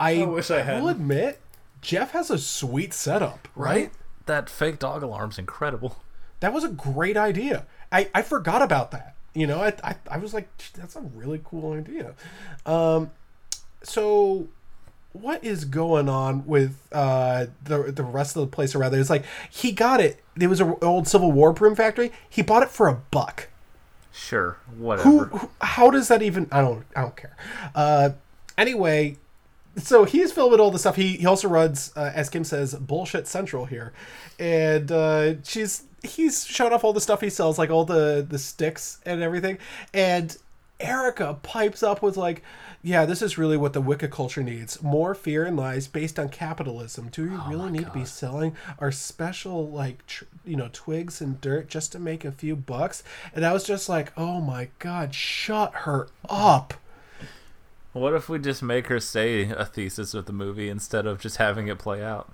I, 0.00 0.22
I 0.22 0.24
wish 0.24 0.50
I 0.50 0.62
had. 0.62 0.80
will 0.82 0.88
admit, 0.88 1.40
Jeff 1.82 2.10
has 2.12 2.30
a 2.30 2.38
sweet 2.38 2.92
setup, 2.94 3.48
right? 3.54 3.92
That 4.26 4.50
fake 4.50 4.78
dog 4.78 5.02
alarm's 5.02 5.38
incredible. 5.38 5.96
That 6.40 6.52
was 6.52 6.64
a 6.64 6.68
great 6.68 7.16
idea. 7.16 7.66
I, 7.90 8.10
I 8.14 8.22
forgot 8.22 8.60
about 8.62 8.90
that. 8.90 9.14
You 9.34 9.46
know, 9.46 9.60
I, 9.60 9.72
I, 9.82 9.94
I 10.10 10.18
was 10.18 10.34
like, 10.34 10.48
that's 10.74 10.96
a 10.96 11.00
really 11.00 11.40
cool 11.44 11.72
idea. 11.72 12.14
Um, 12.64 13.10
so 13.82 14.48
what 15.12 15.42
is 15.44 15.64
going 15.64 16.08
on 16.08 16.46
with 16.46 16.76
uh, 16.92 17.46
the 17.64 17.92
the 17.92 18.02
rest 18.02 18.36
of 18.36 18.40
the 18.40 18.46
place 18.48 18.74
around 18.74 18.92
there? 18.92 19.00
It's 19.00 19.10
like 19.10 19.24
he 19.50 19.72
got 19.72 20.00
it. 20.00 20.22
It 20.38 20.48
was 20.48 20.60
an 20.60 20.74
old 20.82 21.08
Civil 21.08 21.32
War 21.32 21.52
broom 21.52 21.74
factory. 21.74 22.12
He 22.28 22.42
bought 22.42 22.62
it 22.62 22.70
for 22.70 22.88
a 22.88 22.94
buck. 22.94 23.48
Sure, 24.12 24.56
whatever. 24.76 25.08
Who, 25.08 25.24
who? 25.24 25.50
How 25.60 25.90
does 25.90 26.08
that 26.08 26.22
even? 26.22 26.48
I 26.50 26.60
don't. 26.60 26.84
I 26.94 27.02
don't 27.02 27.16
care. 27.16 27.36
Uh, 27.74 28.10
anyway, 28.56 29.18
so 29.76 30.04
he's 30.04 30.32
filming 30.32 30.60
all 30.60 30.70
the 30.70 30.78
stuff. 30.78 30.96
He 30.96 31.16
he 31.16 31.26
also 31.26 31.48
runs, 31.48 31.92
uh, 31.96 32.12
as 32.14 32.28
Kim 32.28 32.44
says, 32.44 32.74
bullshit 32.74 33.26
central 33.26 33.66
here, 33.66 33.92
and 34.38 34.90
uh, 34.90 35.42
she's 35.42 35.84
he's 36.02 36.44
showing 36.46 36.72
off 36.72 36.84
all 36.84 36.92
the 36.92 37.00
stuff 37.00 37.20
he 37.20 37.30
sells, 37.30 37.58
like 37.58 37.70
all 37.70 37.84
the 37.84 38.26
the 38.28 38.38
sticks 38.38 38.98
and 39.04 39.22
everything, 39.22 39.58
and 39.92 40.36
Erica 40.80 41.38
pipes 41.42 41.82
up 41.82 42.02
with 42.02 42.16
like. 42.16 42.42
Yeah, 42.82 43.04
this 43.04 43.20
is 43.20 43.36
really 43.36 43.56
what 43.56 43.72
the 43.72 43.80
Wicca 43.80 44.06
culture 44.06 44.44
needs. 44.44 44.80
More 44.80 45.12
fear 45.12 45.44
and 45.44 45.56
lies 45.56 45.88
based 45.88 46.20
on 46.20 46.28
capitalism. 46.28 47.08
Do 47.08 47.24
we 47.24 47.36
really 47.52 47.72
need 47.72 47.86
to 47.86 47.90
be 47.90 48.04
selling 48.04 48.54
our 48.78 48.92
special, 48.92 49.68
like, 49.68 50.06
tr- 50.06 50.24
you 50.44 50.54
know, 50.54 50.68
twigs 50.72 51.20
and 51.20 51.40
dirt 51.40 51.68
just 51.68 51.90
to 51.92 51.98
make 51.98 52.24
a 52.24 52.30
few 52.30 52.54
bucks? 52.54 53.02
And 53.34 53.44
I 53.44 53.52
was 53.52 53.64
just 53.64 53.88
like, 53.88 54.12
oh 54.16 54.40
my 54.40 54.68
god, 54.78 55.14
shut 55.16 55.74
her 55.74 56.06
up. 56.28 56.74
What 57.96 58.12
if 58.12 58.28
we 58.28 58.38
just 58.38 58.62
make 58.62 58.88
her 58.88 59.00
say 59.00 59.48
a 59.48 59.64
thesis 59.64 60.12
of 60.12 60.26
the 60.26 60.32
movie 60.32 60.68
instead 60.68 61.06
of 61.06 61.18
just 61.18 61.38
having 61.38 61.68
it 61.68 61.78
play 61.78 62.04
out? 62.04 62.30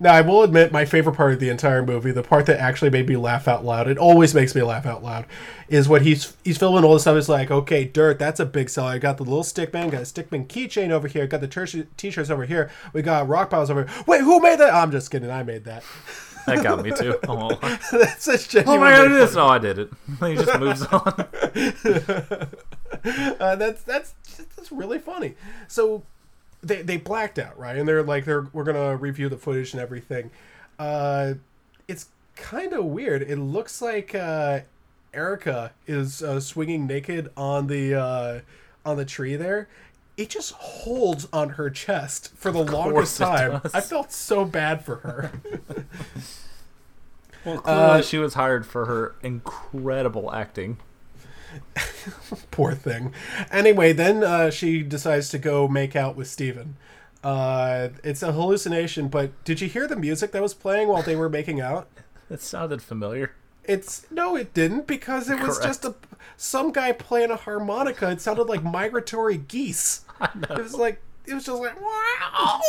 Now, 0.00 0.12
I 0.12 0.22
will 0.22 0.42
admit, 0.42 0.72
my 0.72 0.84
favorite 0.84 1.14
part 1.14 1.32
of 1.34 1.38
the 1.38 1.50
entire 1.50 1.86
movie, 1.86 2.10
the 2.10 2.24
part 2.24 2.46
that 2.46 2.58
actually 2.58 2.90
made 2.90 3.08
me 3.08 3.16
laugh 3.16 3.46
out 3.46 3.64
loud, 3.64 3.86
it 3.86 3.96
always 3.96 4.34
makes 4.34 4.56
me 4.56 4.62
laugh 4.62 4.86
out 4.86 5.04
loud, 5.04 5.26
is 5.68 5.88
what 5.88 6.02
he's 6.02 6.36
he's 6.42 6.58
filming 6.58 6.82
all 6.82 6.94
this 6.94 7.02
stuff. 7.02 7.16
It's 7.16 7.28
like, 7.28 7.52
okay, 7.52 7.84
dirt, 7.84 8.18
that's 8.18 8.40
a 8.40 8.44
big 8.44 8.68
seller. 8.68 8.90
I 8.90 8.98
got 8.98 9.18
the 9.18 9.22
little 9.22 9.44
stickman, 9.44 9.92
got 9.92 10.00
a 10.00 10.04
stickman 10.04 10.48
keychain 10.48 10.90
over 10.90 11.06
here, 11.06 11.28
got 11.28 11.40
the 11.40 11.46
t- 11.46 11.86
t-shirts 11.96 12.30
over 12.30 12.44
here. 12.44 12.72
We 12.92 13.02
got 13.02 13.28
rock 13.28 13.50
piles 13.50 13.70
over 13.70 13.84
here. 13.84 14.04
Wait, 14.08 14.22
who 14.22 14.40
made 14.40 14.58
that? 14.58 14.74
I'm 14.74 14.90
just 14.90 15.12
kidding. 15.12 15.30
I 15.30 15.44
made 15.44 15.64
that. 15.64 15.84
That 16.46 16.62
got 16.62 16.82
me 16.82 16.90
too. 16.90 17.18
Oh, 17.28 17.54
that's 17.90 18.28
a 18.28 18.64
oh 18.66 18.78
my 18.78 18.90
god, 18.90 19.06
it 19.06 19.12
is. 19.12 19.36
Oh, 19.36 19.46
I 19.46 19.58
did 19.58 19.78
it. 19.78 19.90
He 20.20 20.34
just 20.34 20.58
moves 20.60 20.82
on. 20.82 21.26
uh, 23.40 23.56
that's 23.56 23.82
that's 23.82 24.14
that's 24.36 24.72
really 24.72 24.98
funny. 24.98 25.34
So 25.68 26.02
they 26.62 26.82
they 26.82 26.96
blacked 26.96 27.38
out, 27.38 27.58
right? 27.58 27.76
And 27.76 27.88
they're 27.88 28.02
like, 28.02 28.24
they're 28.24 28.46
we're 28.52 28.64
gonna 28.64 28.96
review 28.96 29.28
the 29.28 29.36
footage 29.36 29.72
and 29.72 29.80
everything. 29.82 30.30
Uh, 30.78 31.34
it's 31.88 32.08
kind 32.36 32.72
of 32.72 32.84
weird. 32.86 33.22
It 33.22 33.36
looks 33.36 33.80
like 33.82 34.14
uh, 34.14 34.60
Erica 35.12 35.72
is 35.86 36.22
uh, 36.22 36.40
swinging 36.40 36.86
naked 36.86 37.30
on 37.36 37.66
the 37.66 37.94
uh, 37.94 38.40
on 38.84 38.96
the 38.96 39.04
tree 39.04 39.36
there. 39.36 39.68
It 40.16 40.30
just 40.30 40.52
holds 40.52 41.26
on 41.32 41.50
her 41.50 41.70
chest 41.70 42.32
for 42.36 42.52
the 42.52 42.62
longest 42.64 43.18
time. 43.18 43.60
does. 43.62 43.74
I 43.74 43.80
felt 43.80 44.12
so 44.12 44.44
bad 44.44 44.84
for 44.84 44.96
her. 44.96 45.32
Well, 47.44 47.58
clearly 47.58 48.02
she 48.02 48.16
was 48.16 48.32
hired 48.34 48.64
for 48.66 48.86
her 48.86 49.14
incredible 49.22 50.32
acting. 50.32 50.78
Poor 52.50 52.74
thing. 52.74 53.12
Anyway, 53.50 53.92
then 53.92 54.22
uh, 54.22 54.50
she 54.50 54.82
decides 54.82 55.28
to 55.30 55.38
go 55.38 55.68
make 55.68 55.96
out 55.96 56.16
with 56.16 56.28
Steven. 56.28 56.76
Uh, 57.22 57.88
it's 58.02 58.22
a 58.22 58.32
hallucination, 58.32 59.08
but 59.08 59.42
did 59.44 59.60
you 59.60 59.68
hear 59.68 59.86
the 59.86 59.96
music 59.96 60.32
that 60.32 60.42
was 60.42 60.52
playing 60.52 60.88
while 60.88 61.02
they 61.02 61.16
were 61.16 61.30
making 61.30 61.60
out? 61.60 61.88
It 62.28 62.42
sounded 62.42 62.82
familiar. 62.82 63.34
It's 63.64 64.06
no, 64.10 64.36
it 64.36 64.52
didn't 64.52 64.86
because 64.86 65.30
it 65.30 65.40
was 65.40 65.58
just 65.58 65.86
a 65.86 65.94
some 66.36 66.70
guy 66.70 66.92
playing 66.92 67.30
a 67.30 67.36
harmonica. 67.36 68.10
It 68.10 68.20
sounded 68.20 68.44
like 68.44 68.62
migratory 68.62 69.38
geese. 69.38 70.02
It 70.50 70.58
was 70.58 70.74
like 70.74 71.02
it 71.26 71.34
was 71.34 71.46
just 71.46 71.60
like 71.60 71.80
wow. 71.80 72.60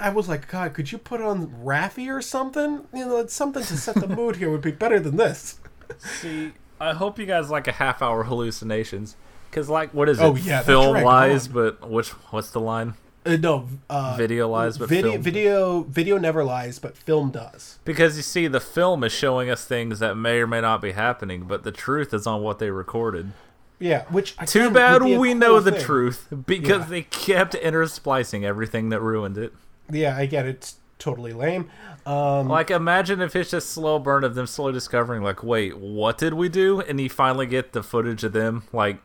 I 0.00 0.10
was 0.14 0.28
like, 0.28 0.48
God, 0.48 0.74
could 0.74 0.90
you 0.92 0.98
put 0.98 1.20
on 1.20 1.48
Raffi 1.64 2.08
or 2.12 2.20
something? 2.22 2.86
You 2.94 3.06
know, 3.06 3.26
something 3.26 3.62
to 3.62 3.76
set 3.76 3.96
the 3.96 4.08
mood 4.08 4.36
here 4.36 4.50
would 4.50 4.60
be 4.60 4.70
better 4.70 4.98
than 4.98 5.16
this. 5.16 5.60
See, 5.98 6.52
I 6.80 6.94
hope 6.94 7.18
you 7.18 7.26
guys 7.26 7.50
like 7.50 7.68
a 7.68 7.72
half 7.72 8.00
hour 8.02 8.24
hallucinations. 8.24 9.16
Because, 9.50 9.68
like, 9.68 9.92
what 9.92 10.08
is 10.08 10.20
it? 10.20 10.22
Oh, 10.24 10.36
yeah, 10.36 10.62
Film 10.62 10.92
dragged 10.92 11.06
lies, 11.06 11.48
but 11.48 11.88
which, 11.90 12.10
what's 12.32 12.50
the 12.50 12.60
line? 12.60 12.94
Uh, 13.26 13.36
no, 13.36 13.68
uh, 13.90 14.14
Video 14.16 14.48
lies, 14.48 14.78
but 14.78 14.88
video, 14.88 15.10
film. 15.12 15.22
video, 15.22 15.80
video 15.82 16.16
never 16.18 16.42
lies, 16.42 16.78
but 16.78 16.96
film 16.96 17.30
does. 17.30 17.78
Because 17.84 18.16
you 18.16 18.22
see, 18.22 18.46
the 18.46 18.60
film 18.60 19.04
is 19.04 19.12
showing 19.12 19.50
us 19.50 19.64
things 19.66 19.98
that 19.98 20.14
may 20.16 20.38
or 20.38 20.46
may 20.46 20.60
not 20.62 20.80
be 20.80 20.92
happening, 20.92 21.44
but 21.46 21.62
the 21.64 21.72
truth 21.72 22.14
is 22.14 22.26
on 22.26 22.42
what 22.42 22.60
they 22.60 22.70
recorded. 22.70 23.32
Yeah, 23.78 24.04
which 24.04 24.36
Too 24.46 24.60
again, 24.60 24.72
bad 24.72 25.02
would 25.02 25.08
be 25.08 25.14
a 25.14 25.18
we 25.18 25.30
cool 25.30 25.38
know 25.38 25.60
the 25.60 25.78
truth 25.78 26.28
because 26.46 26.82
Yeah. 26.82 26.86
they 26.86 27.02
kept 27.02 27.54
intersplicing 27.54 28.42
everything 28.44 28.88
that 28.90 29.00
ruined 29.00 29.36
it. 29.36 29.52
Yeah, 29.90 30.16
I 30.16 30.26
get 30.26 30.46
it. 30.46 30.50
It's 30.56 30.76
totally 31.00 31.32
lame. 31.32 31.68
Um, 32.06 32.48
Like, 32.48 32.70
imagine 32.70 33.20
if 33.20 33.34
it's 33.34 33.50
just 33.50 33.70
slow 33.70 33.98
burn 33.98 34.22
of 34.24 34.34
them 34.36 34.46
slowly 34.46 34.72
discovering, 34.72 35.22
like, 35.22 35.42
wait, 35.42 35.76
what 35.76 36.18
did 36.18 36.34
we 36.34 36.48
do? 36.48 36.80
And 36.80 37.00
you 37.00 37.08
finally 37.10 37.46
get 37.46 37.72
the 37.72 37.82
footage 37.82 38.22
of 38.24 38.32
them, 38.32 38.62
like, 38.72 38.98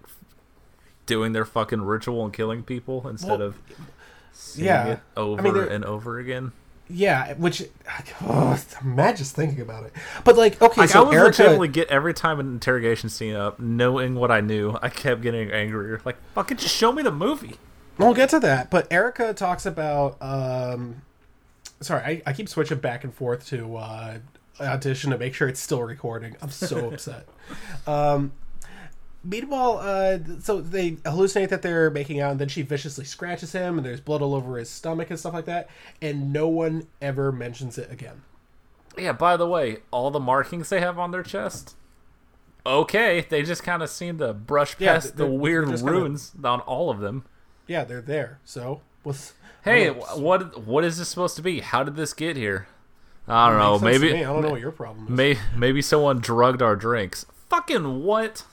doing 1.05 1.33
their 1.33 1.45
fucking 1.45 1.81
ritual 1.83 2.23
and 2.23 2.33
killing 2.33 2.63
people 2.63 3.07
instead 3.07 3.39
Well, 3.39 3.49
of 3.49 3.55
seeing 4.33 4.65
yeah. 4.67 4.87
it 4.87 4.99
I 5.15 5.19
over 5.19 5.41
mean, 5.41 5.57
and 5.71 5.85
over 5.85 6.19
again. 6.19 6.51
yeah, 6.89 7.33
which 7.35 7.63
oh, 8.23 8.59
I'm 8.81 8.97
just 9.15 9.35
thinking 9.35 9.61
about 9.61 9.83
it. 9.85 9.93
But 10.23 10.35
like, 10.37 10.61
okay, 10.61 10.81
Like, 10.81 10.89
I 10.89 10.93
so 10.93 11.05
would 11.05 11.13
Erica, 11.13 11.27
legitimately 11.43 11.67
get 11.69 11.89
every 11.89 12.13
time 12.13 12.39
an 12.39 12.47
interrogation 12.47 13.09
scene 13.09 13.35
up, 13.35 13.59
knowing 13.59 14.15
what 14.15 14.31
I 14.31 14.41
knew, 14.41 14.77
I 14.81 14.89
kept 14.89 15.21
getting 15.21 15.51
angrier. 15.51 16.01
Like, 16.05 16.17
fucking 16.33 16.57
just 16.57 16.75
show 16.75 16.91
me 16.91 17.03
the 17.03 17.11
movie. 17.11 17.55
we'll 17.97 18.13
get 18.15 18.29
to 18.29 18.39
that. 18.39 18.69
But 18.71 18.87
Erica 18.91 19.33
talks 19.33 19.65
about. 19.65 20.17
Um, 20.21 21.01
sorry, 21.81 22.03
I, 22.25 22.29
I 22.29 22.33
keep 22.33 22.49
switching 22.49 22.79
back 22.79 23.03
and 23.03 23.13
forth 23.13 23.45
to 23.47 23.75
uh, 23.77 24.17
audition 24.59 25.11
to 25.11 25.17
make 25.17 25.33
sure 25.33 25.47
it's 25.47 25.59
still 25.59 25.83
recording. 25.83 26.35
I'm 26.41 26.49
so 26.51 26.89
upset. 26.93 27.27
Um, 27.87 28.31
meanwhile, 29.23 29.79
uh, 29.81 30.19
so 30.41 30.61
they 30.61 30.91
hallucinate 30.91 31.49
that 31.49 31.61
they're 31.61 31.89
making 31.89 32.19
out, 32.21 32.31
and 32.31 32.39
then 32.39 32.47
she 32.47 32.61
viciously 32.61 33.05
scratches 33.05 33.51
him, 33.51 33.77
and 33.77 33.85
there's 33.85 34.01
blood 34.01 34.21
all 34.21 34.33
over 34.33 34.57
his 34.57 34.69
stomach 34.69 35.09
and 35.09 35.19
stuff 35.19 35.33
like 35.33 35.45
that, 35.45 35.69
and 36.01 36.31
no 36.31 36.47
one 36.47 36.87
ever 37.01 37.31
mentions 37.31 37.77
it 37.77 37.91
again. 37.91 38.21
Yeah, 38.97 39.11
by 39.11 39.35
the 39.35 39.47
way, 39.47 39.77
all 39.91 40.09
the 40.11 40.19
markings 40.19 40.69
they 40.69 40.79
have 40.79 40.97
on 40.97 41.11
their 41.11 41.23
chest. 41.23 41.75
Okay, 42.65 43.25
they 43.29 43.43
just 43.43 43.61
kind 43.61 43.83
of 43.83 43.89
seem 43.89 44.17
to 44.19 44.33
brush 44.33 44.75
Yeah, 44.79 44.93
past 44.93 45.17
the 45.17 45.23
they're- 45.25 45.31
weird 45.31 45.67
they're 45.67 45.77
kinda- 45.77 45.91
runes 45.91 46.31
on 46.43 46.61
all 46.61 46.89
of 46.89 46.99
them. 46.99 47.25
Yeah, 47.67 47.83
they're 47.83 48.01
there. 48.01 48.39
So 48.45 48.81
what's 49.03 49.33
Hey, 49.65 49.83
I 49.83 49.85
don't 49.87 49.97
know, 49.97 50.03
wh- 50.05 50.21
what 50.21 50.57
what 50.65 50.83
is 50.85 50.97
this 50.97 51.09
supposed 51.09 51.35
to 51.35 51.41
be? 51.41 51.59
How 51.59 51.83
did 51.83 51.95
this 51.97 52.13
get 52.13 52.37
here? 52.37 52.67
I 53.27 53.49
don't 53.49 53.57
know. 53.57 53.79
makes 53.79 53.81
sense 53.81 53.95
to 53.95 53.99
Maybe 54.05 54.13
me. 54.19 54.23
I 54.23 54.31
don't 54.31 54.43
know 54.43 54.51
what 54.51 54.61
your 54.61 54.71
problem 54.71 55.05
is. 55.05 55.09
May, 55.09 55.37
maybe 55.57 55.81
someone 55.81 56.19
drugged 56.19 56.61
our 56.61 56.75
drinks. 56.75 57.25
Fucking 57.49 58.03
what? 58.03 58.43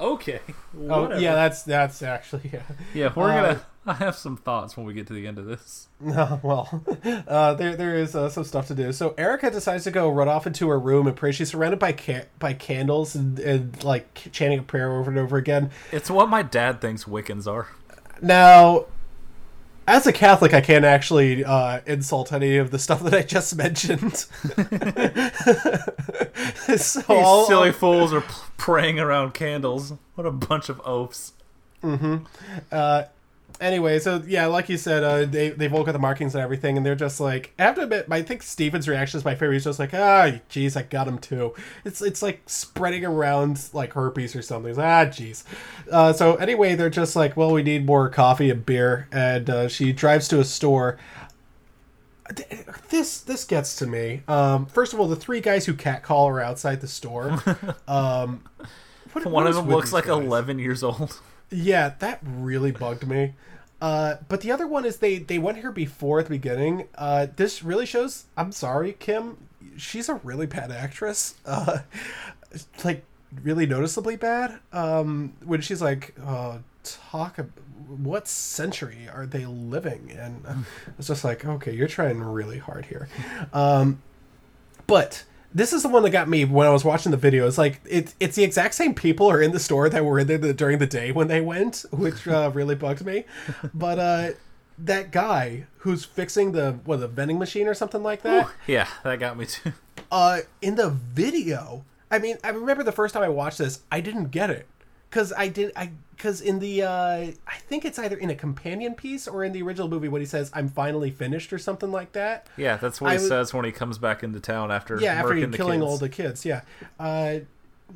Okay. 0.00 0.40
Oh 0.88 1.18
yeah, 1.18 1.34
that's 1.34 1.64
that's 1.64 2.02
actually 2.02 2.50
yeah. 2.52 2.62
yeah. 2.94 3.12
We're 3.14 3.30
Uh, 3.32 3.42
gonna. 3.42 3.60
I 3.88 3.94
have 3.94 4.16
some 4.16 4.36
thoughts 4.36 4.76
when 4.76 4.84
we 4.84 4.92
get 4.92 5.06
to 5.06 5.14
the 5.14 5.26
end 5.26 5.38
of 5.38 5.46
this. 5.46 5.88
well, 6.00 6.84
uh, 7.26 7.54
there 7.54 7.74
there 7.74 7.96
is 7.96 8.14
uh, 8.14 8.28
some 8.28 8.44
stuff 8.44 8.66
to 8.68 8.74
do. 8.74 8.92
So 8.92 9.14
Erica 9.18 9.50
decides 9.50 9.84
to 9.84 9.90
go 9.90 10.08
run 10.10 10.28
off 10.28 10.46
into 10.46 10.68
her 10.68 10.78
room 10.78 11.06
and 11.08 11.16
pray. 11.16 11.32
She's 11.32 11.50
surrounded 11.50 11.78
by 11.80 11.92
ca- 11.92 12.26
by 12.38 12.52
candles 12.52 13.14
and, 13.16 13.38
and 13.40 13.82
like 13.82 14.28
chanting 14.30 14.58
a 14.58 14.62
prayer 14.62 14.92
over 14.92 15.10
and 15.10 15.18
over 15.18 15.36
again. 15.38 15.70
It's 15.90 16.10
what 16.10 16.28
my 16.28 16.42
dad 16.42 16.80
thinks 16.82 17.04
Wiccans 17.04 17.50
are. 17.50 17.68
Now, 18.20 18.84
as 19.88 20.06
a 20.06 20.12
Catholic, 20.12 20.52
I 20.54 20.60
can't 20.60 20.84
actually 20.84 21.44
uh, 21.44 21.80
insult 21.86 22.32
any 22.32 22.56
of 22.58 22.70
the 22.70 22.78
stuff 22.78 23.02
that 23.02 23.14
I 23.14 23.22
just 23.22 23.56
mentioned. 23.56 24.14
so 26.78 27.00
These 27.00 27.04
I'll- 27.08 27.46
silly 27.46 27.72
fools 27.72 28.12
are 28.12 28.20
p- 28.20 28.28
praying 28.56 29.00
around 29.00 29.34
candles. 29.34 29.94
What 30.14 30.26
a 30.26 30.30
bunch 30.30 30.68
of 30.68 30.80
oafs. 30.84 31.32
Uh, 31.82 33.04
anyway, 33.60 33.98
so 33.98 34.22
yeah, 34.26 34.46
like 34.46 34.68
you 34.68 34.76
said, 34.76 35.02
uh, 35.02 35.24
they 35.24 35.50
they've 35.50 35.72
all 35.72 35.84
got 35.84 35.92
the 35.92 35.98
markings 35.98 36.34
and 36.34 36.42
everything, 36.42 36.76
and 36.76 36.84
they're 36.86 36.94
just 36.94 37.20
like. 37.20 37.52
I 37.58 37.62
have 37.64 37.74
to 37.76 37.82
admit, 37.82 38.06
I 38.10 38.22
think 38.22 38.42
Steven's 38.42 38.88
reaction 38.88 39.18
is 39.18 39.24
my 39.24 39.34
favorite. 39.34 39.54
He's 39.54 39.64
just 39.64 39.78
like, 39.78 39.94
ah, 39.94 40.32
jeez, 40.50 40.76
I 40.76 40.82
got 40.82 41.06
him 41.08 41.18
too. 41.18 41.54
It's 41.84 42.00
it's 42.02 42.22
like 42.22 42.42
spreading 42.46 43.04
around 43.04 43.68
like 43.72 43.92
herpes 43.94 44.34
or 44.36 44.42
something. 44.42 44.70
It's, 44.70 44.78
ah, 44.78 45.06
jeez. 45.06 45.44
Uh, 45.90 46.12
so 46.12 46.36
anyway, 46.36 46.74
they're 46.74 46.90
just 46.90 47.16
like, 47.16 47.36
well, 47.36 47.52
we 47.52 47.62
need 47.62 47.84
more 47.86 48.08
coffee 48.08 48.50
and 48.50 48.64
beer, 48.64 49.08
and 49.12 49.48
uh, 49.50 49.68
she 49.68 49.92
drives 49.92 50.28
to 50.28 50.40
a 50.40 50.44
store. 50.44 50.98
This 52.90 53.20
this 53.20 53.44
gets 53.44 53.76
to 53.76 53.86
me. 53.86 54.22
Um, 54.28 54.66
first 54.66 54.92
of 54.92 55.00
all, 55.00 55.08
the 55.08 55.16
three 55.16 55.40
guys 55.40 55.64
who 55.66 55.72
catcall 55.74 56.28
her 56.28 56.40
outside 56.40 56.80
the 56.80 56.88
store. 56.88 57.42
Um, 57.88 58.42
what- 59.12 59.24
One 59.24 59.32
what 59.32 59.46
of 59.46 59.54
them 59.54 59.68
looks 59.68 59.92
like 59.92 60.04
guys? 60.06 60.22
11 60.22 60.58
years 60.58 60.82
old. 60.82 61.18
Yeah, 61.50 61.94
that 62.00 62.20
really 62.22 62.72
bugged 62.72 63.06
me. 63.08 63.32
Uh, 63.80 64.16
but 64.28 64.40
the 64.40 64.50
other 64.50 64.66
one 64.66 64.84
is 64.84 64.96
they 64.98 65.18
they 65.18 65.38
went 65.38 65.58
here 65.58 65.70
before 65.72 66.18
at 66.18 66.26
the 66.26 66.30
beginning. 66.30 66.88
Uh, 66.96 67.26
this 67.36 67.62
really 67.62 67.86
shows. 67.86 68.24
I'm 68.36 68.52
sorry, 68.52 68.94
Kim. 68.98 69.36
She's 69.76 70.08
a 70.08 70.14
really 70.14 70.46
bad 70.46 70.70
actress. 70.70 71.34
Uh, 71.46 71.78
like 72.82 73.04
really 73.42 73.66
noticeably 73.66 74.16
bad. 74.16 74.58
Um, 74.72 75.34
when 75.44 75.60
she's 75.60 75.82
like, 75.82 76.14
uh, 76.24 76.58
talk. 76.82 77.38
What 77.88 78.28
century 78.28 79.08
are 79.12 79.24
they 79.26 79.46
living 79.46 80.10
in? 80.10 80.66
It's 80.98 81.08
just 81.08 81.24
like, 81.24 81.44
okay, 81.44 81.72
you're 81.72 81.88
trying 81.88 82.20
really 82.22 82.58
hard 82.58 82.86
here. 82.86 83.08
Um, 83.52 84.02
but 84.86 85.24
this 85.58 85.72
is 85.72 85.82
the 85.82 85.88
one 85.88 86.02
that 86.04 86.10
got 86.10 86.28
me 86.28 86.44
when 86.44 86.66
I 86.66 86.70
was 86.70 86.84
watching 86.84 87.10
the 87.10 87.18
video. 87.18 87.46
It's 87.46 87.58
like 87.58 87.80
it, 87.84 88.14
it's 88.20 88.36
the 88.36 88.44
exact 88.44 88.74
same 88.74 88.94
people 88.94 89.30
are 89.30 89.42
in 89.42 89.52
the 89.52 89.58
store 89.60 89.88
that 89.88 90.04
were 90.04 90.18
in 90.18 90.26
there 90.26 90.38
the, 90.38 90.54
during 90.54 90.78
the 90.78 90.86
day 90.86 91.12
when 91.12 91.28
they 91.28 91.40
went, 91.40 91.84
which 91.90 92.26
uh, 92.28 92.50
really 92.54 92.74
bugged 92.74 93.04
me. 93.04 93.24
But 93.74 93.98
uh, 93.98 94.28
that 94.78 95.10
guy 95.10 95.66
who's 95.78 96.04
fixing 96.04 96.52
the 96.52 96.78
what 96.84 97.00
the 97.00 97.08
vending 97.08 97.38
machine 97.38 97.66
or 97.66 97.74
something 97.74 98.02
like 98.02 98.22
that, 98.22 98.50
Yeah, 98.66 98.88
that 99.04 99.18
got 99.18 99.36
me 99.36 99.46
too. 99.46 99.72
uh, 100.12 100.40
in 100.62 100.76
the 100.76 100.90
video, 100.90 101.84
I 102.10 102.18
mean, 102.18 102.36
I 102.44 102.50
remember 102.50 102.82
the 102.84 102.92
first 102.92 103.14
time 103.14 103.22
I 103.22 103.28
watched 103.28 103.58
this, 103.58 103.80
I 103.90 104.00
didn't 104.00 104.26
get 104.30 104.50
it 104.50 104.66
because 105.10 105.32
I 105.36 105.48
did 105.48 105.72
I 105.76 105.90
because 106.16 106.40
in 106.40 106.58
the 106.58 106.82
uh, 106.82 107.26
I 107.46 107.56
think 107.68 107.84
it's 107.84 107.98
either 107.98 108.16
in 108.16 108.30
a 108.30 108.34
companion 108.34 108.94
piece 108.94 109.28
or 109.28 109.44
in 109.44 109.52
the 109.52 109.62
original 109.62 109.88
movie 109.88 110.08
when 110.08 110.20
he 110.20 110.26
says 110.26 110.50
I'm 110.54 110.68
finally 110.68 111.10
finished 111.10 111.52
or 111.52 111.58
something 111.58 111.90
like 111.92 112.12
that. 112.12 112.48
Yeah, 112.56 112.76
that's 112.76 113.00
what 113.00 113.10
I 113.10 113.14
he 113.14 113.18
was- 113.20 113.28
says 113.28 113.54
when 113.54 113.64
he 113.64 113.72
comes 113.72 113.98
back 113.98 114.22
into 114.22 114.40
town 114.40 114.70
after 114.72 115.00
Yeah, 115.00 115.14
after 115.14 115.46
the 115.46 115.56
killing 115.56 115.80
kids. 115.80 115.90
all 115.90 115.98
the 115.98 116.08
kids. 116.08 116.44
Yeah. 116.44 116.62
Uh, 116.98 117.40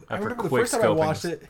I 0.09 0.16
remember 0.16 0.43
the 0.43 0.48
first 0.51 0.73
time 0.73 0.82
I 0.82 0.89
watched 1.06 1.24
it, 1.24 1.43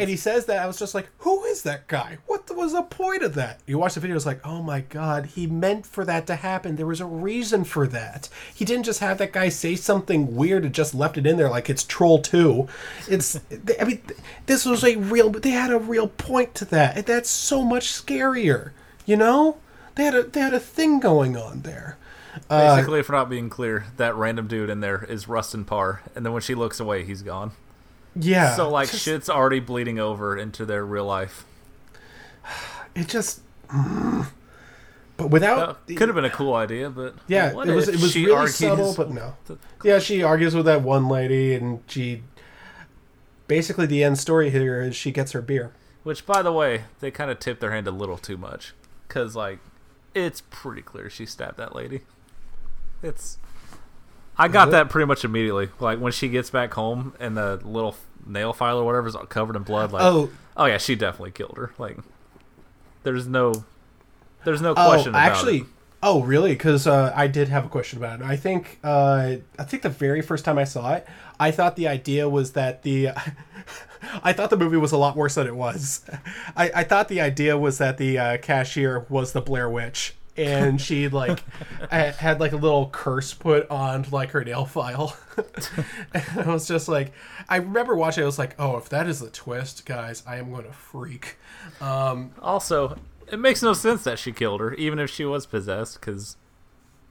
and 0.00 0.08
he 0.10 0.16
says 0.16 0.46
that 0.46 0.58
I 0.62 0.66
was 0.66 0.78
just 0.78 0.94
like, 0.94 1.08
"Who 1.18 1.44
is 1.44 1.62
that 1.62 1.86
guy? 1.86 2.18
What 2.26 2.48
was 2.54 2.72
the 2.72 2.82
point 2.82 3.22
of 3.22 3.34
that?" 3.34 3.60
You 3.66 3.78
watch 3.78 3.94
the 3.94 4.00
video, 4.00 4.16
it's 4.16 4.26
like, 4.26 4.40
"Oh 4.46 4.62
my 4.62 4.80
god, 4.80 5.26
he 5.26 5.46
meant 5.46 5.86
for 5.86 6.04
that 6.04 6.26
to 6.26 6.36
happen. 6.36 6.76
There 6.76 6.86
was 6.86 7.00
a 7.00 7.06
reason 7.06 7.64
for 7.64 7.86
that. 7.88 8.28
He 8.54 8.64
didn't 8.64 8.84
just 8.84 9.00
have 9.00 9.18
that 9.18 9.32
guy 9.32 9.48
say 9.48 9.76
something 9.76 10.34
weird 10.36 10.64
and 10.64 10.74
just 10.74 10.94
left 10.94 11.18
it 11.18 11.26
in 11.26 11.36
there 11.36 11.48
like 11.48 11.68
it's 11.70 11.84
Troll 11.84 12.20
Two. 12.20 12.68
It's, 13.08 13.38
I 13.80 13.84
mean, 13.84 14.02
this 14.46 14.64
was 14.66 14.84
a 14.84 14.96
real. 14.96 15.30
They 15.30 15.50
had 15.50 15.70
a 15.70 15.78
real 15.78 16.08
point 16.08 16.54
to 16.56 16.64
that, 16.66 16.96
and 16.98 17.06
that's 17.06 17.30
so 17.30 17.62
much 17.62 17.86
scarier. 17.88 18.70
You 19.04 19.16
know, 19.16 19.56
they 19.94 20.04
had 20.04 20.14
a 20.14 20.22
they 20.22 20.40
had 20.40 20.54
a 20.54 20.60
thing 20.60 21.00
going 21.00 21.36
on 21.36 21.62
there. 21.62 21.96
Uh, 22.50 22.76
Basically, 22.76 23.00
if 23.00 23.08
we're 23.08 23.16
not 23.16 23.30
being 23.30 23.48
clear, 23.48 23.86
that 23.96 24.14
random 24.14 24.46
dude 24.46 24.68
in 24.68 24.80
there 24.80 25.04
is 25.04 25.26
Rustin 25.28 25.64
Parr, 25.64 26.02
and 26.14 26.24
then 26.24 26.32
when 26.34 26.42
she 26.42 26.54
looks 26.54 26.78
away, 26.78 27.02
he's 27.04 27.22
gone. 27.22 27.52
Yeah. 28.18 28.54
so 28.56 28.68
like 28.68 28.90
just- 28.90 29.04
shit's 29.04 29.28
already 29.28 29.60
bleeding 29.60 29.98
over 29.98 30.36
into 30.36 30.64
their 30.64 30.84
real 30.84 31.04
life. 31.04 31.44
it 32.94 33.08
just 33.08 33.40
mm. 33.68 34.26
but 35.16 35.30
without 35.30 35.86
Could 35.86 36.08
have 36.08 36.14
been 36.14 36.24
a 36.24 36.30
cool 36.30 36.54
idea, 36.54 36.90
but 36.90 37.14
yeah 37.26 37.50
it 37.50 37.74
was 37.74 37.88
it 37.88 38.00
was 38.00 38.14
really 38.14 38.32
argues- 38.32 38.56
subtle 38.56 38.94
but 38.96 39.10
no 39.10 39.34
yeah 39.84 39.98
she 39.98 40.22
argues 40.22 40.54
with 40.54 40.66
that 40.66 40.82
one 40.82 41.08
lady 41.08 41.54
and 41.54 41.80
she 41.86 42.22
basically 43.48 43.86
the 43.86 44.02
end 44.02 44.18
story 44.18 44.50
here 44.50 44.80
is 44.80 44.96
she 44.96 45.10
gets 45.12 45.32
her 45.32 45.42
beer 45.42 45.72
Which, 46.02 46.24
by 46.26 46.42
the 46.42 46.52
way, 46.52 46.84
they 47.00 47.10
kind 47.10 47.30
of 47.30 47.38
tipped 47.40 47.60
their 47.60 47.72
hand 47.72 47.86
a 47.88 47.90
little 47.90 48.16
too 48.18 48.36
much, 48.36 48.74
because 49.08 49.34
like 49.36 49.58
it's 50.14 50.40
pretty 50.50 50.82
clear 50.82 51.10
she 51.10 51.26
stabbed 51.26 51.56
that 51.58 51.74
lady. 51.74 52.02
It's 53.02 53.38
I 54.38 54.48
got 54.48 54.70
that 54.72 54.90
pretty 54.90 55.06
much 55.06 55.24
immediately. 55.24 55.70
Like 55.80 55.98
when 55.98 56.12
she 56.12 56.28
gets 56.28 56.50
back 56.50 56.74
home 56.74 57.14
and 57.18 57.36
the 57.36 57.60
little 57.64 57.96
nail 58.26 58.52
file 58.52 58.78
or 58.78 58.84
whatever 58.84 59.08
is 59.08 59.16
covered 59.28 59.56
in 59.56 59.62
blood. 59.62 59.92
Like, 59.92 60.02
Oh. 60.02 60.30
oh 60.56 60.64
yeah, 60.66 60.78
she 60.78 60.94
definitely 60.94 61.30
killed 61.30 61.56
her. 61.56 61.72
Like, 61.78 61.96
there's 63.02 63.26
no, 63.26 63.64
there's 64.44 64.60
no 64.60 64.74
question 64.74 65.08
oh 65.08 65.18
about 65.18 65.30
actually 65.30 65.58
it. 65.58 65.66
oh 66.02 66.22
really 66.22 66.52
because 66.52 66.86
uh, 66.86 67.12
i 67.16 67.26
did 67.26 67.48
have 67.48 67.64
a 67.64 67.68
question 67.68 67.98
about 67.98 68.20
it 68.20 68.26
i 68.26 68.36
think 68.36 68.78
uh, 68.84 69.36
i 69.58 69.64
think 69.64 69.82
the 69.82 69.88
very 69.88 70.20
first 70.22 70.44
time 70.44 70.58
i 70.58 70.64
saw 70.64 70.92
it 70.94 71.06
i 71.40 71.50
thought 71.50 71.74
the 71.76 71.88
idea 71.88 72.28
was 72.28 72.52
that 72.52 72.82
the 72.82 73.08
I 74.22 74.32
thought 74.32 74.50
the 74.50 74.56
movie 74.56 74.76
was 74.76 74.92
a 74.92 74.96
lot 74.98 75.16
worse 75.16 75.34
than 75.34 75.46
it 75.48 75.56
was. 75.56 76.04
I, 76.56 76.70
I 76.76 76.84
thought 76.84 77.08
the 77.08 77.20
idea 77.20 77.58
was 77.58 77.78
that 77.78 77.96
the 77.98 78.18
uh, 78.18 78.36
cashier 78.38 79.04
was 79.08 79.32
the 79.32 79.40
Blair 79.40 79.68
Witch, 79.68 80.14
and 80.36 80.80
she 80.80 81.08
like 81.08 81.42
had 81.90 82.40
like 82.40 82.52
a 82.52 82.56
little 82.56 82.88
curse 82.90 83.32
put 83.34 83.70
on 83.70 84.06
like 84.10 84.30
her 84.30 84.44
nail 84.44 84.64
file. 84.66 85.16
and 86.14 86.24
I 86.48 86.52
was 86.52 86.66
just 86.68 86.88
like, 86.88 87.12
I 87.48 87.56
remember 87.56 87.94
watching. 87.96 88.22
it, 88.22 88.24
I 88.24 88.26
was 88.26 88.38
like, 88.38 88.54
oh, 88.58 88.76
if 88.76 88.88
that 88.90 89.06
is 89.06 89.20
the 89.20 89.30
twist, 89.30 89.86
guys, 89.86 90.22
I 90.26 90.36
am 90.36 90.50
going 90.50 90.64
to 90.64 90.72
freak. 90.72 91.36
Um, 91.80 92.32
Also, 92.40 92.98
it 93.30 93.38
makes 93.38 93.62
no 93.62 93.72
sense 93.72 94.04
that 94.04 94.18
she 94.18 94.32
killed 94.32 94.60
her, 94.60 94.74
even 94.74 94.98
if 94.98 95.10
she 95.10 95.24
was 95.24 95.46
possessed, 95.46 96.00
because 96.00 96.36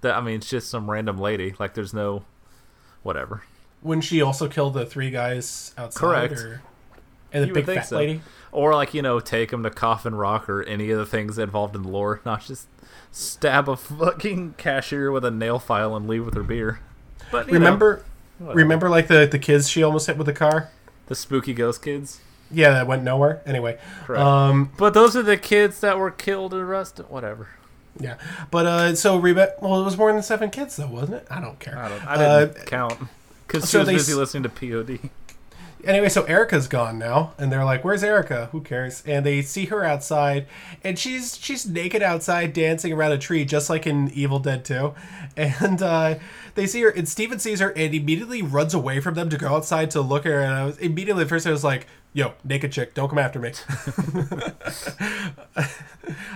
that 0.02 0.16
I 0.16 0.22
mean, 0.22 0.36
it's 0.36 0.50
just 0.50 0.70
some 0.70 0.90
random 0.90 1.18
lady. 1.18 1.54
Like, 1.60 1.74
there's 1.74 1.94
no, 1.94 2.24
whatever. 3.04 3.44
when 3.82 4.02
she 4.02 4.22
also 4.22 4.48
killed 4.48 4.74
the 4.74 4.86
three 4.86 5.10
guys 5.12 5.74
outside, 5.78 6.00
Correct. 6.00 6.34
or, 6.40 6.62
and 7.34 7.44
the 7.44 7.48
You 7.48 7.54
big 7.54 7.66
fat 7.66 7.88
so. 7.88 7.98
lady. 7.98 8.22
Or 8.52 8.74
like 8.74 8.94
you 8.94 9.02
know, 9.02 9.20
take 9.20 9.52
them 9.52 9.64
to 9.64 9.70
Coffin 9.70 10.16
Rock 10.16 10.48
or 10.48 10.64
any 10.64 10.90
of 10.90 10.98
the 10.98 11.06
things 11.06 11.38
involved 11.38 11.76
in 11.76 11.82
the 11.84 11.90
lore, 11.90 12.22
not 12.26 12.42
just 12.46 12.70
stab 13.18 13.70
a 13.70 13.78
fucking 13.78 14.54
cashier 14.58 15.10
with 15.12 15.24
a 15.24 15.32
nail 15.32 15.58
file 15.58 15.96
and 15.96 16.08
leave 16.08 16.26
with 16.26 16.34
her 16.36 16.44
beer. 16.44 16.80
But 17.32 17.48
you 17.48 17.54
know, 17.54 17.60
Remember, 17.60 18.04
remember 18.40 18.90
like 18.90 19.08
the 19.08 19.26
the 19.26 19.40
kids 19.40 19.70
she 19.70 19.82
almost 19.84 20.08
hit 20.08 20.18
with 20.18 20.28
the 20.28 20.34
car. 20.34 20.70
the 21.08 21.16
spooky 21.16 21.54
ghost 21.54 21.82
kids. 21.82 22.20
Yeah, 22.52 22.72
that 22.72 22.88
went 22.88 23.04
nowhere. 23.04 23.42
Anyway, 23.46 23.80
Correct. 24.06 24.22
um, 24.22 24.72
But 24.78 24.94
those 24.94 25.16
are 25.16 25.24
the 25.24 25.38
kids 25.38 25.80
that 25.80 25.98
were 25.98 26.12
killed 26.12 26.54
and 26.54 26.62
arrested. 26.62 27.06
Whatever. 27.10 27.48
yeah, 28.00 28.18
but 28.52 28.66
uh, 28.66 28.96
so 28.96 29.18
Reba, 29.18 29.54
well, 29.62 29.82
it 29.82 29.86
was 29.86 29.98
more 29.98 30.12
than 30.12 30.22
seven 30.22 30.50
kids 30.52 30.76
though, 30.76 30.88
wasn't 30.88 31.16
it? 31.22 31.28
I 31.32 31.40
don't 31.42 31.60
care. 31.60 31.78
I 31.78 31.90
don't. 31.90 32.06
I 32.08 32.14
Uh, 32.16 32.46
didn't 32.46 32.66
count 32.68 33.00
because 33.48 33.70
she 33.70 33.78
was 33.78 33.88
busy 33.88 34.12
s- 34.12 34.18
listening 34.18 34.44
to 34.44 34.50
POD. 34.50 35.10
Anyway, 35.86 36.10
so 36.10 36.24
Erica's 36.24 36.68
gone 36.68 36.98
now, 36.99 37.34
and 37.38 37.52
they're 37.52 37.64
like, 37.64 37.84
"Where's 37.84 38.03
Erica? 38.03 38.49
Who 38.52 38.62
cares?" 38.62 39.03
And 39.06 39.26
they 39.26 39.41
see 39.41 39.66
her 39.66 39.84
outside, 39.84 40.48
and 40.84 40.98
she's 40.98 41.38
she's 41.38 41.66
naked 41.66 42.02
outside 42.02 42.53
dancing 42.53 42.91
around 42.94 43.12
a 43.14 43.18
tree, 43.18 43.45
just 43.45 43.70
like 43.70 43.88
in 43.88 44.10
Evil 44.12 44.40
Dead 44.40 44.66
2. 44.66 44.94
And 45.38 45.82
uh, 45.82 46.16
they 46.56 46.66
see 46.66 46.82
her, 46.84 46.90
and 46.90 47.10
Steven 47.10 47.40
sees 47.40 47.60
her, 47.60 47.70
and 47.72 47.94
immediately 47.94 48.41
runs 48.41 48.74
away 48.74 49.02
from 49.02 49.16
them 49.16 49.30
to 49.30 49.38
go 49.38 49.49
outside 49.49 49.91
to 49.91 49.99
look 49.99 50.26
at 50.26 50.32
her. 50.32 50.40
And 50.40 50.53
I 50.53 50.66
was 50.66 50.78
immediately 50.78 51.24
at 51.24 51.30
first 51.30 51.45
I 51.45 51.52
was 51.52 51.64
like, 51.64 51.88
"Yo, 52.14 52.34
naked 52.45 52.72
chick, 52.72 52.94
don't 52.94 53.10
come 53.10 53.20
after 53.20 53.40
me." 53.40 53.49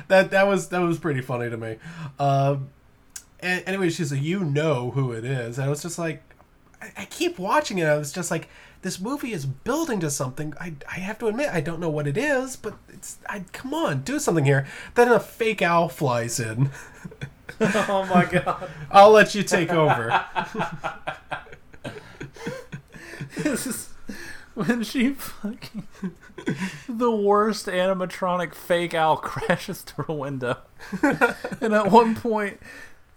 that 0.09 0.31
that 0.31 0.47
was 0.47 0.67
that 0.67 0.79
was 0.79 0.99
pretty 0.99 1.21
funny 1.21 1.49
to 1.49 1.55
me. 1.55 1.77
Um, 2.19 2.69
and 3.39 3.63
anyway, 3.65 3.89
she's 3.89 4.11
like, 4.11 4.21
"You 4.21 4.41
know 4.43 4.91
who 4.91 5.13
it 5.13 5.23
is," 5.23 5.57
and 5.57 5.67
I 5.67 5.69
was 5.69 5.81
just 5.81 5.97
like. 5.97 6.23
I 6.97 7.03
keep 7.03 7.37
watching 7.37 7.77
it. 7.79 7.83
I 7.83 7.97
was 7.97 8.13
just 8.13 8.31
like, 8.31 8.47
this 8.81 8.99
movie 8.99 9.33
is 9.33 9.45
building 9.45 9.99
to 9.99 10.09
something. 10.09 10.53
I, 10.59 10.73
I 10.89 10.99
have 10.99 11.19
to 11.19 11.27
admit, 11.27 11.49
I 11.51 11.61
don't 11.61 11.79
know 11.79 11.89
what 11.89 12.07
it 12.07 12.17
is, 12.17 12.55
but 12.55 12.75
it's. 12.89 13.17
I 13.27 13.43
come 13.51 13.73
on, 13.73 14.01
do 14.01 14.19
something 14.19 14.45
here. 14.45 14.65
Then 14.95 15.09
a 15.09 15.19
fake 15.19 15.61
owl 15.61 15.89
flies 15.89 16.39
in. 16.39 16.69
oh 17.61 18.05
my 18.09 18.25
god! 18.25 18.69
I'll 18.91 19.11
let 19.11 19.35
you 19.35 19.43
take 19.43 19.71
over. 19.71 20.25
This 23.37 23.67
is 23.67 23.89
when 24.53 24.83
she 24.83 25.11
fucking 25.13 25.87
the 26.87 27.11
worst 27.11 27.67
animatronic 27.67 28.53
fake 28.53 28.93
owl 28.93 29.17
crashes 29.17 29.81
through 29.81 30.05
a 30.07 30.13
window, 30.13 30.57
and 31.61 31.73
at 31.73 31.91
one 31.91 32.15
point. 32.15 32.59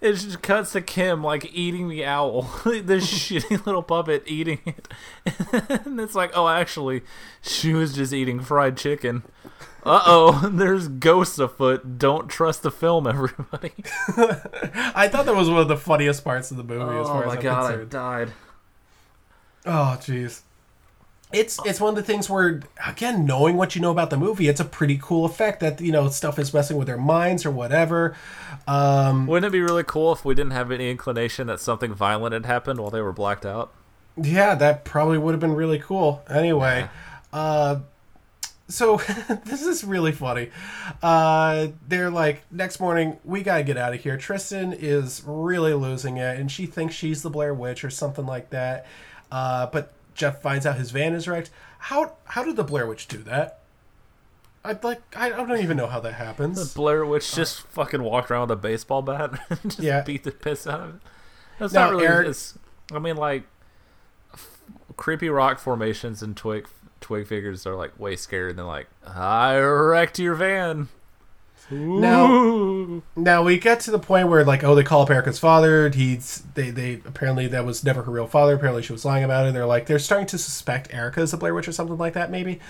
It 0.03 0.15
just 0.15 0.43
cuts 0.43 0.73
to 0.73 0.81
Kim 0.83 1.23
like 1.23 1.55
eating 1.55 1.89
the 1.89 2.05
owl, 2.05 2.43
this 2.65 3.07
shitty 3.09 3.65
little 3.65 3.85
puppet 3.85 4.25
eating 4.27 4.59
it, 4.67 4.89
and 5.87 6.01
it's 6.01 6.17
like, 6.17 6.33
oh, 6.35 6.49
actually, 6.49 7.03
she 7.41 7.73
was 7.73 7.95
just 7.95 8.13
eating 8.13 8.41
fried 8.41 8.77
chicken. 8.77 9.23
Uh 9.85 10.03
oh, 10.05 10.49
there's 10.53 10.89
ghosts 10.89 11.39
afoot. 11.39 11.99
Don't 11.99 12.29
trust 12.29 12.63
the 12.63 12.71
film, 12.73 13.07
everybody. 13.07 13.73
I 14.17 15.09
thought 15.09 15.27
that 15.27 15.37
was 15.37 15.49
one 15.49 15.61
of 15.61 15.69
the 15.69 15.77
funniest 15.77 16.25
parts 16.25 16.51
of 16.51 16.57
the 16.57 16.65
movie. 16.65 16.83
as 16.99 17.07
Oh 17.07 17.13
far 17.13 17.27
my 17.27 17.33
as 17.33 17.39
I'm 17.39 17.43
god, 17.43 17.81
I 17.81 17.85
died. 17.85 18.33
Oh, 19.65 19.97
jeez. 20.01 20.41
It's 21.33 21.59
it's 21.65 21.81
one 21.81 21.91
of 21.91 21.97
the 21.97 22.03
things 22.03 22.29
where 22.29 22.61
again, 22.87 23.25
knowing 23.25 23.57
what 23.57 23.75
you 23.75 23.81
know 23.81 23.91
about 23.91 24.11
the 24.11 24.17
movie, 24.17 24.49
it's 24.49 24.61
a 24.61 24.65
pretty 24.65 24.99
cool 25.01 25.25
effect 25.25 25.61
that 25.61 25.81
you 25.81 25.93
know 25.93 26.09
stuff 26.09 26.39
is 26.39 26.53
messing 26.53 26.77
with 26.77 26.87
their 26.87 26.99
minds 26.99 27.47
or 27.47 27.51
whatever. 27.51 28.17
Um, 28.67 29.27
Wouldn't 29.27 29.47
it 29.47 29.53
be 29.53 29.61
really 29.61 29.85
cool 29.85 30.13
if 30.13 30.25
we 30.25 30.35
didn't 30.35 30.53
have 30.53 30.71
any 30.71 30.91
inclination 30.91 31.47
that 31.47 31.61
something 31.61 31.95
violent 31.95 32.33
had 32.33 32.47
happened 32.47 32.81
while 32.81 32.91
they 32.91 33.01
were 33.01 33.13
blacked 33.13 33.47
out? 33.47 33.73
Yeah, 34.17 34.55
that 34.57 34.85
probably 34.85 35.19
would 35.19 35.33
have 35.33 35.41
been 35.41 35.55
really 35.55 35.79
cool. 35.79 36.23
Anyway, 36.29 36.89
uh, 37.33 37.81
so 38.69 38.97
this 39.45 39.63
is 39.63 39.85
really 39.85 40.13
funny. 40.13 40.51
Uh, 41.03 41.69
they're 41.89 42.11
like, 42.11 42.43
next 42.51 42.81
morning, 42.81 43.19
we 43.25 43.43
gotta 43.43 43.63
get 43.63 43.77
out 43.77 43.95
of 43.95 44.01
here. 44.01 44.17
Tristen 44.17 44.73
is 44.73 45.23
really 45.27 45.75
losing 45.75 46.19
it, 46.19 46.39
and 46.39 46.51
she 46.51 46.67
thinks 46.67 46.95
she's 46.95 47.23
the 47.23 47.31
Blair 47.31 47.55
Witch 47.55 47.85
or 47.85 47.91
something 47.91 48.27
like 48.27 48.51
that. 48.51 48.87
Uh, 49.31 49.67
but 49.67 49.93
Jeff 50.15 50.41
finds 50.43 50.67
out 50.67 50.77
his 50.77 50.91
van 50.91 51.15
is 51.15 51.27
wrecked. 51.29 51.51
How 51.79 52.15
how 52.27 52.45
did 52.45 52.57
the 52.57 52.65
Blair 52.65 52.87
Witch 52.87 53.09
do 53.09 53.19
that? 53.19 53.59
I'd 54.65 54.85
like 54.85 55.01
I 55.17 55.31
don't 55.31 55.51
even 55.59 55.77
know 55.77 55.89
how 55.89 56.01
that 56.01 56.15
happens. 56.15 56.73
The 56.73 56.79
Blair 56.79 57.05
Witch 57.05 57.35
just 57.35 57.63
fucking 57.63 58.03
walked 58.03 58.31
around 58.31 58.49
with 58.49 58.59
a 58.59 58.61
baseball 58.63 59.03
bat 59.03 59.33
and 59.51 59.61
just 59.65 59.81
Yeah. 59.81 60.03
beat 60.03 60.25
the 60.25 60.31
piss 60.31 60.67
out 60.67 60.81
of 60.81 60.95
it. 60.97 61.01
That's 61.59 61.73
Now, 61.73 61.87
not 61.87 61.93
really. 61.95 62.07
Eric- 62.07 62.37
I 62.93 62.99
mean, 62.99 63.17
like 63.17 63.45
f- 64.33 64.59
creepy 64.97 65.29
rock 65.29 65.59
formations 65.59 66.23
and 66.23 66.37
twig 66.37 66.69
twig 67.01 67.27
figures 67.27 67.67
are 67.67 67.75
like 67.75 67.99
way 67.99 68.15
scarier 68.15 68.55
than 68.55 68.67
like 68.67 68.87
I 69.07 69.59
wrecked 69.59 70.19
your 70.21 70.35
van. 70.37 70.89
Now, 71.73 73.03
now 73.17 73.43
we 73.43 73.59
get 73.59 73.81
to 73.81 73.91
the 73.91 73.99
point 73.99 74.29
where 74.29 74.45
like, 74.45 74.63
oh, 74.63 74.75
they 74.75 74.83
call 74.83 75.03
up 75.03 75.11
Erica's 75.11 75.39
father. 75.39 75.89
He's 75.89 76.43
they 76.55 76.71
they 76.71 76.95
apparently 77.05 77.47
that 77.49 77.65
was 77.65 77.83
never 77.83 78.03
her 78.03 78.13
real 78.13 78.27
father. 78.27 78.55
Apparently 78.55 78.83
she 78.83 78.93
was 78.93 79.05
lying 79.05 79.25
about 79.25 79.47
it. 79.47 79.55
They're 79.55 79.67
like 79.67 79.87
they're 79.87 79.99
starting 79.99 80.27
to 80.29 80.39
suspect 80.39 80.93
Erica 80.93 81.23
is 81.23 81.33
a 81.33 81.37
Blair 81.37 81.55
Witch 81.55 81.69
or 81.69 81.73
something 81.73 81.99
like 81.99 82.13
that, 82.15 82.31
maybe. 82.31 82.61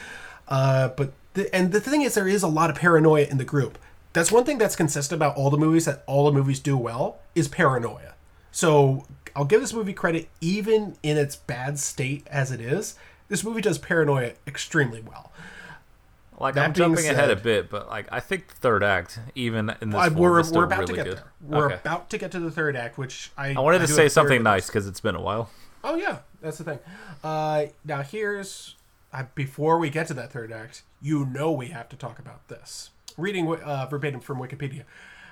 Uh, 0.49 0.89
but 0.89 1.13
the, 1.35 1.55
and 1.55 1.73
the 1.73 1.81
thing 1.81 2.03
is, 2.03 2.15
there 2.15 2.29
is 2.29 2.43
a 2.43 2.49
lot 2.49 2.71
of 2.71 2.77
paranoia 2.77 3.25
in 3.25 3.39
the 3.39 3.45
group. 3.45 3.79
That's 4.13 4.31
one 4.31 4.45
thing 4.45 4.59
that's 4.59 4.77
consistent 4.77 5.19
about 5.19 5.37
all 5.37 5.51
the 5.51 5.57
movies 5.57 5.87
that 5.87 6.05
all 6.07 6.27
the 6.27 6.33
movies 6.33 6.61
do 6.61 6.77
well 6.77 7.19
is 7.35 7.49
paranoia. 7.49 8.15
So 8.51 9.07
I'll 9.35 9.47
give 9.47 9.61
this 9.61 9.73
movie 9.73 9.95
credit, 9.95 10.29
even 10.41 10.97
in 11.03 11.17
its 11.17 11.37
bad 11.37 11.79
state 11.79 12.27
as 12.31 12.53
it 12.53 12.61
is. 12.61 12.97
This 13.29 13.43
movie 13.43 13.63
does 13.63 13.79
paranoia 13.79 14.33
extremely 14.47 15.01
well. 15.01 15.33
Like 16.39 16.55
That 16.55 16.65
I'm 16.65 16.73
jumping 16.73 17.07
ahead 17.09 17.31
a 17.31 17.37
bit, 17.37 17.71
but 17.71 17.89
like 17.89 18.09
I 18.11 18.21
think 18.21 18.49
the 18.49 18.55
third 18.55 18.83
act, 18.83 19.21
even 19.35 19.75
in 19.81 19.91
this, 19.91 20.01
I- 20.01 20.09
we're 20.09 20.41
is 20.41 20.49
still 20.49 20.61
we're 20.61 20.65
about 20.67 20.81
really 20.81 20.95
to 20.95 20.97
get 20.97 21.05
good. 21.05 21.17
there. 21.19 21.33
We're 21.41 21.67
okay. 21.67 21.75
about 21.77 22.11
to 22.11 22.19
get 22.19 22.33
to 22.33 22.41
the 22.41 22.51
third 22.51 22.75
act, 22.75 22.99
which 22.99 23.31
I 23.37 23.55
I 23.55 23.61
wanted 23.61 23.81
to 23.81 23.89
say 23.89 24.09
something 24.09 24.43
nice 24.43 24.67
because 24.67 24.87
it's 24.89 25.01
been 25.01 25.15
a 25.15 25.21
while. 25.21 25.51
Oh 25.85 25.95
yeah, 25.97 26.19
that's 26.41 26.59
the 26.59 26.65
thing. 26.65 26.79
Uh, 27.23 27.67
now 27.85 28.03
here's 28.03 28.77
uh, 29.13 29.25
before 29.35 29.79
we 29.79 29.91
get 29.91 30.07
to 30.09 30.15
that 30.15 30.33
third 30.33 30.53
act, 30.53 30.83
you 31.01 31.27
know 31.27 31.53
we 31.53 31.69
have 31.69 31.89
to 31.91 31.97
talk 31.97 32.19
about 32.19 32.49
this. 32.49 32.91
Reading 33.19 33.55
uh, 33.55 33.87
verbatim 33.91 34.21
from 34.21 34.39
Wikipedia. 34.39 34.85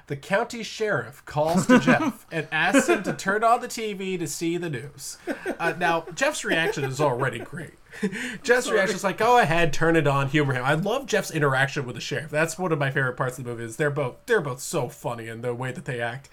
The 0.07 0.17
county 0.17 0.65
sheriff 0.65 1.25
calls 1.25 1.67
to 1.69 1.79
Jeff 1.79 2.27
and 2.33 2.49
asks 2.51 2.89
him 2.89 3.05
to 3.05 3.13
turn 3.13 3.45
on 3.45 3.61
the 3.61 3.69
TV 3.69 4.19
to 4.19 4.27
see 4.27 4.57
the 4.57 4.69
news. 4.69 5.19
Uh, 5.59 5.75
now, 5.79 6.05
Jeff's 6.17 6.45
reaction 6.45 6.83
is 6.83 7.01
already 7.01 7.39
great. 7.39 7.75
Jeff's 8.43 8.71
reaction 8.71 8.97
is 8.97 9.05
like, 9.05 9.19
"Go 9.19 9.39
ahead, 9.39 9.73
turn 9.73 9.97
it 9.97 10.07
on, 10.07 10.29
humor 10.29 10.55
him." 10.55 10.65
I 10.65 10.75
love 10.75 11.07
Jeff's 11.07 11.31
interaction 11.31 11.87
with 11.87 11.95
the 11.95 12.01
sheriff. 12.01 12.31
That's 12.31 12.59
one 12.59 12.73
of 12.73 12.79
my 12.79 12.91
favorite 12.91 13.17
parts 13.17 13.39
of 13.39 13.45
the 13.45 13.51
movie. 13.51 13.65
Is 13.65 13.77
they're 13.77 13.91
both 13.91 14.17
they're 14.27 14.41
both 14.41 14.61
so 14.61 14.89
funny 14.89 15.29
in 15.29 15.43
the 15.43 15.55
way 15.55 15.73
that 15.73 15.85
they 15.85 16.01
act. 16.01 16.29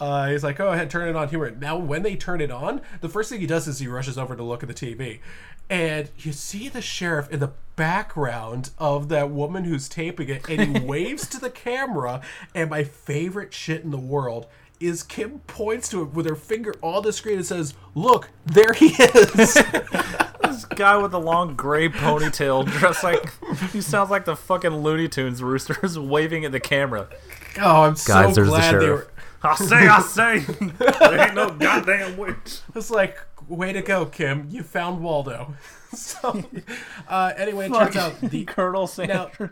Uh, 0.00 0.28
he's 0.28 0.44
like, 0.44 0.56
"Go 0.56 0.72
ahead, 0.72 0.90
turn 0.90 1.08
it 1.08 1.16
on, 1.16 1.28
humor." 1.28 1.46
it." 1.46 1.58
Now, 1.58 1.76
when 1.76 2.02
they 2.02 2.16
turn 2.16 2.40
it 2.40 2.50
on, 2.50 2.80
the 3.00 3.08
first 3.08 3.30
thing 3.30 3.40
he 3.40 3.46
does 3.46 3.68
is 3.68 3.78
he 3.78 3.88
rushes 3.88 4.18
over 4.18 4.34
to 4.36 4.42
look 4.42 4.62
at 4.62 4.68
the 4.68 4.74
TV, 4.74 5.20
and 5.68 6.10
you 6.18 6.32
see 6.32 6.68
the 6.68 6.82
sheriff 6.82 7.30
in 7.30 7.40
the 7.40 7.52
background 7.76 8.70
of 8.78 9.08
that 9.08 9.30
woman 9.30 9.64
who's 9.64 9.88
taping 9.88 10.28
it, 10.28 10.48
and 10.48 10.76
he 10.76 10.84
waves 10.84 11.26
to 11.28 11.40
the 11.40 11.50
camera. 11.50 12.20
And 12.54 12.70
my 12.70 12.84
favorite 12.84 13.52
shit 13.54 13.82
in 13.82 13.90
the 13.90 13.98
world 13.98 14.46
is 14.86 15.02
Kim 15.02 15.40
points 15.40 15.88
to 15.90 16.02
it 16.02 16.12
with 16.12 16.26
her 16.26 16.36
finger 16.36 16.74
on 16.82 17.02
the 17.02 17.12
screen 17.12 17.36
and 17.36 17.46
says, 17.46 17.74
"Look, 17.94 18.30
there 18.44 18.72
he 18.72 18.86
is." 18.88 19.62
This 20.42 20.64
guy 20.66 20.96
with 20.96 21.12
the 21.12 21.20
long 21.20 21.54
gray 21.54 21.88
ponytail, 21.88 22.66
dressed 22.66 23.02
like 23.02 23.32
he 23.70 23.80
sounds 23.80 24.10
like 24.10 24.24
the 24.24 24.36
fucking 24.36 24.70
Looney 24.70 25.08
Tunes 25.08 25.42
roosters 25.42 25.98
waving 25.98 26.44
at 26.44 26.52
the 26.52 26.60
camera. 26.60 27.08
Oh, 27.60 27.82
I'm 27.82 27.96
so 27.96 28.12
Guys, 28.12 28.34
there's 28.34 28.48
the 28.48 28.50
glad 28.50 28.80
they 28.80 28.90
were. 28.90 29.08
I 29.42 29.54
say, 29.56 29.88
I 29.88 30.00
say, 30.00 30.38
there 30.38 31.20
ain't 31.20 31.34
no 31.34 31.50
goddamn 31.50 32.16
witch. 32.16 32.60
It's 32.74 32.90
like, 32.90 33.18
way 33.48 33.72
to 33.72 33.82
go, 33.82 34.06
Kim. 34.06 34.46
You 34.50 34.62
found 34.62 35.02
Waldo. 35.02 35.54
So, 35.94 36.44
uh, 37.08 37.32
anyway, 37.36 37.66
it 37.66 37.74
turns 37.74 37.96
out 37.96 38.20
the 38.20 38.44
Colonel 38.44 38.82
now, 38.82 38.86
Sanders. 38.86 39.30
now 39.40 39.50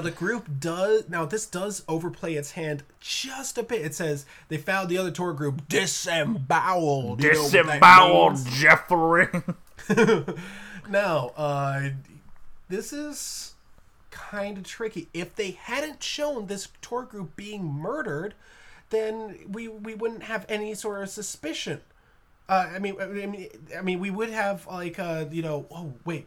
the 0.00 0.10
group 0.10 0.48
does 0.60 1.08
now 1.08 1.24
this 1.24 1.46
does 1.46 1.82
overplay 1.88 2.34
its 2.34 2.52
hand 2.52 2.82
just 3.00 3.58
a 3.58 3.62
bit. 3.62 3.82
It 3.82 3.94
says 3.94 4.26
they 4.48 4.56
found 4.56 4.88
the 4.88 4.98
other 4.98 5.10
tour 5.10 5.32
group 5.32 5.68
disemboweled. 5.68 7.22
You 7.22 7.32
know 7.32 7.48
Disemboweled? 7.50 8.46
Jeffrey. 8.46 9.28
Now, 10.88 11.32
uh, 11.36 11.90
this 12.68 12.92
is 12.92 13.54
kind 14.10 14.58
of 14.58 14.64
tricky. 14.64 15.08
If 15.14 15.34
they 15.34 15.52
hadn't 15.52 16.02
shown 16.02 16.46
this 16.46 16.68
tour 16.80 17.02
group 17.04 17.36
being 17.36 17.64
murdered, 17.64 18.34
then 18.90 19.38
we 19.48 19.68
we 19.68 19.94
wouldn't 19.94 20.24
have 20.24 20.44
any 20.48 20.74
sort 20.74 21.02
of 21.02 21.08
suspicion. 21.08 21.80
Uh, 22.48 22.68
I 22.74 22.78
mean, 22.78 23.00
I 23.00 23.06
mean, 23.06 23.48
I 23.76 23.82
mean, 23.82 24.00
we 24.00 24.10
would 24.10 24.30
have 24.30 24.66
like, 24.66 24.98
uh, 24.98 25.26
you 25.30 25.42
know, 25.42 25.66
oh 25.70 25.94
wait, 26.04 26.26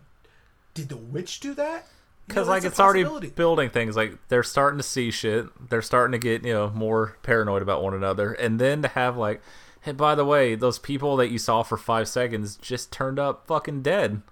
did 0.74 0.90
the 0.90 0.98
witch 0.98 1.40
do 1.40 1.54
that? 1.56 1.88
You 2.28 2.34
know, 2.34 2.42
Because 2.42 2.48
like 2.48 2.64
it's 2.64 2.80
already 2.80 3.30
building 3.30 3.70
things. 3.70 3.96
Like 3.96 4.18
they're 4.30 4.44
starting 4.44 4.78
to 4.78 4.84
see 4.84 5.12
shit. 5.12 5.48
They're 5.70 5.82
starting 5.82 6.12
to 6.14 6.18
get 6.18 6.44
you 6.44 6.54
know 6.54 6.72
more 6.72 7.18
paranoid 7.24 7.62
about 7.62 7.84
one 7.84 7.94
another, 7.94 8.34
and 8.34 8.60
then 8.60 8.82
to 8.82 8.88
have 8.90 9.16
like, 9.16 9.42
hey, 9.82 9.92
by 9.92 10.16
the 10.16 10.26
way, 10.26 10.56
those 10.56 10.80
people 10.80 11.16
that 11.18 11.30
you 11.30 11.38
saw 11.38 11.62
for 11.62 11.78
five 11.78 12.08
seconds 12.08 12.56
just 12.56 12.92
turned 12.92 13.20
up 13.20 13.46
fucking 13.48 13.84
dead. 13.84 14.24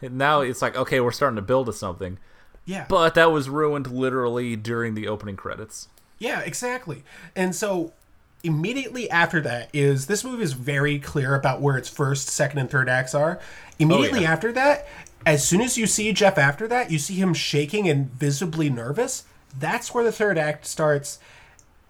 And 0.00 0.18
now 0.18 0.40
it's 0.40 0.60
like, 0.60 0.76
okay, 0.76 0.98
we're 0.98 1.12
starting 1.12 1.36
to 1.36 1.42
build 1.42 1.66
to 1.66 1.72
something. 1.72 2.18
Yeah. 2.64 2.86
But 2.88 3.14
that 3.14 3.30
was 3.30 3.48
ruined 3.48 3.86
literally 3.86 4.56
during 4.56 4.94
the 4.94 5.06
opening 5.06 5.36
credits. 5.36 5.88
Yeah, 6.18 6.40
exactly. 6.40 7.04
And 7.36 7.54
so 7.54 7.92
immediately 8.42 9.10
after 9.10 9.40
that 9.42 9.70
is 9.72 10.06
this 10.06 10.24
movie 10.24 10.42
is 10.42 10.52
very 10.52 10.98
clear 10.98 11.34
about 11.34 11.60
where 11.60 11.76
its 11.76 11.88
first, 11.88 12.28
second, 12.28 12.58
and 12.58 12.70
third 12.70 12.88
acts 12.88 13.14
are. 13.14 13.40
Immediately 13.78 14.22
yeah. 14.22 14.32
after 14.32 14.52
that, 14.52 14.86
as 15.24 15.46
soon 15.46 15.60
as 15.60 15.78
you 15.78 15.86
see 15.86 16.12
Jeff 16.12 16.38
after 16.38 16.66
that, 16.68 16.90
you 16.90 16.98
see 16.98 17.14
him 17.14 17.34
shaking 17.34 17.88
and 17.88 18.10
visibly 18.10 18.68
nervous. 18.68 19.24
That's 19.58 19.94
where 19.94 20.04
the 20.04 20.12
third 20.12 20.38
act 20.38 20.66
starts. 20.66 21.18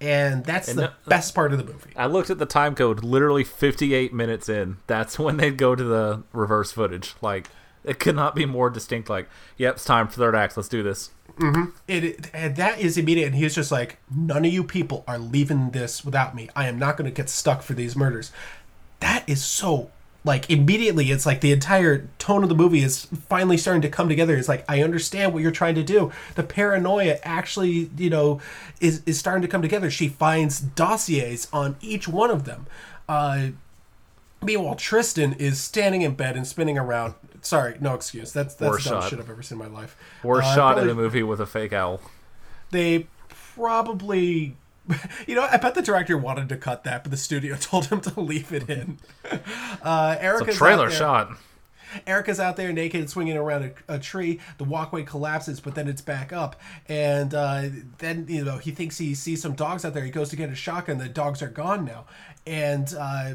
And 0.00 0.44
that's 0.44 0.68
And 0.68 0.78
the 0.78 0.92
the- 1.04 1.10
best 1.10 1.34
part 1.34 1.52
of 1.52 1.58
the 1.58 1.64
movie. 1.64 1.92
I 1.96 2.06
looked 2.06 2.28
at 2.28 2.38
the 2.38 2.46
time 2.46 2.74
code, 2.74 3.04
literally 3.04 3.44
58 3.44 4.12
minutes 4.12 4.48
in. 4.48 4.78
That's 4.86 5.18
when 5.18 5.36
they'd 5.36 5.56
go 5.56 5.74
to 5.74 5.84
the 5.84 6.24
reverse 6.32 6.72
footage. 6.72 7.14
Like, 7.20 7.48
it 7.84 7.98
could 7.98 8.16
not 8.16 8.34
be 8.34 8.44
more 8.44 8.68
distinct. 8.68 9.08
Like, 9.08 9.28
yep, 9.56 9.76
it's 9.76 9.84
time 9.84 10.08
for 10.08 10.14
third 10.14 10.34
act. 10.34 10.56
Let's 10.56 10.68
do 10.68 10.82
this. 10.82 11.10
It, 11.88 12.04
it 12.04 12.30
and 12.32 12.56
that 12.56 12.80
is 12.80 12.96
immediate, 12.98 13.26
and 13.26 13.34
he's 13.34 13.54
just 13.54 13.72
like, 13.72 13.98
none 14.14 14.44
of 14.44 14.52
you 14.52 14.64
people 14.64 15.04
are 15.06 15.18
leaving 15.18 15.70
this 15.70 16.04
without 16.04 16.34
me. 16.34 16.48
I 16.54 16.68
am 16.68 16.78
not 16.78 16.96
going 16.96 17.10
to 17.10 17.14
get 17.14 17.28
stuck 17.28 17.62
for 17.62 17.74
these 17.74 17.96
murders. 17.96 18.32
That 19.00 19.28
is 19.28 19.42
so 19.42 19.90
like 20.24 20.48
immediately. 20.50 21.10
It's 21.10 21.26
like 21.26 21.40
the 21.40 21.52
entire 21.52 22.08
tone 22.18 22.42
of 22.42 22.48
the 22.48 22.54
movie 22.54 22.82
is 22.82 23.06
finally 23.28 23.56
starting 23.56 23.82
to 23.82 23.88
come 23.88 24.08
together. 24.08 24.36
It's 24.36 24.48
like 24.48 24.64
I 24.68 24.82
understand 24.82 25.32
what 25.32 25.42
you're 25.42 25.50
trying 25.50 25.74
to 25.76 25.82
do. 25.82 26.12
The 26.36 26.44
paranoia 26.44 27.18
actually, 27.24 27.90
you 27.96 28.10
know, 28.10 28.40
is 28.80 29.02
is 29.06 29.18
starting 29.18 29.42
to 29.42 29.48
come 29.48 29.62
together. 29.62 29.90
She 29.90 30.08
finds 30.08 30.60
dossiers 30.60 31.48
on 31.52 31.76
each 31.80 32.06
one 32.06 32.30
of 32.30 32.44
them. 32.44 32.66
Uh, 33.08 33.48
Meanwhile, 34.42 34.74
Tristen 34.74 35.34
is 35.34 35.60
standing 35.60 36.02
in 36.02 36.14
bed 36.14 36.36
and 36.36 36.46
spinning 36.46 36.76
around. 36.76 37.14
Sorry, 37.42 37.76
no 37.80 37.94
excuse. 37.94 38.32
That's 38.32 38.54
that's 38.54 38.70
Worst 38.70 38.84
the 38.84 38.90
dumbest 38.90 39.10
shot. 39.10 39.16
shit 39.18 39.24
I've 39.24 39.30
ever 39.30 39.42
seen 39.42 39.60
in 39.60 39.68
my 39.72 39.80
life. 39.80 39.96
Worst 40.22 40.48
Uh, 40.48 40.54
shot 40.54 40.78
in 40.78 40.84
probably- 40.84 40.92
a 40.92 40.94
movie 40.94 41.22
with 41.22 41.40
a 41.40 41.46
fake 41.46 41.72
owl. 41.72 42.00
they 42.70 43.06
probably 43.54 44.56
you 45.28 45.34
know 45.34 45.42
i 45.50 45.56
bet 45.58 45.74
the 45.74 45.82
director 45.82 46.16
wanted 46.18 46.48
to 46.48 46.56
cut 46.56 46.82
that 46.84 47.04
but 47.04 47.10
the 47.10 47.16
studio 47.16 47.54
told 47.60 47.86
him 47.86 48.00
to 48.00 48.18
leave 48.20 48.52
it 48.52 48.68
in 48.68 48.98
uh 49.82 50.14
It's 50.16 50.24
erica's 50.24 50.54
a 50.56 50.58
trailer 50.58 50.88
there, 50.88 50.98
shot. 50.98 51.30
erica's 52.06 52.40
out 52.40 52.56
there 52.56 52.72
naked 52.72 53.00
and 53.00 53.08
swinging 53.10 53.36
around 53.36 53.74
a, 53.88 53.94
a 53.94 53.98
tree 53.98 54.40
the 54.58 54.64
walkway 54.64 55.02
collapses 55.04 55.60
but 55.60 55.74
then 55.74 55.86
it's 55.86 56.00
back 56.02 56.32
up 56.32 56.58
and 56.88 57.34
uh 57.34 57.64
then 57.98 58.26
you 58.28 58.44
know 58.44 58.58
he 58.58 58.70
thinks 58.72 58.98
he 58.98 59.14
sees 59.14 59.40
some 59.42 59.52
dogs 59.54 59.84
out 59.84 59.92
there 59.94 60.04
he 60.04 60.10
goes 60.10 60.30
to 60.30 60.36
get 60.36 60.48
a 60.50 60.54
shotgun 60.54 60.98
the 60.98 61.08
dogs 61.08 61.42
are 61.42 61.48
gone 61.48 61.84
now 61.84 62.04
and 62.46 62.94
uh 62.98 63.34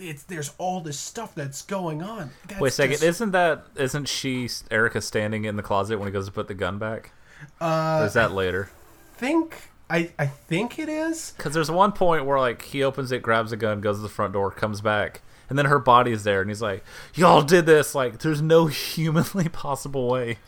it's 0.00 0.22
there's 0.24 0.52
all 0.58 0.80
this 0.80 0.98
stuff 0.98 1.34
that's 1.34 1.62
going 1.62 2.02
on 2.02 2.30
that's 2.48 2.60
Wait 2.60 2.68
a 2.68 2.72
second. 2.72 2.92
just- 2.92 3.02
Isn't 3.04 3.30
that 3.32 3.64
isn't 3.76 4.08
she 4.08 4.48
Erica 4.70 5.00
standing 5.00 5.44
in 5.44 5.56
the 5.56 5.62
closet 5.62 5.98
when 5.98 6.08
he 6.08 6.12
goes 6.12 6.26
to 6.26 6.32
put 6.32 6.48
the 6.48 6.54
gun 6.54 6.78
back? 6.78 7.12
uh 7.60 7.98
Or 8.02 8.06
is 8.06 8.12
that 8.14 8.32
later? 8.32 8.70
think 9.16 9.70
i 9.90 10.10
i 10.18 10.26
think 10.26 10.78
it 10.78 10.88
is 10.88 11.32
Because 11.36 11.52
there's 11.52 11.70
one 11.70 11.92
point 11.92 12.24
where 12.24 12.38
like 12.38 12.62
he 12.62 12.82
opens 12.82 13.12
it, 13.12 13.22
grabs 13.22 13.52
a 13.52 13.56
gun, 13.56 13.80
goes 13.80 13.96
to 13.96 14.02
the 14.02 14.08
front 14.08 14.32
door, 14.32 14.50
comes 14.50 14.80
back, 14.80 15.20
and 15.48 15.58
then 15.58 15.66
her 15.66 15.78
body's 15.78 16.22
there, 16.24 16.40
and 16.40 16.48
he's 16.50 16.62
like, 16.62 16.84
"Y'all 17.14 17.42
did 17.42 17.66
this! 17.66 17.94
Like, 17.94 18.20
there's 18.20 18.40
no 18.40 18.66
humanly 18.68 19.48
possible 19.48 20.08
way." 20.08 20.38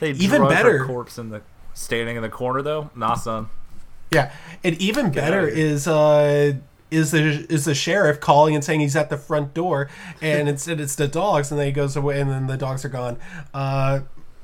They 0.00 0.10
Even 0.12 0.46
better- 0.48 0.84
corpse 0.84 1.18
in 1.18 1.28
the 1.30 1.42
standing 1.74 2.16
in 2.16 2.22
the 2.22 2.28
corner 2.30 2.62
though. 2.62 2.90
Nah, 2.96 3.14
son. 3.14 3.48
Yeah, 4.12 4.32
and 4.64 4.76
even 4.80 5.10
better 5.10 5.46
is 5.46 5.86
uh 5.88 6.54
is 6.90 7.10
the 7.10 7.46
is 7.48 7.64
the 7.64 7.74
sheriff 7.74 8.20
calling 8.20 8.54
and 8.54 8.64
saying 8.64 8.80
he's 8.80 8.96
at 8.96 9.10
the 9.10 9.16
front 9.16 9.54
door, 9.54 9.88
and 10.20 10.48
instead 10.48 10.80
it's 10.80 10.94
the 10.94 11.08
dogs, 11.08 11.50
and 11.50 11.58
then 11.60 11.66
he 11.66 11.72
goes 11.72 11.96
away, 11.96 12.20
and 12.20 12.30
then 12.30 12.46
the 12.46 12.56
dogs 12.56 12.84
are 12.84 12.88
gone. 12.88 13.18
Uh, 13.52 14.00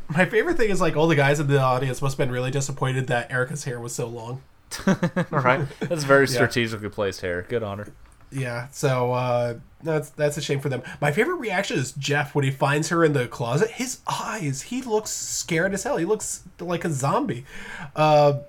my 0.09 0.25
favorite 0.25 0.57
thing 0.57 0.71
is 0.71 0.81
like 0.81 0.97
all 0.97 1.07
the 1.07 1.17
guys 1.17 1.41
in 1.41 1.47
the 1.47 1.61
audience 1.61 2.03
must 2.03 2.19
have 2.19 2.27
been 2.27 2.33
really 2.33 2.51
disappointed 2.51 3.07
that 3.07 3.31
Erica's 3.31 3.65
hair 3.65 3.81
was 3.81 3.95
so 3.95 4.07
long. 4.07 4.43
All 4.87 4.97
right, 5.31 5.67
that's 5.81 6.05
very 6.05 6.29
strategically 6.29 6.89
placed 6.89 7.21
hair. 7.21 7.47
Good 7.49 7.63
on 7.63 7.79
her. 7.79 7.89
Yeah, 8.31 8.69
so 8.71 9.13
uh, 9.13 9.55
that's 9.83 10.11
that's 10.11 10.37
a 10.37 10.43
shame 10.43 10.61
for 10.61 10.69
them. 10.69 10.83
My 11.01 11.13
favorite 11.13 11.37
reaction 11.37 11.79
is 11.79 11.93
Jeff 11.93 12.35
when 12.35 12.45
he 12.45 12.51
finds 12.51 12.89
her 12.89 13.05
in 13.05 13.13
the 13.13 13.29
closet. 13.29 13.73
His 13.73 14.01
eyes, 14.07 14.63
he 14.63 14.81
looks 14.83 15.11
scared 15.11 15.75
as 15.75 15.83
hell. 15.83 15.99
He 15.99 16.05
looks 16.05 16.43
like 16.59 16.85
a 16.85 16.91
zombie. 16.91 17.45
Uh, 17.95 18.41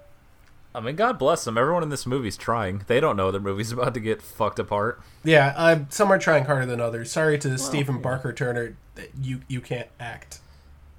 I 0.76 0.80
mean, 0.80 0.96
God 0.96 1.20
bless 1.20 1.44
them. 1.44 1.58
Everyone 1.58 1.84
in 1.84 1.90
this 1.90 2.06
movie's 2.06 2.36
trying. 2.38 2.84
They 2.88 3.00
don't 3.00 3.16
know 3.16 3.32
their 3.32 3.40
movie's 3.42 3.72
about 3.74 3.94
to 3.94 4.00
get 4.00 4.22
fucked 4.22 4.60
apart. 4.60 5.02
Yeah, 5.24 5.54
uh, 5.56 5.80
some 5.90 6.12
are 6.12 6.18
trying 6.20 6.46
harder 6.46 6.66
than 6.66 6.82
others. 6.82 7.12
Sorry 7.12 7.38
to 7.40 7.58
Stephen 7.58 8.02
Barker 8.02 8.34
Turner, 8.34 8.76
that 8.96 9.12
you 9.22 9.42
you 9.48 9.62
can't 9.62 9.90
act. 10.00 10.40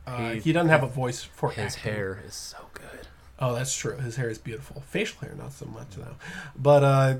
Uh, 0.06 0.30
He- 0.32 0.40
he, 0.40 0.52
doesn't 0.52 0.68
have 0.68 0.82
a 0.82 0.88
voice 0.88 1.22
for 1.24 1.50
His 1.50 1.76
acting. 1.76 1.92
hair 1.92 2.22
is 2.26 2.34
so 2.34 2.58
good. 2.74 3.08
Oh, 3.38 3.54
that's 3.54 3.74
true. 3.76 3.96
His 3.96 4.16
hair 4.16 4.28
is 4.30 4.38
beautiful. 4.38 4.82
Facial 4.88 5.20
hair, 5.20 5.34
not 5.36 5.52
so 5.52 5.66
much 5.66 5.88
though. 5.96 6.16
But 6.56 6.84
uh, 6.84 7.14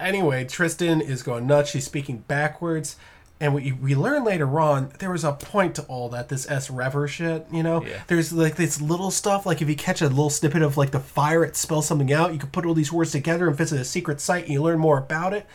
anyway, 0.00 0.44
Tristen 0.44 1.00
is 1.00 1.22
going 1.22 1.46
nuts. 1.46 1.70
She's 1.70 1.84
speaking 1.84 2.18
backwards. 2.28 2.96
And 3.40 3.52
we, 3.52 3.72
we 3.72 3.94
learn 3.94 4.24
later 4.24 4.60
on 4.60 4.92
there 5.00 5.10
was 5.10 5.24
a 5.24 5.32
point 5.32 5.74
to 5.74 5.82
all 5.82 6.08
that 6.10 6.28
this 6.28 6.48
S 6.48 6.70
Rever 6.70 7.08
shit, 7.08 7.46
you 7.52 7.62
know. 7.62 7.84
Yeah. 7.84 8.02
There's 8.06 8.32
like 8.32 8.56
this 8.56 8.80
little 8.80 9.10
stuff, 9.10 9.44
like 9.44 9.60
if 9.60 9.68
you 9.68 9.76
catch 9.76 10.00
a 10.00 10.08
little 10.08 10.30
snippet 10.30 10.62
of 10.62 10.76
like 10.76 10.92
the 10.92 11.00
fire, 11.00 11.44
it 11.44 11.56
spells 11.56 11.86
something 11.86 12.12
out. 12.12 12.32
You 12.32 12.38
can 12.38 12.50
put 12.50 12.64
all 12.64 12.74
these 12.74 12.92
words 12.92 13.12
together 13.12 13.48
and 13.48 13.56
visit 13.56 13.80
a 13.80 13.84
secret 13.84 14.20
site, 14.20 14.44
and 14.44 14.52
you 14.52 14.62
learn 14.62 14.78
more 14.78 14.98
about 14.98 15.34
it. 15.34 15.46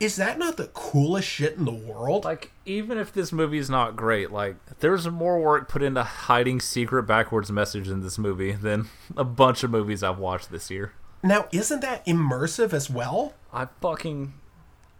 Is 0.00 0.16
that 0.16 0.38
not 0.38 0.56
the 0.56 0.66
coolest 0.66 1.28
shit 1.28 1.56
in 1.56 1.64
the 1.64 1.72
world? 1.72 2.24
Like, 2.24 2.50
even 2.66 2.98
if 2.98 3.12
this 3.12 3.32
movie 3.32 3.58
is 3.58 3.70
not 3.70 3.96
great, 3.96 4.30
like, 4.30 4.56
there's 4.80 5.08
more 5.08 5.40
work 5.40 5.68
put 5.68 5.82
into 5.82 6.02
hiding 6.02 6.60
secret 6.60 7.04
backwards 7.04 7.50
message 7.50 7.88
in 7.88 8.02
this 8.02 8.18
movie 8.18 8.52
than 8.52 8.88
a 9.16 9.24
bunch 9.24 9.62
of 9.62 9.70
movies 9.70 10.02
I've 10.02 10.18
watched 10.18 10.50
this 10.50 10.70
year. 10.70 10.92
Now, 11.22 11.46
isn't 11.52 11.80
that 11.80 12.04
immersive 12.04 12.74
as 12.74 12.90
well? 12.90 13.32
I 13.52 13.68
fucking. 13.80 14.34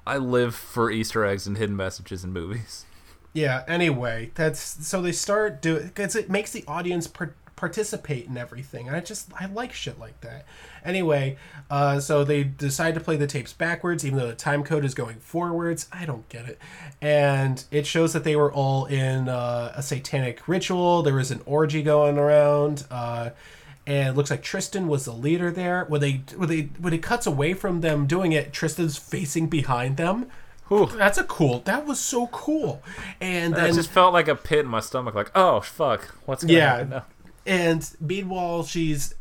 I 0.07 0.19
live 0.19 0.55
for 0.55 0.91
Easter 0.91 1.25
eggs 1.25 1.47
and 1.47 1.57
hidden 1.57 1.77
messages 1.77 2.25
in 2.25 2.33
movies. 2.33 2.85
Yeah. 3.33 3.65
Anyway, 3.67 4.31
that's 4.35 4.61
so 4.61 5.03
they 5.03 5.13
start 5.13 5.61
doing 5.61 5.89
because 5.89 6.15
it 6.15 6.31
makes 6.31 6.53
the 6.53 6.65
audience 6.69 7.07
par- 7.07 7.35
participate 7.57 8.27
in 8.27 8.37
everything. 8.37 8.87
And 8.87 8.97
I 8.97 9.01
just 9.01 9.33
I 9.39 9.47
like 9.47 9.73
shit 9.73 9.99
like 9.99 10.21
that. 10.21 10.45
Anyway, 10.85 11.37
uh, 11.71 11.99
so 11.99 12.23
they 12.23 12.45
decide 12.45 12.95
to 12.95 13.01
play 13.01 13.17
the 13.17 13.27
tapes 13.27 13.53
backwards, 13.53 14.05
even 14.05 14.19
though 14.19 14.29
the 14.29 14.35
time 14.35 14.63
code 14.63 14.85
is 14.85 14.95
going 14.95 15.17
forwards. 15.17 15.89
I 15.93 16.05
don't 16.05 16.29
get 16.29 16.47
it, 16.47 16.59
and 17.01 17.65
it 17.71 17.87
shows 17.87 18.13
that 18.13 18.23
they 18.23 18.37
were 18.37 18.53
all 18.53 18.85
in 18.87 19.29
uh, 19.29 19.73
a 19.75 19.83
satanic 19.83 20.47
ritual. 20.47 21.03
There 21.03 21.15
was 21.15 21.31
an 21.31 21.41
orgy 21.47 21.83
going 21.83 22.19
around. 22.19 22.87
Uh, 22.91 23.31
and 23.87 24.09
it 24.09 24.17
looks 24.17 24.31
like 24.31 24.43
Tristen 24.43 24.89
was 24.89 25.05
the 25.05 25.13
leader 25.13 25.51
there. 25.51 25.85
When 25.85 26.01
they 26.01 26.23
when 26.37 26.49
they 26.49 26.63
when 26.79 26.93
it 26.93 27.03
cuts 27.03 27.27
away 27.27 27.55
from 27.55 27.81
them 27.81 28.07
doing 28.07 28.33
it, 28.33 28.53
Tristen's 28.53 28.97
facing 28.97 29.49
behind 29.49 29.97
them. 29.97 30.31
Ooh. 30.73 30.87
That's 30.87 31.19
a 31.19 31.25
cool. 31.25 31.61
That 31.61 31.87
was 31.87 32.01
so 32.01 32.29
cool. 32.29 32.83
And 33.21 33.55
then 33.55 33.71
it 33.71 33.75
just 33.75 33.91
felt 33.91 34.15
like 34.15 34.29
a 34.29 34.35
pit 34.35 34.61
in 34.61 34.67
my 34.67 34.81
stomach, 34.81 35.15
like, 35.15 35.31
oh 35.35 35.61
fuck, 35.61 36.15
what's 36.25 36.43
happen 36.43 36.91
yeah. 36.91 37.03
And 37.47 37.89
meanwhile, 38.01 38.65
she's 38.65 39.15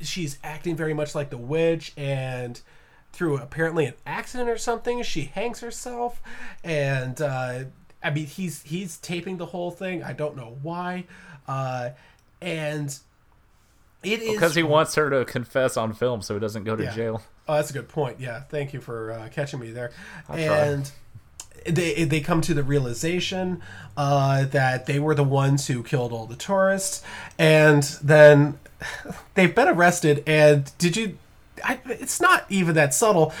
she's 0.00 0.38
acting 0.44 0.76
very 0.76 0.94
much 0.94 1.14
like 1.14 1.30
the 1.30 1.36
witch, 1.36 1.92
and 1.96 2.60
through 3.12 3.38
apparently 3.38 3.86
an 3.86 3.94
accident 4.06 4.48
or 4.48 4.58
something, 4.58 5.02
she 5.02 5.22
hangs 5.22 5.60
herself. 5.60 6.22
And 6.62 7.20
uh, 7.20 7.64
I 8.02 8.10
mean, 8.10 8.26
he's 8.26 8.62
he's 8.62 8.98
taping 8.98 9.38
the 9.38 9.46
whole 9.46 9.72
thing. 9.72 10.04
I 10.04 10.12
don't 10.12 10.36
know 10.36 10.58
why. 10.62 11.04
Uh, 11.48 11.90
and 12.40 12.96
it 14.04 14.20
is 14.22 14.32
Because 14.32 14.54
he 14.54 14.62
wants 14.62 14.94
her 14.94 15.10
to 15.10 15.24
confess 15.24 15.76
on 15.76 15.92
film, 15.92 16.22
so 16.22 16.34
he 16.34 16.40
doesn't 16.40 16.64
go 16.64 16.76
to 16.76 16.84
Yeah. 16.84 16.94
jail. 16.94 17.22
Oh, 17.48 17.54
that's 17.54 17.70
a 17.70 17.72
good 17.74 17.88
point. 17.88 18.20
Yeah, 18.20 18.40
thank 18.40 18.72
you 18.72 18.80
for 18.80 19.12
uh, 19.12 19.28
catching 19.30 19.60
me 19.60 19.70
there. 19.70 19.90
try. 20.26 20.36
and 20.38 20.90
they 21.66 22.04
they 22.04 22.20
come 22.20 22.40
to 22.42 22.52
the 22.54 22.62
realization 22.62 23.62
uh, 23.96 24.44
that 24.46 24.86
they 24.86 24.98
were 24.98 25.14
the 25.14 25.24
ones 25.24 25.66
who 25.66 25.82
killed 25.82 26.12
all 26.12 26.26
the 26.26 26.36
tourists, 26.36 27.02
and 27.38 27.82
then 28.02 28.58
they've 29.34 29.54
been 29.54 29.68
arrested. 29.68 30.22
And 30.26 30.70
did 30.78 30.96
you? 30.96 31.18
I, 31.64 31.78
it's 31.86 32.20
not 32.20 32.44
even 32.50 32.74
that 32.74 32.92
subtle. 32.94 33.32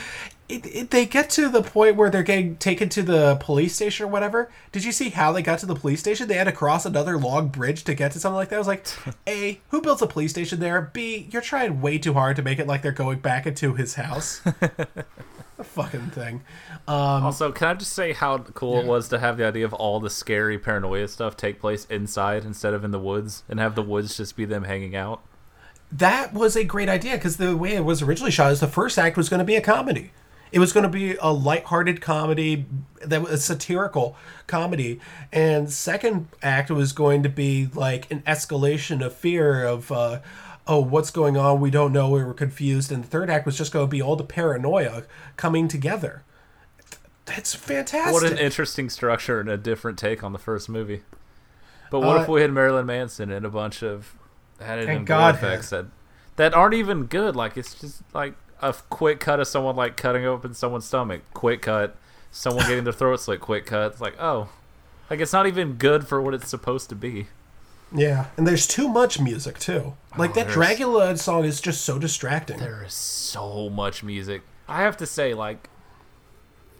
It, 0.46 0.66
it, 0.66 0.90
they 0.90 1.06
get 1.06 1.30
to 1.30 1.48
the 1.48 1.62
point 1.62 1.96
where 1.96 2.10
they're 2.10 2.22
getting 2.22 2.56
taken 2.56 2.90
to 2.90 3.02
the 3.02 3.36
police 3.36 3.74
station 3.74 4.04
or 4.04 4.08
whatever. 4.08 4.50
Did 4.72 4.84
you 4.84 4.92
see 4.92 5.08
how 5.08 5.32
they 5.32 5.40
got 5.40 5.58
to 5.60 5.66
the 5.66 5.74
police 5.74 6.00
station? 6.00 6.28
They 6.28 6.34
had 6.34 6.44
to 6.44 6.52
cross 6.52 6.84
another 6.84 7.16
log 7.16 7.50
bridge 7.50 7.84
to 7.84 7.94
get 7.94 8.12
to 8.12 8.20
something 8.20 8.36
like 8.36 8.50
that. 8.50 8.56
I 8.56 8.58
was 8.58 8.66
like, 8.66 8.86
A, 9.26 9.60
who 9.70 9.80
builds 9.80 10.02
a 10.02 10.06
police 10.06 10.32
station 10.32 10.60
there? 10.60 10.90
B, 10.92 11.28
you're 11.30 11.40
trying 11.40 11.80
way 11.80 11.96
too 11.96 12.12
hard 12.12 12.36
to 12.36 12.42
make 12.42 12.58
it 12.58 12.66
like 12.66 12.82
they're 12.82 12.92
going 12.92 13.20
back 13.20 13.46
into 13.46 13.74
his 13.74 13.94
house. 13.94 14.42
a 15.58 15.64
fucking 15.64 16.10
thing. 16.10 16.42
Um, 16.86 17.24
Also, 17.24 17.50
can 17.50 17.68
I 17.68 17.74
just 17.74 17.94
say 17.94 18.12
how 18.12 18.38
cool 18.38 18.80
it 18.80 18.86
was 18.86 19.08
to 19.08 19.18
have 19.18 19.38
the 19.38 19.46
idea 19.46 19.64
of 19.64 19.72
all 19.72 19.98
the 19.98 20.10
scary 20.10 20.58
paranoia 20.58 21.08
stuff 21.08 21.38
take 21.38 21.58
place 21.58 21.86
inside 21.86 22.44
instead 22.44 22.74
of 22.74 22.84
in 22.84 22.90
the 22.90 22.98
woods, 22.98 23.44
and 23.48 23.58
have 23.58 23.74
the 23.74 23.82
woods 23.82 24.16
just 24.18 24.36
be 24.36 24.44
them 24.44 24.64
hanging 24.64 24.94
out? 24.94 25.22
that 25.92 26.34
was 26.34 26.56
a 26.56 26.64
great 26.64 26.88
idea 26.88 27.12
because 27.12 27.36
the 27.36 27.56
way 27.56 27.74
it 27.74 27.84
was 27.84 28.02
originally 28.02 28.32
shot 28.32 28.50
is 28.50 28.60
the 28.60 28.66
first 28.66 28.98
act 28.98 29.16
was 29.16 29.28
going 29.28 29.38
to 29.38 29.44
be 29.44 29.54
a 29.54 29.60
comedy. 29.60 30.10
It 30.52 30.58
was 30.60 30.72
going 30.72 30.84
to 30.84 30.88
be 30.88 31.16
a 31.16 31.32
lighthearted 31.32 32.00
comedy 32.00 32.66
that 33.02 33.22
was 33.22 33.32
a 33.32 33.38
satirical 33.38 34.16
comedy, 34.46 35.00
and 35.32 35.70
second 35.70 36.28
act 36.42 36.70
was 36.70 36.92
going 36.92 37.22
to 37.24 37.28
be 37.28 37.68
like 37.74 38.10
an 38.10 38.22
escalation 38.22 39.04
of 39.04 39.14
fear 39.14 39.64
of, 39.64 39.90
uh, 39.90 40.20
oh, 40.66 40.80
what's 40.80 41.10
going 41.10 41.36
on? 41.36 41.60
We 41.60 41.70
don't 41.70 41.92
know. 41.92 42.08
We 42.10 42.22
were 42.22 42.34
confused. 42.34 42.92
And 42.92 43.04
the 43.04 43.08
third 43.08 43.30
act 43.30 43.46
was 43.46 43.58
just 43.58 43.72
going 43.72 43.86
to 43.86 43.90
be 43.90 44.00
all 44.00 44.16
the 44.16 44.24
paranoia 44.24 45.04
coming 45.36 45.68
together. 45.68 46.22
That's 47.26 47.54
fantastic. 47.54 48.12
What 48.12 48.30
an 48.30 48.38
interesting 48.38 48.90
structure 48.90 49.40
and 49.40 49.48
a 49.48 49.56
different 49.56 49.98
take 49.98 50.22
on 50.22 50.32
the 50.32 50.38
first 50.38 50.68
movie. 50.68 51.02
But 51.90 52.00
what 52.00 52.18
Uh, 52.18 52.22
if 52.22 52.28
we 52.28 52.42
had 52.42 52.52
Marilyn 52.52 52.86
Manson 52.86 53.30
and 53.30 53.46
a 53.46 53.50
bunch 53.50 53.82
of 53.82 54.14
added 54.60 54.88
And 54.88 54.98
in 54.98 55.04
gore 55.04 55.30
effects 55.30 55.70
that 55.70 55.86
that 56.36 56.54
aren't 56.54 56.74
even 56.74 57.06
good? 57.06 57.34
Like 57.34 57.56
it's 57.56 57.74
just 57.74 58.02
like 58.12 58.34
a 58.60 58.74
quick 58.90 59.20
cut 59.20 59.40
of 59.40 59.46
someone 59.46 59.76
like 59.76 59.96
cutting 59.96 60.24
open 60.24 60.54
someone's 60.54 60.84
stomach, 60.84 61.22
quick 61.34 61.62
cut, 61.62 61.96
someone 62.30 62.66
getting 62.66 62.84
their 62.84 62.92
throat 62.92 63.20
slit, 63.20 63.40
quick 63.40 63.66
cut. 63.66 63.92
It's 63.92 64.00
like 64.00 64.20
oh, 64.20 64.48
like 65.10 65.20
it's 65.20 65.32
not 65.32 65.46
even 65.46 65.74
good 65.74 66.06
for 66.06 66.20
what 66.20 66.34
it's 66.34 66.48
supposed 66.48 66.88
to 66.90 66.94
be. 66.94 67.26
Yeah, 67.94 68.26
and 68.36 68.46
there's 68.46 68.66
too 68.66 68.88
much 68.88 69.20
music 69.20 69.58
too. 69.58 69.94
Like 70.16 70.30
Oh, 70.30 70.34
that 70.34 70.48
Dracula 70.48 71.16
song 71.16 71.44
is 71.44 71.60
just 71.60 71.82
so 71.82 71.98
distracting. 71.98 72.58
There 72.58 72.82
is 72.84 72.94
so 72.94 73.70
much 73.70 74.02
music. 74.02 74.42
I 74.66 74.82
have 74.82 74.96
to 74.96 75.06
say, 75.06 75.34
like, 75.34 75.68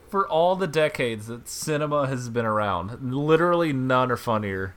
for 0.08 0.26
all 0.26 0.56
the 0.56 0.66
decades 0.66 1.26
that 1.26 1.48
cinema 1.48 2.06
has 2.06 2.28
been 2.28 2.46
around, 2.46 3.14
literally 3.14 3.72
none 3.72 4.10
are 4.10 4.16
funnier 4.16 4.74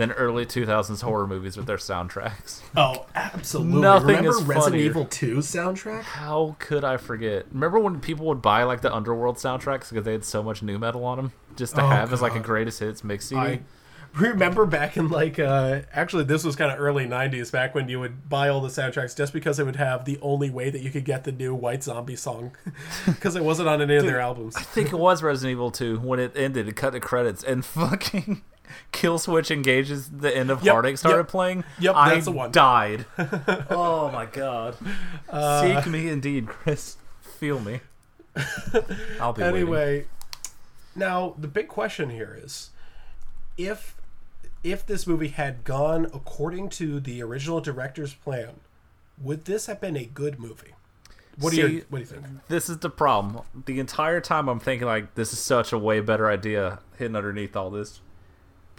than 0.00 0.12
early 0.12 0.46
2000s 0.46 1.02
horror 1.02 1.26
movies 1.26 1.56
with 1.58 1.66
their 1.66 1.76
soundtracks. 1.76 2.62
Oh, 2.74 3.06
absolutely. 3.14 3.80
Nothing 3.82 4.06
Remember 4.08 4.30
is 4.30 4.42
Resident 4.42 4.64
funnier. 4.64 4.84
Evil 4.86 5.04
2 5.04 5.36
soundtrack? 5.38 6.02
How 6.02 6.56
could 6.58 6.84
I 6.84 6.96
forget? 6.96 7.44
Remember 7.52 7.78
when 7.78 8.00
people 8.00 8.24
would 8.26 8.40
buy 8.40 8.62
like 8.62 8.80
the 8.80 8.92
Underworld 8.94 9.36
soundtracks 9.36 9.90
because 9.90 10.04
they 10.04 10.12
had 10.12 10.24
so 10.24 10.42
much 10.42 10.62
nu 10.62 10.78
metal 10.78 11.04
on 11.04 11.18
them, 11.18 11.32
just 11.56 11.74
to 11.74 11.82
Oh, 11.82 11.86
have 11.88 12.12
as 12.14 12.22
like 12.22 12.34
a 12.34 12.40
greatest 12.40 12.80
hits 12.80 13.04
mix 13.04 13.26
CD? 13.26 13.40
I 13.40 13.60
remember 14.14 14.66
back 14.66 14.96
in 14.96 15.08
like 15.08 15.38
uh 15.38 15.82
actually 15.92 16.24
this 16.24 16.42
was 16.42 16.56
kind 16.56 16.72
of 16.72 16.80
early 16.80 17.06
90s 17.06 17.52
back 17.52 17.76
when 17.76 17.88
you 17.88 18.00
would 18.00 18.28
buy 18.28 18.48
all 18.48 18.60
the 18.60 18.68
soundtracks 18.68 19.16
just 19.16 19.32
because 19.32 19.60
it 19.60 19.64
would 19.64 19.76
have 19.76 20.04
the 20.04 20.18
only 20.20 20.50
way 20.50 20.68
that 20.68 20.80
you 20.82 20.90
could 20.90 21.04
get 21.04 21.22
the 21.22 21.30
new 21.30 21.54
White 21.54 21.84
Zombie 21.84 22.16
song 22.16 22.50
because 23.06 23.36
it 23.36 23.44
wasn't 23.44 23.68
on 23.68 23.80
any 23.80 23.94
of 23.96 24.04
their 24.04 24.18
albums. 24.20 24.56
I 24.56 24.62
think 24.62 24.92
it 24.92 24.98
was 24.98 25.22
Resident 25.22 25.52
Evil 25.52 25.70
2 25.70 26.00
when 26.00 26.18
it 26.18 26.32
ended. 26.36 26.66
It 26.68 26.74
cut 26.74 26.92
the 26.92 26.98
credits 27.00 27.44
and 27.44 27.64
fucking 27.66 28.42
Killswitch 28.92 29.50
Engage's 29.50 30.10
the 30.10 30.34
end 30.34 30.50
of 30.50 30.62
Yep, 30.62 30.72
Heartache 30.72 30.98
started 30.98 31.18
yep. 31.18 31.28
playing. 31.28 31.64
Yep, 31.78 31.94
I 31.94 32.14
that's 32.14 32.24
the 32.26 32.32
one. 32.32 32.52
died. 32.52 33.06
oh 33.70 34.10
my 34.12 34.26
god. 34.26 34.76
Uh, 35.28 35.82
Seek 35.82 35.90
me 35.90 36.08
indeed, 36.08 36.46
Chris. 36.46 36.96
Feel 37.20 37.60
me. 37.60 37.80
I'll 39.20 39.32
be 39.32 39.42
waiting. 39.42 39.56
anyway, 39.56 40.06
now 40.94 41.34
the 41.38 41.48
big 41.48 41.68
question 41.68 42.10
here 42.10 42.38
is 42.42 42.70
if 43.56 43.96
if 44.62 44.84
this 44.86 45.06
movie 45.06 45.28
had 45.28 45.64
gone 45.64 46.06
according 46.06 46.68
to 46.68 47.00
the 47.00 47.22
original 47.22 47.60
director's 47.60 48.14
plan, 48.14 48.60
would 49.20 49.44
this 49.46 49.66
have 49.66 49.80
been 49.80 49.96
a 49.96 50.04
good 50.04 50.38
movie? 50.38 50.74
What 51.38 51.50
do 51.50 51.56
See, 51.56 51.74
you 51.74 51.84
what 51.88 51.98
do 51.98 52.00
you 52.02 52.06
think? 52.06 52.26
This 52.48 52.68
is 52.68 52.78
the 52.78 52.90
problem. 52.90 53.44
The 53.64 53.80
entire 53.80 54.20
time 54.20 54.48
I'm 54.48 54.60
thinking 54.60 54.86
like 54.86 55.14
this 55.14 55.32
is 55.32 55.38
such 55.38 55.72
a 55.72 55.78
way 55.78 56.00
better 56.00 56.28
idea 56.28 56.80
hidden 56.98 57.16
underneath 57.16 57.56
all 57.56 57.70
this. 57.70 58.00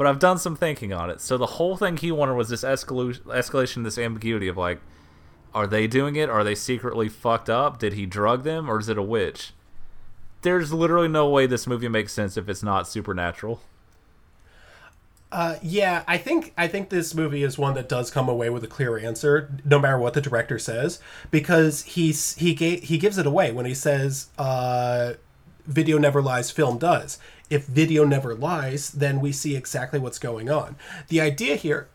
But 0.02 0.08
I've 0.08 0.18
done 0.18 0.40
some 0.40 0.56
thinking 0.56 0.92
on 0.92 1.12
it. 1.12 1.22
So 1.22 1.38
the 1.38 1.46
whole 1.46 1.78
thing 1.78 1.96
he 1.96 2.12
wanted 2.12 2.34
was 2.34 2.50
this 2.50 2.64
escalation, 2.64 3.20
escalation, 3.26 3.84
this 3.84 4.00
ambiguity 4.00 4.48
of 4.48 4.58
like, 4.58 4.82
are 5.54 5.68
they 5.68 5.86
doing 5.86 6.16
it? 6.16 6.28
Are 6.28 6.44
they 6.44 6.56
secretly 6.56 7.08
fucked 7.08 7.52
up? 7.52 7.78
Did 7.78 7.94
he 7.94 8.08
drug 8.08 8.42
them, 8.42 8.68
or 8.68 8.80
is 8.80 8.90
it 8.90 8.98
a 8.98 9.04
witch? 9.04 9.54
There's 10.42 10.74
literally 10.74 11.08
no 11.08 11.30
way 11.30 11.46
this 11.46 11.68
movie 11.68 11.88
makes 11.88 12.14
sense 12.14 12.36
if 12.36 12.50
it's 12.50 12.64
not 12.64 12.88
supernatural. 12.88 13.62
Uh, 15.32 15.58
yeah, 15.62 16.04
I 16.08 16.18
think 16.18 16.52
I 16.58 16.68
think 16.68 16.90
this 16.90 17.14
movie 17.14 17.44
is 17.44 17.60
one 17.60 17.76
that 17.76 17.88
does 17.88 18.10
come 18.10 18.28
away 18.28 18.50
with 18.50 18.64
a 18.64 18.68
clear 18.68 18.98
answer, 18.98 19.52
no 19.64 19.78
matter 19.78 20.00
what 20.00 20.16
the 20.16 20.22
director 20.22 20.58
says, 20.58 21.00
because 21.30 21.84
he's 21.84 22.34
he 22.38 22.56
gave 22.56 22.82
he 22.82 22.98
gives 22.98 23.20
it 23.20 23.28
away 23.28 23.52
when 23.52 23.68
he 23.68 23.76
says, 23.76 24.30
uh, 24.40 25.14
"Video 25.68 26.00
never 26.00 26.24
lies, 26.24 26.50
film 26.50 26.80
does." 26.80 27.20
If 27.52 27.66
video 27.66 28.06
never 28.06 28.34
lies, 28.34 28.90
then 28.90 29.20
we 29.20 29.32
see 29.32 29.56
exactly 29.56 30.00
what's 30.00 30.18
going 30.18 30.50
on. 30.50 30.78
The 31.10 31.22
idea 31.22 31.58
here 31.58 31.90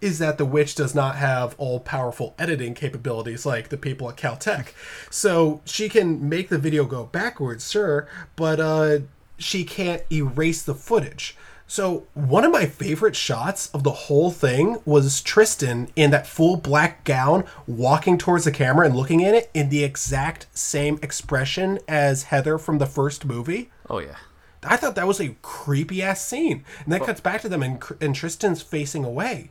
is 0.00 0.18
that 0.20 0.38
the 0.38 0.46
witch 0.46 0.74
does 0.74 0.94
not 0.94 1.16
have 1.16 1.54
all 1.58 1.80
powerful 1.80 2.34
editing 2.38 2.74
capabilities 2.74 3.44
like 3.44 3.68
the 3.68 3.76
people 3.76 4.08
at 4.08 4.16
Caltech. 4.16 4.68
So 5.10 5.60
she 5.64 5.88
can 5.88 6.28
make 6.28 6.48
the 6.48 6.58
video 6.58 6.84
go 6.84 7.04
backwards, 7.04 7.70
sure, 7.70 8.08
but 8.36 8.60
uh, 8.60 9.00
she 9.36 9.64
can't 9.64 10.02
erase 10.10 10.62
the 10.62 10.74
footage. 10.74 11.36
So 11.66 12.06
one 12.14 12.44
of 12.44 12.50
my 12.50 12.66
favorite 12.66 13.14
shots 13.14 13.70
of 13.74 13.84
the 13.84 13.92
whole 13.92 14.30
thing 14.30 14.78
was 14.84 15.20
Tristen 15.20 15.88
in 15.94 16.10
that 16.10 16.26
full 16.26 16.56
black 16.56 17.04
gown 17.04 17.44
walking 17.66 18.18
towards 18.18 18.44
the 18.44 18.50
camera 18.50 18.86
and 18.86 18.96
looking 18.96 19.24
at 19.24 19.34
it 19.34 19.50
in 19.54 19.68
the 19.68 19.84
exact 19.84 20.46
same 20.52 20.98
expression 21.02 21.78
as 21.86 22.24
Heather 22.24 22.58
from 22.58 22.78
the 22.78 22.86
first 22.86 23.24
movie. 23.24 23.70
Oh 23.88 23.98
yeah. 23.98 24.16
I 24.62 24.76
thought 24.76 24.94
that 24.96 25.06
was 25.06 25.20
a 25.20 25.36
creepy 25.42 26.02
ass 26.02 26.24
scene. 26.26 26.64
And 26.84 26.92
then 26.92 27.00
cuts 27.04 27.20
back 27.20 27.40
to 27.42 27.48
them 27.48 27.62
and, 27.62 27.82
and 28.00 28.14
Tristen's 28.14 28.60
facing 28.62 29.04
away. 29.04 29.50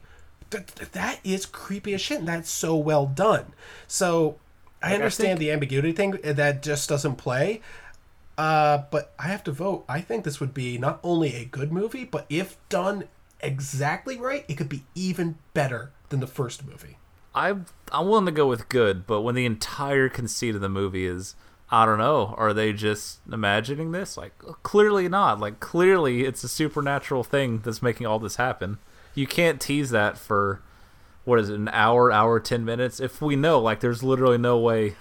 Th- 0.51 0.65
th- 0.65 0.91
that 0.91 1.19
is 1.23 1.45
creepy 1.45 1.93
as 1.93 2.01
shit. 2.01 2.19
And 2.19 2.27
that's 2.27 2.49
so 2.49 2.75
well 2.75 3.05
done. 3.07 3.53
So 3.87 4.37
I 4.83 4.91
I 4.91 4.95
understand 4.95 5.37
think- 5.37 5.39
the 5.39 5.51
ambiguity 5.51 5.91
thing 5.93 6.19
uh, 6.23 6.33
that 6.33 6.61
just 6.61 6.87
doesn't 6.89 7.15
play. 7.15 7.61
Uh, 8.37 8.83
but 8.89 9.13
I 9.19 9.23
have 9.27 9.43
to 9.45 9.51
vote. 9.51 9.83
I 9.89 9.99
think 10.01 10.23
this 10.23 10.39
would 10.39 10.53
be 10.53 10.77
not 10.77 10.99
only 11.03 11.35
a 11.35 11.43
good 11.45 11.73
movie, 11.73 12.05
but 12.05 12.25
if 12.29 12.57
done 12.69 13.05
exactly 13.41 14.17
right, 14.17 14.45
it 14.47 14.55
could 14.55 14.69
be 14.69 14.83
even 14.95 15.37
better 15.53 15.91
than 16.09 16.19
the 16.21 16.27
first 16.27 16.65
movie. 16.65 16.97
I 17.35 17.49
I'm 17.91 18.07
willing 18.07 18.25
to 18.25 18.31
go 18.31 18.47
with 18.47 18.69
good, 18.69 19.05
but 19.05 19.21
when 19.21 19.35
the 19.35 19.45
entire 19.45 20.07
conceit 20.07 20.55
of 20.55 20.61
the 20.61 20.69
movie 20.69 21.05
is 21.05 21.35
I 21.71 21.85
don't 21.85 21.99
know, 21.99 22.33
are 22.37 22.53
they 22.53 22.73
just 22.73 23.19
imagining 23.31 23.91
this? 23.91 24.17
Like 24.17 24.37
clearly 24.63 25.07
not. 25.07 25.39
Like 25.39 25.59
clearly 25.59 26.25
it's 26.25 26.43
a 26.43 26.49
supernatural 26.49 27.23
thing 27.23 27.59
that's 27.59 27.81
making 27.81 28.07
all 28.07 28.19
this 28.19 28.37
happen. 28.37 28.79
You 29.13 29.27
can't 29.27 29.61
tease 29.61 29.91
that 29.91 30.17
for 30.17 30.61
what 31.25 31.39
is 31.39 31.49
it, 31.49 31.55
an 31.55 31.69
hour, 31.69 32.11
hour 32.11 32.39
10 32.39 32.65
minutes 32.65 32.99
if 32.99 33.21
we 33.21 33.35
know 33.35 33.59
like 33.59 33.81
there's 33.81 34.01
literally 34.01 34.37
no 34.37 34.57
way 34.57 34.95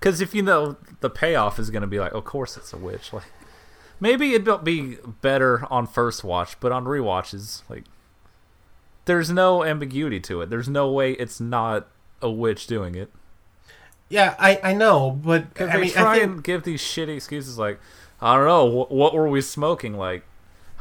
cuz 0.00 0.20
if 0.20 0.34
you 0.34 0.42
know 0.42 0.76
the 1.00 1.10
payoff 1.10 1.58
is 1.58 1.70
going 1.70 1.82
to 1.82 1.86
be 1.86 1.98
like 1.98 2.12
of 2.12 2.24
course 2.24 2.56
it's 2.56 2.72
a 2.72 2.76
witch 2.78 3.12
like 3.12 3.24
maybe 4.00 4.34
it'd 4.34 4.64
be 4.64 4.96
better 5.20 5.66
on 5.70 5.86
first 5.86 6.24
watch, 6.24 6.58
but 6.60 6.72
on 6.72 6.84
rewatches 6.84 7.62
like 7.68 7.84
there's 9.04 9.30
no 9.30 9.64
ambiguity 9.64 10.20
to 10.20 10.40
it. 10.40 10.50
There's 10.50 10.68
no 10.68 10.90
way 10.90 11.12
it's 11.12 11.40
not 11.40 11.88
a 12.20 12.30
witch 12.30 12.66
doing 12.66 12.94
it. 12.94 13.12
Yeah, 14.08 14.34
I, 14.38 14.60
I 14.62 14.72
know, 14.72 15.10
but 15.10 15.46
I 15.58 15.66
they 15.66 15.80
mean, 15.80 15.90
try 15.90 16.14
I 16.14 16.18
think 16.20 16.32
and 16.32 16.44
give 16.44 16.62
these 16.62 16.80
shitty 16.80 17.16
excuses 17.16 17.58
like, 17.58 17.80
I 18.20 18.36
don't 18.36 18.46
know, 18.46 18.64
what, 18.64 18.90
what 18.92 19.14
were 19.14 19.28
we 19.28 19.40
smoking? 19.40 19.94
Like, 19.94 20.24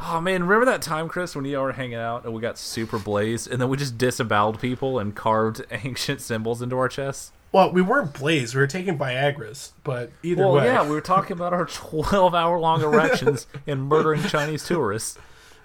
oh 0.02 0.22
man, 0.22 0.44
remember 0.44 0.66
that 0.72 0.82
time, 0.82 1.08
Chris, 1.10 1.36
when 1.36 1.44
you 1.46 1.58
were 1.58 1.72
hanging 1.72 1.96
out 1.96 2.24
and 2.26 2.34
we 2.34 2.42
got 2.42 2.58
super 2.58 3.00
blazed 3.00 3.50
and 3.50 3.60
then 3.60 3.68
we 3.70 3.78
just 3.78 3.98
disemboweled 3.98 4.60
people 4.60 5.00
and 5.00 5.16
carved 5.16 5.66
ancient 5.72 6.22
symbols 6.22 6.62
into 6.62 6.78
our 6.78 6.88
chests? 6.88 7.32
well, 7.52 7.72
we 7.72 7.82
weren't 7.82 8.14
blazed. 8.14 8.54
We 8.54 8.60
were 8.60 8.68
taking 8.68 8.98
Viagra's, 8.98 9.72
but 9.86 10.12
either 10.24 10.44
well, 10.44 10.56
way, 10.56 10.66
yeah, 10.66 10.84
we 10.84 10.90
were 10.90 11.00
talking 11.00 11.32
about 11.32 11.54
our 11.54 11.66
12 11.72 12.36
hour 12.36 12.60
long 12.60 12.82
erections 12.84 13.48
and 13.66 13.84
murdering 13.88 14.22
Chinese 14.24 14.66
tourists. 14.68 15.18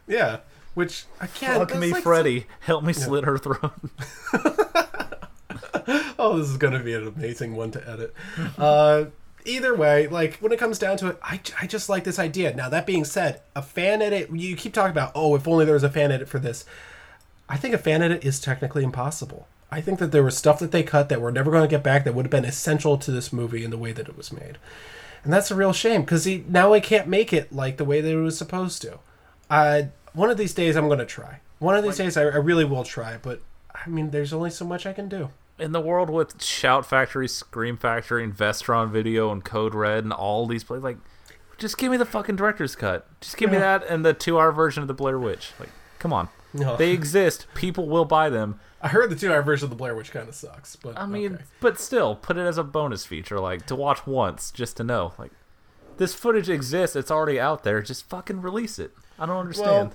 yeah. 0.07 0.39
Which 0.75 1.07
again, 1.21 1.59
Fuck 1.59 1.71
that's 1.71 1.81
me, 1.81 1.91
like 1.93 2.05
Freddy. 2.05 2.47
Help 2.61 2.85
me 2.85 2.93
slit 2.93 3.25
her 3.25 3.37
throat. 3.39 3.73
Oh, 6.19 6.39
this 6.39 6.51
is 6.51 6.59
going 6.59 6.75
to 6.75 6.81
be 6.81 6.93
an 6.93 7.07
amazing 7.07 7.57
one 7.57 7.71
to 7.71 7.89
edit. 7.89 8.15
Uh, 8.59 9.07
either 9.47 9.75
way, 9.75 10.07
like 10.07 10.37
when 10.37 10.53
it 10.53 10.59
comes 10.59 10.79
down 10.79 10.97
to 10.99 11.09
it, 11.09 11.19
I, 11.23 11.41
I 11.61 11.67
just 11.67 11.89
like 11.89 12.05
this 12.05 12.19
idea. 12.19 12.55
Now, 12.55 12.69
that 12.69 12.87
being 12.87 13.05
said, 13.05 13.41
a 13.57 13.63
fan 13.63 14.03
edit, 14.03 14.31
you 14.31 14.57
keep 14.57 14.75
talking 14.75 14.91
about, 14.91 15.13
oh, 15.15 15.35
if 15.35 15.49
only 15.49 15.65
there 15.65 15.75
was 15.75 15.83
a 15.83 15.91
fan 15.91 16.13
edit 16.13 16.29
for 16.29 16.39
this. 16.39 16.65
I 17.49 17.57
think 17.57 17.75
a 17.75 17.79
fan 17.79 18.03
edit 18.03 18.25
is 18.25 18.39
technically 18.39 18.85
impossible. 18.85 19.49
I 19.71 19.81
think 19.81 19.99
that 19.99 20.13
there 20.13 20.23
was 20.23 20.37
stuff 20.37 20.59
that 20.59 20.73
they 20.73 20.83
cut 20.83 21.09
that 21.09 21.21
we're 21.21 21.31
never 21.31 21.51
going 21.51 21.63
to 21.63 21.69
get 21.69 21.83
back 21.83 22.05
that 22.05 22.15
would 22.15 22.27
have 22.27 22.31
been 22.31 22.45
essential 22.45 22.99
to 22.99 23.11
this 23.11 23.33
movie 23.33 23.65
in 23.65 23.71
the 23.71 23.79
way 23.79 23.93
that 23.93 24.09
it 24.09 24.17
was 24.17 24.33
made. 24.33 24.59
And 25.23 25.33
that's 25.33 25.51
a 25.51 25.55
real 25.55 25.73
shame 25.73 26.03
because 26.03 26.27
now 26.27 26.73
I 26.73 26.81
can't 26.81 27.09
make 27.09 27.33
it 27.33 27.53
like 27.53 27.77
the 27.77 27.85
way 27.85 28.01
that 28.01 28.11
it 28.11 28.21
was 28.21 28.39
supposed 28.39 28.83
to. 28.83 28.99
Uh, 29.49 29.83
one 30.13 30.31
of 30.31 30.39
these 30.39 30.55
days, 30.55 30.77
I'm 30.77 30.87
going 30.87 30.99
to 30.99 31.07
try. 31.07 31.41
One 31.59 31.77
of 31.77 31.85
these 31.85 31.99
days, 31.99 32.17
I, 32.17 32.23
I 32.23 32.37
really 32.37 32.65
will 32.65 32.85
try, 32.85 33.19
but 33.21 33.43
I 33.75 33.89
mean, 33.89 34.11
there's 34.11 34.33
only 34.33 34.51
so 34.51 34.65
much 34.65 34.87
I 34.87 34.93
can 34.93 35.09
do. 35.09 35.31
In 35.61 35.73
the 35.73 35.81
world 35.81 36.11
with 36.11 36.43
Shout 36.43 36.87
Factory, 36.87 37.29
Scream 37.29 37.77
Factory, 37.77 38.25
and 38.25 38.37
Vestron 38.37 38.91
Video 38.91 39.31
and 39.31 39.45
Code 39.45 39.75
Red 39.75 40.05
and 40.05 40.13
all 40.13 40.47
these 40.47 40.65
places, 40.65 40.85
like, 40.85 40.99
just 41.59 41.77
give 41.79 41.91
me 41.91 41.97
the 41.97 42.07
fucking 42.07 42.37
director's 42.37 42.75
cut. 42.75 43.07
Just 43.21 43.37
give 43.37 43.51
me 43.51 43.59
that 43.59 43.85
and 43.89 44.05
the 44.05 44.15
two-hour 44.15 44.53
version 44.53 44.83
of 44.83 44.89
the 44.89 44.95
Blair 44.95 45.19
Witch. 45.19 45.53
Like, 45.61 45.69
come 45.99 46.13
on, 46.13 46.29
No. 46.55 46.77
they 46.77 46.91
exist. 46.93 47.47
People 47.55 47.89
will 47.89 48.07
buy 48.07 48.31
them. 48.31 48.59
I 48.81 48.89
heard 48.89 49.11
the 49.11 49.17
two-hour 49.17 49.43
version 49.43 49.65
of 49.67 49.71
the 49.71 49.77
Blair 49.77 49.95
Witch 49.95 50.11
kind 50.11 50.27
of 50.29 50.35
sucks, 50.35 50.75
but 50.77 50.99
I 50.99 51.05
mean, 51.05 51.35
okay. 51.35 51.45
but 51.61 51.79
still, 51.79 52.17
put 52.17 52.39
it 52.39 52.47
as 52.47 52.57
a 52.57 52.65
bonus 52.65 53.05
feature, 53.05 53.39
like 53.39 53.67
to 53.67 53.77
watch 53.77 54.07
once, 54.07 54.51
just 54.51 54.79
to 54.79 54.85
know, 54.85 55.13
like, 55.19 55.33
this 55.99 56.15
footage 56.15 56.49
exists. 56.49 56.97
It's 56.97 57.11
already 57.11 57.39
out 57.39 57.63
there. 57.63 57.83
Just 57.83 58.09
fucking 58.09 58.41
release 58.41 58.79
it. 58.79 58.93
I 59.19 59.27
don't 59.27 59.37
understand. 59.37 59.89
Well, 59.91 59.93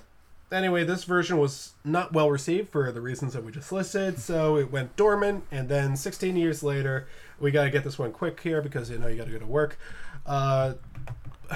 anyway, 0.52 0.84
this 0.84 1.04
version 1.04 1.38
was 1.38 1.72
not 1.84 2.12
well 2.12 2.30
received 2.30 2.70
for 2.70 2.90
the 2.92 3.00
reasons 3.00 3.32
that 3.34 3.44
we 3.44 3.52
just 3.52 3.72
listed, 3.72 4.18
so 4.18 4.56
it 4.56 4.70
went 4.70 4.96
dormant. 4.96 5.44
And 5.50 5.68
then 5.68 5.96
16 5.96 6.36
years 6.36 6.62
later, 6.62 7.08
we 7.40 7.50
got 7.50 7.64
to 7.64 7.70
get 7.70 7.84
this 7.84 7.98
one 7.98 8.12
quick 8.12 8.40
here 8.40 8.62
because 8.62 8.90
you 8.90 8.98
know 8.98 9.06
you 9.06 9.16
got 9.16 9.26
to 9.26 9.32
go 9.32 9.38
to 9.38 9.46
work. 9.46 9.78
Uh, 10.24 10.74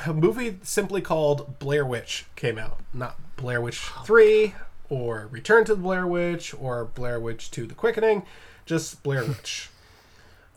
a 0.07 0.12
movie 0.12 0.59
simply 0.62 1.01
called 1.01 1.59
Blair 1.59 1.85
Witch 1.85 2.27
came 2.37 2.59
out, 2.59 2.81
not 2.93 3.17
Blair 3.37 3.61
Witch 3.61 3.79
3 3.79 4.55
or 4.89 5.29
Return 5.31 5.65
to 5.65 5.75
the 5.75 5.81
Blair 5.81 6.07
Witch 6.07 6.55
or 6.55 6.85
Blair 6.85 7.21
Witch 7.21 7.51
2: 7.51 7.67
The 7.67 7.75
Quickening, 7.75 8.25
just 8.67 9.03
Blair 9.03 9.25
Witch. 9.25 9.71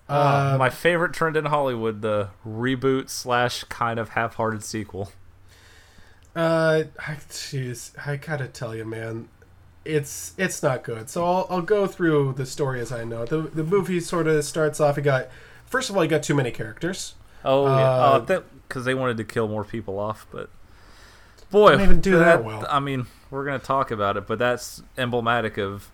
Uh, 0.10 0.58
my 0.60 0.70
favorite 0.70 1.14
trend 1.14 1.38
in 1.38 1.46
Hollywood: 1.46 2.02
the 2.02 2.28
reboot 2.46 3.10
slash 3.10 3.64
kind 3.64 3.98
of 3.98 4.10
half-hearted 4.10 4.62
sequel. 4.62 5.14
Uh, 6.36 6.84
I- 7.00 7.18
jeez, 7.30 7.92
I 8.08 8.16
gotta 8.16 8.48
tell 8.48 8.76
you, 8.76 8.86
man, 8.86 9.28
it's 9.86 10.34
it's 10.38 10.64
not 10.64 10.84
good. 10.84 11.10
So 11.10 11.24
I'll, 11.26 11.48
I'll 11.50 11.62
go 11.62 11.86
through 11.88 12.34
the 12.38 12.46
story 12.46 12.80
as 12.80 12.92
I 12.92 13.04
know. 13.04 13.24
it. 13.24 13.30
The 13.30 13.42
the 13.42 13.64
movie 13.64 14.00
sort 14.00 14.28
of 14.28 14.44
starts 14.44 14.80
off. 14.80 14.98
You 14.98 15.04
got 15.04 15.28
first 15.66 15.90
of 15.90 15.98
all, 15.98 16.04
you 16.04 16.10
got 16.10 16.24
too 16.24 16.36
many 16.36 16.52
characters. 16.52 17.16
Oh 17.46 17.66
yeah, 17.68 17.90
Uh, 17.90 18.26
oh, 18.28 18.44
because 18.68 18.86
they 18.86 18.94
wanted 18.94 19.18
to 19.18 19.24
kill 19.26 19.48
more 19.48 19.64
people 19.66 20.00
off, 20.00 20.26
but 20.32 20.50
boy, 21.52 21.82
even 21.82 22.00
do 22.02 22.18
that 22.18 22.44
well. 22.44 22.66
I 22.70 22.80
mean, 22.80 23.06
we're 23.30 23.46
gonna 23.46 23.60
talk 23.60 23.92
about 23.92 24.18
it, 24.18 24.26
but 24.26 24.40
that's 24.40 24.82
emblematic 24.98 25.58
of 25.58 25.92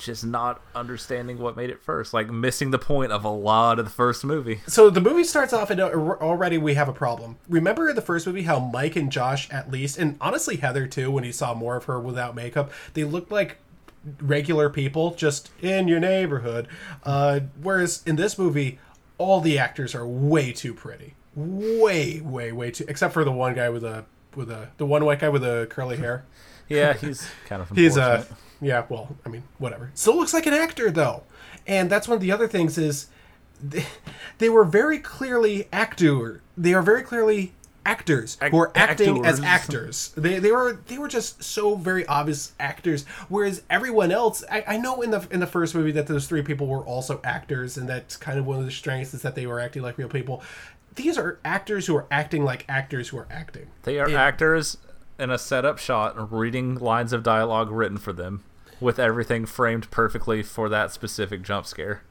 just 0.00 0.24
not 0.24 0.60
understanding 0.74 1.38
what 1.38 1.56
made 1.56 1.70
it 1.70 1.80
first, 1.82 2.12
like 2.12 2.30
missing 2.30 2.70
the 2.70 2.78
point 2.78 3.12
of 3.12 3.24
a 3.24 3.30
lot 3.30 3.78
of 3.78 3.84
the 3.84 3.90
first 3.90 4.24
movie. 4.24 4.60
So 4.70 4.88
the 4.88 5.00
movie 5.00 5.24
starts 5.24 5.52
off, 5.52 5.70
and 5.70 5.80
already 5.80 6.56
we 6.56 6.74
have 6.74 6.88
a 6.88 6.92
problem. 6.92 7.36
Remember 7.48 7.92
the 7.92 8.00
first 8.00 8.26
movie, 8.26 8.42
how 8.42 8.58
Mike 8.58 8.96
and 8.96 9.10
Josh, 9.10 9.50
at 9.50 9.70
least, 9.70 9.98
and 9.98 10.16
honestly 10.20 10.56
Heather 10.56 10.86
too, 10.86 11.10
when 11.10 11.24
you 11.24 11.32
saw 11.32 11.54
more 11.54 11.76
of 11.76 11.84
her 11.84 12.00
without 12.00 12.34
makeup, 12.34 12.70
they 12.94 13.04
looked 13.04 13.30
like 13.30 13.58
regular 14.20 14.70
people 14.70 15.14
just 15.14 15.50
in 15.60 15.88
your 15.88 16.00
neighborhood. 16.00 16.68
Uh, 17.04 17.40
whereas 17.60 18.02
in 18.06 18.16
this 18.16 18.38
movie, 18.38 18.78
all 19.18 19.40
the 19.40 19.58
actors 19.58 19.94
are 19.94 20.06
way 20.06 20.52
too 20.52 20.72
pretty, 20.72 21.14
way, 21.34 22.20
way, 22.20 22.52
way 22.52 22.70
too. 22.70 22.84
Except 22.88 23.12
for 23.12 23.24
the 23.24 23.32
one 23.32 23.54
guy 23.54 23.68
with 23.68 23.84
a 23.84 24.04
with 24.36 24.50
a 24.50 24.68
the 24.76 24.86
one 24.86 25.04
white 25.04 25.18
guy 25.18 25.28
with 25.28 25.42
the 25.42 25.66
curly 25.70 25.96
hair. 25.96 26.24
Yeah, 26.68 26.92
he's 27.00 27.28
kind 27.46 27.60
of 27.60 27.70
He's 27.70 27.98
uh 27.98 28.24
unfortunate. 28.28 28.38
Yeah, 28.60 28.84
well, 28.88 29.16
I 29.24 29.28
mean, 29.28 29.42
whatever. 29.58 29.90
Still 29.94 30.16
looks 30.16 30.34
like 30.34 30.46
an 30.46 30.54
actor 30.54 30.90
though. 30.90 31.22
And 31.66 31.90
that's 31.90 32.08
one 32.08 32.16
of 32.16 32.22
the 32.22 32.32
other 32.32 32.48
things 32.48 32.78
is 32.78 33.06
they, 33.62 33.84
they 34.38 34.48
were 34.48 34.64
very 34.64 34.98
clearly 34.98 35.68
actor. 35.72 36.42
They 36.56 36.74
are 36.74 36.82
very 36.82 37.02
clearly 37.02 37.52
actors 37.86 38.36
who 38.50 38.58
are 38.58 38.72
acting 38.74 39.24
as 39.24 39.40
actors. 39.40 39.44
actors. 39.44 40.12
They 40.16 40.38
they 40.38 40.52
were 40.52 40.80
they 40.86 40.98
were 40.98 41.08
just 41.08 41.42
so 41.42 41.76
very 41.76 42.06
obvious 42.06 42.52
actors. 42.60 43.04
Whereas 43.28 43.62
everyone 43.70 44.12
else, 44.12 44.44
I, 44.50 44.64
I 44.66 44.76
know 44.76 45.00
in 45.02 45.10
the 45.10 45.26
in 45.30 45.40
the 45.40 45.46
first 45.46 45.74
movie 45.74 45.92
that 45.92 46.06
those 46.06 46.26
three 46.26 46.42
people 46.42 46.66
were 46.66 46.84
also 46.84 47.20
actors, 47.24 47.76
and 47.76 47.88
that's 47.88 48.16
kind 48.16 48.38
of 48.38 48.46
one 48.46 48.58
of 48.58 48.64
the 48.64 48.70
strengths 48.70 49.14
is 49.14 49.22
that 49.22 49.34
they 49.34 49.46
were 49.46 49.60
acting 49.60 49.82
like 49.82 49.98
real 49.98 50.08
people. 50.08 50.42
These 50.94 51.16
are 51.16 51.38
actors 51.44 51.86
who 51.86 51.96
are 51.96 52.06
acting 52.10 52.44
like 52.44 52.64
actors 52.68 53.08
who 53.08 53.18
are 53.18 53.28
acting. 53.30 53.68
They 53.84 53.98
are 53.98 54.08
It- 54.08 54.14
actors 54.14 54.76
in 55.18 55.30
a 55.30 55.38
setup 55.38 55.78
shot, 55.78 56.32
reading 56.32 56.76
lines 56.76 57.12
of 57.12 57.22
dialogue 57.22 57.70
written 57.70 57.98
for 57.98 58.12
them, 58.12 58.42
with 58.80 58.98
everything 58.98 59.46
framed 59.46 59.90
perfectly 59.90 60.42
for 60.42 60.68
that 60.68 60.92
specific 60.92 61.42
jump 61.42 61.66
scare. 61.66 62.02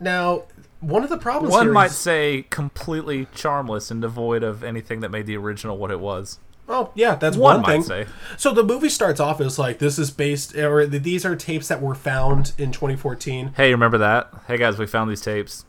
Now, 0.00 0.44
one 0.80 1.02
of 1.04 1.10
the 1.10 1.18
problems 1.18 1.52
One 1.52 1.72
might 1.72 1.86
is- 1.90 1.98
say 1.98 2.46
completely 2.50 3.26
charmless 3.34 3.90
and 3.90 4.00
devoid 4.02 4.42
of 4.42 4.62
anything 4.64 5.00
that 5.00 5.10
made 5.10 5.26
the 5.26 5.36
original 5.36 5.76
what 5.78 5.90
it 5.90 6.00
was. 6.00 6.38
Oh 6.68 6.90
yeah, 6.94 7.16
that's 7.16 7.36
One 7.36 7.60
one, 7.62 7.64
thing. 7.70 7.82
say. 7.82 8.06
So 8.36 8.52
the 8.52 8.62
movie 8.62 8.88
starts 8.88 9.18
off 9.20 9.40
as 9.40 9.58
like 9.58 9.78
this 9.78 9.98
is 9.98 10.10
based, 10.10 10.56
or 10.56 10.86
these 10.86 11.24
are 11.26 11.34
tapes 11.36 11.68
that 11.68 11.82
were 11.82 11.94
found 11.94 12.52
in 12.56 12.70
2014. 12.72 13.54
Hey, 13.56 13.72
remember 13.72 13.98
that? 13.98 14.32
Hey 14.46 14.56
guys, 14.58 14.78
we 14.78 14.86
found 14.86 15.10
these 15.10 15.20
tapes. 15.20 15.64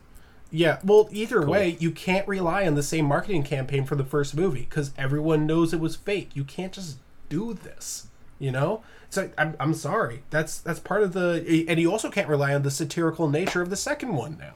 Yeah, 0.50 0.78
well, 0.84 1.08
either 1.10 1.44
way, 1.44 1.76
you 1.80 1.90
can't 1.90 2.28
rely 2.28 2.64
on 2.64 2.76
the 2.76 2.82
same 2.82 3.06
marketing 3.06 3.42
campaign 3.42 3.84
for 3.84 3.96
the 3.96 4.04
first 4.04 4.36
movie 4.36 4.66
because 4.70 4.92
everyone 4.96 5.46
knows 5.46 5.74
it 5.74 5.80
was 5.80 5.96
fake. 5.96 6.30
You 6.34 6.44
can't 6.44 6.72
just 6.72 6.98
do 7.28 7.54
this, 7.54 8.06
you 8.44 8.52
know. 8.52 8.82
So 9.10 9.30
I'm, 9.38 9.54
I'm 9.60 9.74
sorry. 9.74 10.22
That's 10.30 10.58
that's 10.58 10.80
part 10.80 11.02
of 11.02 11.12
the, 11.12 11.64
and 11.68 11.78
you 11.80 11.90
also 11.92 12.10
can't 12.10 12.28
rely 12.28 12.52
on 12.54 12.62
the 12.62 12.70
satirical 12.70 13.28
nature 13.28 13.62
of 13.62 13.70
the 13.70 13.76
second 13.76 14.14
one 14.14 14.36
now. 14.38 14.54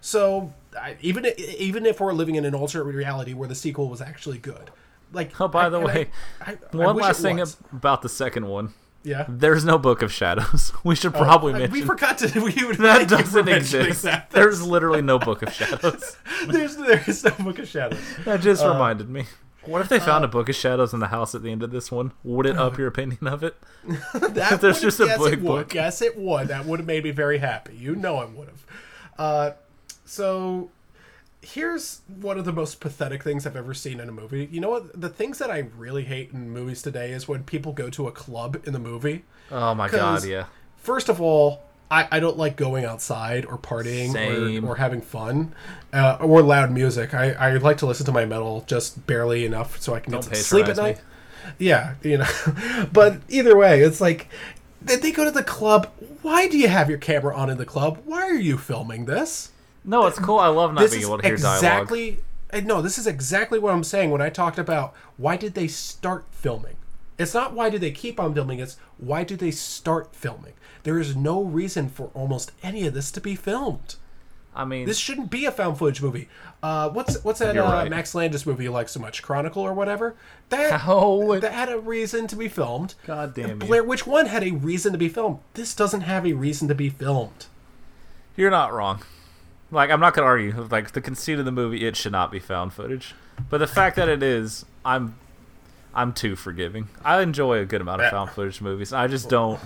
So 0.00 0.52
I, 0.78 0.96
even 1.00 1.26
even 1.36 1.86
if 1.86 2.00
we're 2.00 2.12
living 2.12 2.34
in 2.34 2.44
an 2.44 2.54
alternate 2.54 2.84
reality 2.84 3.32
where 3.34 3.48
the 3.48 3.54
sequel 3.54 3.88
was 3.88 4.00
actually 4.00 4.38
good, 4.38 4.70
like. 5.12 5.38
Oh, 5.40 5.48
by 5.48 5.66
I- 5.66 5.68
the 5.70 5.80
way, 5.80 6.10
I, 6.40 6.58
one 6.72 6.96
last 6.96 7.22
thing 7.22 7.38
was. 7.38 7.56
about 7.72 8.02
the 8.02 8.08
second 8.10 8.46
one. 8.46 8.74
Yeah. 9.06 9.26
There's 9.28 9.66
no 9.66 9.76
Book 9.78 10.00
of 10.00 10.10
Shadows. 10.10 10.72
We 10.84 10.94
should 10.94 11.12
probably 11.12 11.52
Oh, 11.52 11.58
mention 11.58 11.72
we 11.72 11.82
forgot 11.82 12.16
to. 12.18 12.40
We 12.40 12.64
would 12.64 12.76
that 12.78 13.08
thank 13.08 13.10
you 13.10 13.16
for 13.18 13.42
doesn't 13.42 13.48
exist. 13.48 14.02
that. 14.04 14.30
There's 14.30 14.62
literally 14.62 15.02
no 15.02 15.18
Book 15.18 15.42
of 15.42 15.52
Shadows. 15.52 16.16
There's 16.48 16.76
there's 16.76 17.22
no 17.24 17.30
book 17.44 17.58
of 17.58 17.66
shadows. 17.68 17.98
That 18.26 18.40
just 18.42 18.62
Uh, 18.62 18.72
reminded 18.72 19.08
me. 19.10 19.24
What 19.66 19.80
if 19.80 19.88
they 19.88 19.98
found 20.00 20.24
a 20.24 20.28
Book 20.28 20.48
of 20.48 20.54
Shadows 20.54 20.92
in 20.92 21.00
the 21.00 21.08
house 21.08 21.34
at 21.34 21.42
the 21.42 21.50
end 21.50 21.62
of 21.62 21.70
this 21.70 21.90
one? 21.90 22.12
Would 22.22 22.46
it 22.46 22.56
up 22.56 22.78
your 22.78 22.88
opinion 22.88 23.26
of 23.26 23.42
it? 23.42 23.56
That 24.14 24.60
There's 24.60 24.80
just 24.80 25.00
a 25.00 25.06
yes, 25.06 25.18
big 25.22 25.32
it 25.34 25.40
would. 25.42 25.46
book. 25.68 25.74
Yes, 25.74 26.00
it 26.02 26.16
would. 26.18 26.48
That 26.48 26.64
would 26.66 26.80
have 26.80 26.86
made 26.86 27.04
me 27.04 27.10
very 27.10 27.38
happy. 27.38 27.76
You 27.76 27.94
know, 27.96 28.16
I 28.16 28.24
would 28.24 28.48
have. 28.48 28.66
Uh, 29.18 29.50
so 30.04 30.70
here's 31.42 32.00
one 32.08 32.38
of 32.38 32.44
the 32.44 32.52
most 32.52 32.80
pathetic 32.80 33.22
things 33.22 33.46
I've 33.46 33.56
ever 33.56 33.74
seen 33.74 34.00
in 34.00 34.08
a 34.08 34.12
movie. 34.12 34.48
You 34.50 34.60
know 34.60 34.70
what? 34.70 34.98
The 35.00 35.08
things 35.10 35.38
that 35.38 35.50
I 35.50 35.58
really 35.76 36.04
hate 36.04 36.32
in 36.32 36.50
movies 36.50 36.80
today 36.82 37.12
is 37.12 37.28
when 37.28 37.44
people 37.44 37.72
go 37.72 37.90
to 37.90 38.08
a 38.08 38.12
club 38.12 38.62
in 38.64 38.72
the 38.72 38.78
movie. 38.78 39.24
Oh 39.50 39.74
my 39.74 39.88
god, 39.88 40.24
yeah. 40.24 40.46
First 40.76 41.08
of 41.08 41.20
all, 41.20 41.62
I, 41.90 42.08
I 42.10 42.20
don't 42.20 42.36
like 42.36 42.56
going 42.56 42.84
outside 42.84 43.44
or 43.44 43.58
partying 43.58 44.14
or, 44.64 44.70
or 44.70 44.76
having 44.76 45.00
fun 45.00 45.54
uh, 45.92 46.18
or 46.20 46.42
loud 46.42 46.72
music. 46.72 47.14
I, 47.14 47.32
I 47.32 47.56
like 47.56 47.78
to 47.78 47.86
listen 47.86 48.06
to 48.06 48.12
my 48.12 48.24
metal 48.24 48.64
just 48.66 49.06
barely 49.06 49.44
enough 49.44 49.80
so 49.80 49.94
I 49.94 50.00
can 50.00 50.12
Don't 50.12 50.22
get 50.28 50.36
some 50.36 50.44
sleep 50.44 50.66
at 50.68 50.76
night. 50.76 50.96
me. 50.96 51.02
Yeah, 51.58 51.94
you 52.02 52.18
know. 52.18 52.86
but 52.92 53.18
either 53.28 53.56
way, 53.56 53.82
it's 53.82 54.00
like 54.00 54.28
they 54.82 54.96
they 54.96 55.12
go 55.12 55.24
to 55.24 55.30
the 55.30 55.44
club. 55.44 55.88
Why 56.22 56.48
do 56.48 56.58
you 56.58 56.68
have 56.68 56.88
your 56.88 56.98
camera 56.98 57.36
on 57.36 57.50
in 57.50 57.58
the 57.58 57.66
club? 57.66 58.00
Why 58.04 58.22
are 58.22 58.34
you 58.34 58.56
filming 58.56 59.04
this? 59.04 59.50
No, 59.84 60.06
it's 60.06 60.18
cool. 60.18 60.38
I 60.38 60.48
love 60.48 60.72
not 60.72 60.80
this 60.80 60.92
being 60.92 61.04
able 61.04 61.18
to 61.18 61.26
hear 61.26 61.36
dialogue. 61.36 61.56
exactly. 61.58 62.18
uh, 62.52 62.60
No, 62.60 62.80
this 62.80 62.96
is 62.96 63.06
exactly 63.06 63.58
what 63.58 63.74
I'm 63.74 63.84
saying 63.84 64.10
when 64.10 64.22
I 64.22 64.30
talked 64.30 64.58
about 64.58 64.94
why 65.18 65.36
did 65.36 65.54
they 65.54 65.68
start 65.68 66.24
filming. 66.32 66.76
It's 67.18 67.34
not 67.34 67.52
why 67.52 67.68
do 67.70 67.78
they 67.78 67.90
keep 67.90 68.18
on 68.18 68.34
filming. 68.34 68.58
It's 68.58 68.78
why 68.96 69.22
do 69.22 69.36
they 69.36 69.50
start 69.50 70.16
filming. 70.16 70.54
There 70.84 70.98
is 70.98 71.16
no 71.16 71.42
reason 71.42 71.88
for 71.88 72.10
almost 72.14 72.52
any 72.62 72.86
of 72.86 72.94
this 72.94 73.10
to 73.12 73.20
be 73.20 73.34
filmed. 73.34 73.96
I 74.56 74.64
mean, 74.64 74.86
This 74.86 74.98
shouldn't 74.98 75.30
be 75.30 75.46
a 75.46 75.50
found 75.50 75.78
footage 75.78 76.00
movie. 76.00 76.28
Uh, 76.62 76.88
what's 76.90 77.24
what's 77.24 77.40
that 77.40 77.56
uh, 77.56 77.62
right. 77.62 77.90
Max 77.90 78.14
Landis 78.14 78.46
movie 78.46 78.64
you 78.64 78.70
like 78.70 78.88
so 78.88 79.00
much? 79.00 79.20
Chronicle 79.22 79.62
or 79.62 79.74
whatever. 79.74 80.14
That 80.50 80.80
How 80.82 81.38
that 81.40 81.52
had 81.52 81.70
a 81.70 81.78
reason 81.78 82.28
to 82.28 82.36
be 82.36 82.48
filmed. 82.48 82.94
God 83.06 83.34
damn 83.34 83.48
you. 83.48 83.54
Blair 83.56 83.82
Witch 83.82 84.06
One 84.06 84.26
had 84.26 84.44
a 84.44 84.52
reason 84.52 84.92
to 84.92 84.98
be 84.98 85.08
filmed. 85.08 85.40
This 85.54 85.74
doesn't 85.74 86.02
have 86.02 86.24
a 86.24 86.34
reason 86.34 86.68
to 86.68 86.74
be 86.74 86.88
filmed. 86.88 87.46
You're 88.36 88.50
not 88.50 88.72
wrong. 88.72 89.02
Like 89.72 89.90
I'm 89.90 90.00
not 90.00 90.14
gonna 90.14 90.28
argue. 90.28 90.68
Like 90.70 90.92
the 90.92 91.00
conceit 91.00 91.40
of 91.40 91.44
the 91.44 91.52
movie, 91.52 91.84
it 91.84 91.96
should 91.96 92.12
not 92.12 92.30
be 92.30 92.38
found 92.38 92.72
footage. 92.72 93.14
But 93.50 93.58
the 93.58 93.66
fact 93.66 93.96
that 93.96 94.08
it 94.08 94.22
is, 94.22 94.64
I'm, 94.84 95.16
I'm 95.92 96.12
too 96.12 96.36
forgiving. 96.36 96.88
I 97.04 97.20
enjoy 97.22 97.58
a 97.58 97.64
good 97.64 97.80
amount 97.80 98.02
of 98.02 98.10
found 98.12 98.30
footage 98.30 98.60
movies. 98.60 98.92
I 98.92 99.08
just 99.08 99.28
don't. 99.28 99.58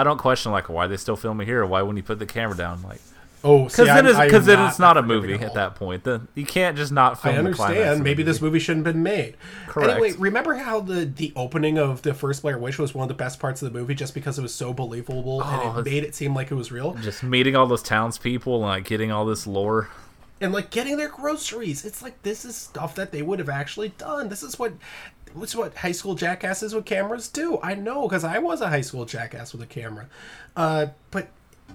I 0.00 0.04
don't 0.04 0.18
question 0.18 0.52
like 0.52 0.68
why 0.68 0.84
are 0.84 0.88
they 0.88 0.96
still 0.96 1.16
filming 1.16 1.46
here. 1.46 1.64
Why 1.66 1.82
wouldn't 1.82 1.96
you 1.98 2.02
put 2.02 2.18
the 2.18 2.26
camera 2.26 2.56
down? 2.56 2.82
Like 2.82 3.00
Oh, 3.44 3.64
because 3.66 3.86
then 3.86 4.04
it's 4.06 4.18
I'm 4.18 4.26
because 4.26 4.46
then 4.46 4.58
it's 4.66 4.80
not 4.80 4.96
a 4.96 5.02
movie 5.02 5.32
at 5.34 5.42
at 5.42 5.54
that 5.54 5.76
point. 5.76 6.02
The, 6.02 6.22
you 6.34 6.44
can't 6.44 6.76
just 6.76 6.90
not 6.90 7.22
film 7.22 7.36
I 7.36 7.42
the 7.42 7.52
climax. 7.52 7.60
of 7.60 7.76
understand. 7.78 8.02
Maybe 8.04 8.24
this 8.24 8.40
movie. 8.40 8.50
movie 8.54 8.58
shouldn't 8.58 8.84
have 8.86 8.94
been 8.96 9.02
made. 9.04 9.36
Correct. 9.68 9.92
Anyway, 9.92 10.12
remember 10.18 10.54
how 10.56 10.80
the 10.80 11.04
the 11.04 11.32
opening 11.36 11.78
of 11.78 12.02
the 12.02 12.14
first 12.14 12.42
Blair 12.42 12.58
Witch 12.58 12.78
was 12.78 12.96
one 12.96 13.04
of 13.04 13.08
the 13.08 13.14
best 13.14 13.38
parts 13.38 13.62
of 13.62 13.72
the 13.72 13.78
movie 13.78 13.94
just 13.94 14.12
because 14.12 14.40
it 14.40 14.42
was 14.42 14.52
so 14.52 14.72
believable 14.72 15.40
Oh, 15.44 15.48
and 15.78 15.86
it 15.86 15.90
made 15.90 16.02
it 16.02 16.16
seem 16.16 16.34
like 16.34 16.50
it 16.50 16.56
was 16.56 16.72
real. 16.72 16.94
just 16.94 17.22
meeting 17.22 17.54
all 17.54 17.68
those 17.68 17.82
townspeople 17.82 18.56
and 18.56 18.64
like 18.64 18.84
getting 18.84 19.12
all 19.12 19.24
this 19.24 19.46
lore. 19.46 19.88
and 20.40 20.52
like 20.52 20.70
getting 20.70 20.96
their 20.96 21.08
groceries. 21.08 21.84
It's 21.84 22.02
like 22.02 22.20
this 22.24 22.44
is 22.44 22.56
stuff 22.56 22.96
that 22.96 23.12
they 23.12 23.22
would 23.22 23.38
have 23.38 23.48
actually 23.48 23.90
done. 23.90 24.28
This 24.30 24.42
is 24.42 24.58
what 24.58 24.72
what's 25.34 25.54
what 25.54 25.76
high 25.78 25.92
school 25.92 26.14
jackasses 26.14 26.74
with 26.74 26.84
cameras 26.84 27.28
do. 27.28 27.58
I 27.62 27.74
know 27.74 28.08
because 28.08 28.24
I 28.24 28.38
was 28.38 28.60
a 28.60 28.68
high 28.68 28.80
school 28.80 29.04
jackass 29.04 29.52
with 29.52 29.62
a 29.62 29.66
camera. 29.66 30.06
Uh, 30.56 30.86
but 31.10 31.28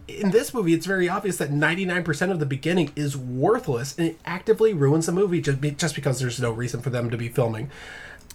in 0.07 0.31
this 0.31 0.53
movie, 0.53 0.73
it's 0.73 0.85
very 0.85 1.07
obvious 1.07 1.37
that 1.37 1.51
99% 1.51 2.31
of 2.31 2.39
the 2.39 2.45
beginning 2.45 2.91
is 2.95 3.15
worthless 3.15 3.97
and 3.97 4.07
it 4.07 4.19
actively 4.25 4.73
ruins 4.73 5.05
the 5.05 5.11
movie 5.11 5.39
just, 5.41 5.61
be, 5.61 5.71
just 5.71 5.95
because 5.95 6.19
there's 6.19 6.39
no 6.39 6.51
reason 6.51 6.81
for 6.81 6.89
them 6.89 7.09
to 7.09 7.17
be 7.17 7.29
filming. 7.29 7.69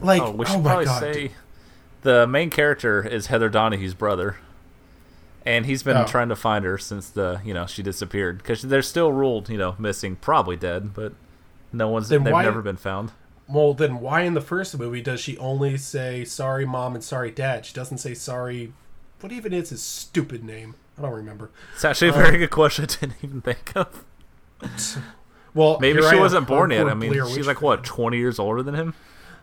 Like, 0.00 0.22
Oh, 0.22 0.26
oh, 0.26 0.30
we 0.32 0.46
should 0.46 0.58
my 0.62 0.62
probably 0.70 0.84
god. 0.84 1.00
say 1.00 1.12
dude. 1.12 1.30
the 2.02 2.26
main 2.26 2.50
character 2.50 3.06
is 3.06 3.26
Heather 3.26 3.48
Donahue's 3.48 3.94
brother, 3.94 4.36
and 5.44 5.66
he's 5.66 5.82
been 5.82 5.96
Oh. 5.96 6.06
trying 6.06 6.28
to 6.28 6.36
find 6.36 6.64
her 6.64 6.78
since 6.78 7.08
the 7.10 7.40
you 7.44 7.52
know 7.54 7.66
she 7.66 7.82
disappeared 7.82 8.38
because 8.38 8.62
they're 8.62 8.82
still 8.82 9.12
ruled 9.12 9.48
you 9.50 9.58
know 9.58 9.74
missing, 9.78 10.14
probably 10.16 10.56
dead, 10.56 10.94
but 10.94 11.12
no 11.72 11.88
one's 11.88 12.08
Then 12.08 12.22
they've 12.24 12.32
why- 12.32 12.44
never 12.44 12.62
been 12.62 12.76
found. 12.76 13.10
Well, 13.48 13.72
then 13.74 14.00
why 14.00 14.22
in 14.22 14.34
the 14.34 14.40
first 14.42 14.78
movie 14.78 15.00
does 15.00 15.20
she 15.20 15.38
only 15.38 15.76
say 15.78 16.24
sorry 16.24 16.66
mom 16.66 16.94
and 16.94 17.02
sorry 17.02 17.30
dad? 17.30 17.64
She 17.64 17.72
doesn't 17.74 17.98
say 17.98 18.14
sorry. 18.14 18.72
What 19.20 19.32
even 19.32 19.52
is 19.54 19.70
his 19.70 19.82
stupid 19.82 20.44
name? 20.44 20.74
I 20.98 21.02
don't 21.02 21.14
remember. 21.14 21.50
It's 21.74 21.84
actually 21.84 22.08
a 22.08 22.12
very 22.12 22.38
good 22.38 22.50
question. 22.50 22.84
I 22.84 22.86
didn't 22.88 23.14
even 23.22 23.40
think 23.40 23.72
of. 23.74 24.04
Well, 25.54 25.78
Maybe 25.80 26.02
she 26.02 26.16
wasn't 26.16 26.46
born 26.46 26.70
yet. 26.70 26.86
I 26.88 26.94
mean, 26.94 27.12
Blair 27.12 27.26
she's 27.28 27.46
like 27.46 27.62
what 27.62 27.84
twenty 27.84 28.18
years 28.18 28.38
older 28.38 28.62
than 28.62 28.74
him. 28.74 28.94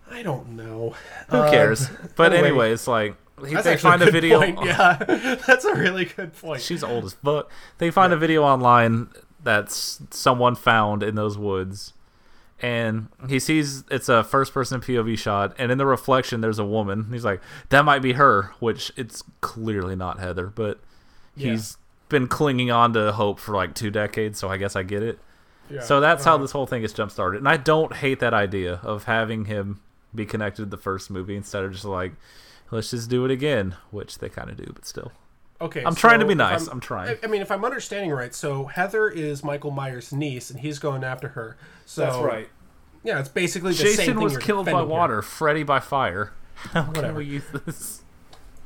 I 0.10 0.22
don't 0.22 0.50
know. 0.50 0.96
Who 1.30 1.38
Uh, 1.38 1.50
cares? 1.52 1.90
But 2.16 2.32
anyway, 2.34 2.50
anyway, 2.50 2.72
it's 2.74 2.88
like 2.88 3.16
he- 3.48 3.56
they 3.56 3.76
find 3.78 4.02
a 4.02 4.06
good 4.06 4.14
video. 4.14 4.40
Point. 4.40 4.60
Yeah, 4.64 4.94
that's 5.48 5.66
a 5.66 5.74
really 5.76 6.06
good 6.06 6.36
point. 6.38 6.62
She's 6.62 6.84
old 6.84 7.06
as 7.06 7.14
fuck. 7.14 7.50
They 7.80 7.90
find 7.92 8.14
a 8.14 8.18
video 8.18 8.44
online 8.44 9.10
that's 9.44 10.00
someone 10.12 10.56
found 10.56 11.02
in 11.04 11.16
those 11.16 11.38
woods, 11.38 11.94
and 12.62 13.08
he 13.30 13.40
sees 13.40 13.84
it's 13.92 14.08
a 14.10 14.24
first 14.24 14.54
person 14.54 14.80
POV 14.82 15.18
shot, 15.18 15.56
and 15.58 15.72
in 15.72 15.78
the 15.78 15.86
reflection 15.86 16.42
there's 16.42 16.60
a 16.60 16.66
woman. 16.66 17.08
He's 17.12 17.26
like, 17.26 17.42
"That 17.70 17.84
might 17.86 18.02
be 18.02 18.14
her," 18.14 18.52
which 18.60 18.92
it's 18.96 19.24
clearly 19.42 19.96
not 19.96 20.20
Heather, 20.20 20.48
but 20.48 20.80
Yeah. 21.36 21.52
he's 21.52 21.78
been 22.10 22.28
clinging 22.28 22.72
on 22.72 22.94
to 22.94 23.12
hope 23.12 23.40
for 23.40 23.54
like 23.56 23.74
two 23.76 23.90
decades, 23.92 24.40
so 24.40 24.50
I 24.50 24.58
guess 24.58 24.76
I 24.76 24.84
get 24.84 25.04
it. 25.04 25.20
Yeah. 25.70 25.82
So 25.82 26.00
that's 26.00 26.24
how 26.24 26.36
Uh, 26.36 26.38
this 26.38 26.52
whole 26.52 26.68
thing 26.68 26.84
is 26.84 26.94
jump 26.94 27.12
started, 27.12 27.40
and 27.40 27.50
I 27.50 27.58
don't 27.58 27.94
hate 27.94 28.20
that 28.20 28.34
idea 28.34 28.80
of 28.84 29.06
having 29.06 29.46
him 29.46 29.80
be 30.14 30.26
connected 30.26 30.62
to 30.62 30.66
the 30.70 30.78
first 30.78 31.10
movie 31.10 31.36
instead 31.36 31.64
of 31.66 31.72
just 31.74 31.84
like, 31.84 32.14
let's 32.72 32.92
just 32.92 33.10
do 33.10 33.26
it 33.26 33.32
again, 33.32 33.76
which 33.92 34.20
they 34.20 34.30
kind 34.30 34.50
of 34.50 34.58
do, 34.58 34.72
but 34.74 34.86
still. 34.86 35.12
Okay, 35.66 35.84
I'm 35.84 35.96
trying 35.96 36.20
to 36.20 36.26
be 36.26 36.36
nice. 36.36 36.68
I'm 36.68 36.80
trying. 36.80 37.10
I, 37.10 37.18
I 37.26 37.28
mean, 37.28 37.42
if 37.42 37.52
I'm 37.52 37.64
understanding 37.66 38.12
right, 38.12 38.34
so 38.34 38.66
Heather 38.66 39.08
is 39.10 39.44
Michael 39.44 39.72
Myers' 39.72 40.12
niece, 40.14 40.50
and 40.52 40.60
he's 40.60 40.80
going 40.80 41.04
after 41.04 41.30
her. 41.30 41.58
So 41.86 42.02
that's 42.02 42.18
right. 42.18 42.50
Yeah, 43.04 43.20
it's 43.20 43.30
basically 43.30 43.72
the 43.72 43.78
same 43.78 43.88
Jason 43.88 44.06
thing 44.16 44.20
was 44.24 44.34
you're 44.34 44.42
killed 44.42 44.66
by 44.66 44.72
defending 44.72 44.90
here. 44.90 44.98
water. 45.00 45.22
Freddy 45.22 45.64
by 45.64 45.80
fire. 45.80 46.34
How 46.56 46.84
can 46.84 46.94
Whatever. 46.94 47.18
we 47.20 47.26
use 47.26 47.44
this? 47.66 48.02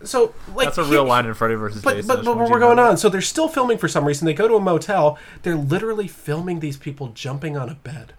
So, 0.01 0.33
like, 0.55 0.67
That's 0.67 0.77
a 0.77 0.85
he- 0.85 0.91
real 0.91 1.03
line 1.03 1.25
in 1.25 1.33
Freddy 1.33 1.55
versus 1.55 1.81
But 1.81 1.95
Jason. 1.95 2.07
but, 2.07 2.19
I 2.19 2.21
but 2.23 2.37
wanted 2.37 2.51
we're 2.51 2.59
going 2.59 2.79
on. 2.79 2.95
So 2.97 3.09
they're 3.09 3.19
still 3.19 3.49
filming 3.49 3.77
for 3.77 3.89
some 3.89 4.05
reason. 4.05 4.25
They 4.25 4.33
go 4.33 4.47
to 4.47 4.55
a 4.55 4.59
motel. 4.61 5.17
They're 5.43 5.55
literally 5.57 6.07
filming 6.07 6.61
these 6.61 6.77
people 6.77 7.09
jumping 7.09 7.57
on 7.57 7.67
a 7.67 7.75
bed. 7.75 8.13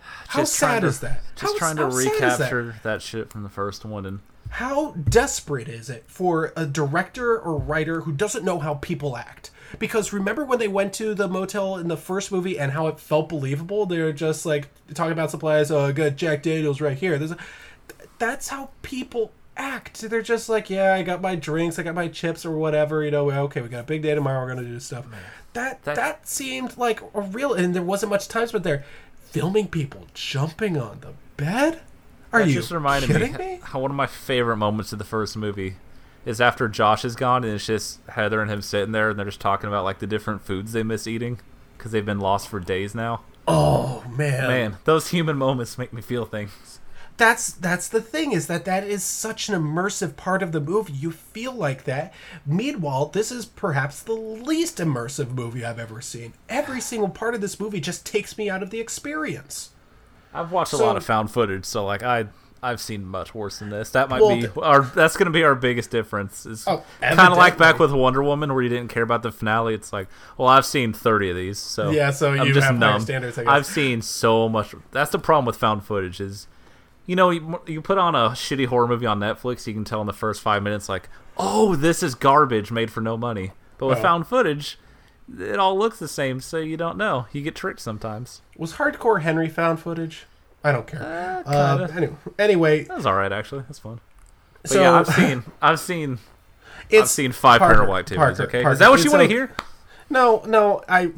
How 0.28 0.40
Just 0.40 0.54
sad 0.54 0.80
to- 0.80 0.86
is 0.86 1.00
that? 1.00 1.20
Just 1.36 1.54
How- 1.54 1.58
trying 1.58 1.76
to 1.76 1.82
how 1.84 1.90
sad 1.90 1.98
is 1.98 2.04
that? 2.38 2.52
recapture 2.52 2.76
that? 2.82 3.02
shit 3.02 3.30
from 3.30 3.42
the 3.42 3.48
first 3.50 3.84
one 3.84 4.06
and 4.06 4.20
How 4.50 4.92
desperate 4.92 5.68
is 5.68 5.88
it 5.88 6.04
for 6.06 6.52
a 6.56 6.66
director 6.66 7.38
or 7.38 7.56
writer 7.56 8.02
who 8.02 8.12
doesn't 8.12 8.44
know 8.44 8.58
how 8.58 8.74
people 8.74 9.16
act? 9.16 9.50
Because 9.78 10.12
remember 10.12 10.44
when 10.44 10.58
they 10.58 10.66
went 10.68 10.92
to 10.94 11.14
the 11.14 11.28
motel 11.28 11.76
in 11.76 11.86
the 11.88 11.96
first 11.96 12.32
movie 12.32 12.58
and 12.58 12.72
how 12.72 12.88
it 12.88 12.98
felt 12.98 13.28
believable? 13.28 13.86
They're 13.86 14.12
just 14.12 14.44
like 14.44 14.68
talking 14.94 15.12
about 15.12 15.30
supplies. 15.30 15.70
Oh, 15.70 15.86
I 15.86 15.92
got 15.92 16.16
Jack 16.16 16.42
Daniels 16.42 16.80
right 16.80 16.98
here. 16.98 17.16
There's 17.18 17.30
a, 17.30 17.36
that's 18.18 18.48
how 18.48 18.70
people 18.82 19.30
act. 19.56 20.00
They're 20.00 20.22
just 20.22 20.48
like, 20.48 20.68
yeah, 20.68 20.94
I 20.94 21.02
got 21.02 21.22
my 21.22 21.36
drinks, 21.36 21.78
I 21.78 21.84
got 21.84 21.94
my 21.94 22.08
chips 22.08 22.44
or 22.44 22.50
whatever. 22.56 23.04
You 23.04 23.12
know, 23.12 23.30
okay, 23.30 23.60
we 23.60 23.68
got 23.68 23.80
a 23.80 23.84
big 23.84 24.02
day 24.02 24.14
tomorrow. 24.16 24.44
We're 24.44 24.54
gonna 24.54 24.66
do 24.66 24.80
stuff. 24.80 25.06
That, 25.52 25.82
That- 25.84 25.96
that 25.96 26.28
seemed 26.28 26.76
like 26.76 27.00
a 27.14 27.20
real, 27.20 27.54
and 27.54 27.72
there 27.74 27.82
wasn't 27.82 28.10
much 28.10 28.26
time 28.26 28.48
spent 28.48 28.64
there. 28.64 28.84
Filming 29.30 29.68
people 29.68 30.08
jumping 30.12 30.76
on 30.76 31.00
the 31.02 31.12
bed. 31.36 31.80
Are 32.32 32.40
that 32.40 32.48
you 32.48 32.54
just 32.54 32.70
reminded 32.70 33.10
kidding 33.10 33.32
me, 33.32 33.38
me? 33.38 33.60
how 33.62 33.80
one 33.80 33.90
of 33.90 33.96
my 33.96 34.06
favorite 34.06 34.56
moments 34.56 34.92
of 34.92 34.98
the 34.98 35.04
first 35.04 35.36
movie 35.36 35.76
is 36.24 36.40
after 36.40 36.68
Josh 36.68 37.04
is 37.04 37.16
gone 37.16 37.44
and 37.44 37.54
it's 37.54 37.66
just 37.66 38.00
Heather 38.08 38.40
and 38.42 38.50
him 38.50 38.62
sitting 38.62 38.92
there 38.92 39.10
and 39.10 39.18
they're 39.18 39.26
just 39.26 39.40
talking 39.40 39.68
about 39.68 39.84
like 39.84 39.98
the 39.98 40.06
different 40.06 40.42
foods 40.42 40.72
they 40.72 40.82
miss 40.82 41.06
eating 41.06 41.40
because 41.76 41.92
they've 41.92 42.04
been 42.04 42.20
lost 42.20 42.48
for 42.48 42.60
days 42.60 42.94
now. 42.94 43.22
Oh 43.48 44.04
man, 44.16 44.48
Man, 44.48 44.76
those 44.84 45.08
human 45.10 45.36
moments 45.36 45.78
make 45.78 45.92
me 45.92 46.02
feel 46.02 46.24
things. 46.26 46.78
that's 47.16 47.52
that's 47.52 47.88
the 47.88 48.00
thing 48.02 48.32
is 48.32 48.46
that 48.46 48.64
that 48.66 48.84
is 48.84 49.02
such 49.02 49.48
an 49.48 49.54
immersive 49.54 50.14
part 50.16 50.42
of 50.42 50.52
the 50.52 50.60
movie 50.60 50.92
you 50.92 51.10
feel 51.10 51.52
like 51.52 51.84
that 51.84 52.12
meanwhile 52.46 53.06
this 53.06 53.32
is 53.32 53.44
perhaps 53.44 54.02
the 54.02 54.12
least 54.12 54.78
immersive 54.78 55.30
movie 55.32 55.64
i've 55.64 55.78
ever 55.78 56.00
seen 56.00 56.32
every 56.48 56.80
single 56.80 57.08
part 57.10 57.34
of 57.34 57.40
this 57.42 57.58
movie 57.60 57.80
just 57.80 58.06
takes 58.06 58.38
me 58.38 58.48
out 58.48 58.62
of 58.62 58.70
the 58.70 58.80
experience 58.80 59.70
I've 60.34 60.52
watched 60.52 60.72
a 60.72 60.76
lot 60.76 60.96
of 60.96 61.04
found 61.04 61.30
footage, 61.30 61.64
so 61.64 61.84
like 61.84 62.02
I 62.02 62.26
I've 62.62 62.80
seen 62.80 63.06
much 63.06 63.34
worse 63.34 63.58
than 63.60 63.70
this. 63.70 63.90
That 63.90 64.10
might 64.10 64.20
Well, 64.20 64.38
be 64.38 64.46
our 64.60 64.82
that's 64.82 65.16
going 65.16 65.26
to 65.26 65.32
be 65.32 65.42
our 65.44 65.54
biggest 65.54 65.90
difference. 65.90 66.44
Is 66.44 66.64
Oh, 66.68 66.84
kind 67.00 67.18
of 67.18 67.38
like 67.38 67.56
back 67.56 67.78
with 67.78 67.90
Wonder 67.92 68.22
Woman 68.22 68.52
where 68.52 68.62
you 68.62 68.68
didn't 68.68 68.88
care 68.90 69.02
about 69.02 69.22
the 69.22 69.32
finale. 69.32 69.72
It's 69.74 69.92
like, 69.92 70.08
well, 70.36 70.46
I've 70.48 70.66
seen 70.66 70.92
30 70.92 71.30
of 71.30 71.36
these, 71.36 71.58
so 71.58 71.90
Yeah, 71.90 72.10
so 72.10 72.32
I'm 72.32 72.46
you 72.46 72.52
just 72.52 72.66
have 72.66 72.78
numb. 72.78 73.00
standards. 73.00 73.38
I've 73.38 73.64
seen 73.66 74.02
so 74.02 74.48
much. 74.48 74.74
That's 74.92 75.10
the 75.10 75.18
problem 75.18 75.46
with 75.46 75.56
found 75.56 75.84
footage 75.84 76.20
is 76.20 76.46
you 77.06 77.16
know, 77.16 77.30
you, 77.30 77.60
you 77.66 77.80
put 77.82 77.98
on 77.98 78.14
a 78.14 78.28
shitty 78.30 78.66
horror 78.66 78.86
movie 78.86 79.06
on 79.06 79.18
Netflix, 79.18 79.66
you 79.66 79.72
can 79.72 79.82
tell 79.84 80.00
in 80.00 80.06
the 80.06 80.12
first 80.12 80.40
five 80.42 80.62
minutes, 80.62 80.88
like, 80.88 81.08
oh, 81.36 81.74
this 81.74 82.04
is 82.04 82.14
garbage 82.14 82.70
made 82.70 82.88
for 82.88 83.00
no 83.00 83.16
money. 83.16 83.50
But 83.78 83.86
with 83.86 83.98
Oh. 83.98 84.02
found 84.02 84.28
footage, 84.28 84.78
it 85.38 85.58
all 85.58 85.78
looks 85.78 85.98
the 85.98 86.08
same, 86.08 86.40
so 86.40 86.56
you 86.58 86.76
don't 86.76 86.96
know. 86.96 87.26
You 87.32 87.42
get 87.42 87.54
tricked 87.54 87.80
sometimes. 87.80 88.42
Was 88.56 88.74
Hardcore 88.74 89.22
Henry 89.22 89.48
found 89.48 89.80
footage? 89.80 90.26
I 90.64 90.72
don't 90.72 90.86
care. 90.86 91.02
Uh, 91.46 91.50
Uh, 91.50 91.88
anyway, 91.96 92.16
anyway, 92.38 92.84
That 92.84 92.96
was 92.98 93.06
all 93.06 93.14
right, 93.14 93.32
actually. 93.32 93.62
That's 93.62 93.78
fun. 93.78 94.00
But 94.62 94.70
So- 94.72 94.80
yeah, 94.82 94.92
I've 94.98 95.06
seen, 95.08 95.44
I've 95.62 95.80
seen, 95.80 96.18
I've 96.92 97.08
seen 97.08 97.32
five 97.32 97.58
Parker, 97.60 97.80
paranormal 97.82 97.98
activities. 97.98 98.16
Parker, 98.38 98.42
okay, 98.44 98.62
Parker, 98.62 98.72
is 98.74 98.78
that 98.80 98.90
what 98.90 99.04
you 99.04 99.10
want 99.10 99.22
to 99.22 99.28
hear? 99.28 99.52
No, 100.10 100.42
no, 100.46 100.82
I 100.88 101.12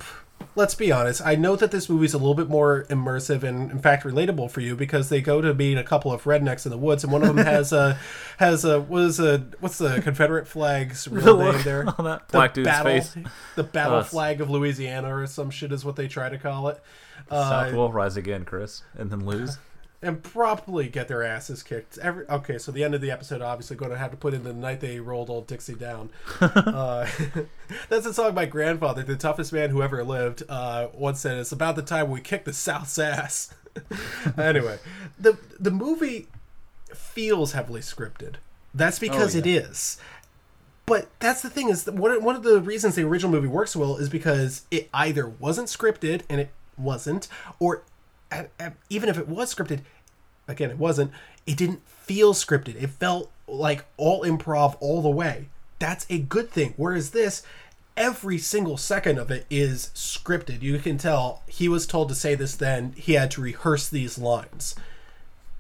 let's 0.55 0.75
be 0.75 0.93
honest. 0.93 1.21
I 1.25 1.35
know 1.35 1.57
that 1.57 1.71
this 1.71 1.89
movie's 1.89 2.15
a 2.15 2.19
little 2.19 2.35
bit 2.35 2.49
more 2.49 2.85
immersive 2.91 3.43
and 3.43 3.71
in 3.71 3.79
fact 3.79 4.05
relatable 4.05 4.51
for 4.51 4.61
you 4.61 4.77
because 4.77 5.09
they 5.09 5.21
go 5.21 5.41
to 5.41 5.55
meet 5.55 5.79
a 5.79 5.85
couple 5.85 6.13
of 6.13 6.25
rednecks 6.25 6.67
in 6.67 6.71
the 6.71 6.79
woods 6.79 7.03
and 7.05 7.13
one 7.13 7.23
of 7.23 7.35
them 7.35 7.45
has 7.45 7.73
a 7.73 7.99
has 8.39 8.65
a 8.65 8.81
what 8.81 9.03
is 9.03 9.19
a 9.21 9.39
what's 9.61 9.79
the 9.79 10.01
Confederate 10.03 10.47
flag's 10.47 11.05
The 11.05 11.11
real 11.17 11.39
name 11.39 11.63
there? 11.63 11.85
on 11.99 12.05
that 12.05 12.29
The 12.29 12.33
black 12.33 12.55
dude's 12.55 12.67
battle, 12.67 12.93
face. 12.93 13.17
The 13.57 13.63
battle 13.65 13.99
it's- 13.99 14.11
flag 14.11 14.41
of 14.41 14.51
Louisiana 14.51 15.17
or 15.17 15.27
some 15.27 15.51
shit 15.51 15.73
is 15.73 15.85
what 15.85 15.97
they 15.97 16.09
try 16.09 16.29
to 16.29 16.39
call 16.39 16.69
it. 16.69 16.81
Uh, 17.31 17.49
South 17.49 17.75
will 17.75 17.93
rise 17.93 18.17
again, 18.17 18.45
Chris, 18.45 18.83
and 18.99 19.11
then 19.11 19.25
lose. 19.25 19.59
And 20.03 20.23
probably 20.23 20.89
get 20.89 21.07
their 21.07 21.23
asses 21.23 21.63
kicked. 21.63 21.97
Every 21.99 22.29
okay, 22.29 22.59
so 22.59 22.73
the 22.73 22.83
end 22.83 22.95
of 22.95 23.01
the 23.01 23.11
episode 23.11 23.41
obviously 23.41 23.77
going 23.77 23.93
to 23.93 23.97
have 23.97 24.11
to 24.11 24.17
put 24.17 24.35
in 24.35 24.43
the 24.43 24.53
night 24.53 24.81
they 24.81 24.99
rolled 24.99 25.31
old 25.31 25.47
Dixie 25.47 25.75
down. 25.75 26.11
uh, 26.41 27.07
that's 27.89 28.07
a 28.07 28.13
song 28.13 28.35
my 28.35 28.47
grandfather, 28.47 29.03
the 29.05 29.17
toughest 29.17 29.53
man 29.53 29.71
who 29.71 29.83
ever 29.83 30.03
lived, 30.03 30.43
uh, 30.49 30.89
once 30.93 31.21
said. 31.21 31.39
It's 31.39 31.53
about 31.53 31.77
the 31.77 31.83
time 31.83 32.11
we 32.11 32.21
kicked 32.21 32.47
the 32.47 32.53
South's 32.53 32.99
ass. 32.99 33.55
anyway, 34.37 34.79
the 35.19 35.39
the 35.59 35.71
movie 35.71 36.27
feels 36.95 37.53
heavily 37.53 37.81
scripted. 37.81 38.35
That's 38.75 38.99
because 38.99 39.37
Oh, 39.37 39.43
yeah. 39.45 39.61
is. 39.63 39.99
But 40.85 41.09
that's 41.21 41.43
the 41.43 41.51
thing 41.51 41.69
is 41.69 41.87
one 41.87 42.23
one 42.23 42.35
of 42.35 42.43
the 42.43 42.61
reasons 42.61 42.97
the 42.97 43.05
original 43.05 43.31
movie 43.31 43.47
works 43.47 43.77
well 43.77 43.97
is 43.97 44.09
because 44.09 44.67
it 44.71 44.91
either 44.93 45.29
wasn't 45.29 45.69
scripted 45.69 46.23
and 46.29 46.41
it 46.41 46.51
wasn't, 46.77 47.29
or 47.61 47.85
even 48.91 49.09
if 49.09 49.19
it 49.19 49.29
was 49.29 49.55
scripted, 49.55 49.81
again 50.49 50.71
it 50.71 50.79
wasn't. 50.79 51.11
It 51.47 51.57
didn't 51.57 51.87
feel 51.89 52.35
scripted. 52.35 52.81
It 52.81 52.91
felt 52.91 53.31
like 53.49 53.85
all 53.97 54.23
improv 54.23 54.77
all 54.81 55.03
the 55.03 55.09
way. 55.11 55.49
That's 55.79 56.07
a 56.09 56.19
good 56.19 56.51
thing. 56.51 56.75
Whereas 56.77 57.11
this, 57.11 57.43
every 57.97 58.39
single 58.39 58.77
second 58.77 59.19
of 59.19 59.31
it 59.31 59.45
is 59.51 59.91
scripted. 59.95 60.63
You 60.63 60.79
can 60.79 60.99
tell 60.99 61.43
he 61.49 61.69
was 61.69 61.87
told 61.87 62.09
to 62.11 62.15
say 62.15 62.35
this, 62.37 62.55
then 62.55 62.93
he 62.97 63.15
had 63.15 63.31
to 63.33 63.41
rehearse 63.41 63.89
these 63.89 64.19
lines. 64.19 64.75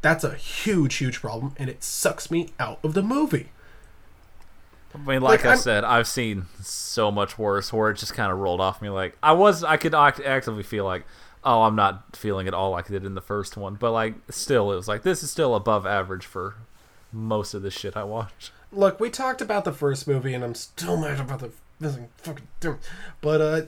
That's 0.00 0.24
a 0.24 0.34
huge, 0.34 0.96
huge 0.96 1.20
problem, 1.20 1.54
and 1.58 1.68
it 1.70 1.82
sucks 1.84 2.30
me 2.30 2.50
out 2.58 2.78
of 2.84 2.94
the 2.94 3.02
movie. 3.02 3.50
I 4.94 4.98
mean, 4.98 5.22
like, 5.22 5.40
Like, 5.40 5.46
I 5.46 5.50
I'm- 5.50 5.58
said, 5.58 5.84
I've 5.84 6.06
seen 6.08 6.46
so 6.62 7.10
much 7.10 7.38
worse 7.38 7.72
where 7.72 7.90
it 7.90 7.96
just 7.98 8.14
kind 8.14 8.30
of 8.30 8.38
rolled 8.38 8.60
off 8.60 8.82
me. 8.82 8.90
Like 8.90 9.16
I 9.22 9.32
was, 9.32 9.64
I 9.64 9.76
could 9.76 9.94
act- 9.94 10.20
actively 10.20 10.62
feel 10.62 10.84
like, 10.84 11.04
oh, 11.44 11.62
I'm 11.62 11.76
not 11.76 12.16
feeling 12.16 12.46
it 12.46 12.54
all 12.54 12.70
like 12.70 12.86
I 12.90 12.94
did 12.94 13.04
in 13.04 13.14
the 13.14 13.20
first 13.20 13.56
one. 13.56 13.74
But 13.74 13.92
like, 13.92 14.14
still, 14.30 14.72
it 14.72 14.76
was 14.76 14.88
like 14.88 15.02
this 15.02 15.22
is 15.22 15.30
still 15.30 15.54
above 15.54 15.86
average 15.86 16.24
for 16.26 16.54
most 17.12 17.54
of 17.54 17.62
the 17.62 17.70
shit 17.70 17.96
I 17.96 18.04
watch. 18.04 18.52
Look, 18.72 18.98
we 19.00 19.10
talked 19.10 19.40
about 19.42 19.64
the 19.64 19.72
first 19.72 20.08
movie, 20.08 20.32
and 20.34 20.42
I'm 20.42 20.54
still 20.54 20.96
mad 20.96 21.20
about 21.20 21.40
the 21.40 21.50
fucking. 22.18 22.78
But 23.20 23.40
uh, 23.40 23.62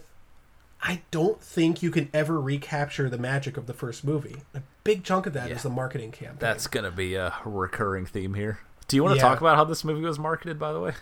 I 0.83 1.03
don't 1.11 1.41
think 1.43 1.83
you 1.83 1.91
can 1.91 2.09
ever 2.15 2.41
recapture 2.41 3.11
the 3.11 3.19
magic 3.19 3.57
of 3.57 3.67
the 3.67 3.75
first 3.75 4.05
movie. 4.05 4.37
A 4.55 4.63
big 4.83 5.05
chunk 5.05 5.27
of 5.27 5.33
that 5.35 5.51
is 5.51 5.59
Yeah. 5.59 5.63
the 5.63 5.71
marketing 5.71 6.13
campaign. 6.13 6.37
That's 6.39 6.67
gonna 6.67 6.91
be 6.91 7.15
a 7.17 7.35
recurring 7.45 8.07
theme 8.07 8.35
here. 8.35 8.61
Do 8.89 8.97
you 8.97 9.03
want 9.03 9.15
to 9.15 9.17
Yeah. 9.23 9.29
talk 9.29 9.41
about 9.41 9.57
how 9.57 9.65
this 9.65 9.83
movie 9.85 10.03
was 10.03 10.19
marketed? 10.19 10.59
By 10.59 10.73
the 10.73 10.81
way, 10.81 10.93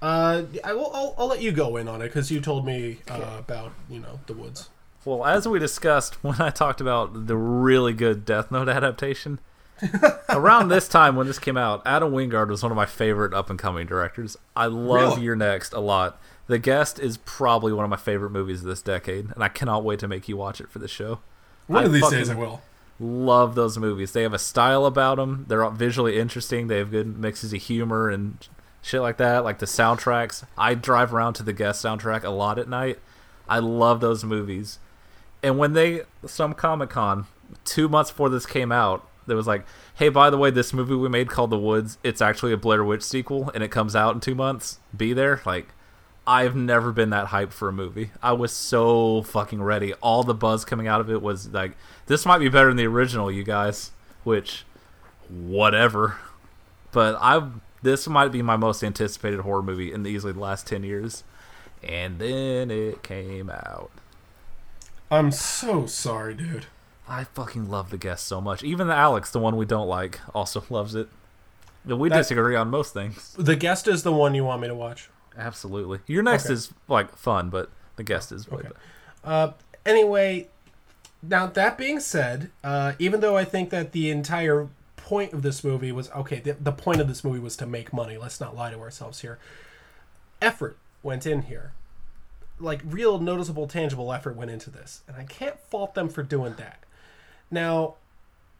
Uh, 0.00 0.42
I 0.64 0.72
will. 0.72 0.90
I'll, 0.94 1.14
I'll 1.18 1.26
let 1.28 1.40
you 1.42 1.52
go 1.52 1.76
in 1.76 1.88
on 1.88 2.00
it 2.02 2.06
because 2.08 2.30
you 2.30 2.40
told 2.40 2.66
me 2.66 2.98
uh, 3.08 3.36
about 3.38 3.72
you 3.88 4.00
know 4.00 4.20
the 4.26 4.32
woods. 4.34 4.68
Well, 5.04 5.24
as 5.24 5.48
we 5.48 5.58
discussed 5.58 6.22
when 6.22 6.40
I 6.40 6.50
talked 6.50 6.80
about 6.80 7.26
the 7.26 7.36
really 7.36 7.92
good 7.92 8.24
Death 8.24 8.50
Note 8.50 8.68
adaptation. 8.68 9.40
Around 10.28 10.68
this 10.68 10.86
time 10.86 11.16
when 11.16 11.26
this 11.26 11.40
came 11.40 11.56
out, 11.56 11.82
Adam 11.84 12.12
Wingard 12.12 12.48
was 12.48 12.62
one 12.62 12.70
of 12.70 12.76
my 12.76 12.86
favorite 12.86 13.34
up 13.34 13.50
and 13.50 13.58
coming 13.58 13.86
directors. 13.86 14.36
I 14.54 14.66
love 14.66 15.14
Really? 15.14 15.22
You're 15.22 15.36
Next 15.36 15.72
a 15.72 15.80
lot. 15.80 16.20
The 16.46 16.58
Guest 16.58 17.00
is 17.00 17.16
probably 17.18 17.72
one 17.72 17.84
of 17.84 17.90
my 17.90 17.96
favorite 17.96 18.30
movies 18.30 18.60
of 18.60 18.66
this 18.66 18.82
decade, 18.82 19.30
and 19.34 19.42
I 19.42 19.48
cannot 19.48 19.84
wait 19.84 19.98
to 20.00 20.08
make 20.08 20.28
you 20.28 20.36
watch 20.36 20.60
it 20.60 20.70
for 20.70 20.78
the 20.78 20.88
show. 20.88 21.20
One 21.66 21.82
I 21.82 21.86
of 21.86 21.92
these 21.92 22.08
days 22.10 22.30
I 22.30 22.34
will. 22.34 22.62
Love 23.00 23.54
those 23.56 23.78
movies. 23.78 24.12
They 24.12 24.22
have 24.22 24.34
a 24.34 24.38
style 24.38 24.86
about 24.86 25.16
them. 25.16 25.46
They're 25.48 25.68
visually 25.70 26.18
interesting. 26.18 26.68
They 26.68 26.78
have 26.78 26.90
good 26.90 27.18
mixes 27.18 27.52
of 27.52 27.62
humor 27.62 28.08
and 28.08 28.46
shit 28.82 29.00
like 29.00 29.16
that. 29.16 29.42
Like 29.42 29.58
the 29.58 29.66
soundtracks. 29.66 30.44
I 30.56 30.74
drive 30.74 31.12
around 31.12 31.34
to 31.34 31.42
the 31.42 31.52
Guest 31.52 31.84
soundtrack 31.84 32.22
a 32.22 32.30
lot 32.30 32.58
at 32.58 32.68
night. 32.68 33.00
I 33.48 33.58
love 33.58 34.00
those 34.00 34.22
movies. 34.22 34.78
And 35.42 35.58
when 35.58 35.72
they 35.72 36.02
some 36.26 36.54
Comic 36.54 36.90
Con 36.90 37.26
two 37.64 37.88
months 37.88 38.10
before 38.10 38.28
this 38.28 38.46
came 38.46 38.70
out, 38.72 39.06
there 39.26 39.36
was 39.36 39.46
like, 39.46 39.64
"Hey, 39.94 40.08
by 40.08 40.30
the 40.30 40.38
way, 40.38 40.50
this 40.50 40.72
movie 40.72 40.94
we 40.94 41.08
made 41.08 41.28
called 41.28 41.50
The 41.50 41.58
Woods, 41.58 41.98
it's 42.02 42.22
actually 42.22 42.52
a 42.52 42.56
Blair 42.56 42.84
Witch 42.84 43.02
sequel, 43.02 43.50
and 43.54 43.62
it 43.62 43.70
comes 43.70 43.96
out 43.96 44.14
in 44.14 44.20
two 44.20 44.34
months. 44.34 44.78
Be 44.96 45.12
there." 45.12 45.40
Like, 45.44 45.68
I've 46.26 46.54
never 46.54 46.92
been 46.92 47.10
that 47.10 47.28
hyped 47.28 47.52
for 47.52 47.68
a 47.68 47.72
movie. 47.72 48.12
I 48.22 48.32
was 48.32 48.52
so 48.52 49.22
fucking 49.22 49.62
ready. 49.62 49.92
All 49.94 50.22
the 50.22 50.34
buzz 50.34 50.64
coming 50.64 50.86
out 50.86 51.00
of 51.00 51.10
it 51.10 51.20
was 51.20 51.48
like, 51.48 51.72
"This 52.06 52.24
might 52.24 52.38
be 52.38 52.48
better 52.48 52.68
than 52.68 52.76
the 52.76 52.86
original, 52.86 53.30
you 53.30 53.42
guys." 53.42 53.90
Which, 54.24 54.64
whatever. 55.28 56.18
But 56.92 57.16
I, 57.20 57.48
this 57.82 58.06
might 58.06 58.30
be 58.30 58.42
my 58.42 58.56
most 58.56 58.84
anticipated 58.84 59.40
horror 59.40 59.62
movie 59.62 59.92
in 59.92 60.06
easily 60.06 60.32
the 60.32 60.38
last 60.38 60.66
ten 60.66 60.84
years. 60.84 61.24
And 61.82 62.20
then 62.20 62.70
it 62.70 63.02
came 63.02 63.50
out. 63.50 63.90
I'm 65.12 65.30
so 65.30 65.86
sorry, 65.86 66.34
dude. 66.34 66.66
I 67.08 67.24
fucking 67.24 67.68
love 67.68 67.90
the 67.90 67.98
guest 67.98 68.26
so 68.26 68.40
much. 68.40 68.62
Even 68.64 68.86
the 68.86 68.94
Alex, 68.94 69.30
the 69.30 69.38
one 69.38 69.56
we 69.56 69.66
don't 69.66 69.86
like, 69.88 70.20
also 70.34 70.64
loves 70.70 70.94
it. 70.94 71.08
We 71.84 72.08
That- 72.08 72.16
disagree 72.18 72.56
on 72.56 72.70
most 72.70 72.92
things. 72.94 73.34
The 73.38 73.56
guest 73.56 73.86
is 73.88 74.02
the 74.04 74.12
one 74.12 74.34
you 74.34 74.44
want 74.44 74.62
me 74.62 74.68
to 74.68 74.74
watch. 74.74 75.10
Absolutely. 75.36 75.98
You're 76.06 76.22
next 76.22 76.46
Okay. 76.46 76.54
is 76.54 76.72
like 76.88 77.14
fun, 77.16 77.50
but 77.50 77.70
the 77.96 78.02
guest 78.02 78.32
is 78.32 78.48
way 78.50 78.58
Okay. 78.58 78.68
better. 78.68 78.76
Uh, 79.24 79.52
anyway, 79.84 80.48
now 81.22 81.46
that 81.46 81.76
being 81.78 82.00
said, 82.00 82.50
uh, 82.64 82.92
even 82.98 83.20
though 83.20 83.36
I 83.36 83.44
think 83.44 83.70
that 83.70 83.92
the 83.92 84.10
entire 84.10 84.68
point 84.96 85.32
of 85.32 85.42
this 85.42 85.62
movie 85.64 85.90
was 85.92 86.10
okay, 86.12 86.40
the, 86.40 86.52
the 86.52 86.72
point 86.72 87.00
of 87.00 87.08
this 87.08 87.22
movie 87.24 87.38
was 87.40 87.56
to 87.58 87.66
make 87.66 87.92
money. 87.92 88.16
Let's 88.16 88.40
not 88.40 88.54
lie 88.56 88.70
to 88.70 88.78
ourselves 88.80 89.20
here. 89.20 89.38
Effort 90.40 90.76
went 91.02 91.26
in 91.26 91.42
here, 91.42 91.72
like 92.62 92.80
real 92.84 93.18
noticeable, 93.18 93.66
tangible 93.66 94.12
effort 94.12 94.36
went 94.36 94.50
into 94.50 94.70
this, 94.70 95.02
and 95.06 95.16
I 95.16 95.24
can't 95.24 95.58
fault 95.58 95.94
them 95.94 96.08
for 96.08 96.22
doing 96.22 96.54
that. 96.58 96.78
Now, 97.50 97.96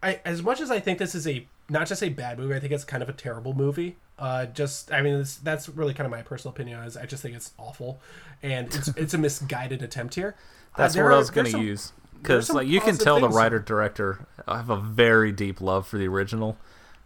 I 0.03 0.21
as 0.25 0.43
much 0.43 0.61
as 0.61 0.71
I 0.71 0.81
think 0.81 0.99
this 0.99 1.15
is 1.15 1.27
a 1.27 1.47
not 1.69 1.87
just 1.87 2.03
a 2.03 2.09
bad 2.09 2.39
movie, 2.39 2.55
I 2.55 2.61
think 2.61 2.73
it's 2.73 2.85
kind 2.85 3.03
of 3.03 3.09
a 3.09 3.15
terrible 3.15 3.55
movie. 3.55 3.97
Uh, 4.19 4.47
just 4.47 4.93
I 4.93 5.01
mean, 5.01 5.15
it's, 5.15 5.37
that's 5.37 5.69
really 5.69 5.95
kind 5.95 6.05
of 6.05 6.11
my 6.11 6.23
personal 6.23 6.53
opinion. 6.53 6.81
Is 6.81 6.97
I 6.97 7.07
just 7.07 7.23
think 7.23 7.35
it's 7.35 7.53
awful, 7.59 8.01
and 8.43 8.75
it's 8.75 8.89
it's 8.97 9.15
a 9.15 9.19
misguided 9.19 9.83
attempt 9.83 10.15
here. 10.15 10.35
Uh, 10.75 10.79
That's 10.79 10.95
there 10.95 11.05
what 11.05 11.15
I 11.15 11.19
was 11.19 11.31
going 11.31 11.51
to 11.53 11.61
use 11.61 11.93
because 12.23 12.51
like 12.51 12.69
you 12.69 12.81
can 12.81 12.97
tell 12.97 13.21
the 13.21 13.29
writer 13.29 13.59
director 13.59 14.27
i 14.47 14.57
have 14.57 14.71
a 14.71 14.77
very 14.77 15.33
deep 15.33 15.61
love 15.61 15.87
for 15.87 15.99
the 15.99 16.07
original, 16.07 16.57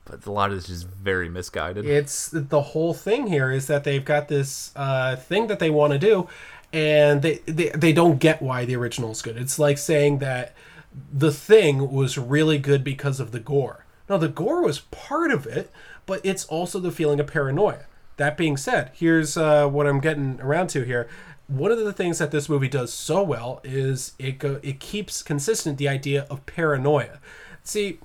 but 0.05 0.25
a 0.27 0.33
lot 0.33 0.51
of 0.51 0.57
this 0.57 0.69
is 0.69 0.83
very 0.83 1.29
misguided. 1.29 1.85
It's 1.87 2.29
the 2.29 2.61
whole 2.61 2.95
thing 2.95 3.27
here 3.27 3.51
is 3.51 3.67
that 3.67 3.85
they've 3.85 4.05
got 4.05 4.29
this 4.29 4.73
uh, 4.77 5.17
thing 5.17 5.47
that 5.49 5.59
they 5.59 5.71
want 5.71 5.93
to 5.95 5.99
do, 5.99 6.29
and 6.77 7.23
they, 7.23 7.39
they 7.47 7.71
they 7.71 7.93
don't 7.95 8.19
get 8.19 8.43
why 8.43 8.67
the 8.67 8.77
original 8.77 9.11
is 9.11 9.23
good. 9.23 9.39
It's 9.39 9.59
like 9.59 9.79
saying 9.79 10.19
that 10.19 10.55
the 11.11 11.33
thing 11.33 11.91
was 11.91 12.19
really 12.19 12.59
good 12.59 12.85
because 12.85 13.19
of 13.19 13.33
the 13.33 13.41
gore. 13.41 13.87
Now 14.11 14.19
the 14.19 14.29
gore 14.29 14.63
was 14.63 14.81
part 14.81 15.31
of 15.31 15.47
it, 15.47 15.73
but 16.05 16.21
it's 16.23 16.45
also 16.45 16.79
the 16.79 16.93
feeling 16.93 17.19
of 17.19 17.29
paranoia. 17.29 17.87
That 18.19 18.37
being 18.37 18.59
said, 18.59 18.91
here's 18.95 19.39
uh, 19.39 19.67
what 19.69 19.87
I'm 19.87 20.01
getting 20.01 20.39
around 20.43 20.69
to 20.69 20.83
here. 20.83 21.09
One 21.49 21.73
of 21.73 21.79
the 21.79 21.95
things 21.95 22.19
that 22.19 22.31
this 22.31 22.49
movie 22.49 22.69
does 22.69 22.93
so 22.93 23.23
well 23.23 23.61
is 23.65 24.13
it 24.19 24.39
go, 24.39 24.61
it 24.63 24.79
keeps 24.79 25.23
consistent 25.23 25.79
the 25.79 25.89
idea 25.89 26.27
of 26.29 26.45
paranoia. 26.45 27.21
See, 27.63 28.01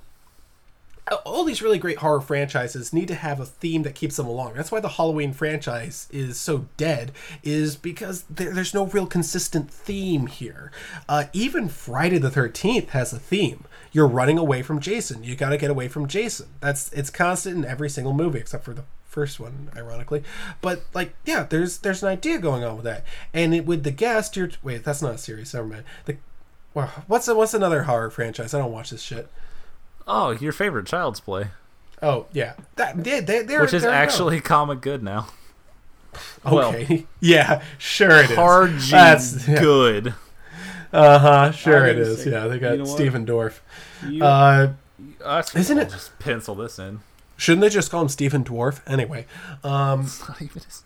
all 1.26 1.44
these 1.44 1.62
really 1.62 1.78
great 1.78 1.98
horror 1.98 2.20
franchises 2.20 2.92
need 2.92 3.08
to 3.08 3.14
have 3.14 3.40
a 3.40 3.44
theme 3.44 3.82
that 3.82 3.94
keeps 3.94 4.16
them 4.16 4.26
along. 4.26 4.54
That's 4.54 4.70
why 4.70 4.80
the 4.80 4.88
Halloween 4.88 5.32
franchise 5.32 6.08
is 6.10 6.38
so 6.38 6.66
dead, 6.76 7.12
is 7.42 7.76
because 7.76 8.22
there, 8.30 8.52
there's 8.52 8.74
no 8.74 8.86
real 8.86 9.06
consistent 9.06 9.70
theme 9.70 10.26
here. 10.26 10.70
Uh, 11.08 11.24
even 11.32 11.68
Friday 11.68 12.18
the 12.18 12.30
Thirteenth 12.30 12.90
has 12.90 13.12
a 13.12 13.18
theme. 13.18 13.64
You're 13.90 14.06
running 14.08 14.38
away 14.38 14.62
from 14.62 14.80
Jason. 14.80 15.24
You 15.24 15.34
got 15.34 15.50
to 15.50 15.58
get 15.58 15.70
away 15.70 15.88
from 15.88 16.06
Jason. 16.06 16.48
That's 16.60 16.92
it's 16.92 17.10
constant 17.10 17.56
in 17.56 17.64
every 17.64 17.90
single 17.90 18.14
movie 18.14 18.38
except 18.38 18.64
for 18.64 18.72
the 18.72 18.84
first 19.04 19.38
one, 19.38 19.70
ironically. 19.76 20.22
But 20.60 20.84
like, 20.94 21.14
yeah, 21.24 21.42
there's 21.42 21.78
there's 21.78 22.02
an 22.02 22.08
idea 22.08 22.38
going 22.38 22.64
on 22.64 22.76
with 22.76 22.84
that. 22.84 23.04
And 23.34 23.54
it, 23.54 23.66
with 23.66 23.82
the 23.82 23.90
guest, 23.90 24.36
you're 24.36 24.50
wait, 24.62 24.84
that's 24.84 25.02
not 25.02 25.14
a 25.14 25.18
series. 25.18 25.52
Never 25.52 25.66
mind. 25.66 25.84
The 26.06 26.16
what's 26.72 27.28
what's 27.28 27.54
another 27.54 27.82
horror 27.82 28.08
franchise? 28.10 28.54
I 28.54 28.58
don't 28.58 28.72
watch 28.72 28.90
this 28.90 29.02
shit. 29.02 29.28
Oh, 30.06 30.30
your 30.30 30.52
favorite 30.52 30.86
Child's 30.86 31.20
Play, 31.20 31.48
Oh 32.02 32.26
yeah, 32.32 32.54
that 32.76 33.02
they, 33.04 33.20
they, 33.20 33.42
they're, 33.42 33.60
which 33.62 33.72
is 33.74 33.82
there 33.82 33.90
you 33.92 33.96
go. 33.96 34.02
actually 34.02 34.40
comic 34.40 34.80
good 34.80 35.02
now. 35.02 35.28
well, 36.44 36.74
yeah, 37.20 37.62
sure 37.78 38.10
it 38.22 38.30
is. 38.30 38.36
Hard 38.36 38.78
G 38.78 38.90
That's 38.90 39.46
yeah. 39.48 39.60
good. 39.60 40.14
Uh 40.92 41.18
huh. 41.18 41.52
Sure 41.52 41.78
I'm 41.84 41.88
it 41.90 41.92
gonna 41.94 42.04
is. 42.06 42.22
say- 42.24 42.30
Yeah, 42.32 42.48
they 42.48 42.54
you 42.56 42.60
got 42.60 42.78
know? 42.78 42.84
Stephen 42.84 43.24
Dorff. 43.24 43.60
Uh, 44.20 44.72
isn't 45.54 45.76
we'll 45.76 45.86
it- 45.86 45.90
Just 45.90 46.18
pencil 46.18 46.54
this 46.54 46.78
in. 46.78 47.00
shouldn't 47.36 47.62
they 47.62 47.68
just 47.70 47.90
call 47.90 48.02
him 48.02 48.08
Stephen 48.08 48.44
Dwarf 48.44 48.80
anyway? 48.86 49.26
Um, 49.64 50.02
It's 50.02 50.28
not 50.28 50.42
even 50.42 50.62
his 50.62 50.82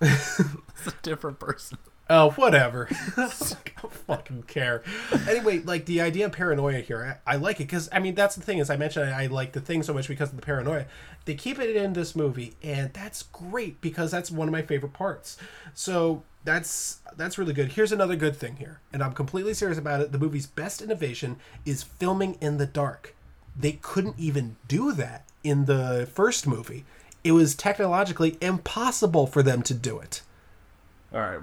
name. 0.00 0.10
it's 0.10 0.86
a 0.88 0.92
different 1.02 1.38
person. 1.38 1.78
Oh, 2.14 2.30
whatever. 2.32 2.88
I 3.16 3.32
don't 3.80 3.90
fucking 3.90 4.42
care. 4.42 4.82
Anyway, 5.26 5.60
like 5.60 5.86
the 5.86 6.02
idea 6.02 6.26
of 6.26 6.32
paranoia 6.32 6.80
here, 6.80 7.18
I, 7.26 7.32
I 7.32 7.36
like 7.36 7.56
it 7.58 7.64
because 7.64 7.88
I 7.90 8.00
mean 8.00 8.14
that's 8.14 8.36
the 8.36 8.42
thing 8.42 8.58
is 8.58 8.68
I 8.68 8.76
mentioned 8.76 9.08
I, 9.08 9.22
I 9.22 9.26
like 9.28 9.52
the 9.52 9.62
thing 9.62 9.82
so 9.82 9.94
much 9.94 10.08
because 10.08 10.28
of 10.28 10.36
the 10.36 10.42
paranoia. 10.42 10.84
They 11.24 11.34
keep 11.34 11.58
it 11.58 11.74
in 11.74 11.94
this 11.94 12.14
movie, 12.14 12.52
and 12.62 12.92
that's 12.92 13.22
great 13.22 13.80
because 13.80 14.10
that's 14.10 14.30
one 14.30 14.46
of 14.46 14.52
my 14.52 14.60
favorite 14.60 14.92
parts. 14.92 15.38
So 15.72 16.22
that's 16.44 17.00
that's 17.16 17.38
really 17.38 17.54
good. 17.54 17.72
Here's 17.72 17.92
another 17.92 18.16
good 18.16 18.36
thing 18.36 18.56
here, 18.56 18.80
and 18.92 19.02
I'm 19.02 19.14
completely 19.14 19.54
serious 19.54 19.78
about 19.78 20.02
it. 20.02 20.12
The 20.12 20.18
movie's 20.18 20.46
best 20.46 20.82
innovation 20.82 21.36
is 21.64 21.82
filming 21.82 22.36
in 22.42 22.58
the 22.58 22.66
dark. 22.66 23.14
They 23.58 23.72
couldn't 23.72 24.18
even 24.18 24.56
do 24.68 24.92
that 24.92 25.24
in 25.42 25.64
the 25.64 26.06
first 26.12 26.46
movie. 26.46 26.84
It 27.24 27.32
was 27.32 27.54
technologically 27.54 28.36
impossible 28.42 29.26
for 29.26 29.42
them 29.42 29.62
to 29.62 29.72
do 29.72 29.98
it. 29.98 30.20
All 31.14 31.20
right. 31.20 31.40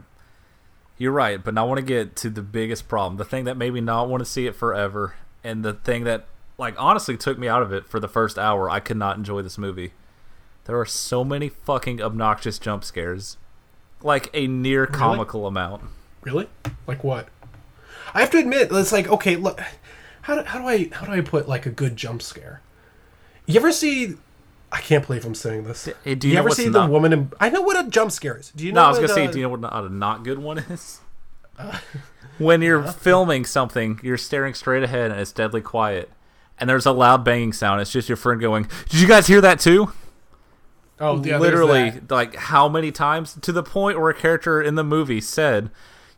You're 0.99 1.13
right, 1.13 1.43
but 1.43 1.57
I 1.57 1.63
want 1.63 1.79
to 1.79 1.85
get 1.85 2.15
to 2.17 2.29
the 2.29 2.43
biggest 2.43 2.87
problem. 2.87 3.17
The 3.17 3.25
thing 3.25 3.45
that 3.45 3.57
made 3.57 3.73
me 3.73 3.81
not 3.81 4.09
want 4.09 4.21
to 4.21 4.29
see 4.29 4.45
it 4.45 4.55
forever, 4.55 5.15
and 5.43 5.65
the 5.65 5.73
thing 5.73 6.03
that, 6.03 6.25
like, 6.59 6.75
honestly 6.77 7.17
took 7.17 7.39
me 7.39 7.47
out 7.47 7.63
of 7.63 7.73
it 7.73 7.87
for 7.87 7.99
the 7.99 8.07
first 8.07 8.37
hour. 8.37 8.69
I 8.69 8.81
could 8.81 8.97
not 8.97 9.17
enjoy 9.17 9.41
this 9.41 9.57
movie. 9.57 9.93
There 10.65 10.77
are 10.77 10.85
so 10.85 11.23
many 11.23 11.49
fucking 11.49 12.01
obnoxious 12.01 12.59
jump 12.59 12.83
scares. 12.83 13.37
Like, 14.03 14.29
a 14.33 14.45
near 14.45 14.85
comical 14.85 15.47
amount. 15.47 15.83
Really? 16.21 16.47
Like 16.85 17.03
what? 17.03 17.29
I 18.13 18.19
have 18.19 18.29
to 18.31 18.37
admit, 18.37 18.69
it's 18.71 18.91
like 18.91 19.07
okay, 19.07 19.35
look, 19.35 19.61
how 20.21 20.35
do, 20.35 20.43
how 20.43 20.59
do 20.59 20.67
I 20.67 20.89
how 20.91 21.05
do 21.05 21.11
I 21.11 21.21
put 21.21 21.47
like 21.47 21.65
a 21.65 21.69
good 21.69 21.95
jump 21.95 22.21
scare? 22.21 22.61
You 23.45 23.55
ever 23.59 23.71
see? 23.71 24.15
I 24.71 24.81
can't 24.81 25.05
believe 25.05 25.25
I'm 25.25 25.35
saying 25.35 25.63
this. 25.63 25.89
Do 26.03 26.27
you 26.27 26.35
know 26.35 26.41
ever 26.41 26.51
see 26.51 26.69
not- 26.69 26.85
the 26.87 26.91
woman 26.91 27.13
in? 27.13 27.31
I 27.39 27.49
know 27.49 27.61
what 27.61 27.83
a 27.83 27.89
jump 27.89 28.11
scare 28.11 28.37
is. 28.37 28.51
Do 28.55 28.65
you 28.65 28.71
know? 28.71 28.81
No, 28.81 28.87
I 28.87 28.89
was 28.89 28.97
gonna 28.99 29.09
say, 29.09 29.25
uh, 29.27 29.31
do 29.31 29.37
you 29.39 29.43
know 29.43 29.49
what 29.49 29.61
not- 29.61 29.85
a 29.85 29.89
not 29.89 30.23
good 30.23 30.39
one 30.39 30.59
is? 30.59 30.99
when 32.37 32.61
you're 32.61 32.83
filming 32.83 33.45
something, 33.45 33.99
you're 34.03 34.17
staring 34.17 34.53
straight 34.53 34.83
ahead 34.83 35.11
and 35.11 35.19
it's 35.19 35.31
deadly 35.31 35.61
quiet, 35.61 36.09
and 36.57 36.69
there's 36.69 36.85
a 36.85 36.91
loud 36.91 37.23
banging 37.23 37.53
sound. 37.53 37.81
It's 37.81 37.91
just 37.91 38.07
your 38.09 38.15
friend 38.15 38.39
going, 38.39 38.67
"Did 38.89 38.99
you 39.01 39.07
guys 39.07 39.27
hear 39.27 39.41
that 39.41 39.59
too?" 39.59 39.91
Oh, 41.01 41.23
yeah, 41.23 41.37
literally, 41.37 41.93
like 42.09 42.35
how 42.35 42.67
many 42.67 42.91
times 42.91 43.37
to 43.41 43.51
the 43.51 43.63
point 43.63 43.99
where 43.99 44.09
a 44.09 44.13
character 44.13 44.61
in 44.61 44.75
the 44.75 44.83
movie 44.83 45.21
said, 45.21 45.69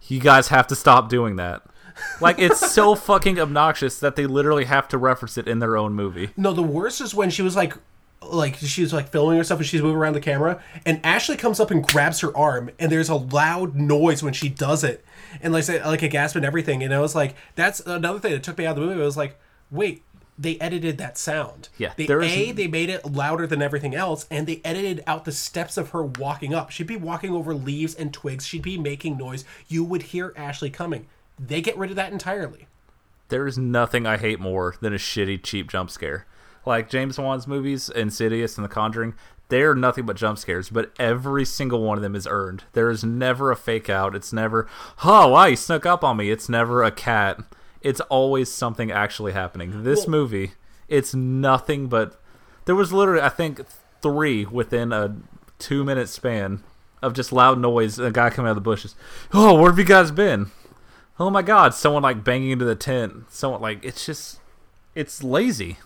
"You 0.07 0.19
guys 0.19 0.48
have 0.49 0.68
to 0.68 0.76
stop 0.76 1.07
doing 1.10 1.36
that." 1.38 1.61
Like 2.19 2.40
it's 2.40 2.72
so 2.73 2.95
fucking 2.95 3.40
obnoxious 3.40 3.99
that 3.99 4.15
they 4.15 4.26
literally 4.26 4.65
have 4.65 4.88
to 4.90 4.98
reference 4.98 5.38
it 5.38 5.48
in 5.48 5.60
their 5.60 5.78
own 5.78 5.94
movie. 5.94 6.32
No, 6.36 6.52
the 6.53 6.64
worst 6.64 6.99
is 7.02 7.14
when 7.14 7.30
she 7.30 7.41
was 7.41 7.56
like, 7.56 7.76
like 8.22 8.56
she's 8.56 8.93
like 8.93 9.10
filming 9.10 9.38
herself 9.38 9.60
and 9.60 9.68
she's 9.68 9.81
moving 9.81 9.98
around 9.98 10.14
the 10.14 10.22
camera, 10.22 10.61
and 10.85 10.99
Ashley 11.06 11.38
comes 11.38 11.60
up 11.60 11.72
and 11.72 11.84
grabs 11.85 12.19
her 12.22 12.35
arm, 12.38 12.69
and 12.80 12.91
there's 12.91 13.10
a 13.10 13.15
loud 13.15 13.76
noise 13.76 14.22
when 14.23 14.34
she 14.34 14.49
does 14.49 14.84
it, 14.84 15.03
and 15.41 15.53
like 15.53 15.68
like 15.68 16.03
a 16.03 16.07
gasp 16.07 16.35
and 16.35 16.45
everything, 16.45 16.84
and 16.84 16.93
I 16.93 16.99
was 16.99 17.15
like, 17.15 17.35
that's 17.56 17.80
another 17.81 18.19
thing 18.19 18.31
that 18.34 18.43
took 18.43 18.57
me 18.57 18.65
out 18.65 18.77
of 18.77 18.81
the 18.81 18.88
movie. 18.88 19.02
I 19.02 19.06
was 19.06 19.18
like, 19.18 19.39
wait. 19.69 20.03
They 20.39 20.57
edited 20.60 20.98
that 20.98 21.19
sound. 21.19 21.69
Yeah, 21.77 21.93
They, 21.95 22.07
there 22.07 22.19
a 22.19 22.52
they 22.52 22.65
made 22.65 22.89
it 22.89 23.06
louder 23.06 23.45
than 23.45 23.61
everything 23.61 23.93
else, 23.93 24.26
and 24.31 24.48
they 24.48 24.60
edited 24.65 25.03
out 25.06 25.23
the 25.23 25.31
steps 25.31 25.77
of 25.77 25.89
her 25.89 26.02
walking 26.02 26.52
up. 26.52 26.72
She'd 26.72 26.88
be 26.88 26.95
walking 26.95 27.31
over 27.31 27.53
leaves 27.53 27.93
and 27.93 28.11
twigs. 28.11 28.48
She'd 28.48 28.64
be 28.64 28.76
making 28.76 29.18
noise. 29.18 29.45
You 29.68 29.84
would 29.84 30.02
hear 30.03 30.34
Ashley 30.35 30.72
coming. 30.72 31.06
They 31.38 31.61
get 31.61 31.77
rid 31.77 31.91
of 31.91 31.95
that 31.98 32.11
entirely. 32.11 32.65
There 33.27 33.45
is 33.45 33.60
nothing 33.60 34.07
I 34.07 34.18
hate 34.18 34.39
more 34.39 34.73
than 34.81 34.93
a 34.93 34.98
shitty, 34.98 35.43
cheap 35.43 35.69
jump 35.69 35.91
scare. 35.91 36.26
Like 36.66 36.90
James 36.90 37.18
Wan's 37.18 37.48
movies, 37.48 37.90
Insidious 37.90 38.58
and 38.58 38.66
The 38.66 38.70
Conjuring, 38.70 39.16
they're 39.50 39.76
nothing 39.76 40.06
but 40.06 40.16
jump 40.16 40.38
scares, 40.38 40.70
but 40.70 40.94
every 40.98 41.44
single 41.44 41.84
one 41.84 41.98
of 41.98 42.02
them 42.02 42.16
is 42.16 42.26
earned. 42.26 42.64
There 42.72 42.90
is 42.90 43.04
never 43.04 43.52
a 43.52 43.56
fake 43.56 43.90
out. 43.90 44.16
It's 44.16 44.32
never, 44.32 44.68
oh, 45.04 45.28
wow, 45.28 45.46
you 45.46 45.58
snuck 45.58 45.86
up 45.86 46.04
on 46.06 46.18
me. 46.18 46.32
It's 46.32 46.48
never 46.48 46.84
a 46.84 46.92
cat. 46.92 47.42
It's 47.82 48.00
always 48.02 48.50
something 48.50 48.92
actually 48.92 49.34
happening. 49.34 49.84
This 49.84 50.08
movie, 50.08 50.54
it's 50.88 51.14
nothing 51.14 51.88
but. 51.88 52.18
There 52.66 52.76
was 52.76 52.94
literally, 52.94 53.22
I 53.22 53.30
think, 53.30 53.62
three 54.02 54.46
within 54.46 54.94
a 54.94 55.18
two 55.60 55.84
minute 55.84 56.10
span 56.10 56.64
of 57.02 57.14
just 57.14 57.34
loud 57.34 57.60
noise. 57.60 58.00
A 58.00 58.12
guy 58.12 58.30
coming 58.30 58.48
out 58.48 58.52
of 58.52 58.56
the 58.56 58.62
bushes. 58.62 58.96
Oh, 59.34 59.60
where 59.60 59.72
have 59.72 59.80
you 59.80 59.86
guys 59.86 60.12
been? 60.12 60.52
Oh 61.20 61.30
my 61.30 61.42
god, 61.42 61.74
someone 61.74 62.04
like 62.04 62.24
banging 62.24 62.52
into 62.52 62.66
the 62.66 62.76
tent. 62.76 63.26
Someone 63.30 63.62
like 63.62 63.84
it's 63.84 64.06
just 64.06 64.40
it's 64.96 65.24
lazy. 65.24 65.78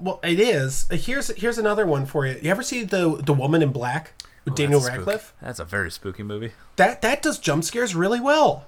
Well, 0.00 0.20
it 0.22 0.40
is. 0.40 0.86
Uh, 0.90 0.96
here's 0.96 1.28
here's 1.36 1.58
another 1.58 1.86
one 1.86 2.06
for 2.06 2.26
you. 2.26 2.38
You 2.42 2.50
ever 2.50 2.62
see 2.62 2.84
the 2.84 3.20
the 3.24 3.34
Woman 3.34 3.62
in 3.62 3.70
Black 3.70 4.12
with 4.44 4.54
oh, 4.54 4.56
Daniel 4.56 4.80
That's 4.80 4.94
spook- 4.94 5.06
Radcliffe? 5.06 5.34
That's 5.42 5.58
a 5.58 5.64
very 5.64 5.90
spooky 5.90 6.22
movie. 6.22 6.52
That 6.76 7.02
that 7.02 7.22
does 7.22 7.38
jump 7.38 7.64
scares 7.64 7.94
really 7.94 8.20
well. 8.20 8.66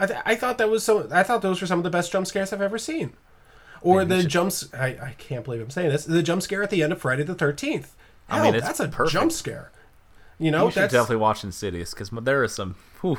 I, 0.00 0.06
th- 0.06 0.18
I 0.24 0.34
thought 0.34 0.58
that 0.58 0.68
was 0.68 0.82
so. 0.82 1.08
I 1.12 1.22
thought 1.22 1.42
those 1.42 1.60
were 1.60 1.66
some 1.66 1.78
of 1.78 1.84
the 1.84 1.90
best 1.90 2.10
jump 2.10 2.26
scares 2.26 2.52
I've 2.52 2.60
ever 2.60 2.78
seen. 2.78 3.12
Or 3.80 4.04
the 4.04 4.22
jumps. 4.22 4.72
I, 4.72 4.86
I 4.86 5.14
can't 5.18 5.44
believe 5.44 5.60
I'm 5.60 5.70
saying 5.70 5.90
this. 5.90 6.04
The 6.04 6.22
jump 6.22 6.42
scare 6.42 6.62
at 6.62 6.70
the 6.70 6.82
end 6.82 6.92
of 6.92 7.00
Friday 7.00 7.24
the 7.24 7.34
Thirteenth. 7.34 7.94
I 8.28 8.40
oh, 8.40 8.42
mean, 8.44 8.54
it's 8.54 8.64
that's 8.64 8.80
a 8.80 8.88
perfect. 8.88 9.12
jump 9.12 9.32
scare. 9.32 9.72
You 10.38 10.50
know, 10.50 10.66
you 10.66 10.70
should 10.72 10.82
that's 10.82 10.92
definitely 10.92 11.16
watch 11.16 11.44
Insidious 11.44 11.92
because 11.92 12.10
there 12.10 12.44
is 12.44 12.54
some. 12.54 12.76
Whew, 13.00 13.18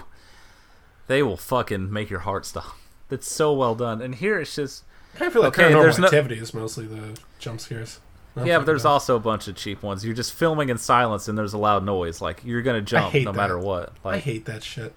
they 1.08 1.22
will 1.22 1.38
fucking 1.38 1.92
make 1.92 2.10
your 2.10 2.22
heart 2.22 2.46
stop. 2.46 2.78
That's 3.10 3.30
so 3.30 3.54
well 3.54 3.76
done. 3.76 4.02
And 4.02 4.16
here 4.16 4.40
it's 4.40 4.56
just 4.56 4.84
I 5.14 5.18
kind 5.18 5.28
of 5.28 5.34
feel 5.34 5.42
like 5.44 5.58
okay, 5.60 5.72
paranormal 5.72 5.82
there's 5.84 6.00
no- 6.00 6.06
activity 6.08 6.38
is 6.40 6.54
mostly 6.54 6.86
the 6.86 7.20
jump 7.40 7.60
scares. 7.62 8.00
Yeah, 8.44 8.58
but 8.58 8.66
there's 8.66 8.84
know. 8.84 8.92
also 8.92 9.16
a 9.16 9.20
bunch 9.20 9.48
of 9.48 9.56
cheap 9.56 9.84
ones. 9.84 10.04
You're 10.04 10.16
just 10.16 10.34
filming 10.34 10.70
in 10.70 10.80
silence 10.80 11.28
and 11.28 11.38
there's 11.38 11.54
a 11.54 11.58
loud 11.58 11.86
noise. 11.86 12.20
Like 12.20 12.42
you're 12.44 12.64
gonna 12.64 12.82
jump 12.82 13.14
no 13.14 13.26
that. 13.26 13.36
matter 13.36 13.60
what. 13.60 13.94
Like 14.04 14.16
I 14.16 14.20
hate 14.20 14.46
that 14.46 14.64
shit. 14.64 14.96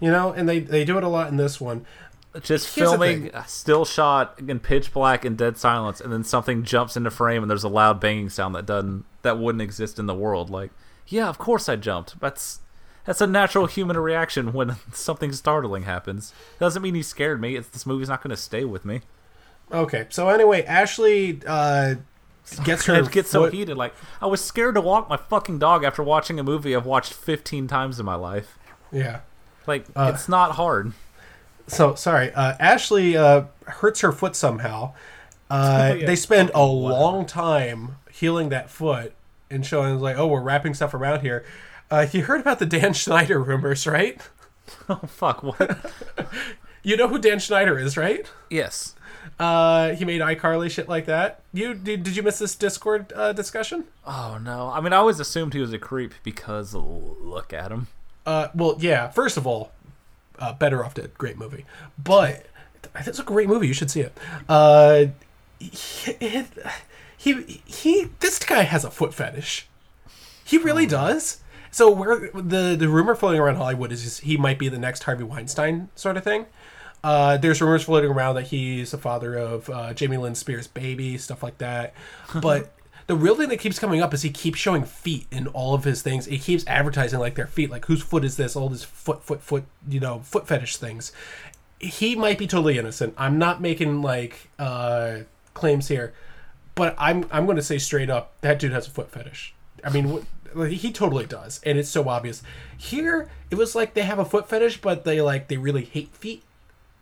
You 0.00 0.10
know, 0.10 0.32
and 0.32 0.48
they 0.48 0.58
they 0.58 0.84
do 0.84 0.96
it 0.96 1.04
a 1.04 1.08
lot 1.08 1.28
in 1.28 1.36
this 1.36 1.60
one. 1.60 1.84
just 2.40 2.74
Here's 2.74 2.88
filming 2.88 3.30
a 3.34 3.46
still 3.46 3.84
shot 3.84 4.40
in 4.48 4.58
pitch 4.58 4.92
black 4.92 5.24
and 5.24 5.36
dead 5.36 5.58
silence, 5.58 6.00
and 6.00 6.10
then 6.12 6.24
something 6.24 6.64
jumps 6.64 6.96
into 6.96 7.10
frame 7.10 7.42
and 7.42 7.50
there's 7.50 7.64
a 7.64 7.68
loud 7.68 8.00
banging 8.00 8.30
sound 8.30 8.54
that 8.54 8.64
doesn't 8.64 9.04
that 9.20 9.38
wouldn't 9.38 9.62
exist 9.62 9.98
in 9.98 10.06
the 10.06 10.14
world. 10.14 10.48
Like, 10.48 10.70
yeah, 11.06 11.28
of 11.28 11.36
course 11.36 11.68
I 11.68 11.76
jumped. 11.76 12.18
That's 12.20 12.60
that's 13.04 13.20
a 13.20 13.26
natural 13.26 13.66
human 13.66 13.98
reaction 13.98 14.52
when 14.52 14.76
something 14.92 15.32
startling 15.32 15.82
happens. 15.82 16.32
Doesn't 16.58 16.82
mean 16.82 16.94
he 16.94 17.02
scared 17.02 17.40
me. 17.40 17.56
It's, 17.56 17.68
this 17.68 17.84
movie's 17.84 18.08
not 18.08 18.22
going 18.22 18.30
to 18.30 18.36
stay 18.36 18.64
with 18.64 18.84
me. 18.84 19.02
Okay, 19.72 20.06
so 20.10 20.28
anyway, 20.28 20.62
Ashley 20.64 21.40
uh, 21.46 21.94
gets 22.64 22.84
her 22.86 23.02
get 23.02 23.26
so 23.26 23.44
foot- 23.44 23.54
heated. 23.54 23.76
Like 23.76 23.94
I 24.20 24.26
was 24.26 24.42
scared 24.44 24.74
to 24.74 24.80
walk 24.80 25.08
my 25.08 25.16
fucking 25.16 25.58
dog 25.58 25.82
after 25.84 26.02
watching 26.02 26.38
a 26.38 26.42
movie 26.42 26.76
I've 26.76 26.86
watched 26.86 27.12
15 27.14 27.66
times 27.68 27.98
in 27.98 28.04
my 28.06 28.14
life. 28.16 28.58
Yeah. 28.90 29.20
Like 29.66 29.86
Uh, 29.96 30.12
it's 30.14 30.28
not 30.28 30.52
hard. 30.52 30.92
So 31.68 31.94
sorry, 31.94 32.32
uh, 32.34 32.54
Ashley 32.60 33.16
uh, 33.16 33.44
hurts 33.66 34.00
her 34.00 34.12
foot 34.12 34.36
somehow. 34.36 34.92
Uh, 35.48 35.94
yeah. 36.00 36.06
They 36.06 36.16
spend 36.16 36.50
a 36.54 36.64
long 36.64 37.24
time 37.24 37.96
healing 38.10 38.50
that 38.50 38.68
foot 38.68 39.14
and 39.50 39.64
showing 39.64 39.98
like, 40.00 40.16
oh, 40.18 40.26
we're 40.26 40.42
wrapping 40.42 40.74
stuff 40.74 40.92
around 40.92 41.20
here. 41.20 41.44
Uh, 41.90 42.06
you 42.12 42.22
heard 42.24 42.40
about 42.40 42.58
the 42.58 42.66
Dan 42.66 42.92
Schneider 42.94 43.40
rumors, 43.40 43.86
right? 43.86 44.20
Oh 44.88 45.00
fuck! 45.06 45.42
What? 45.42 45.78
You 46.84 46.96
know 46.96 47.08
who 47.08 47.18
Dan 47.18 47.38
Schneider 47.40 47.78
is, 47.78 47.96
right? 47.96 48.30
yes. 48.48 48.94
Uh, 49.38 49.94
he 49.94 50.04
made 50.04 50.20
iCarly 50.20 50.70
shit 50.70 50.88
like 50.88 51.06
that. 51.06 51.40
You 51.52 51.74
did? 51.74 52.02
Did 52.02 52.16
you 52.16 52.22
miss 52.22 52.38
this 52.38 52.54
Discord 52.54 53.12
uh, 53.14 53.32
discussion? 53.32 53.84
Oh 54.06 54.38
no! 54.42 54.70
I 54.70 54.80
mean, 54.80 54.92
I 54.92 54.96
always 54.96 55.20
assumed 55.20 55.54
he 55.54 55.60
was 55.60 55.72
a 55.72 55.78
creep 55.78 56.14
because 56.22 56.74
look 56.74 57.52
at 57.52 57.70
him. 57.72 57.88
Uh, 58.26 58.48
well, 58.54 58.76
yeah. 58.78 59.08
First 59.08 59.36
of 59.36 59.46
all, 59.46 59.72
uh, 60.38 60.52
Better 60.52 60.84
Off 60.84 60.94
Dead, 60.94 61.12
great 61.18 61.36
movie. 61.36 61.64
But 62.02 62.46
it's 62.94 63.18
a 63.18 63.24
great 63.24 63.48
movie. 63.48 63.66
You 63.66 63.74
should 63.74 63.90
see 63.90 64.00
it. 64.00 64.16
Uh, 64.48 65.06
he, 65.58 66.44
he, 67.16 67.62
he, 67.64 68.08
this 68.20 68.38
guy 68.38 68.62
has 68.62 68.84
a 68.84 68.90
foot 68.90 69.14
fetish. 69.14 69.68
He 70.44 70.58
really 70.58 70.86
does. 70.86 71.38
So 71.70 71.90
where 71.90 72.30
the 72.34 72.76
the 72.78 72.88
rumor 72.88 73.14
floating 73.14 73.40
around 73.40 73.56
Hollywood 73.56 73.92
is 73.92 74.18
he 74.18 74.36
might 74.36 74.58
be 74.58 74.68
the 74.68 74.78
next 74.78 75.04
Harvey 75.04 75.24
Weinstein 75.24 75.88
sort 75.94 76.18
of 76.18 76.24
thing. 76.24 76.46
Uh, 77.04 77.36
there's 77.36 77.60
rumors 77.60 77.84
floating 77.84 78.10
around 78.10 78.36
that 78.36 78.48
he's 78.48 78.92
the 78.92 78.98
father 78.98 79.36
of 79.36 79.68
uh, 79.68 79.92
Jamie 79.92 80.16
Lynn 80.16 80.34
Spears' 80.34 80.68
baby, 80.68 81.18
stuff 81.18 81.42
like 81.42 81.58
that. 81.58 81.94
But 82.40 82.72
the 83.06 83.16
real 83.16 83.34
thing 83.34 83.48
that 83.48 83.58
keeps 83.58 83.78
coming 83.78 84.00
up 84.00 84.14
is 84.14 84.22
he 84.22 84.30
keeps 84.30 84.58
showing 84.58 84.84
feet 84.84 85.26
in 85.30 85.48
all 85.48 85.74
of 85.74 85.84
his 85.84 86.02
things. 86.02 86.26
He 86.26 86.38
keeps 86.38 86.66
advertising 86.66 87.18
like 87.18 87.34
their 87.34 87.46
feet, 87.46 87.70
like 87.70 87.86
whose 87.86 88.02
foot 88.02 88.24
is 88.24 88.36
this? 88.36 88.54
All 88.56 88.68
this 88.68 88.84
foot, 88.84 89.22
foot, 89.22 89.42
foot, 89.42 89.64
you 89.88 90.00
know, 90.00 90.20
foot 90.20 90.46
fetish 90.46 90.76
things. 90.76 91.12
He 91.78 92.14
might 92.14 92.38
be 92.38 92.46
totally 92.46 92.78
innocent. 92.78 93.14
I'm 93.18 93.38
not 93.38 93.60
making 93.60 94.02
like 94.02 94.48
uh, 94.58 95.20
claims 95.52 95.88
here, 95.88 96.14
but 96.74 96.94
I'm 96.96 97.26
I'm 97.32 97.44
going 97.44 97.56
to 97.56 97.62
say 97.62 97.78
straight 97.78 98.08
up 98.08 98.32
that 98.40 98.58
dude 98.58 98.72
has 98.72 98.86
a 98.86 98.90
foot 98.90 99.10
fetish. 99.10 99.52
I 99.84 99.90
mean, 99.90 100.24
he 100.68 100.92
totally 100.92 101.26
does, 101.26 101.60
and 101.64 101.76
it's 101.76 101.88
so 101.88 102.08
obvious. 102.08 102.42
Here, 102.78 103.28
it 103.50 103.56
was 103.56 103.74
like 103.74 103.94
they 103.94 104.02
have 104.02 104.20
a 104.20 104.24
foot 104.24 104.48
fetish, 104.48 104.80
but 104.80 105.04
they 105.04 105.20
like 105.20 105.48
they 105.48 105.56
really 105.56 105.84
hate 105.84 106.14
feet. 106.14 106.44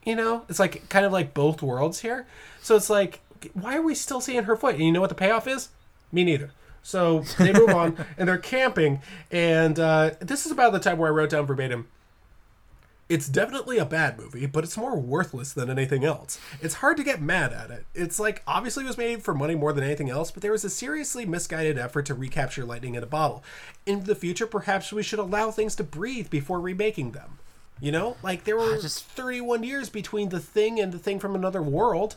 You 0.05 0.17
know, 0.17 0.45
it's 0.49 0.59
like 0.59 0.89
kind 0.89 1.05
of 1.05 1.13
like 1.13 1.35
both 1.35 1.63
worlds 1.63 2.01
here. 2.01 2.27
So 2.63 2.75
it's 2.77 2.91
like, 2.91 3.21
why 3.55 3.77
are 3.77 3.83
we 3.83 3.95
still 3.95 4.21
seeing 4.21 4.45
her 4.45 4.57
foot? 4.57 4.75
And 4.75 4.85
you 4.85 4.93
know 4.93 5.01
what 5.01 5.11
the 5.11 5.15
payoff 5.15 5.47
is? 5.47 5.69
Me 6.13 6.25
neither. 6.25 6.51
So 6.83 7.21
they 7.39 7.53
move 7.53 7.71
on, 7.71 7.97
and 8.19 8.29
they're 8.29 8.39
camping, 8.39 9.03
and 9.31 9.79
uh, 9.79 10.13
this 10.21 10.47
is 10.47 10.53
about 10.53 10.73
the 10.73 10.79
time 10.79 10.99
where 10.99 11.11
I 11.11 11.15
wrote 11.15 11.31
down 11.31 11.47
verbatim. 11.47 11.89
It's 13.09 13.29
definitely 13.29 13.77
a 13.79 13.85
bad 13.85 14.17
movie, 14.19 14.47
but 14.47 14.63
it's 14.63 14.77
more 14.77 14.97
worthless 14.97 15.53
than 15.53 15.69
anything 15.69 16.05
else. 16.05 16.41
It's 16.63 16.75
hard 16.75 16.97
to 16.97 17.03
get 17.03 17.21
mad 17.21 17.53
at 17.53 17.71
it. 17.73 17.85
It's 17.93 18.21
like 18.21 18.41
obviously 18.47 18.85
it 18.85 18.87
was 18.87 18.97
made 18.97 19.25
for 19.25 19.35
money 19.35 19.57
more 19.57 19.73
than 19.73 19.83
anything 19.83 20.09
else, 20.09 20.31
but 20.31 20.43
there 20.43 20.53
was 20.53 20.65
a 20.65 20.71
seriously 20.71 21.27
misguided 21.27 21.77
effort 21.77 22.07
to 22.07 22.15
recapture 22.15 22.65
lightning 22.65 22.95
in 22.95 23.03
a 23.03 23.07
bottle. 23.07 23.43
In 23.85 24.05
the 24.05 24.15
future, 24.15 24.47
perhaps 24.47 24.93
we 24.93 25.03
should 25.03 25.19
allow 25.19 25.51
things 25.51 25.75
to 25.77 25.85
breathe 25.85 26.31
before 26.31 26.61
remaking 26.61 27.11
them. 27.11 27.41
You 27.81 27.93
know, 27.93 28.17
like 28.23 28.45
there 28.45 28.59
were 28.59 28.79
just 28.79 29.05
31 29.05 29.63
years 29.63 29.89
between 29.89 30.29
the 30.29 30.41
thing 30.41 30.79
and 30.79 30.93
the 30.93 30.99
thing 30.99 31.19
from 31.19 31.35
another 31.35 31.63
world. 31.63 32.17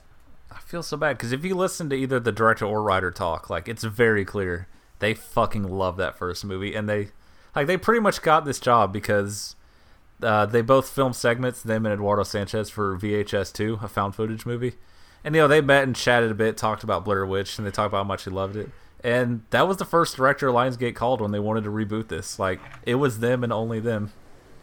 I 0.51 0.59
feel 0.59 0.83
so 0.83 0.97
bad 0.97 1.17
because 1.17 1.31
if 1.31 1.45
you 1.45 1.55
listen 1.55 1.89
to 1.89 1.95
either 1.95 2.19
the 2.19 2.31
director 2.31 2.65
or 2.65 2.83
writer 2.83 3.11
talk, 3.11 3.49
like 3.49 3.67
it's 3.67 3.83
very 3.83 4.25
clear 4.25 4.67
they 4.99 5.13
fucking 5.13 5.63
love 5.63 5.97
that 5.97 6.17
first 6.17 6.45
movie, 6.45 6.75
and 6.75 6.87
they 6.87 7.09
like 7.55 7.67
they 7.67 7.77
pretty 7.77 8.01
much 8.01 8.21
got 8.21 8.45
this 8.45 8.59
job 8.59 8.93
because 8.93 9.55
uh, 10.21 10.45
they 10.45 10.61
both 10.61 10.89
filmed 10.89 11.15
segments, 11.15 11.61
them 11.61 11.85
and 11.85 11.93
Eduardo 11.93 12.23
Sanchez 12.23 12.69
for 12.69 12.97
VHS 12.97 13.53
two, 13.53 13.79
a 13.81 13.87
found 13.87 14.15
footage 14.15 14.45
movie, 14.45 14.75
and 15.23 15.33
you 15.33 15.41
know 15.41 15.47
they 15.47 15.61
met 15.61 15.83
and 15.83 15.95
chatted 15.95 16.29
a 16.29 16.35
bit, 16.35 16.57
talked 16.57 16.83
about 16.83 17.05
Blair 17.05 17.25
Witch, 17.25 17.57
and 17.57 17.65
they 17.65 17.71
talked 17.71 17.87
about 17.87 17.97
how 17.99 18.03
much 18.03 18.25
he 18.25 18.29
loved 18.29 18.55
it. 18.55 18.69
And 19.03 19.43
that 19.49 19.67
was 19.67 19.77
the 19.77 19.85
first 19.85 20.15
director 20.15 20.47
Lionsgate 20.47 20.95
called 20.95 21.19
when 21.19 21.31
they 21.31 21.39
wanted 21.39 21.65
to 21.65 21.69
reboot 21.69 22.07
this. 22.07 22.37
Like 22.37 22.59
it 22.83 22.95
was 22.95 23.19
them 23.19 23.43
and 23.43 23.51
only 23.51 23.79
them. 23.79 24.11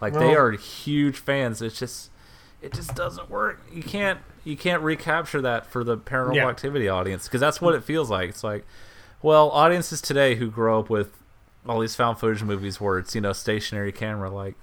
Like 0.00 0.14
they 0.14 0.34
are 0.34 0.50
huge 0.52 1.18
fans. 1.18 1.60
It's 1.62 1.78
just 1.78 2.10
it 2.62 2.72
just 2.74 2.94
doesn't 2.94 3.30
work. 3.30 3.60
You 3.72 3.82
can't 3.82 4.18
you 4.44 4.56
can't 4.56 4.82
recapture 4.82 5.40
that 5.42 5.66
for 5.66 5.84
the 5.84 5.96
paranormal 5.98 6.34
Yeah. 6.36 6.48
activity 6.48 6.88
audience 6.88 7.24
because 7.26 7.40
that's 7.40 7.60
what 7.60 7.74
it 7.74 7.84
feels 7.84 8.08
like. 8.10 8.30
It's 8.30 8.42
like, 8.44 8.64
well, 9.22 9.50
audiences 9.50 10.00
today 10.00 10.36
who 10.36 10.50
grow 10.50 10.80
up 10.80 10.88
with 10.90 11.12
all 11.68 11.80
these 11.80 11.94
found 11.94 12.18
footage 12.18 12.42
movies 12.42 12.80
where 12.80 12.98
it's 12.98 13.14
you 13.14 13.20
know 13.20 13.32
stationary 13.34 13.92
camera, 13.92 14.30
like 14.30 14.54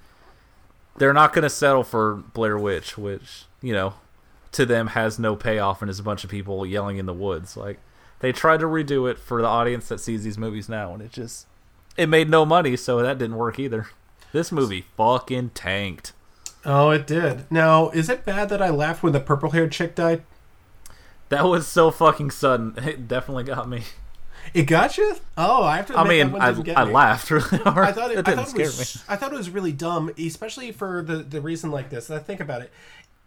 they're 0.98 1.14
not 1.14 1.32
going 1.34 1.44
to 1.44 1.50
settle 1.50 1.84
for 1.84 2.16
Blair 2.16 2.58
Witch, 2.58 2.98
which 2.98 3.46
you 3.62 3.74
know 3.74 3.94
to 4.54 4.66
them 4.66 4.88
has 4.88 5.20
no 5.20 5.36
payoff 5.36 5.82
and 5.82 5.92
is 5.92 6.00
a 6.00 6.04
bunch 6.04 6.24
of 6.24 6.30
people 6.32 6.66
yelling 6.66 6.98
in 6.98 7.06
the 7.06 7.14
woods. 7.14 7.56
Like 7.56 7.80
they 8.20 8.32
tried 8.32 8.62
to 8.62 8.66
redo 8.66 9.10
it 9.10 9.20
for 9.20 9.42
the 9.42 9.48
audience 9.48 9.88
that 9.90 10.00
sees 10.00 10.24
these 10.24 10.38
movies 10.38 10.68
now, 10.68 10.94
and 10.94 11.02
it 11.04 11.12
just 11.12 11.46
it 11.96 12.08
made 12.10 12.30
no 12.30 12.46
money, 12.46 12.76
so 12.76 13.00
that 13.02 13.18
didn't 13.20 13.36
work 13.38 13.60
either. 13.60 13.88
This 14.32 14.52
movie 14.52 14.86
fucking 14.96 15.52
tanked. 15.52 16.14
Oh, 16.66 16.90
it 16.90 17.08
did. 17.08 17.50
Now, 17.50 17.90
is 17.90 18.10
it 18.10 18.26
bad 18.26 18.50
that 18.50 18.62
I 18.62 18.70
laughed 18.70 19.02
when 19.04 19.14
the 19.14 19.20
purple 19.20 19.52
haired 19.52 19.72
chick 19.72 19.96
died? 19.96 20.24
That 21.30 21.46
was 21.46 21.68
so 21.68 21.92
fucking 21.92 22.32
sudden. 22.32 22.76
It 22.84 23.08
definitely 23.08 23.44
got 23.46 23.68
me. 23.70 23.84
It 24.54 24.64
got 24.64 24.98
you? 24.98 25.16
Oh, 25.38 25.64
I 25.64 25.78
have 25.78 25.88
to. 25.88 25.98
I 25.98 26.08
mean, 26.08 26.36
I, 26.36 26.50
I 26.50 26.86
me. 26.86 26.92
laughed 26.92 27.32
really 27.32 27.58
hard. 27.58 27.90
I 27.90 27.92
thought 27.92 28.12
it, 28.12 28.20
it 28.20 28.28
I 28.28 28.36
thought 28.36 28.56
it 28.56 28.60
was, 28.60 28.96
me. 28.96 29.02
I 29.10 29.16
thought 29.16 29.34
it 29.34 29.38
was 29.38 29.50
really 29.50 29.74
dumb, 29.74 30.10
especially 30.18 30.72
for 30.72 31.02
the 31.02 31.18
the 31.18 31.42
reason 31.42 31.70
like 31.70 31.90
this. 31.90 32.10
And 32.10 32.18
I 32.18 32.24
think 32.24 32.40
about 32.40 32.62
it, 32.62 32.72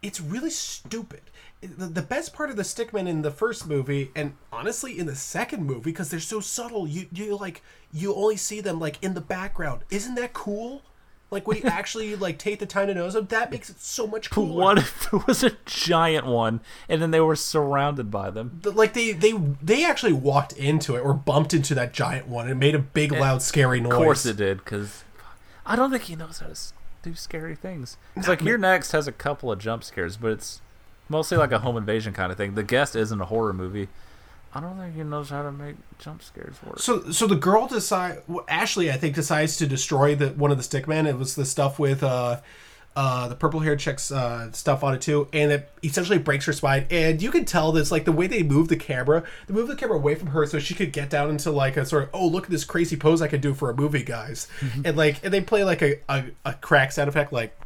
it's 0.02 0.20
really 0.20 0.50
stupid. 0.50 1.20
The, 1.60 1.86
the 1.86 2.02
best 2.02 2.32
part 2.32 2.48
of 2.48 2.56
the 2.56 2.62
Stickman 2.62 3.06
in 3.06 3.20
the 3.20 3.30
first 3.30 3.66
movie, 3.66 4.10
and 4.16 4.32
honestly 4.50 4.98
in 4.98 5.04
the 5.04 5.14
second 5.14 5.66
movie, 5.66 5.80
because 5.82 6.10
they're 6.10 6.20
so 6.20 6.40
subtle, 6.40 6.88
you 6.88 7.06
you 7.12 7.36
like 7.36 7.62
you 7.92 8.14
only 8.14 8.36
see 8.36 8.62
them 8.62 8.80
like 8.80 9.02
in 9.02 9.12
the 9.14 9.20
background. 9.20 9.82
Isn't 9.90 10.14
that 10.14 10.32
cool? 10.32 10.82
Like 11.30 11.46
when 11.46 11.58
you 11.58 11.62
actually 11.66 12.16
like 12.16 12.38
take 12.38 12.58
the 12.58 12.66
time 12.66 12.88
to 12.88 12.94
notice 12.94 13.14
them, 13.14 13.26
that 13.26 13.50
makes 13.50 13.70
it 13.70 13.80
so 13.80 14.06
much 14.06 14.30
cooler. 14.30 14.60
what 14.62 14.78
if 14.78 15.10
there 15.10 15.20
was 15.26 15.42
a 15.42 15.52
giant 15.64 16.26
one 16.26 16.60
and 16.88 17.00
then 17.00 17.10
they 17.10 17.20
were 17.20 17.36
surrounded 17.36 18.10
by 18.10 18.30
them? 18.30 18.60
Like 18.64 18.94
they 18.94 19.12
they 19.12 19.32
they 19.62 19.84
actually 19.84 20.12
walked 20.12 20.52
into 20.52 20.96
it 20.96 21.00
or 21.00 21.14
bumped 21.14 21.54
into 21.54 21.74
that 21.74 21.92
giant 21.92 22.28
one 22.28 22.48
and 22.48 22.58
made 22.58 22.74
a 22.74 22.80
big 22.80 23.12
eh, 23.12 23.20
loud 23.20 23.42
scary 23.42 23.80
noise. 23.80 23.92
Of 23.92 23.98
course 23.98 24.26
it 24.26 24.36
did, 24.36 24.58
because 24.58 25.04
I 25.64 25.76
don't 25.76 25.90
think 25.90 26.04
he 26.04 26.16
knows 26.16 26.40
how 26.40 26.48
to 26.48 26.58
do 27.02 27.14
scary 27.14 27.54
things. 27.54 27.96
It's 28.16 28.28
like 28.28 28.42
You're 28.42 28.58
Next 28.58 28.92
has 28.92 29.06
a 29.06 29.12
couple 29.12 29.52
of 29.52 29.58
jump 29.58 29.84
scares, 29.84 30.16
but 30.16 30.32
it's 30.32 30.60
mostly 31.08 31.38
like 31.38 31.52
a 31.52 31.60
home 31.60 31.76
invasion 31.76 32.12
kind 32.12 32.30
of 32.32 32.38
thing. 32.38 32.54
The 32.54 32.62
Guest 32.62 32.96
isn't 32.96 33.20
a 33.20 33.26
horror 33.26 33.52
movie. 33.52 33.88
I 34.52 34.60
don't 34.60 34.76
think 34.78 34.96
he 34.96 35.02
knows 35.04 35.30
how 35.30 35.42
to 35.42 35.52
make 35.52 35.76
jump 35.98 36.22
scares 36.22 36.56
work. 36.64 36.80
So, 36.80 37.10
so 37.12 37.26
the 37.26 37.36
girl 37.36 37.68
decide. 37.68 38.22
Well, 38.26 38.44
Ashley, 38.48 38.90
I 38.90 38.96
think, 38.96 39.14
decides 39.14 39.56
to 39.58 39.66
destroy 39.66 40.14
the 40.14 40.30
one 40.30 40.50
of 40.50 40.56
the 40.56 40.64
stickmen. 40.64 41.06
It 41.06 41.16
was 41.16 41.36
the 41.36 41.44
stuff 41.44 41.78
with 41.78 42.02
uh, 42.02 42.40
uh, 42.96 43.28
the 43.28 43.36
purple 43.36 43.60
hair 43.60 43.76
chick's 43.76 44.10
uh, 44.10 44.50
stuff 44.50 44.82
on 44.82 44.94
it 44.94 45.00
too, 45.00 45.28
and 45.32 45.52
it 45.52 45.70
essentially 45.84 46.18
breaks 46.18 46.46
her 46.46 46.52
spine. 46.52 46.86
And 46.90 47.22
you 47.22 47.30
can 47.30 47.44
tell 47.44 47.70
this, 47.70 47.92
like 47.92 48.04
the 48.04 48.12
way 48.12 48.26
they 48.26 48.42
move 48.42 48.66
the 48.66 48.76
camera. 48.76 49.22
They 49.46 49.54
move 49.54 49.68
the 49.68 49.76
camera 49.76 49.96
away 49.96 50.16
from 50.16 50.28
her 50.28 50.44
so 50.46 50.58
she 50.58 50.74
could 50.74 50.92
get 50.92 51.10
down 51.10 51.30
into 51.30 51.52
like 51.52 51.76
a 51.76 51.86
sort 51.86 52.04
of, 52.04 52.10
oh, 52.12 52.26
look 52.26 52.44
at 52.44 52.50
this 52.50 52.64
crazy 52.64 52.96
pose 52.96 53.22
I 53.22 53.28
could 53.28 53.40
do 53.40 53.54
for 53.54 53.70
a 53.70 53.74
movie, 53.74 54.02
guys. 54.02 54.48
and 54.84 54.96
like, 54.96 55.24
and 55.24 55.32
they 55.32 55.40
play 55.40 55.62
like 55.62 55.82
a, 55.82 56.00
a, 56.08 56.24
a 56.44 56.54
crack 56.54 56.90
sound 56.90 57.08
effect, 57.08 57.32
like, 57.32 57.56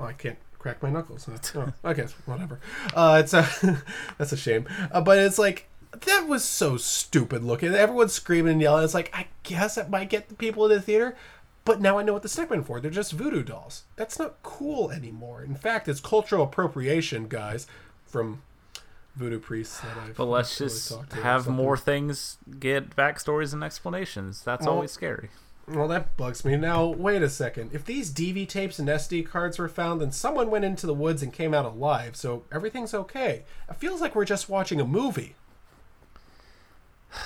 oh, 0.00 0.06
I 0.06 0.12
can't 0.12 0.38
crack 0.58 0.82
my 0.82 0.90
knuckles. 0.90 1.28
Huh? 1.52 1.66
Oh, 1.84 1.94
guess 1.94 2.12
whatever. 2.26 2.58
Uh, 2.94 3.22
it's 3.22 3.32
a 3.32 3.82
that's 4.18 4.32
a 4.32 4.36
shame. 4.36 4.66
Uh, 4.90 5.00
but 5.00 5.18
it's 5.18 5.38
like 5.38 5.68
that 6.04 6.26
was 6.28 6.44
so 6.44 6.76
stupid 6.76 7.42
looking. 7.44 7.74
Everyone's 7.74 8.12
screaming 8.12 8.52
and 8.52 8.60
yelling. 8.62 8.84
It's 8.84 8.94
like 8.94 9.10
I 9.14 9.26
guess 9.42 9.74
that 9.76 9.90
might 9.90 10.10
get 10.10 10.28
the 10.28 10.34
people 10.34 10.64
in 10.66 10.70
the 10.72 10.80
theater, 10.80 11.16
but 11.64 11.80
now 11.80 11.98
I 11.98 12.02
know 12.02 12.12
what 12.12 12.22
the 12.22 12.28
stickmen 12.28 12.64
for. 12.64 12.80
They're 12.80 12.90
just 12.90 13.12
voodoo 13.12 13.42
dolls. 13.42 13.84
That's 13.96 14.18
not 14.18 14.42
cool 14.42 14.90
anymore. 14.90 15.42
In 15.42 15.54
fact, 15.54 15.88
it's 15.88 16.00
cultural 16.00 16.44
appropriation, 16.44 17.28
guys, 17.28 17.66
from 18.06 18.42
voodoo 19.14 19.38
priests 19.38 19.80
that 19.80 19.96
I've 19.98 20.16
But 20.16 20.24
let's 20.26 20.56
just 20.56 20.92
have 21.22 21.46
more 21.46 21.76
things 21.76 22.38
get 22.58 22.96
backstories 22.96 23.52
and 23.52 23.62
explanations. 23.62 24.42
That's 24.42 24.64
Well- 24.66 24.76
always 24.76 24.90
scary. 24.92 25.30
Well, 25.68 25.86
that 25.88 26.16
bugs 26.16 26.44
me. 26.44 26.56
Now, 26.56 26.86
wait 26.86 27.22
a 27.22 27.30
second. 27.30 27.70
If 27.72 27.84
these 27.84 28.10
DV 28.10 28.46
tapes 28.46 28.80
and 28.80 28.88
SD 28.88 29.22
cards 29.22 29.60
were 29.60 29.68
found, 29.68 30.00
then 30.00 30.10
someone 30.10 30.50
went 30.50 30.64
into 30.64 30.86
the 30.88 30.94
woods 30.94 31.22
and 31.22 31.32
came 31.32 31.54
out 31.54 31.64
alive, 31.64 32.16
so 32.16 32.42
everything's 32.50 32.92
okay. 32.92 33.44
It 33.70 33.76
feels 33.76 34.00
like 34.00 34.16
we're 34.16 34.24
just 34.24 34.48
watching 34.48 34.80
a 34.80 34.84
movie. 34.84 35.36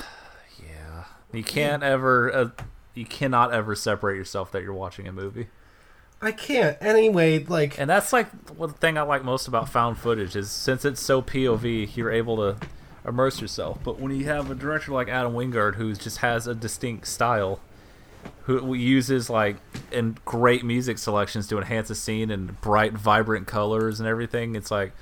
Yeah, 0.59 1.05
you 1.33 1.45
can't 1.45 1.83
ever, 1.83 2.35
uh, 2.35 2.49
you 2.95 3.05
cannot 3.05 3.53
ever 3.53 3.75
separate 3.75 4.17
yourself 4.17 4.51
that 4.53 4.63
you're 4.63 4.73
watching 4.73 5.07
a 5.07 5.13
movie. 5.13 5.49
I 6.21 6.33
can't. 6.33 6.79
Anyway, 6.81 7.45
like, 7.45 7.79
And 7.79 7.91
that's 7.91 8.13
like 8.13 8.31
one 8.51 8.73
thing 8.73 8.97
I 8.97 9.03
like 9.03 9.23
most 9.23 9.47
about 9.49 9.69
found 9.69 9.99
footage 9.99 10.35
is 10.35 10.51
since 10.51 10.85
it's 10.85 11.01
so 11.01 11.21
POV, 11.21 11.95
you're 11.95 12.11
able 12.11 12.37
to 12.39 12.57
immerse 13.07 13.41
yourself. 13.41 13.79
But 13.85 14.01
when 14.01 14.17
you 14.17 14.25
have 14.25 14.51
a 14.51 14.55
director 14.55 14.93
like 14.93 15.09
Adam 15.09 15.35
Wingard 15.35 15.75
who 15.75 15.95
just 15.95 16.19
has 16.19 16.47
a 16.47 16.55
distinct 16.55 17.07
style, 17.07 17.61
who 18.45 18.75
uses 18.75 19.29
like 19.29 19.57
and 19.93 20.23
great 20.25 20.65
music 20.65 20.99
selections 20.99 21.47
to 21.49 21.59
enhance 21.59 21.91
a 21.91 21.95
scene 21.95 22.31
and 22.31 22.61
bright, 22.61 22.93
vibrant 22.95 23.47
colors 23.47 24.01
and 24.01 24.09
everything, 24.09 24.57
it's 24.57 24.71
like, 24.71 24.93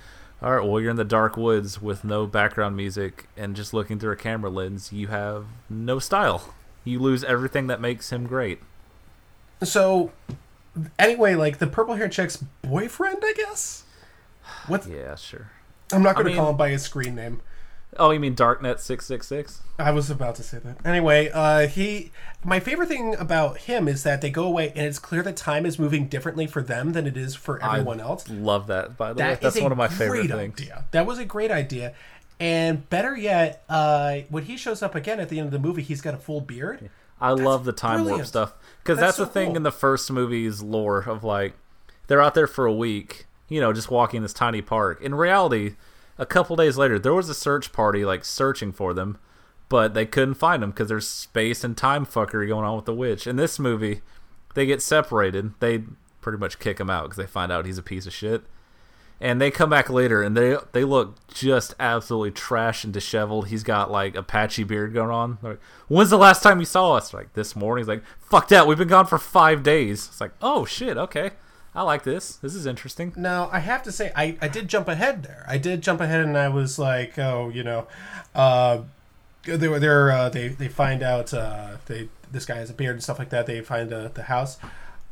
all 0.44 0.54
right, 0.54 0.62
well, 0.62 0.78
you're 0.78 0.90
in 0.90 0.96
the 0.96 1.04
dark 1.04 1.38
woods 1.38 1.80
with 1.80 2.04
no 2.04 2.26
background 2.26 2.76
music 2.76 3.28
and 3.34 3.56
just 3.56 3.72
looking 3.72 3.98
through 3.98 4.12
a 4.12 4.16
camera 4.16 4.50
lens. 4.50 4.92
You 4.92 5.06
have 5.06 5.46
no 5.70 5.98
style. 5.98 6.52
You 6.84 6.98
lose 6.98 7.24
everything 7.24 7.66
that 7.68 7.80
makes 7.80 8.12
him 8.12 8.26
great. 8.26 8.60
so 9.62 10.12
anyway, 10.98 11.34
like 11.34 11.60
the 11.60 11.66
purple 11.66 11.94
hair 11.94 12.10
chick's 12.10 12.36
boyfriend, 12.60 13.22
I 13.22 13.32
guess. 13.34 13.84
What? 14.66 14.86
Yeah, 14.86 15.14
sure. 15.14 15.50
I'm 15.90 16.02
not 16.02 16.14
going 16.14 16.26
to 16.26 16.34
call 16.34 16.50
him 16.50 16.58
by 16.58 16.68
his 16.68 16.82
screen 16.82 17.14
name. 17.14 17.40
Oh, 17.98 18.10
you 18.10 18.20
mean 18.20 18.34
Darknet 18.34 18.78
six 18.78 19.06
six 19.06 19.26
six? 19.26 19.62
I 19.78 19.90
was 19.90 20.10
about 20.10 20.34
to 20.36 20.42
say 20.42 20.58
that. 20.58 20.84
Anyway, 20.84 21.30
uh, 21.32 21.66
he. 21.66 22.12
My 22.44 22.60
favorite 22.60 22.88
thing 22.88 23.14
about 23.16 23.58
him 23.58 23.88
is 23.88 24.02
that 24.02 24.20
they 24.20 24.30
go 24.30 24.44
away, 24.44 24.70
and 24.70 24.86
it's 24.86 24.98
clear 24.98 25.22
that 25.22 25.36
time 25.36 25.64
is 25.66 25.78
moving 25.78 26.08
differently 26.08 26.46
for 26.46 26.62
them 26.62 26.92
than 26.92 27.06
it 27.06 27.16
is 27.16 27.34
for 27.34 27.62
everyone 27.62 28.00
else. 28.00 28.28
Love 28.28 28.66
that. 28.66 28.96
By 28.96 29.12
the 29.12 29.22
way, 29.22 29.38
that's 29.40 29.60
one 29.60 29.72
of 29.72 29.78
my 29.78 29.88
favorite 29.88 30.28
great 30.28 30.30
things. 30.30 30.60
Idea. 30.60 30.84
That 30.90 31.06
was 31.06 31.18
a 31.18 31.24
great 31.24 31.50
idea. 31.50 31.94
And 32.40 32.88
better 32.90 33.16
yet, 33.16 33.64
uh, 33.68 34.18
when 34.28 34.44
he 34.44 34.56
shows 34.56 34.82
up 34.82 34.94
again 34.94 35.20
at 35.20 35.28
the 35.28 35.38
end 35.38 35.46
of 35.46 35.52
the 35.52 35.58
movie, 35.58 35.82
he's 35.82 36.00
got 36.00 36.14
a 36.14 36.18
full 36.18 36.40
beard. 36.40 36.90
I 37.20 37.30
love 37.30 37.64
the 37.64 37.72
time 37.72 38.04
warp 38.04 38.26
stuff 38.26 38.54
because 38.82 38.98
That's 38.98 39.16
that's, 39.16 39.16
so 39.16 39.24
the 39.24 39.30
thing 39.30 39.48
cool. 39.48 39.56
in 39.56 39.62
the 39.62 39.72
first 39.72 40.10
movie's 40.10 40.62
lore 40.62 40.98
of 40.98 41.24
like 41.24 41.54
they're 42.06 42.20
out 42.20 42.34
there 42.34 42.46
for 42.46 42.66
a 42.66 42.72
week, 42.72 43.26
you 43.48 43.60
know, 43.60 43.72
just 43.72 43.90
walking 43.90 44.22
this 44.22 44.32
tiny 44.32 44.60
park. 44.60 45.00
In 45.00 45.14
reality, 45.14 45.76
a 46.18 46.26
couple 46.26 46.56
days 46.56 46.76
later, 46.76 46.98
there 46.98 47.14
was 47.14 47.28
a 47.28 47.34
search 47.34 47.72
party 47.72 48.04
like 48.04 48.24
searching 48.24 48.72
for 48.72 48.94
them, 48.94 49.18
but 49.68 49.94
they 49.94 50.06
couldn't 50.06 50.34
find 50.34 50.62
them 50.62 50.70
because 50.70 50.88
there's 50.88 51.08
space 51.08 51.64
and 51.64 51.76
time 51.76 52.06
fuckery 52.06 52.48
going 52.48 52.64
on 52.64 52.76
with 52.76 52.84
the 52.84 52.94
witch. 52.94 53.26
In 53.26 53.36
this 53.36 53.58
movie, 53.58 54.02
they 54.54 54.66
get 54.66 54.82
separated. 54.82 55.54
They 55.60 55.84
pretty 56.20 56.38
much 56.38 56.58
kick 56.58 56.78
him 56.78 56.90
out 56.90 57.04
because 57.04 57.16
they 57.16 57.26
find 57.26 57.50
out 57.50 57.66
he's 57.66 57.78
a 57.78 57.82
piece 57.82 58.06
of 58.06 58.12
shit. 58.12 58.44
And 59.20 59.40
they 59.40 59.50
come 59.50 59.70
back 59.70 59.88
later, 59.88 60.22
and 60.22 60.36
they 60.36 60.56
they 60.72 60.84
look 60.84 61.16
just 61.28 61.74
absolutely 61.78 62.32
trash 62.32 62.82
and 62.84 62.92
disheveled. 62.92 63.48
He's 63.48 63.62
got 63.62 63.90
like 63.90 64.16
a 64.16 64.22
patchy 64.22 64.64
beard 64.64 64.92
going 64.92 65.10
on. 65.10 65.38
They're 65.40 65.52
like, 65.52 65.62
when's 65.88 66.10
the 66.10 66.18
last 66.18 66.42
time 66.42 66.58
you 66.58 66.66
saw 66.66 66.94
us? 66.94 67.14
Like 67.14 67.32
this 67.34 67.54
morning. 67.54 67.82
He's 67.82 67.88
like, 67.88 68.02
fuck 68.18 68.48
that. 68.48 68.66
We've 68.66 68.76
been 68.76 68.88
gone 68.88 69.06
for 69.06 69.18
five 69.18 69.62
days. 69.62 70.08
It's 70.08 70.20
like, 70.20 70.32
oh 70.42 70.64
shit. 70.64 70.96
Okay, 70.96 71.30
I 71.74 71.82
like 71.82 72.04
this. 72.04 72.36
This 72.36 72.54
is 72.54 72.66
interesting. 72.66 73.12
Now 73.16 73.48
I 73.52 73.58
have 73.58 73.82
to 73.82 73.92
say 73.92 74.12
I, 74.14 74.36
I 74.40 74.48
did 74.48 74.68
jump 74.68 74.88
ahead 74.88 75.24
there. 75.24 75.44
I 75.48 75.58
did 75.58 75.82
jump 75.82 76.00
ahead 76.00 76.20
and 76.20 76.38
I 76.38 76.48
was 76.48 76.78
like, 76.78 77.18
oh, 77.18 77.50
you 77.52 77.64
know, 77.64 77.88
uh, 78.34 78.82
they 79.42 79.68
were 79.68 79.80
there. 79.80 80.10
Uh, 80.12 80.28
they 80.28 80.48
they 80.48 80.68
find 80.68 81.02
out 81.02 81.34
uh, 81.34 81.76
they 81.86 82.08
this 82.30 82.46
guy 82.46 82.56
has 82.56 82.70
a 82.70 82.74
beard 82.74 82.94
and 82.94 83.02
stuff 83.02 83.18
like 83.18 83.30
that. 83.30 83.46
They 83.46 83.60
find 83.60 83.92
uh, 83.92 84.08
the 84.08 84.24
house. 84.24 84.58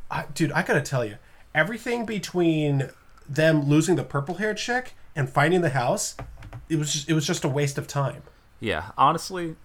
I, 0.09 0.25
dude, 0.33 0.51
I 0.51 0.61
gotta 0.63 0.81
tell 0.81 1.03
you, 1.03 1.17
everything 1.53 2.05
between 2.05 2.89
them 3.27 3.67
losing 3.67 3.95
the 3.95 4.03
purple 4.03 4.35
haired 4.35 4.57
chick 4.57 4.93
and 5.15 5.29
finding 5.29 5.61
the 5.61 5.69
house, 5.69 6.15
it 6.69 6.77
was 6.77 6.93
just, 6.93 7.09
it 7.09 7.13
was 7.13 7.25
just 7.25 7.43
a 7.43 7.49
waste 7.49 7.77
of 7.77 7.87
time. 7.87 8.23
Yeah, 8.59 8.91
honestly, 8.97 9.55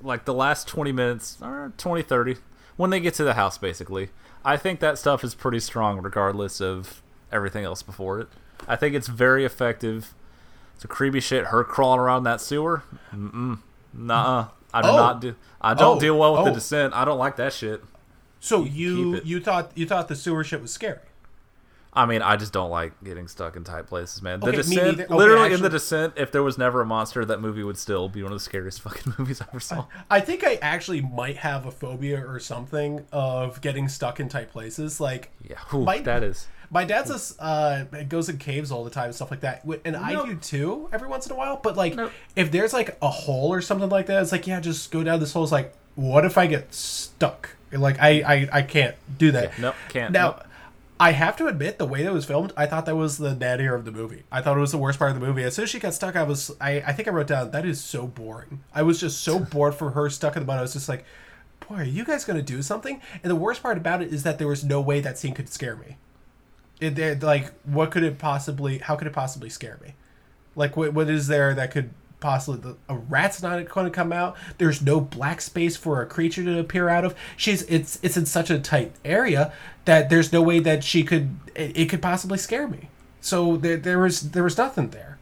like 0.00 0.24
the 0.24 0.34
last 0.34 0.66
20 0.68 0.92
minutes 0.92 1.38
or 1.40 1.72
20, 1.76 2.02
30, 2.02 2.36
when 2.76 2.90
they 2.90 3.00
get 3.00 3.14
to 3.14 3.24
the 3.24 3.34
house, 3.34 3.58
basically, 3.58 4.10
I 4.44 4.56
think 4.56 4.80
that 4.80 4.98
stuff 4.98 5.22
is 5.24 5.34
pretty 5.34 5.60
strong 5.60 6.00
regardless 6.02 6.60
of 6.60 7.02
everything 7.30 7.64
else 7.64 7.82
before 7.82 8.20
it. 8.20 8.28
I 8.68 8.76
think 8.76 8.94
it's 8.94 9.08
very 9.08 9.44
effective. 9.44 10.14
It's 10.74 10.84
a 10.84 10.88
creepy 10.88 11.20
shit. 11.20 11.46
Her 11.46 11.62
crawling 11.64 12.00
around 12.00 12.24
that 12.24 12.40
sewer. 12.40 12.82
Mm-mm. 13.14 13.58
Nuh-uh. 13.92 14.48
I 14.74 14.82
do 14.82 14.88
Oh. 14.88 14.96
not 14.96 15.20
do. 15.20 15.34
I 15.60 15.74
don't 15.74 15.98
Oh. 15.98 16.00
deal 16.00 16.18
well 16.18 16.34
with 16.34 16.44
the 16.46 16.50
Oh. 16.50 16.54
descent. 16.54 16.94
I 16.94 17.04
don't 17.04 17.18
like 17.18 17.36
that 17.36 17.52
shit. 17.52 17.84
So 18.40 18.64
you 18.64 19.20
you 19.24 19.40
thought 19.40 19.70
you 19.74 19.86
thought 19.86 20.08
the 20.08 20.16
sewer 20.16 20.42
shit 20.42 20.60
was 20.62 20.72
scary. 20.72 20.98
I 21.94 22.06
mean, 22.06 22.22
I 22.22 22.36
just 22.36 22.54
don't 22.54 22.70
like 22.70 22.92
getting 23.04 23.28
stuck 23.28 23.54
in 23.54 23.64
tight 23.64 23.86
places, 23.86 24.22
man. 24.22 24.40
The 24.40 24.46
Okay, 24.48 24.56
descent. 24.56 25.00
Okay, 25.00 25.14
literally 25.14 25.52
in 25.52 25.60
the 25.60 25.68
descent, 25.68 26.14
if 26.16 26.32
there 26.32 26.42
was 26.42 26.56
never 26.56 26.80
a 26.80 26.86
monster, 26.86 27.22
that 27.26 27.40
movie 27.42 27.62
would 27.62 27.76
still 27.76 28.08
be 28.08 28.22
one 28.22 28.32
of 28.32 28.36
the 28.36 28.42
scariest 28.44 28.80
fucking 28.82 29.12
movies 29.18 29.42
I 29.42 29.46
ever 29.50 29.60
saw. 29.60 29.84
I 30.10 30.20
think 30.20 30.42
I 30.42 30.54
actually 30.62 31.02
might 31.02 31.36
have 31.36 31.66
a 31.66 31.70
phobia 31.70 32.26
or 32.26 32.40
something 32.40 33.04
of 33.12 33.60
getting 33.60 33.88
stuck 33.88 34.20
in 34.20 34.30
tight 34.30 34.50
places. 34.50 35.00
Like, 35.00 35.30
Yeah, 35.46 35.58
whew, 35.70 35.84
my, 35.84 35.98
that 35.98 36.22
is. 36.22 36.48
my 36.70 36.84
dad's 36.84 37.36
a 37.38 37.42
uh, 37.44 37.84
goes 38.08 38.30
in 38.30 38.38
caves 38.38 38.70
all 38.72 38.84
the 38.84 38.90
time 38.90 39.06
and 39.06 39.14
stuff 39.14 39.30
like 39.30 39.40
that, 39.40 39.62
and 39.84 39.94
I 39.94 40.14
do 40.24 40.36
too 40.36 40.88
every 40.94 41.08
once 41.08 41.26
in 41.26 41.32
a 41.32 41.36
while. 41.36 41.56
But 41.62 41.76
like, 41.76 41.94
if 42.34 42.50
there's 42.50 42.72
like 42.72 42.96
a 43.02 43.10
hole 43.10 43.52
or 43.52 43.60
something 43.60 43.90
like 43.90 44.06
that, 44.06 44.22
it's 44.22 44.32
like, 44.32 44.46
yeah, 44.46 44.60
just 44.60 44.90
go 44.92 45.02
down 45.04 45.20
this 45.20 45.34
hole. 45.34 45.42
It's 45.42 45.52
like, 45.52 45.74
what 45.94 46.24
if 46.24 46.38
I 46.38 46.46
get 46.46 46.72
stuck? 46.72 47.50
Like, 47.70 47.98
I 48.00 48.22
I, 48.22 48.48
I 48.50 48.62
can't 48.62 48.94
do 49.18 49.30
that. 49.32 49.58
nope, 49.58 49.74
can't, 49.90 50.10
Now. 50.12 50.30
nope. 50.30 50.44
I 51.02 51.10
have 51.10 51.36
to 51.38 51.48
admit, 51.48 51.78
the 51.78 51.84
way 51.84 52.04
that 52.04 52.12
was 52.12 52.26
filmed, 52.26 52.52
I 52.56 52.66
thought 52.66 52.86
that 52.86 52.94
was 52.94 53.18
the 53.18 53.34
nadir 53.34 53.74
of 53.74 53.84
the 53.84 53.90
movie. 53.90 54.22
I 54.30 54.40
thought 54.40 54.56
it 54.56 54.60
was 54.60 54.70
the 54.70 54.78
worst 54.78 55.00
part 55.00 55.10
of 55.10 55.18
the 55.18 55.26
movie. 55.26 55.42
As 55.42 55.56
soon 55.56 55.64
as 55.64 55.70
she 55.70 55.80
got 55.80 55.94
stuck, 55.94 56.14
I 56.14 56.22
was, 56.22 56.52
I, 56.60 56.80
I 56.80 56.92
think 56.92 57.08
I 57.08 57.10
wrote 57.10 57.26
down, 57.26 57.50
that 57.50 57.66
is 57.66 57.82
so 57.82 58.06
boring. 58.06 58.62
I 58.72 58.82
was 58.82 59.00
just 59.00 59.20
so 59.20 59.40
bored 59.52 59.74
for 59.74 59.90
her 59.90 60.08
stuck 60.08 60.36
in 60.36 60.42
the 60.42 60.46
mud. 60.46 60.60
I 60.60 60.62
was 60.62 60.74
just 60.74 60.88
like, 60.88 61.04
boy, 61.68 61.78
are 61.78 61.82
you 61.82 62.04
guys 62.04 62.24
going 62.24 62.36
to 62.36 62.42
do 62.42 62.62
something? 62.62 63.02
And 63.24 63.32
the 63.32 63.34
worst 63.34 63.64
part 63.64 63.78
about 63.78 64.00
it 64.00 64.12
is 64.12 64.22
that 64.22 64.38
there 64.38 64.46
was 64.46 64.62
no 64.62 64.80
way 64.80 65.00
that 65.00 65.18
scene 65.18 65.34
could 65.34 65.48
scare 65.48 65.74
me. 65.74 65.96
It, 66.80 66.96
it 66.96 67.20
like, 67.20 67.52
what 67.64 67.90
could 67.90 68.04
it 68.04 68.18
possibly, 68.18 68.78
how 68.78 68.94
could 68.94 69.08
it 69.08 69.12
possibly 69.12 69.50
scare 69.50 69.80
me? 69.82 69.94
Like, 70.54 70.76
what, 70.76 70.94
what 70.94 71.10
is 71.10 71.26
there 71.26 71.52
that 71.52 71.72
could 71.72 71.90
possibly, 72.22 72.60
the, 72.60 72.76
a 72.88 72.96
rat's 72.96 73.42
not 73.42 73.62
going 73.68 73.84
to 73.86 73.90
come 73.90 74.12
out. 74.12 74.36
There's 74.56 74.80
no 74.80 74.98
black 75.00 75.42
space 75.42 75.76
for 75.76 76.00
a 76.00 76.06
creature 76.06 76.42
to 76.44 76.58
appear 76.58 76.88
out 76.88 77.04
of. 77.04 77.14
She's, 77.36 77.62
it's, 77.64 77.98
it's 78.02 78.16
in 78.16 78.24
such 78.24 78.48
a 78.48 78.58
tight 78.58 78.92
area 79.04 79.52
that 79.84 80.08
there's 80.08 80.32
no 80.32 80.40
way 80.40 80.60
that 80.60 80.82
she 80.82 81.04
could, 81.04 81.36
it, 81.54 81.76
it 81.76 81.88
could 81.90 82.00
possibly 82.00 82.38
scare 82.38 82.66
me. 82.66 82.88
So 83.20 83.56
there, 83.56 83.76
there 83.76 83.98
was, 83.98 84.30
there 84.30 84.44
was 84.44 84.56
nothing 84.56 84.88
there. 84.88 85.18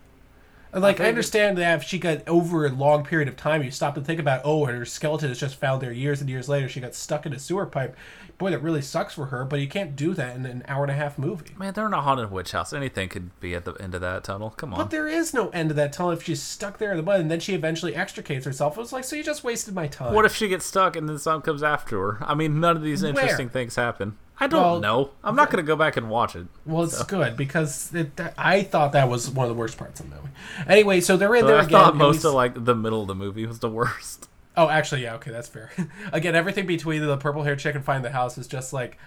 Like 0.73 1.01
I, 1.01 1.07
it- 1.07 1.09
understand 1.09 1.59
that 1.59 1.81
if 1.81 1.83
she 1.83 1.99
got 1.99 2.29
over 2.29 2.65
a 2.65 2.71
long 2.71 3.05
period 3.05 3.27
of 3.27 3.37
time, 3.37 3.65
you 3.65 3.73
stop 3.73 3.97
and 3.97 4.07
think 4.07 4.21
about, 4.21 4.43
oh, 4.45 4.67
her 4.67 4.85
skeleton 4.85 5.31
is 5.31 5.41
just 5.41 5.57
found 5.57 5.83
there 5.83 5.91
years 5.91 6.21
and 6.21 6.31
years 6.31 6.49
later. 6.49 6.69
She 6.69 6.81
got 6.81 6.95
stuck 6.95 7.27
in 7.27 7.33
a 7.33 7.39
sewer 7.41 7.67
pipe. 7.67 7.97
Boy, 8.41 8.51
that 8.51 8.63
really 8.63 8.81
sucks 8.81 9.13
for 9.15 9.27
her. 9.27 9.45
But 9.45 9.61
you 9.61 9.69
can't 9.69 9.95
do 9.95 10.15
that 10.15 10.35
in 10.35 10.47
an 10.47 10.65
hour 10.67 10.83
and 10.83 10.91
a 10.91 10.95
half 10.95 11.19
movie. 11.19 11.55
Man, 11.59 11.75
they're 11.75 11.87
in 11.87 11.93
a 11.93 12.01
haunted 12.01 12.33
witch 12.33 12.53
house. 12.53 12.73
Anything 12.73 13.11
could 13.11 13.39
be 13.39 13.55
at 13.55 13.67
the 13.67 13.75
end 13.75 13.95
of 13.95 14.01
that 14.01 14.25
tunnel. 14.25 14.51
Come 14.51 14.73
on. 14.73 14.79
But 14.81 14.91
there 14.91 15.07
is 15.07 15.35
no 15.35 15.51
end 15.51 15.69
to 15.69 15.75
that 15.75 15.93
tunnel 15.93 16.11
if 16.13 16.23
she's 16.23 16.43
stuck 16.43 16.79
there 16.79 16.91
in 16.91 16.97
the 16.97 17.03
mud, 17.03 17.21
and 17.21 17.31
then 17.31 17.39
she 17.39 17.53
eventually 17.55 17.95
extricates 17.95 18.47
herself. 18.47 18.79
It 18.79 18.81
was 18.81 18.93
like, 18.95 19.05
so 19.05 19.15
you 19.15 19.23
just 19.23 19.45
wasted 19.45 19.75
my 19.75 19.87
time. 19.89 20.15
What 20.15 20.25
if 20.25 20.35
she 20.35 20.49
gets 20.49 20.65
stuck 20.65 20.97
and 20.97 21.07
then 21.07 21.19
something 21.19 21.45
comes 21.45 21.63
after 21.63 22.15
her? 22.15 22.25
I 22.27 22.35
mean, 22.35 22.59
none 22.61 22.77
of 22.79 22.83
these 22.83 23.03
Where? 23.03 23.11
interesting 23.11 23.51
things 23.51 23.77
happen. 23.77 24.17
I 24.43 24.47
don't 24.47 24.63
Well, 24.63 24.81
know. 24.81 25.11
I'm 25.23 25.37
not 25.37 25.51
going 25.51 25.63
to 25.63 25.67
go 25.67 25.77
back 25.77 25.99
and 25.99 26.09
watch 26.09 26.35
it. 26.35 26.47
Well, 26.65 26.85
it's 26.85 27.03
good 27.05 27.37
because 27.37 27.95
it, 27.95 28.17
that, 28.17 28.33
I 28.39 28.63
thought 28.63 28.93
that 28.93 29.07
was 29.11 29.29
one 29.29 29.45
of 29.45 29.55
the 29.55 29.61
worst 29.61 29.77
parts 29.77 30.01
of 30.01 30.09
the 30.09 30.17
movie. 30.17 30.29
Anyway, 30.67 31.03
so 31.03 31.19
they're 31.19 31.35
in 31.35 31.43
But 31.43 31.47
there 31.49 31.57
I 31.59 31.65
again. 31.65 31.71
thought 31.73 31.91
and 31.91 31.99
most 31.99 32.25
of 32.25 32.33
like 32.33 32.65
the 32.65 32.75
middle 32.75 33.03
of 33.03 33.07
the 33.09 33.15
movie 33.15 33.45
was 33.45 33.59
the 33.59 33.69
worst. 33.69 34.30
Oh, 34.57 34.69
actually, 34.69 35.03
yeah, 35.03 35.15
okay, 35.15 35.31
that's 35.31 35.49
fair. 35.49 35.71
Again, 36.13 36.35
everything 36.35 36.67
between 36.67 37.07
the 37.07 37.17
purple 37.17 37.43
haired 37.45 37.59
chick 37.61 37.75
and 37.75 37.85
find 37.85 38.05
the 38.05 38.11
house 38.11 38.37
is 38.37 38.47
just 38.47 38.73
like, 38.73 38.99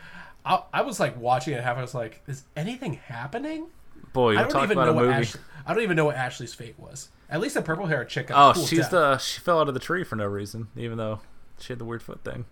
I, 0.45 0.63
I 0.73 0.81
was 0.81 0.99
like 0.99 1.19
watching 1.19 1.53
it 1.53 1.63
half. 1.63 1.77
I 1.77 1.81
was 1.81 1.93
like, 1.93 2.21
is 2.27 2.43
anything 2.55 2.93
happening? 2.93 3.67
Boy, 4.13 4.31
I 4.31 4.33
you're 4.33 4.41
don't 4.43 4.49
talking 4.51 4.63
even 4.71 4.77
about 4.77 4.85
know 4.85 4.91
a 4.91 4.95
what 4.95 5.05
movie. 5.05 5.13
Ashley, 5.27 5.41
I 5.65 5.73
don't 5.73 5.83
even 5.83 5.95
know 5.97 6.05
what 6.05 6.15
Ashley's 6.15 6.53
fate 6.53 6.75
was. 6.77 7.09
At 7.29 7.41
least 7.41 7.55
the 7.55 7.61
purple 7.61 7.87
haired 7.87 8.09
chick. 8.09 8.27
Got 8.27 8.49
Oh, 8.51 8.53
cool 8.53 8.65
she's 8.65 8.79
death. 8.79 8.91
the 8.91 9.17
she 9.17 9.39
fell 9.41 9.59
out 9.59 9.67
of 9.67 9.73
the 9.73 9.79
tree 9.79 10.03
for 10.03 10.15
no 10.15 10.25
reason, 10.25 10.67
even 10.75 10.97
though 10.97 11.19
she 11.59 11.73
had 11.73 11.79
the 11.79 11.85
weird 11.85 12.03
foot 12.03 12.23
thing. 12.23 12.45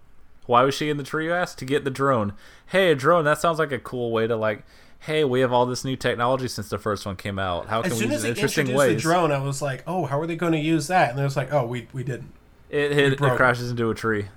Why 0.47 0.63
was 0.63 0.73
she 0.73 0.89
in 0.89 0.97
the 0.97 1.03
tree? 1.03 1.25
You 1.25 1.33
asked 1.33 1.59
to 1.59 1.65
get 1.65 1.83
the 1.83 1.91
drone. 1.91 2.33
Hey, 2.67 2.91
a 2.91 2.95
drone. 2.95 3.25
That 3.25 3.39
sounds 3.39 3.59
like 3.59 3.71
a 3.71 3.79
cool 3.79 4.11
way 4.11 4.27
to 4.27 4.35
like. 4.35 4.63
Hey, 4.99 5.23
we 5.23 5.39
have 5.41 5.51
all 5.51 5.65
this 5.65 5.83
new 5.83 5.95
technology 5.95 6.47
since 6.47 6.69
the 6.69 6.77
first 6.77 7.05
one 7.07 7.15
came 7.15 7.39
out. 7.39 7.67
How 7.67 7.81
can 7.81 7.91
As 7.91 7.97
we 7.97 8.03
soon 8.03 8.11
use 8.11 8.17
as 8.17 8.23
it 8.23 8.23
they 8.23 8.29
in 8.31 8.35
interesting 8.37 8.67
introduced 8.67 8.95
the 8.97 9.01
drone, 9.01 9.31
I 9.31 9.39
was 9.39 9.59
like, 9.61 9.83
oh, 9.87 10.05
how 10.05 10.19
are 10.19 10.27
they 10.27 10.35
going 10.35 10.51
to 10.51 10.59
use 10.59 10.87
that? 10.87 11.09
And 11.11 11.17
then 11.19 11.25
it's 11.25 11.35
like, 11.35 11.51
oh, 11.53 11.65
we 11.65 11.87
we 11.93 12.03
didn't. 12.03 12.31
It 12.71 12.93
hit, 12.93 13.13
it 13.13 13.19
crashes 13.19 13.69
into 13.69 13.89
a 13.89 13.93
tree. 13.93 14.27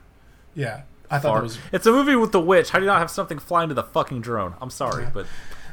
Yeah, 0.55 0.83
I 1.11 1.19
thought 1.21 1.35
that 1.37 1.43
was. 1.45 1.59
It's 1.73 1.87
a 1.87 1.93
movie 1.93 2.17
with 2.17 2.33
the 2.33 2.41
witch. 2.41 2.71
How 2.71 2.81
do 2.81 2.85
you 2.85 2.91
not 2.91 2.99
have 2.99 3.11
something 3.11 3.39
flying 3.39 3.69
to 3.69 3.75
the 3.75 3.85
fucking 3.85 4.23
drone? 4.23 4.55
I'm 4.61 4.71
sorry, 4.71 5.07
but 5.15 5.27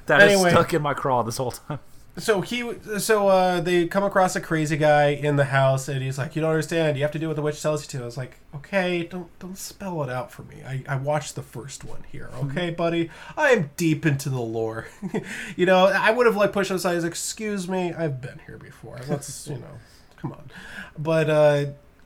that 0.06 0.22
is 0.22 0.34
Anyway. 0.34 0.52
stuck 0.52 0.74
in 0.74 0.82
my 0.82 0.94
craw 0.94 1.24
this 1.24 1.38
whole 1.38 1.52
time. 1.52 1.80
So 2.18 2.42
he, 2.42 2.74
so 3.00 3.30
uh, 3.30 3.62
they 3.62 3.88
come 3.88 4.04
across 4.04 4.36
a 4.36 4.42
crazy 4.42 4.76
guy 4.76 5.08
in 5.12 5.38
the 5.38 5.46
house, 5.46 5.88
and 5.88 6.04
he's 6.04 6.18
like, 6.18 6.36
"You 6.36 6.42
don't 6.42 6.52
understand. 6.52 6.98
You 6.98 7.04
have 7.04 7.12
to 7.14 7.20
do 7.20 7.28
what 7.28 7.38
the 7.38 7.42
witch 7.42 7.62
tells 7.62 7.82
you 7.84 7.98
to." 7.98 8.04
I 8.04 8.06
was 8.06 8.18
like, 8.18 8.38
"Okay, 8.54 9.04
don't 9.06 9.28
don't 9.40 9.58
spell 9.58 10.04
it 10.04 10.10
out 10.10 10.30
for 10.30 10.44
me. 10.44 10.58
I, 10.68 10.84
I 10.90 10.98
watched 10.98 11.36
the 11.36 11.42
first 11.42 11.86
one 11.86 12.04
here. 12.12 12.30
Okay, 12.44 12.70
buddy. 12.70 13.10
I 13.38 13.52
am 13.52 13.72
deep 13.78 14.06
into 14.06 14.30
the 14.30 14.42
lore. 14.42 14.88
you 15.56 15.66
know, 15.66 15.86
I 15.88 16.12
would 16.12 16.26
have 16.26 16.36
like 16.36 16.52
pushed 16.52 16.70
aside. 16.70 16.98
As, 16.98 17.06
Excuse 17.06 17.70
me, 17.70 17.94
I've 17.94 18.20
been 18.22 18.42
here 18.46 18.58
before. 18.58 19.00
Let's 19.08 19.48
you 19.52 19.56
know, 19.56 19.80
come 20.18 20.34
on. 20.34 20.52
But 21.00 21.30
uh, 21.30 21.66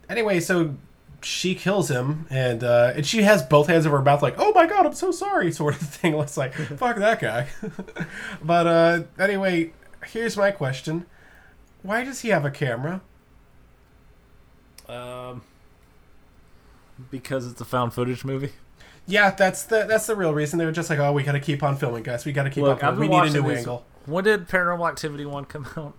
anyway, 0.09 0.39
so 0.39 0.75
she 1.21 1.55
kills 1.55 1.89
him, 1.89 2.27
and 2.29 2.63
uh, 2.63 2.93
and 2.95 3.05
she 3.05 3.23
has 3.23 3.41
both 3.43 3.67
hands 3.67 3.85
over 3.85 3.97
her 3.97 4.03
mouth, 4.03 4.21
like, 4.21 4.35
"Oh 4.37 4.51
my 4.53 4.65
god, 4.65 4.85
I'm 4.85 4.93
so 4.93 5.11
sorry," 5.11 5.51
sort 5.53 5.75
of 5.75 5.81
thing. 5.87 6.13
It's 6.19 6.37
like, 6.37 6.53
fuck 6.77 6.97
that 6.97 7.19
guy. 7.19 7.47
but 8.43 8.67
uh, 8.67 9.03
anyway, 9.19 9.73
here's 10.07 10.37
my 10.37 10.51
question: 10.51 11.05
Why 11.83 12.03
does 12.03 12.21
he 12.21 12.29
have 12.29 12.45
a 12.45 12.51
camera? 12.51 13.01
Um, 14.87 15.41
because 17.09 17.47
it's 17.49 17.59
a 17.59 17.65
found 17.65 17.93
footage 17.93 18.23
movie. 18.23 18.51
Yeah, 19.07 19.31
that's 19.31 19.63
the 19.63 19.85
that's 19.85 20.07
the 20.07 20.15
real 20.15 20.33
reason. 20.33 20.59
They 20.59 20.65
were 20.65 20.71
just 20.71 20.89
like, 20.89 20.99
"Oh, 20.99 21.11
we 21.11 21.23
got 21.23 21.33
to 21.33 21.39
keep 21.39 21.63
on 21.63 21.75
filming, 21.77 22.03
guys. 22.03 22.25
We 22.25 22.31
got 22.31 22.43
to 22.43 22.49
keep 22.49 22.63
Look, 22.63 22.83
on 22.83 22.95
filming. 22.95 23.09
We 23.11 23.21
need 23.21 23.29
a 23.35 23.41
new 23.41 23.47
these- 23.49 23.59
angle." 23.59 23.85
When 24.05 24.23
did 24.23 24.47
Paranormal 24.47 24.87
Activity 24.87 25.25
one 25.25 25.45
come 25.45 25.65
out? 25.75 25.93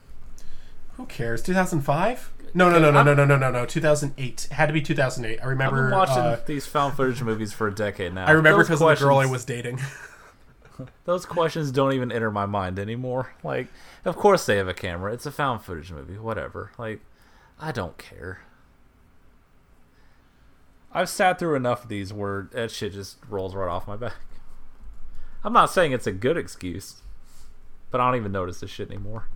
Who 0.97 1.07
cares? 1.07 1.43
2005? 1.43 2.33
No, 2.57 2.71
no, 2.71 2.79
no, 2.79 2.91
no, 2.91 3.03
no, 3.03 3.13
no, 3.15 3.25
no, 3.27 3.37
no, 3.37 3.51
no. 3.51 3.67
2008. 3.67 4.47
It 4.51 4.53
had 4.55 4.67
to 4.67 4.73
be 4.73 4.81
2008. 4.81 5.39
I 5.39 5.43
I've 5.43 5.49
remember. 5.51 5.91
been 5.91 5.99
watching 5.99 6.17
uh, 6.17 6.41
these 6.47 6.67
found 6.67 6.95
footage 6.95 7.23
movies 7.23 7.53
for 7.53 7.69
a 7.69 7.75
decade 7.75 8.15
now. 8.15 8.25
I 8.25 8.31
remember 8.31 8.61
Those 8.65 8.69
because 8.69 8.81
of 8.83 8.99
the 8.99 9.05
girl 9.05 9.19
I 9.19 9.27
questions- 9.27 9.31
was 9.33 9.45
dating. 9.45 9.81
Those 11.05 11.27
questions 11.27 11.71
don't 11.71 11.93
even 11.93 12.11
enter 12.11 12.31
my 12.31 12.47
mind 12.47 12.79
anymore. 12.79 13.35
Like, 13.45 13.69
of 14.07 14.17
course 14.17 14.47
they 14.47 14.57
have 14.57 14.69
a 14.69 14.75
camera. 14.75 15.13
It's 15.13 15.27
a 15.27 15.31
found 15.31 15.63
footage 15.63 15.91
movie. 15.93 16.17
Whatever. 16.19 16.71
Like, 16.79 17.01
I 17.61 17.73
don't 17.73 17.97
care. 17.99 18.41
I've 20.93 21.09
sat 21.11 21.39
through 21.39 21.57
enough 21.57 21.83
of 21.85 21.89
these 21.91 22.11
where 22.13 22.49
that 22.53 22.71
shit 22.71 22.93
just 22.95 23.19
rolls 23.29 23.55
right 23.55 23.69
off 23.69 23.87
my 23.87 23.97
back. 23.97 24.15
I'm 25.45 25.53
not 25.53 25.71
saying 25.71 25.93
it's 25.93 26.07
a 26.07 26.13
good 26.13 26.37
excuse, 26.39 27.03
but 27.91 28.01
I 28.01 28.09
don't 28.11 28.19
even 28.21 28.33
notice 28.33 28.61
this 28.61 28.71
shit 28.71 28.91
anymore. 28.91 29.29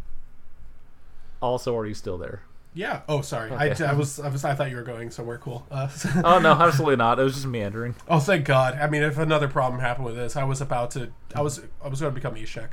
Also, 1.42 1.76
are 1.76 1.86
you 1.86 1.94
still 1.94 2.16
there? 2.18 2.42
Yeah. 2.72 3.00
Oh, 3.08 3.20
sorry. 3.20 3.50
Okay. 3.50 3.84
I, 3.84 3.90
I 3.90 3.94
was 3.94 4.20
I 4.20 4.28
was 4.28 4.44
I 4.44 4.54
thought 4.54 4.70
you 4.70 4.76
were 4.76 4.82
going 4.84 5.10
somewhere 5.10 5.38
cool. 5.38 5.66
Uh, 5.70 5.88
Oh 6.24 6.38
no, 6.38 6.52
absolutely 6.52 6.96
not. 6.96 7.18
It 7.18 7.24
was 7.24 7.34
just 7.34 7.46
meandering. 7.46 7.96
oh, 8.08 8.20
thank 8.20 8.44
God. 8.44 8.74
I 8.80 8.88
mean, 8.88 9.02
if 9.02 9.18
another 9.18 9.48
problem 9.48 9.80
happened 9.80 10.06
with 10.06 10.14
this, 10.16 10.36
I 10.36 10.44
was 10.44 10.60
about 10.60 10.92
to. 10.92 11.12
I 11.34 11.40
was 11.42 11.60
I 11.84 11.88
was 11.88 12.00
going 12.00 12.14
to 12.14 12.20
become 12.20 12.34
Eshek. 12.36 12.70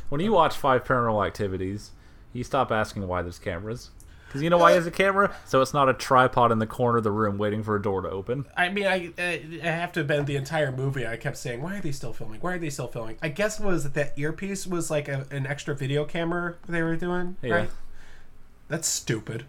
When 0.10 0.22
you 0.22 0.32
watch 0.32 0.56
five 0.56 0.84
paranormal 0.84 1.26
activities, 1.26 1.92
you 2.34 2.44
stop 2.44 2.72
asking 2.72 3.08
why 3.08 3.24
there's 3.24 3.40
cameras. 3.40 3.90
Because 4.28 4.44
you 4.44 4.50
know 4.50 4.58
why 4.60 4.72
he 4.72 4.76
has 4.76 4.86
a 4.86 4.92
camera? 4.92 5.34
So 5.46 5.62
it's 5.62 5.74
not 5.74 5.90
a 5.90 5.94
tripod 5.94 6.52
in 6.52 6.60
the 6.60 6.68
corner 6.68 6.98
of 6.98 7.04
the 7.04 7.12
room 7.12 7.38
waiting 7.38 7.64
for 7.64 7.76
a 7.76 7.82
door 7.82 8.02
to 8.02 8.10
open. 8.10 8.46
I 8.58 8.70
mean, 8.70 8.86
I 8.86 9.12
I 9.18 9.44
I 9.64 9.68
have 9.68 9.92
to 9.94 10.02
have 10.02 10.08
been 10.08 10.26
the 10.26 10.36
entire 10.36 10.72
movie. 10.72 11.06
I 11.08 11.18
kept 11.18 11.38
saying, 11.38 11.62
"Why 11.62 11.78
are 11.78 11.82
they 11.82 11.92
still 11.92 12.14
filming? 12.14 12.42
Why 12.42 12.54
are 12.54 12.58
they 12.60 12.70
still 12.70 12.88
filming?" 12.88 13.18
I 13.24 13.30
guess 13.30 13.60
it 13.60 13.66
was 13.66 13.84
that 13.84 13.94
that 13.96 14.18
earpiece 14.18 14.68
was 14.68 14.92
like 14.92 15.08
a, 15.08 15.26
an 15.32 15.46
extra 15.48 15.76
video 15.76 16.04
camera 16.06 16.56
they 16.68 16.82
were 16.84 16.96
doing, 16.96 17.38
Yeah. 17.42 17.54
right? 17.54 17.70
That's 18.74 18.88
stupid. 18.88 19.46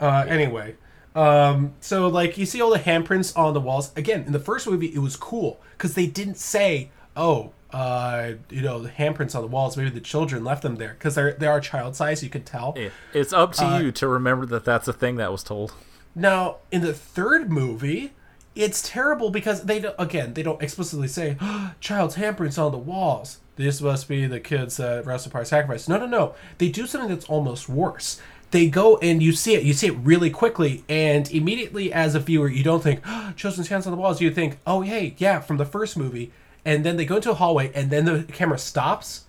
Uh, 0.00 0.24
Anyway, 0.26 0.76
um, 1.14 1.74
so 1.80 2.08
like 2.08 2.38
you 2.38 2.46
see 2.46 2.62
all 2.62 2.70
the 2.70 2.78
handprints 2.78 3.36
on 3.36 3.52
the 3.52 3.60
walls. 3.60 3.92
Again, 3.96 4.22
in 4.24 4.32
the 4.32 4.40
first 4.40 4.66
movie, 4.66 4.86
it 4.86 4.98
was 5.00 5.14
cool 5.14 5.60
because 5.76 5.92
they 5.94 6.06
didn't 6.06 6.38
say, 6.38 6.88
"Oh, 7.14 7.52
uh, 7.70 8.32
you 8.48 8.62
know, 8.62 8.78
the 8.78 8.88
handprints 8.88 9.34
on 9.34 9.42
the 9.42 9.46
walls. 9.48 9.76
Maybe 9.76 9.90
the 9.90 10.00
children 10.00 10.42
left 10.42 10.62
them 10.62 10.76
there 10.76 10.94
because 10.98 11.14
they're 11.16 11.32
they 11.34 11.46
are 11.46 11.60
child 11.60 11.96
size. 11.96 12.22
You 12.24 12.30
could 12.30 12.46
tell." 12.46 12.72
Yeah. 12.78 12.88
It's 13.12 13.34
up 13.34 13.52
to 13.54 13.66
Uh, 13.66 13.78
you 13.78 13.92
to 13.92 14.08
remember 14.08 14.46
that 14.46 14.64
that's 14.64 14.88
a 14.88 14.92
thing 14.94 15.16
that 15.16 15.30
was 15.30 15.42
told. 15.42 15.74
Now, 16.14 16.56
in 16.72 16.80
the 16.80 16.94
third 16.94 17.52
movie, 17.52 18.14
it's 18.54 18.80
terrible 18.88 19.28
because 19.28 19.64
they 19.64 19.80
don't, 19.80 19.94
again 19.98 20.32
they 20.32 20.42
don't 20.42 20.62
explicitly 20.62 21.08
say 21.08 21.36
child's 21.80 22.16
handprints 22.16 22.58
on 22.58 22.72
the 22.72 22.78
walls. 22.78 23.38
This 23.56 23.80
must 23.80 24.06
be 24.06 24.26
the 24.26 24.38
kids 24.38 24.76
that 24.76 25.06
Rustin 25.06 25.32
Parr 25.32 25.42
sacrificed. 25.46 25.88
No, 25.88 25.96
no, 25.96 26.04
no. 26.04 26.34
They 26.58 26.68
do 26.68 26.86
something 26.86 27.08
that's 27.08 27.24
almost 27.24 27.70
worse. 27.70 28.20
They 28.56 28.68
go 28.68 28.96
and 29.02 29.22
you 29.22 29.32
see 29.32 29.54
it. 29.54 29.64
You 29.64 29.74
see 29.74 29.88
it 29.88 29.96
really 29.98 30.30
quickly, 30.30 30.82
and 30.88 31.30
immediately 31.30 31.92
as 31.92 32.14
a 32.14 32.20
viewer, 32.20 32.48
you 32.48 32.64
don't 32.64 32.82
think 32.82 33.02
children's 33.36 33.68
hands 33.68 33.86
on 33.86 33.90
the 33.90 33.98
walls. 33.98 34.22
You 34.22 34.30
think, 34.30 34.56
oh, 34.66 34.80
hey, 34.80 35.14
yeah, 35.18 35.40
from 35.40 35.58
the 35.58 35.66
first 35.66 35.94
movie. 35.94 36.32
And 36.64 36.82
then 36.82 36.96
they 36.96 37.04
go 37.04 37.16
into 37.16 37.30
a 37.30 37.34
hallway, 37.34 37.70
and 37.74 37.90
then 37.90 38.06
the 38.06 38.24
camera 38.32 38.56
stops, 38.56 39.26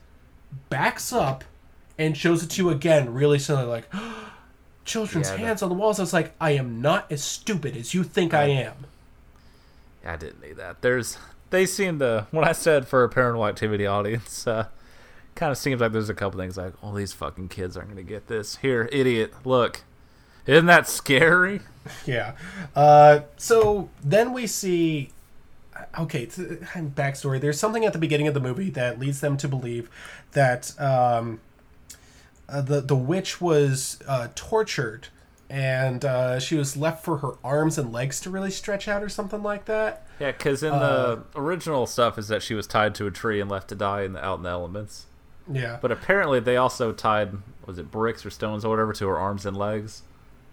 backs 0.69 1.11
up, 1.11 1.43
and 1.97 2.15
shows 2.15 2.41
it 2.41 2.49
to 2.51 2.61
you 2.61 2.69
again, 2.69 3.13
really 3.13 3.37
suddenly, 3.37 3.69
like 3.69 3.89
children's 4.85 5.29
Yeah, 5.31 5.35
hands 5.35 5.61
on 5.61 5.67
the 5.67 5.75
walls. 5.75 5.99
I 5.99 6.03
was 6.03 6.13
like, 6.13 6.33
I 6.39 6.51
am 6.51 6.81
not 6.81 7.11
as 7.11 7.21
stupid 7.21 7.75
as 7.75 7.93
you 7.93 8.03
think 8.03 8.33
I 8.33 8.45
am. 8.45 8.85
I 10.05 10.15
didn't 10.15 10.41
need 10.41 10.55
that. 10.55 10.81
There's 10.81 11.17
they 11.49 11.65
seem 11.65 11.99
to 11.99 12.27
when 12.31 12.47
I 12.47 12.53
said 12.53 12.87
for 12.87 13.03
a 13.03 13.09
paranormal 13.09 13.49
activity 13.49 13.85
audience, 13.85 14.47
uh 14.47 14.67
kind 15.38 15.51
of 15.51 15.57
seems 15.57 15.80
like 15.80 15.93
there's 15.93 16.09
a 16.09 16.14
couple 16.14 16.38
things 16.39 16.57
like, 16.57 16.73
oh 16.84 16.93
these 16.93 17.14
fucking 17.14 17.47
kids 17.47 17.77
aren't 17.77 17.89
gonna 17.89 18.03
get 18.03 18.27
this. 18.27 18.57
Here, 18.57 18.89
idiot, 18.91 19.34
look. 19.45 19.84
Isn't 20.45 20.65
that 20.65 20.88
scary? 20.89 21.61
Yeah. 22.05 22.34
Uh, 22.76 23.22
so 23.38 23.89
then 24.03 24.34
we 24.34 24.45
see. 24.45 25.11
Okay, 25.97 26.26
backstory. 26.27 27.39
There's 27.39 27.57
something 27.57 27.85
at 27.85 27.93
the 27.93 27.99
beginning 27.99 28.27
of 28.27 28.34
the 28.34 28.41
movie 28.41 28.69
that 28.72 28.99
leads 28.99 29.22
them 29.22 29.38
to 29.38 29.47
believe 29.47 29.89
that 30.34 30.77
um, 30.81 31.39
uh, 32.49 32.59
the 32.59 32.81
the 32.81 32.95
witch 32.95 33.39
was 33.39 33.99
uh, 34.05 34.27
tortured, 34.35 35.07
and 35.49 36.03
uh, 36.03 36.39
she 36.39 36.55
was 36.55 36.76
left 36.76 37.05
for 37.05 37.19
her 37.19 37.35
arms 37.41 37.77
and 37.77 37.93
legs 37.93 38.19
to 38.19 38.30
really 38.30 38.51
stretch 38.51 38.89
out, 38.89 39.01
or 39.01 39.07
something 39.07 39.41
like 39.41 39.64
that. 39.64 40.05
Yeah, 40.19 40.34
because 40.34 40.61
in 40.61 40.73
Uh, 40.73 41.15
the 41.15 41.39
original 41.39 41.88
stuff 41.88 42.18
is 42.18 42.27
that 42.27 42.43
she 42.43 42.53
was 42.53 42.68
tied 42.68 42.95
to 42.95 43.07
a 43.07 43.11
tree 43.11 43.39
and 43.39 43.49
left 43.49 43.69
to 43.69 43.76
die 43.76 44.01
in 44.01 44.11
the, 44.11 44.26
out 44.26 44.39
in 44.39 44.43
the 44.43 44.49
elements. 44.49 45.05
Yeah. 45.52 45.78
But 45.82 45.91
apparently 45.91 46.40
they 46.40 46.57
also 46.57 46.91
tied 46.91 47.34
was 47.65 47.78
it 47.78 47.91
bricks 47.91 48.26
or 48.26 48.30
stones 48.30 48.64
or 48.64 48.69
whatever 48.69 48.94
to 48.94 49.07
her 49.07 49.18
arms 49.18 49.45
and 49.45 49.56
legs. 49.56 50.02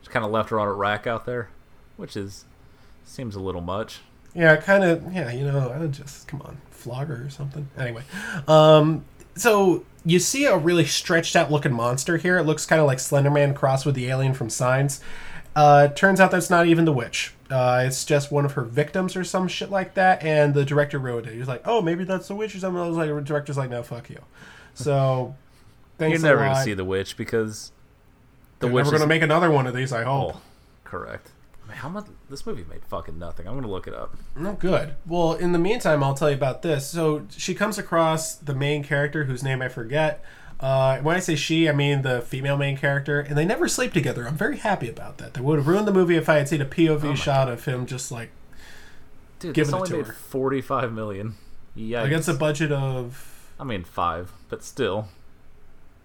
Just 0.01 0.11
kind 0.11 0.25
of 0.25 0.31
left 0.31 0.51
her 0.51 0.61
on 0.61 0.69
a 0.69 0.73
rack 0.73 1.07
out 1.07 1.25
there, 1.25 1.49
which 1.97 2.17
is 2.17 2.45
seems 3.05 3.37
a 3.37 3.41
little 3.41 3.61
much. 3.61 4.01
Yeah, 4.35 4.57
kind 4.57 4.85
of. 4.85 5.13
Yeah, 5.13 5.31
you 5.31 5.45
know, 5.45 5.73
I 5.73 5.87
just 5.87 6.27
come 6.27 6.43
on, 6.43 6.59
flog 6.71 7.09
her 7.09 7.25
or 7.25 7.31
something. 7.31 7.69
Anyway, 7.79 8.03
um, 8.49 9.05
so 9.37 9.85
you 10.05 10.19
see 10.19 10.45
a 10.45 10.57
really 10.57 10.85
stretched 10.85 11.37
out 11.37 11.51
looking 11.51 11.73
monster 11.73 12.17
here. 12.17 12.37
It 12.39 12.45
looks 12.45 12.67
kind 12.67 12.81
of 12.81 12.87
like 12.87 12.99
Slenderman 12.99 13.55
crossed 13.55 13.87
with 13.87 13.95
the 13.95 14.09
alien 14.09 14.35
from 14.35 14.51
Signs. 14.51 15.01
Uh, 15.57 15.87
turns 15.89 16.19
out 16.21 16.33
that's 16.33 16.51
not 16.51 16.67
even 16.67 16.85
the 16.85 16.93
witch. 16.93 17.33
Uh, 17.49 17.85
it's 17.87 18.05
just 18.05 18.33
one 18.33 18.45
of 18.45 18.53
her 18.53 18.63
victims 18.63 19.15
or 19.15 19.23
some 19.23 19.47
shit 19.47 19.71
like 19.71 19.95
that. 19.95 20.21
And 20.25 20.53
the 20.53 20.65
director 20.65 20.99
wrote 20.99 21.27
it. 21.29 21.33
He 21.33 21.39
was 21.39 21.47
like, 21.47 21.63
"Oh, 21.65 21.81
maybe 21.81 22.03
that's 22.03 22.27
the 22.27 22.35
witch 22.35 22.57
or 22.57 22.59
something." 22.59 22.83
I 22.83 22.89
was 22.89 22.97
like, 22.97 23.09
the 23.09 23.21
director's 23.21 23.57
like, 23.57 23.71
"No, 23.71 23.85
fuck 23.85 24.11
you." 24.11 24.21
So, 24.75 25.35
thanks 25.99 26.21
You're 26.21 26.31
never 26.31 26.45
a 26.45 26.49
gonna 26.49 26.65
see 26.65 26.75
the 26.75 26.85
witch 26.85 27.17
because 27.17 27.73
the 28.59 28.67
They're 28.67 28.75
witch 28.75 28.85
never 28.85 28.97
is 28.97 29.01
gonna 29.01 29.09
make 29.09 29.23
another 29.23 29.51
one 29.51 29.67
of 29.67 29.75
these. 29.75 29.93
I 29.93 30.03
hope. 30.05 30.37
Oh, 30.37 30.41
correct. 30.85 31.31
Man, 31.67 31.77
how 31.79 31.89
much 31.89 32.07
this 32.29 32.45
movie 32.45 32.65
made 32.69 32.85
fucking 32.85 33.19
nothing. 33.19 33.49
I'm 33.49 33.55
gonna 33.55 33.69
look 33.69 33.87
it 33.87 33.95
up. 33.95 34.17
No 34.37 34.53
good. 34.53 34.95
Well, 35.07 35.35
in 35.35 35.53
the 35.53 35.59
meantime, 35.59 36.03
I'll 36.03 36.15
tell 36.15 36.29
you 36.31 36.37
about 36.37 36.63
this. 36.63 36.89
So 36.89 37.27
she 37.37 37.55
comes 37.55 37.79
across 37.79 38.35
the 38.35 38.55
main 38.55 38.85
character, 38.85 39.25
whose 39.25 39.43
name 39.43 39.63
I 39.63 39.69
forget. 39.69 40.23
Uh, 40.61 40.99
when 41.01 41.17
I 41.17 41.21
say 41.21 41.35
she, 41.35 41.69
I 41.69 41.73
mean 41.73 42.03
the 42.03 42.21
female 42.23 42.57
main 42.57 42.77
character, 42.77 43.21
and 43.21 43.37
they 43.37 43.45
never 43.45 43.67
sleep 43.69 43.93
together. 43.93 44.27
I'm 44.27 44.37
very 44.37 44.59
happy 44.59 44.89
about 44.89 45.19
that. 45.19 45.35
They 45.35 45.41
would 45.41 45.59
have 45.59 45.67
ruined 45.67 45.87
the 45.87 45.93
movie 45.93 46.17
if 46.17 46.29
I 46.29 46.37
had 46.37 46.49
seen 46.49 46.61
a 46.61 46.67
POV 46.67 47.17
shot 47.17 47.49
of 47.49 47.65
him 47.65 47.87
just 47.87 48.11
like 48.13 48.31
Dude, 49.41 49.55
Giving 49.55 49.75
it 49.75 49.77
only 49.77 49.89
to 49.89 49.97
made 49.99 50.07
her. 50.07 50.13
45 50.13 50.93
million. 50.93 51.35
Yeah, 51.75 52.05
against 52.05 52.29
a 52.29 52.35
budget 52.35 52.73
of. 52.73 53.31
I 53.59 53.65
mean 53.65 53.85
five, 53.85 54.33
but 54.55 54.63
still. 54.63 55.09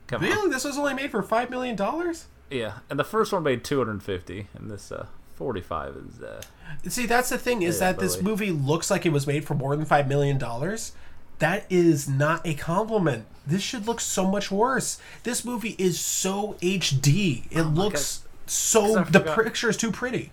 Come 0.08 0.24
on. 0.24 0.30
Really, 0.30 0.50
this 0.50 0.64
was 0.64 0.76
only 0.78 0.96
made 0.96 1.12
for 1.12 1.22
five 1.22 1.50
million 1.52 1.76
dollars. 1.76 2.26
Yeah, 2.50 2.80
and 2.90 2.98
the 3.00 3.04
first 3.04 3.32
one 3.32 3.44
made 3.44 3.64
250, 3.64 4.48
and 4.56 4.72
this 4.72 4.92
uh 4.92 5.06
45 5.36 5.96
is 5.96 6.22
uh 6.24 6.42
See, 6.88 7.06
that's 7.06 7.30
the 7.30 7.38
thing 7.38 7.62
is 7.62 7.80
Yeah, 7.80 7.92
that 7.92 8.00
this 8.00 8.20
movie 8.22 8.50
looks 8.52 8.90
like 8.90 9.06
it 9.06 9.12
was 9.12 9.28
made 9.28 9.46
for 9.46 9.54
more 9.54 9.76
than 9.76 9.86
five 9.86 10.08
million 10.08 10.38
dollars. 10.40 10.94
That 11.38 11.66
is 11.70 12.10
not 12.10 12.46
a 12.46 12.56
compliment. 12.56 13.26
This 13.46 13.62
should 13.62 13.86
look 13.88 14.02
so 14.02 14.26
much 14.28 14.50
worse. 14.52 15.00
This 15.24 15.46
movie 15.46 15.76
is 15.78 16.00
so 16.00 16.56
HD. 16.62 17.44
It 17.52 17.62
looks 17.64 18.24
so. 18.48 18.82
'Cause 18.82 18.98
I 18.98 19.04
The 19.04 19.20
picture 19.44 19.70
is 19.70 19.78
too 19.78 19.92
pretty. 19.92 20.32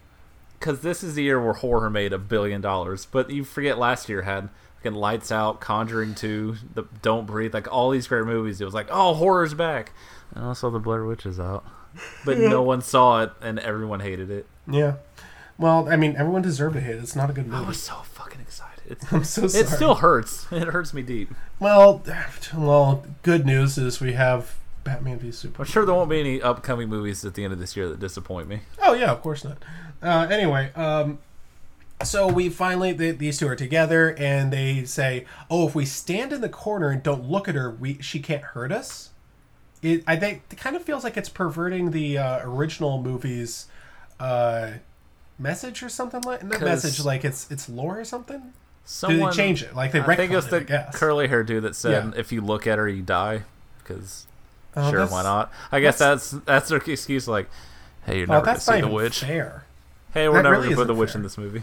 because 0.59 0.81
this 0.81 1.05
is 1.05 1.15
the 1.17 1.23
year 1.23 1.41
where 1.41 1.53
horror 1.53 1.91
made 1.91 2.13
a 2.15 2.19
billion 2.19 2.63
dollars. 2.63 3.05
But 3.07 3.29
you 3.31 3.45
forget 3.45 3.79
last 3.79 4.09
year 4.09 4.23
had 4.23 4.49
fucking 4.77 4.95
Lights 4.95 5.33
Out, 5.33 5.61
Conjuring 5.61 6.15
2, 6.15 6.57
the 6.75 6.85
Don't 7.03 7.27
Breathe, 7.27 7.55
like 7.55 7.73
all 7.73 7.91
these 7.91 8.07
great 8.07 8.25
movies. 8.25 8.61
It 8.61 8.65
was 8.65 8.75
like, 8.75 8.89
oh, 8.91 9.15
horror's 9.15 9.55
back. 9.55 9.93
And 10.35 10.45
also 10.45 10.71
the 10.71 10.79
Blair 10.79 11.05
Witch 11.05 11.27
is 11.27 11.41
out. 11.41 11.65
But 12.25 12.39
no 12.39 12.63
one 12.63 12.83
saw 12.83 13.23
it, 13.23 13.33
and 13.41 13.59
everyone 13.59 14.01
hated 14.01 14.31
it. 14.31 14.47
Yeah. 14.71 14.97
Well, 15.59 15.89
I 15.89 15.97
mean, 15.97 16.15
everyone 16.17 16.43
deserved 16.43 16.77
a 16.77 16.81
hit. 16.81 16.97
It's 16.97 17.17
not 17.17 17.31
a 17.31 17.33
good 17.33 17.47
movie. 17.47 17.65
I 17.65 17.69
was 17.69 17.83
so 17.83 17.95
fucking 17.95 18.41
excited. 18.41 18.83
It's, 18.87 19.13
I'm 19.13 19.25
so 19.25 19.45
It 19.45 19.67
still 19.69 19.95
hurts. 19.97 20.47
It 20.53 20.69
hurts 20.69 20.93
me 20.93 21.03
deep. 21.03 21.33
Well, 21.59 22.03
well, 22.55 23.05
good 23.23 23.47
news 23.47 23.79
is 23.79 24.01
we 24.01 24.13
have 24.13 24.57
Batman 24.85 25.19
v 25.19 25.29
I'm 25.29 25.33
Superman. 25.33 25.67
sure 25.67 25.87
there 25.87 25.95
won't 25.95 26.11
be 26.11 26.21
any 26.21 26.43
upcoming 26.43 26.89
movies 26.91 27.25
at 27.25 27.35
the 27.35 27.43
end 27.45 27.53
of 27.55 27.59
this 27.59 27.77
year 27.77 27.89
that 27.89 27.99
disappoint 27.99 28.49
me. 28.49 28.61
Oh 28.83 28.93
yeah, 28.93 29.11
of 29.11 29.23
course 29.23 29.43
not. 29.43 29.57
Uh, 30.03 30.29
anyway, 30.31 30.71
um, 30.75 31.19
so 32.03 32.27
we 32.27 32.49
finally 32.49 32.93
they, 32.93 33.11
these 33.13 33.39
two 33.39 33.49
are 33.49 33.57
together, 33.57 34.15
and 34.19 34.53
they 34.53 34.85
say, 34.85 35.25
"Oh, 35.51 35.67
if 35.69 35.75
we 35.75 35.85
stand 35.85 36.33
in 36.33 36.41
the 36.41 36.49
corner 36.49 36.91
and 36.91 37.03
don't 37.03 37.25
look 37.25 37.49
at 37.49 37.55
her, 37.55 37.71
we 37.71 37.99
she 38.03 38.19
can't 38.21 38.43
hurt 38.43 38.71
us." 38.73 39.11
It 39.83 40.03
I 40.07 40.17
think 40.17 40.43
it 40.51 40.59
kind 40.59 40.77
of 40.77 40.83
feels 40.83 41.05
like 41.05 41.17
it's 41.17 41.29
perverting 41.29 41.91
the 41.93 42.19
uh, 42.19 42.41
original 42.43 43.01
movie's 43.03 43.67
uh, 44.21 44.73
message 45.39 45.83
or 45.83 45.89
something 45.89 46.21
like 46.23 46.43
not 46.43 46.53
'Cause- 46.61 46.63
message 46.85 47.05
like 47.05 47.25
it's 47.25 47.51
it's 47.51 47.69
lore 47.69 47.99
or 48.01 48.05
something. 48.05 48.53
Someone 48.89 49.19
Do 49.19 49.27
they 49.27 49.33
change 49.43 49.63
it? 49.65 49.75
Like, 49.75 49.91
they 49.91 49.99
I 50.01 50.15
think 50.15 50.31
it's 50.33 50.47
the 50.47 50.59
it, 50.59 50.95
curly 50.95 51.27
hair 51.27 51.43
dude 51.43 51.65
that 51.65 51.75
said, 51.75 52.13
Yeah. 52.15 52.21
"If 52.21 52.31
you 52.31 52.41
look 52.41 52.67
at 52.69 52.79
her, 52.79 52.89
you 52.89 53.03
die." 53.03 53.43
Because 53.83 54.27
Oh, 54.77 54.91
sure, 54.91 55.07
why 55.07 55.23
not? 55.25 55.51
I 55.73 55.81
guess 55.81 55.99
that's 55.99 56.31
that's 56.31 56.69
their 56.69 56.79
excuse. 56.79 57.27
Like, 57.27 57.49
hey, 58.05 58.19
you're 58.19 58.27
Oh, 58.31 58.35
never 58.35 58.45
gonna 58.47 58.61
see 58.61 58.81
the 58.83 58.87
witch. 58.89 59.21
fair. 59.21 59.65
Hey, 60.15 60.29
we're 60.29 60.37
That 60.37 60.43
never 60.45 60.57
really 60.57 60.69
gonna 60.69 60.77
put 60.83 60.87
the 60.87 60.95
witch 60.95 61.11
fair. 61.11 61.19
in 61.19 61.23
this 61.25 61.37
movie. 61.37 61.63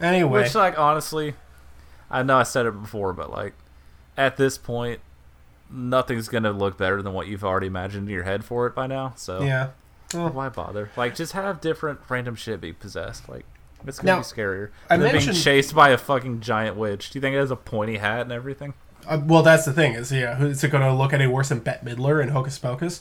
Anyway, 0.00 0.42
Which, 0.42 0.54
like, 0.54 0.78
honestly, 0.78 1.34
I 2.10 2.22
know 2.22 2.38
I 2.38 2.42
said 2.42 2.66
it 2.66 2.80
before, 2.80 3.12
but 3.12 3.30
like, 3.30 3.54
at 4.16 4.36
this 4.36 4.58
point, 4.58 5.00
nothing's 5.70 6.28
gonna 6.28 6.52
look 6.52 6.76
better 6.76 7.02
than 7.02 7.12
what 7.12 7.26
you've 7.28 7.44
already 7.44 7.66
imagined 7.68 8.08
in 8.08 8.14
your 8.14 8.24
head 8.24 8.44
for 8.44 8.66
it 8.66 8.74
by 8.74 8.86
now. 8.86 9.12
So 9.16 9.42
yeah. 9.42 9.70
Well, 10.12 10.28
why 10.28 10.48
bother? 10.50 10.90
Like, 10.96 11.14
just 11.14 11.32
have 11.32 11.60
different 11.60 12.00
random 12.08 12.34
shit 12.34 12.60
be 12.60 12.72
possessed. 12.72 13.28
Like, 13.28 13.46
it's 13.86 13.98
gonna 13.98 14.12
Now, 14.12 14.18
be 14.18 14.24
scarier 14.24 14.68
I 14.90 14.96
than 14.98 15.12
being 15.16 15.32
chased 15.32 15.74
by 15.74 15.88
a 15.90 15.98
fucking 15.98 16.40
giant 16.40 16.76
witch. 16.76 17.10
Do 17.10 17.18
you 17.18 17.20
think 17.22 17.34
it 17.34 17.38
has 17.38 17.50
a 17.50 17.56
pointy 17.56 17.96
hat 17.96 18.20
and 18.22 18.32
everything? 18.32 18.74
Uh, 19.08 19.20
well, 19.24 19.42
that's 19.42 19.64
the 19.64 19.72
thing 19.72 19.94
is, 19.94 20.12
yeah, 20.12 20.40
is 20.44 20.62
it 20.62 20.70
going 20.70 20.84
to 20.84 20.92
look 20.92 21.12
any 21.12 21.26
worse 21.26 21.48
than 21.48 21.58
Bette 21.58 21.84
Midler 21.84 22.22
in 22.22 22.28
Hocus 22.28 22.58
Pocus? 22.58 22.98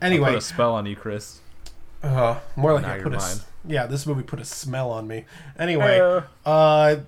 Put 0.00 0.06
Anyway, 0.06 0.34
a 0.34 0.40
spell 0.40 0.74
on 0.74 0.86
you, 0.86 0.96
Chris. 0.96 1.40
uh, 2.02 2.40
more 2.56 2.72
like 2.74 2.82
Now 2.82 2.94
I 2.94 2.98
put 3.00 3.14
a. 3.14 3.40
s- 3.66 3.70
yeah, 3.70 3.86
this 3.86 4.06
movie 4.06 4.22
put 4.22 4.40
a 4.40 4.44
smell 4.44 4.90
on 4.90 5.06
me. 5.08 5.24
Anyway, 5.58 5.98
Uh. 6.00 6.22
uh, 6.48 7.00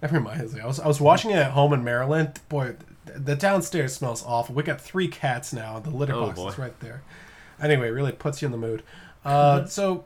that 0.00 0.10
reminds 0.12 0.54
me, 0.54 0.60
I 0.60 0.66
was 0.66 0.80
I 0.80 0.88
was 0.88 1.00
watching 1.00 1.30
it 1.30 1.36
at 1.36 1.52
home 1.52 1.72
in 1.72 1.84
Maryland. 1.84 2.40
Boy, 2.48 2.74
the 3.06 3.36
downstairs 3.36 3.94
smells 3.94 4.24
awful. 4.26 4.54
We 4.54 4.62
got 4.62 4.80
three 4.80 5.08
cats 5.08 5.52
now. 5.52 5.78
The 5.78 5.90
litter 5.90 6.14
Oh, 6.14 6.26
box 6.32 6.54
is 6.54 6.58
right 6.58 6.78
there. 6.80 7.02
Anyway, 7.60 7.88
it 7.88 7.90
really 7.92 8.12
puts 8.12 8.42
you 8.42 8.46
in 8.46 8.52
the 8.52 8.58
mood. 8.58 8.82
Uh, 9.24 9.64
so 9.66 10.04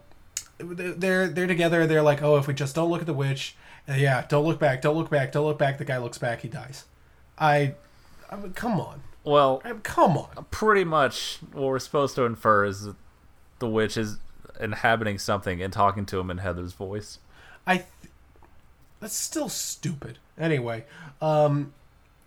they're 0.58 1.28
they're 1.28 1.46
together. 1.46 1.86
They're 1.86 2.02
like, 2.02 2.22
oh, 2.22 2.36
if 2.36 2.46
we 2.46 2.54
just 2.54 2.74
don't 2.74 2.90
look 2.90 3.00
at 3.00 3.06
the 3.06 3.14
witch, 3.14 3.56
uh, 3.88 3.94
yeah, 3.94 4.24
don't 4.28 4.44
look 4.44 4.58
back, 4.58 4.82
don't 4.82 4.96
look 4.96 5.08
back, 5.10 5.32
don't 5.32 5.46
look 5.46 5.58
back. 5.58 5.78
The 5.78 5.84
guy 5.84 5.96
looks 5.98 6.18
back, 6.18 6.40
he 6.42 6.48
dies. 6.48 6.84
I, 7.38 7.74
I 8.30 8.36
mean, 8.36 8.52
come 8.54 8.80
on, 8.80 9.02
Well, 9.24 9.60
I 9.64 9.72
mean, 9.72 9.80
come 9.82 10.16
on. 10.16 10.46
pretty 10.50 10.84
much 10.84 11.38
what 11.52 11.64
we're 11.64 11.78
supposed 11.78 12.14
to 12.16 12.22
infer 12.22 12.64
is 12.64 12.84
that 12.84 12.96
the 13.58 13.68
witch 13.68 13.96
is 13.98 14.16
inhabiting 14.60 15.18
something 15.18 15.62
and 15.62 15.72
talking 15.72 16.06
to 16.06 16.18
him 16.18 16.30
in 16.30 16.38
Heather's 16.38 16.72
voice. 16.72 17.18
I. 17.66 17.78
Th- 17.78 17.88
that's 19.00 19.14
still 19.14 19.48
stupid. 19.48 20.18
Anyway, 20.38 20.84
um, 21.20 21.72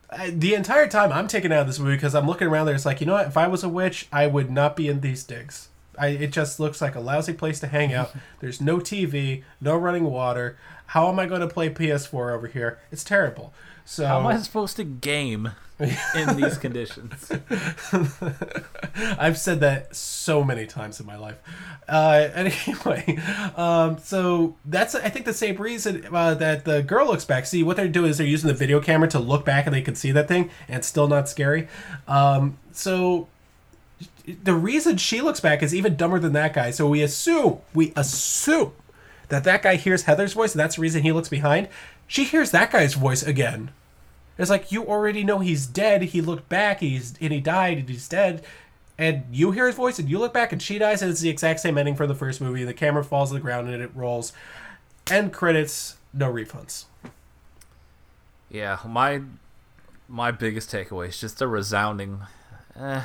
I, 0.09 0.29
the 0.29 0.53
entire 0.53 0.87
time 0.87 1.11
I'm 1.11 1.27
taken 1.27 1.51
out 1.51 1.61
of 1.61 1.67
this 1.67 1.79
movie 1.79 1.95
because 1.95 2.15
I'm 2.15 2.27
looking 2.27 2.47
around 2.47 2.65
there. 2.65 2.75
It's 2.75 2.85
like 2.85 3.01
you 3.01 3.07
know 3.07 3.13
what? 3.13 3.27
If 3.27 3.37
I 3.37 3.47
was 3.47 3.63
a 3.63 3.69
witch, 3.69 4.07
I 4.11 4.27
would 4.27 4.51
not 4.51 4.75
be 4.75 4.87
in 4.87 5.01
these 5.01 5.23
digs. 5.23 5.69
I, 5.97 6.07
it 6.07 6.31
just 6.31 6.59
looks 6.59 6.81
like 6.81 6.95
a 6.95 6.99
lousy 6.99 7.33
place 7.33 7.59
to 7.59 7.67
hang 7.67 7.93
out. 7.93 8.13
There's 8.39 8.61
no 8.61 8.77
TV, 8.77 9.43
no 9.59 9.75
running 9.75 10.05
water. 10.05 10.57
How 10.87 11.09
am 11.09 11.19
I 11.19 11.25
going 11.25 11.41
to 11.41 11.47
play 11.47 11.69
PS4 11.69 12.33
over 12.33 12.47
here? 12.47 12.79
It's 12.91 13.03
terrible. 13.03 13.53
So 13.89 14.05
How 14.05 14.19
am 14.19 14.27
I 14.27 14.37
supposed 14.37 14.75
to 14.75 14.83
game 14.83 15.49
in 15.79 16.37
these 16.37 16.57
conditions? 16.59 17.31
I've 19.17 19.35
said 19.35 19.61
that 19.61 19.95
so 19.95 20.43
many 20.43 20.67
times 20.67 20.99
in 20.99 21.07
my 21.07 21.15
life. 21.15 21.39
Uh, 21.87 22.29
anyway, 22.35 23.17
um, 23.57 23.97
so 23.97 24.55
that's 24.63 24.93
I 24.93 25.09
think 25.09 25.25
the 25.25 25.33
same 25.33 25.55
reason 25.55 26.05
uh, 26.13 26.35
that 26.35 26.65
the 26.65 26.83
girl 26.83 27.07
looks 27.07 27.25
back. 27.25 27.47
See, 27.47 27.63
what 27.63 27.77
they're 27.77 27.87
doing 27.87 28.11
is 28.11 28.19
they're 28.19 28.27
using 28.27 28.47
the 28.47 28.53
video 28.53 28.79
camera 28.79 29.09
to 29.09 29.17
look 29.17 29.43
back 29.43 29.65
and 29.65 29.73
they 29.73 29.81
can 29.81 29.95
see 29.95 30.11
that 30.11 30.27
thing, 30.27 30.51
and 30.67 30.77
it's 30.77 30.87
still 30.87 31.07
not 31.07 31.27
scary. 31.27 31.67
Um, 32.07 32.59
so 32.71 33.27
the 34.43 34.53
reason 34.53 34.97
she 34.97 35.19
looks 35.19 35.39
back 35.39 35.63
is 35.63 35.73
even 35.73 35.95
dumber 35.95 36.19
than 36.19 36.33
that 36.33 36.53
guy. 36.53 36.69
So 36.69 36.87
we 36.87 37.01
assume 37.01 37.57
we 37.73 37.91
assume 37.95 38.73
that 39.29 39.43
that 39.45 39.63
guy 39.63 39.77
hears 39.77 40.03
Heather's 40.03 40.33
voice, 40.33 40.53
and 40.53 40.59
that's 40.59 40.75
the 40.75 40.83
reason 40.83 41.01
he 41.01 41.11
looks 41.11 41.29
behind. 41.29 41.69
She 42.05 42.23
hears 42.23 42.51
that 42.51 42.71
guy's 42.71 42.93
voice 42.93 43.23
again. 43.23 43.71
It's 44.39 44.49
like 44.49 44.71
you 44.71 44.85
already 44.87 45.23
know 45.23 45.39
he's 45.39 45.67
dead. 45.67 46.01
He 46.01 46.21
looked 46.21 46.47
back, 46.47 46.79
he's 46.79 47.13
and 47.19 47.33
he 47.33 47.41
died, 47.41 47.77
and 47.77 47.89
he's 47.89 48.07
dead. 48.07 48.43
And 48.97 49.25
you 49.31 49.51
hear 49.51 49.67
his 49.67 49.75
voice, 49.75 49.99
and 49.99 50.09
you 50.09 50.17
look 50.17 50.33
back, 50.33 50.51
and 50.51 50.61
she 50.61 50.77
dies, 50.77 51.01
and 51.01 51.11
it's 51.11 51.21
the 51.21 51.29
exact 51.29 51.59
same 51.59 51.77
ending 51.77 51.95
from 51.95 52.07
the 52.07 52.15
first 52.15 52.41
movie. 52.41 52.63
The 52.63 52.73
camera 52.73 53.03
falls 53.03 53.29
to 53.29 53.35
the 53.35 53.41
ground, 53.41 53.69
and 53.69 53.81
it 53.81 53.91
rolls. 53.93 54.33
End 55.11 55.33
credits, 55.33 55.97
no 56.13 56.31
refunds. 56.31 56.85
Yeah, 58.49 58.79
my 58.85 59.21
my 60.07 60.31
biggest 60.31 60.71
takeaway 60.71 61.09
is 61.09 61.19
just 61.19 61.41
a 61.41 61.47
resounding. 61.47 62.21
Eh, 62.79 63.03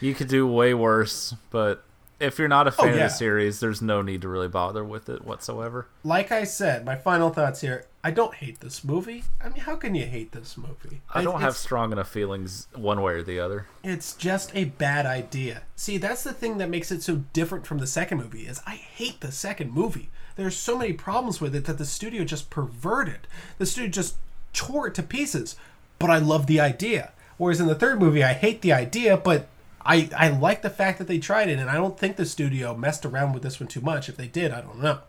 you 0.00 0.14
could 0.14 0.28
do 0.28 0.46
way 0.46 0.74
worse, 0.74 1.34
but 1.50 1.84
if 2.20 2.38
you're 2.38 2.48
not 2.48 2.66
a 2.66 2.70
oh, 2.70 2.72
fan 2.82 2.88
Oh, 2.88 2.96
yeah. 2.96 3.04
of 3.04 3.10
the 3.10 3.16
series, 3.16 3.60
there's 3.60 3.80
no 3.82 4.02
need 4.02 4.22
to 4.22 4.28
really 4.28 4.48
bother 4.48 4.84
with 4.84 5.08
it 5.08 5.24
whatsoever. 5.24 5.86
Like 6.04 6.32
I 6.32 6.44
said, 6.44 6.84
my 6.84 6.96
final 6.96 7.30
thoughts 7.30 7.60
here. 7.60 7.84
I 8.02 8.10
don't 8.10 8.34
hate 8.34 8.60
this 8.60 8.84
movie. 8.84 9.24
I 9.40 9.48
mean, 9.48 9.60
how 9.60 9.76
can 9.76 9.94
you 9.94 10.06
hate 10.06 10.32
this 10.32 10.56
movie? 10.56 11.00
I 11.10 11.22
don't 11.22 11.34
It's- 11.34 11.42
have 11.42 11.56
strong 11.56 11.92
enough 11.92 12.08
feelings 12.08 12.68
one 12.74 13.02
way 13.02 13.14
or 13.14 13.22
the 13.22 13.38
other. 13.40 13.66
It's 13.84 14.14
just 14.14 14.50
a 14.54 14.64
bad 14.64 15.04
idea. 15.04 15.62
See, 15.76 15.98
that's 15.98 16.22
the 16.22 16.32
thing 16.32 16.58
that 16.58 16.70
makes 16.70 16.90
it 16.90 17.02
so 17.02 17.24
different 17.32 17.66
from 17.66 17.78
the 17.78 17.86
second 17.86 18.18
movie 18.18 18.46
is 18.46 18.60
I 18.66 18.76
hate 18.76 19.20
the 19.20 19.32
second 19.32 19.72
movie. 19.72 20.10
There's 20.36 20.56
so 20.56 20.78
many 20.78 20.92
problems 20.92 21.40
with 21.40 21.54
it 21.56 21.64
that 21.64 21.78
the 21.78 21.84
studio 21.84 22.24
just 22.24 22.50
perverted. 22.50 23.26
The 23.58 23.66
studio 23.66 23.90
just 23.90 24.16
tore 24.52 24.86
it 24.86 24.94
to 24.94 25.02
pieces. 25.02 25.56
But 25.98 26.10
I 26.10 26.18
love 26.18 26.46
the 26.46 26.60
idea. 26.60 27.10
Whereas 27.36 27.60
in 27.60 27.66
the 27.66 27.74
third 27.74 28.00
movie, 28.00 28.22
I 28.22 28.32
hate 28.32 28.62
the 28.62 28.72
idea, 28.72 29.16
but 29.16 29.48
I 29.84 30.08
I 30.16 30.28
like 30.28 30.62
the 30.62 30.70
fact 30.70 30.98
that 30.98 31.08
they 31.08 31.18
tried 31.18 31.48
it, 31.48 31.58
and 31.58 31.70
I 31.70 31.74
don't 31.74 31.98
think 31.98 32.16
the 32.16 32.26
studio 32.26 32.76
messed 32.76 33.04
around 33.06 33.32
with 33.32 33.42
this 33.42 33.60
one 33.60 33.68
too 33.68 33.80
much. 33.80 34.08
If 34.08 34.16
they 34.16 34.28
did, 34.28 34.52
I 34.52 34.60
don't 34.60 34.80
know. 34.80 35.00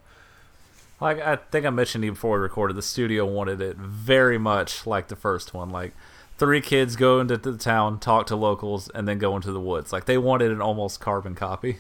Like 1.01 1.19
I 1.19 1.37
think 1.37 1.65
I 1.65 1.69
mentioned 1.69 2.03
you 2.03 2.11
before 2.11 2.37
we 2.37 2.43
recorded, 2.43 2.75
the 2.75 2.81
studio 2.81 3.25
wanted 3.25 3.61
it 3.61 3.77
very 3.77 4.37
much 4.37 4.85
like 4.85 5.07
the 5.07 5.15
first 5.15 5.53
one. 5.53 5.69
Like 5.69 5.93
three 6.37 6.61
kids 6.61 6.95
go 6.95 7.19
into 7.19 7.37
the 7.37 7.57
town, 7.57 7.99
talk 7.99 8.27
to 8.27 8.35
locals, 8.35 8.89
and 8.89 9.07
then 9.07 9.17
go 9.17 9.35
into 9.35 9.51
the 9.51 9.61
woods. 9.61 9.93
Like 9.93 10.05
they 10.05 10.17
wanted 10.17 10.51
an 10.51 10.61
almost 10.61 10.99
carbon 10.99 11.35
copy. 11.35 11.79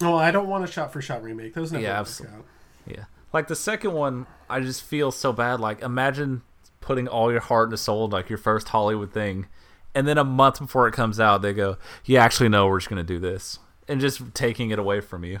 No, 0.00 0.16
I 0.16 0.30
don't 0.30 0.48
want 0.48 0.64
a 0.64 0.66
shot 0.66 0.92
for 0.92 1.02
shot 1.02 1.22
remake. 1.22 1.54
Those 1.54 1.72
never 1.72 1.84
Yeah, 1.84 2.00
absolutely. 2.00 2.38
Yeah. 2.86 3.04
Like 3.32 3.48
the 3.48 3.56
second 3.56 3.92
one, 3.92 4.26
I 4.48 4.60
just 4.60 4.82
feel 4.82 5.10
so 5.10 5.32
bad. 5.32 5.60
Like 5.60 5.82
imagine 5.82 6.42
putting 6.80 7.06
all 7.06 7.30
your 7.30 7.40
heart 7.40 7.68
and 7.70 7.78
soul 7.78 8.08
like 8.08 8.28
your 8.28 8.38
first 8.38 8.68
Hollywood 8.68 9.12
thing, 9.12 9.46
and 9.94 10.06
then 10.06 10.18
a 10.18 10.24
month 10.24 10.58
before 10.58 10.86
it 10.88 10.92
comes 10.92 11.18
out, 11.18 11.42
they 11.42 11.52
go, 11.52 11.76
"You 12.04 12.16
actually 12.16 12.48
know 12.48 12.66
we're 12.68 12.78
just 12.78 12.88
gonna 12.88 13.02
do 13.02 13.18
this," 13.18 13.58
and 13.88 14.00
just 14.00 14.34
taking 14.34 14.70
it 14.70 14.78
away 14.78 15.00
from 15.00 15.24
you. 15.24 15.40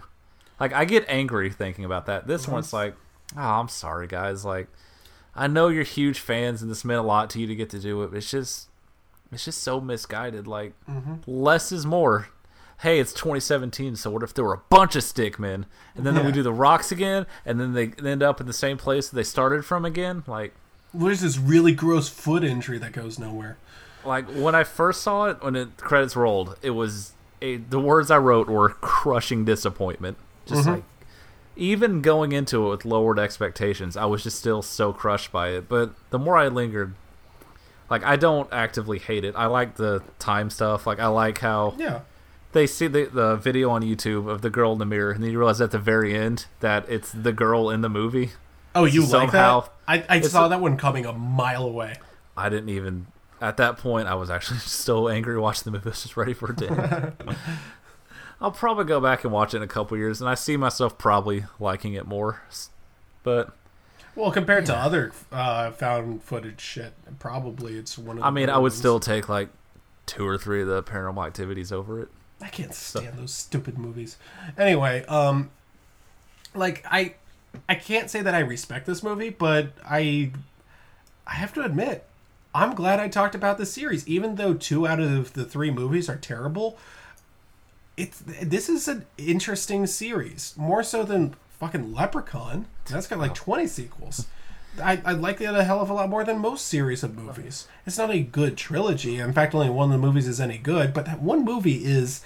Like 0.58 0.72
I 0.72 0.84
get 0.84 1.04
angry 1.08 1.50
thinking 1.50 1.84
about 1.84 2.06
that. 2.06 2.26
This 2.26 2.46
one's 2.46 2.72
like, 2.72 2.94
"Oh, 3.36 3.40
I'm 3.40 3.68
sorry, 3.68 4.06
guys. 4.06 4.44
Like 4.44 4.68
I 5.34 5.46
know 5.46 5.68
you're 5.68 5.84
huge 5.84 6.18
fans, 6.18 6.62
and 6.62 6.70
this 6.70 6.84
meant 6.84 7.00
a 7.00 7.04
lot 7.04 7.30
to 7.30 7.40
you 7.40 7.46
to 7.46 7.54
get 7.54 7.70
to 7.70 7.78
do 7.78 8.02
it. 8.02 8.08
But 8.08 8.18
it's 8.18 8.30
just, 8.30 8.68
it's 9.32 9.44
just 9.44 9.62
so 9.62 9.80
misguided. 9.80 10.46
Like 10.46 10.74
mm-hmm. 10.88 11.14
less 11.26 11.72
is 11.72 11.86
more." 11.86 12.28
Hey, 12.80 12.98
it's 12.98 13.12
2017, 13.12 13.96
so 13.96 14.10
what 14.10 14.22
if 14.22 14.32
there 14.32 14.42
were 14.42 14.54
a 14.54 14.62
bunch 14.70 14.96
of 14.96 15.02
stickmen, 15.02 15.66
and 15.94 16.06
then, 16.06 16.14
then 16.14 16.24
we 16.24 16.32
do 16.32 16.42
the 16.42 16.50
rocks 16.50 16.90
again, 16.90 17.26
and 17.44 17.60
then 17.60 17.74
they 17.74 17.92
end 18.08 18.22
up 18.22 18.40
in 18.40 18.46
the 18.46 18.54
same 18.54 18.78
place 18.78 19.10
that 19.10 19.16
they 19.16 19.22
started 19.22 19.66
from 19.66 19.84
again? 19.84 20.24
Like, 20.26 20.54
There's 20.94 21.20
this 21.20 21.36
really 21.36 21.72
gross 21.72 22.08
foot 22.08 22.42
injury 22.42 22.78
that 22.78 22.92
goes 22.92 23.18
nowhere. 23.18 23.58
Like 24.04 24.28
when 24.30 24.54
I 24.54 24.64
first 24.64 25.02
saw 25.02 25.26
it, 25.26 25.42
when 25.42 25.56
it, 25.56 25.76
the 25.76 25.82
credits 25.82 26.16
rolled, 26.16 26.56
it 26.62 26.70
was 26.70 27.12
a, 27.42 27.56
the 27.56 27.80
words 27.80 28.10
I 28.10 28.18
wrote 28.18 28.48
were 28.48 28.70
crushing 28.70 29.44
disappointment. 29.44 30.16
Just 30.46 30.66
Mhm. 30.66 30.72
like 30.74 30.84
even 31.56 32.00
going 32.00 32.32
into 32.32 32.66
it 32.66 32.70
with 32.70 32.84
lowered 32.84 33.18
expectations, 33.18 33.96
I 33.96 34.06
was 34.06 34.22
just 34.22 34.38
still 34.38 34.62
so 34.62 34.92
crushed 34.92 35.30
by 35.32 35.48
it. 35.50 35.68
But 35.68 35.90
the 36.10 36.18
more 36.18 36.36
I 36.36 36.48
lingered, 36.48 36.94
like 37.90 38.04
I 38.04 38.16
don't 38.16 38.48
actively 38.52 38.98
hate 38.98 39.24
it. 39.24 39.34
I 39.36 39.46
like 39.46 39.76
the 39.76 40.02
time 40.18 40.50
stuff. 40.50 40.86
Like 40.86 40.98
I 41.00 41.06
like 41.08 41.38
how 41.38 41.74
Yeah. 41.78 42.00
they 42.52 42.66
see 42.66 42.86
the 42.86 43.04
the 43.06 43.36
video 43.36 43.70
on 43.70 43.82
YouTube 43.82 44.28
of 44.28 44.42
the 44.42 44.50
girl 44.50 44.72
in 44.72 44.78
the 44.78 44.86
mirror, 44.86 45.10
and 45.10 45.22
then 45.22 45.30
you 45.30 45.38
realize 45.38 45.60
at 45.60 45.70
the 45.72 45.78
very 45.78 46.14
end 46.16 46.46
that 46.60 46.84
it's 46.88 47.12
the 47.12 47.32
girl 47.32 47.68
in 47.70 47.80
the 47.80 47.88
movie. 47.90 48.30
Oh, 48.74 48.84
you 48.84 49.02
Somehow- 49.02 49.56
like 49.56 49.64
that? 49.86 50.06
I, 50.10 50.16
I 50.16 50.20
saw 50.20 50.46
that 50.48 50.60
one 50.60 50.76
coming 50.76 51.04
a 51.04 51.12
mile 51.12 51.64
away. 51.64 51.96
I 52.36 52.48
didn't 52.48 52.68
even 52.68 53.08
at 53.40 53.56
that 53.58 53.78
point. 53.78 54.08
I 54.08 54.14
was 54.14 54.30
actually 54.30 54.58
so 54.60 55.08
angry 55.08 55.38
watching 55.38 55.64
the 55.64 55.70
movie. 55.72 55.86
I 55.86 55.90
was 55.90 56.02
just 56.02 56.16
ready 56.16 56.34
for 56.34 56.52
it 56.52 56.58
to 56.58 56.68
end. 56.70 57.36
I'll 58.40 58.50
probably 58.52 58.84
go 58.84 59.00
back 59.00 59.24
and 59.24 59.32
watch 59.32 59.52
it 59.52 59.58
in 59.58 59.62
a 59.62 59.66
couple 59.66 59.96
years, 59.98 60.20
and 60.20 60.30
I 60.30 60.34
see 60.34 60.56
myself 60.56 60.96
probably 60.96 61.44
liking 61.58 61.92
it 61.92 62.06
more. 62.06 62.40
But 63.22 63.54
Well, 64.14 64.30
compared 64.30 64.64
to 64.66 64.74
other 64.76 65.12
uh, 65.30 65.70
found 65.72 66.22
footage 66.22 66.60
shit, 66.60 66.94
probably 67.18 67.76
it's 67.76 67.98
one 67.98 68.16
of. 68.16 68.22
The 68.22 68.26
I 68.26 68.30
mean, 68.30 68.48
I 68.48 68.56
would 68.56 68.62
ones. 68.72 68.76
still 68.76 68.98
take 68.98 69.28
like 69.28 69.50
two 70.06 70.26
or 70.26 70.38
three 70.38 70.62
of 70.62 70.68
the 70.68 70.82
Paranormal 70.82 71.26
Activities 71.26 71.70
over 71.70 72.00
it. 72.00 72.08
I 72.40 72.48
can't 72.48 72.74
stand 72.74 73.18
those 73.18 73.34
stupid 73.34 73.76
movies. 73.76 74.16
Anyway, 74.56 75.04
um, 75.04 75.50
like 76.54 76.82
I, 76.90 77.14
I 77.68 77.74
can't 77.74 78.08
say 78.08 78.22
that 78.22 78.34
I 78.34 78.38
respect 78.38 78.86
this 78.86 79.02
movie, 79.02 79.28
but 79.28 79.72
I, 79.84 80.30
I 81.26 81.34
have 81.34 81.52
to 81.54 81.62
admit, 81.62 82.06
I'm 82.54 82.74
glad 82.74 82.98
I 82.98 83.08
talked 83.08 83.34
about 83.34 83.58
the 83.58 83.66
series, 83.66 84.06
even 84.08 84.34
though 84.34 84.54
two 84.54 84.86
out 84.86 85.00
of 85.00 85.34
the 85.34 85.44
three 85.44 85.70
movies 85.70 86.08
are 86.08 86.16
terrible. 86.16 86.78
It's 87.96 88.20
this 88.20 88.68
is 88.68 88.88
an 88.88 89.06
interesting 89.18 89.86
series, 89.86 90.54
more 90.56 90.82
so 90.82 91.02
than 91.04 91.34
fucking 91.58 91.92
Leprechaun. 91.92 92.66
That's 92.86 93.06
got 93.06 93.18
like 93.18 93.34
20 93.34 93.66
sequels. 93.66 94.26
I, 94.82 95.00
I 95.04 95.12
like 95.12 95.40
it 95.40 95.54
a 95.54 95.64
hell 95.64 95.80
of 95.80 95.90
a 95.90 95.94
lot 95.94 96.08
more 96.08 96.24
than 96.24 96.38
most 96.38 96.66
series 96.66 97.02
of 97.02 97.16
movies. 97.16 97.66
It's 97.86 97.98
not 97.98 98.10
a 98.10 98.20
good 98.20 98.56
trilogy. 98.56 99.18
In 99.18 99.32
fact, 99.32 99.54
only 99.54 99.68
one 99.68 99.92
of 99.92 100.00
the 100.00 100.06
movies 100.06 100.28
is 100.28 100.40
any 100.40 100.58
good, 100.58 100.94
but 100.94 101.06
that 101.06 101.20
one 101.20 101.44
movie 101.44 101.84
is 101.84 102.22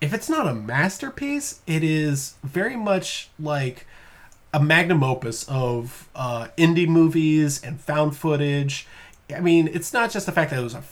if 0.00 0.14
it's 0.14 0.28
not 0.28 0.46
a 0.46 0.54
masterpiece, 0.54 1.60
it 1.66 1.84
is 1.84 2.34
very 2.42 2.76
much 2.76 3.28
like 3.38 3.86
a 4.52 4.60
magnum 4.60 5.04
opus 5.04 5.44
of 5.48 6.08
uh, 6.14 6.48
indie 6.56 6.88
movies 6.88 7.62
and 7.62 7.80
found 7.80 8.16
footage. 8.16 8.86
I 9.32 9.40
mean, 9.40 9.68
it's 9.68 9.92
not 9.92 10.10
just 10.10 10.26
the 10.26 10.32
fact 10.32 10.50
that 10.50 10.60
it 10.60 10.62
was 10.62 10.74
a, 10.74 10.82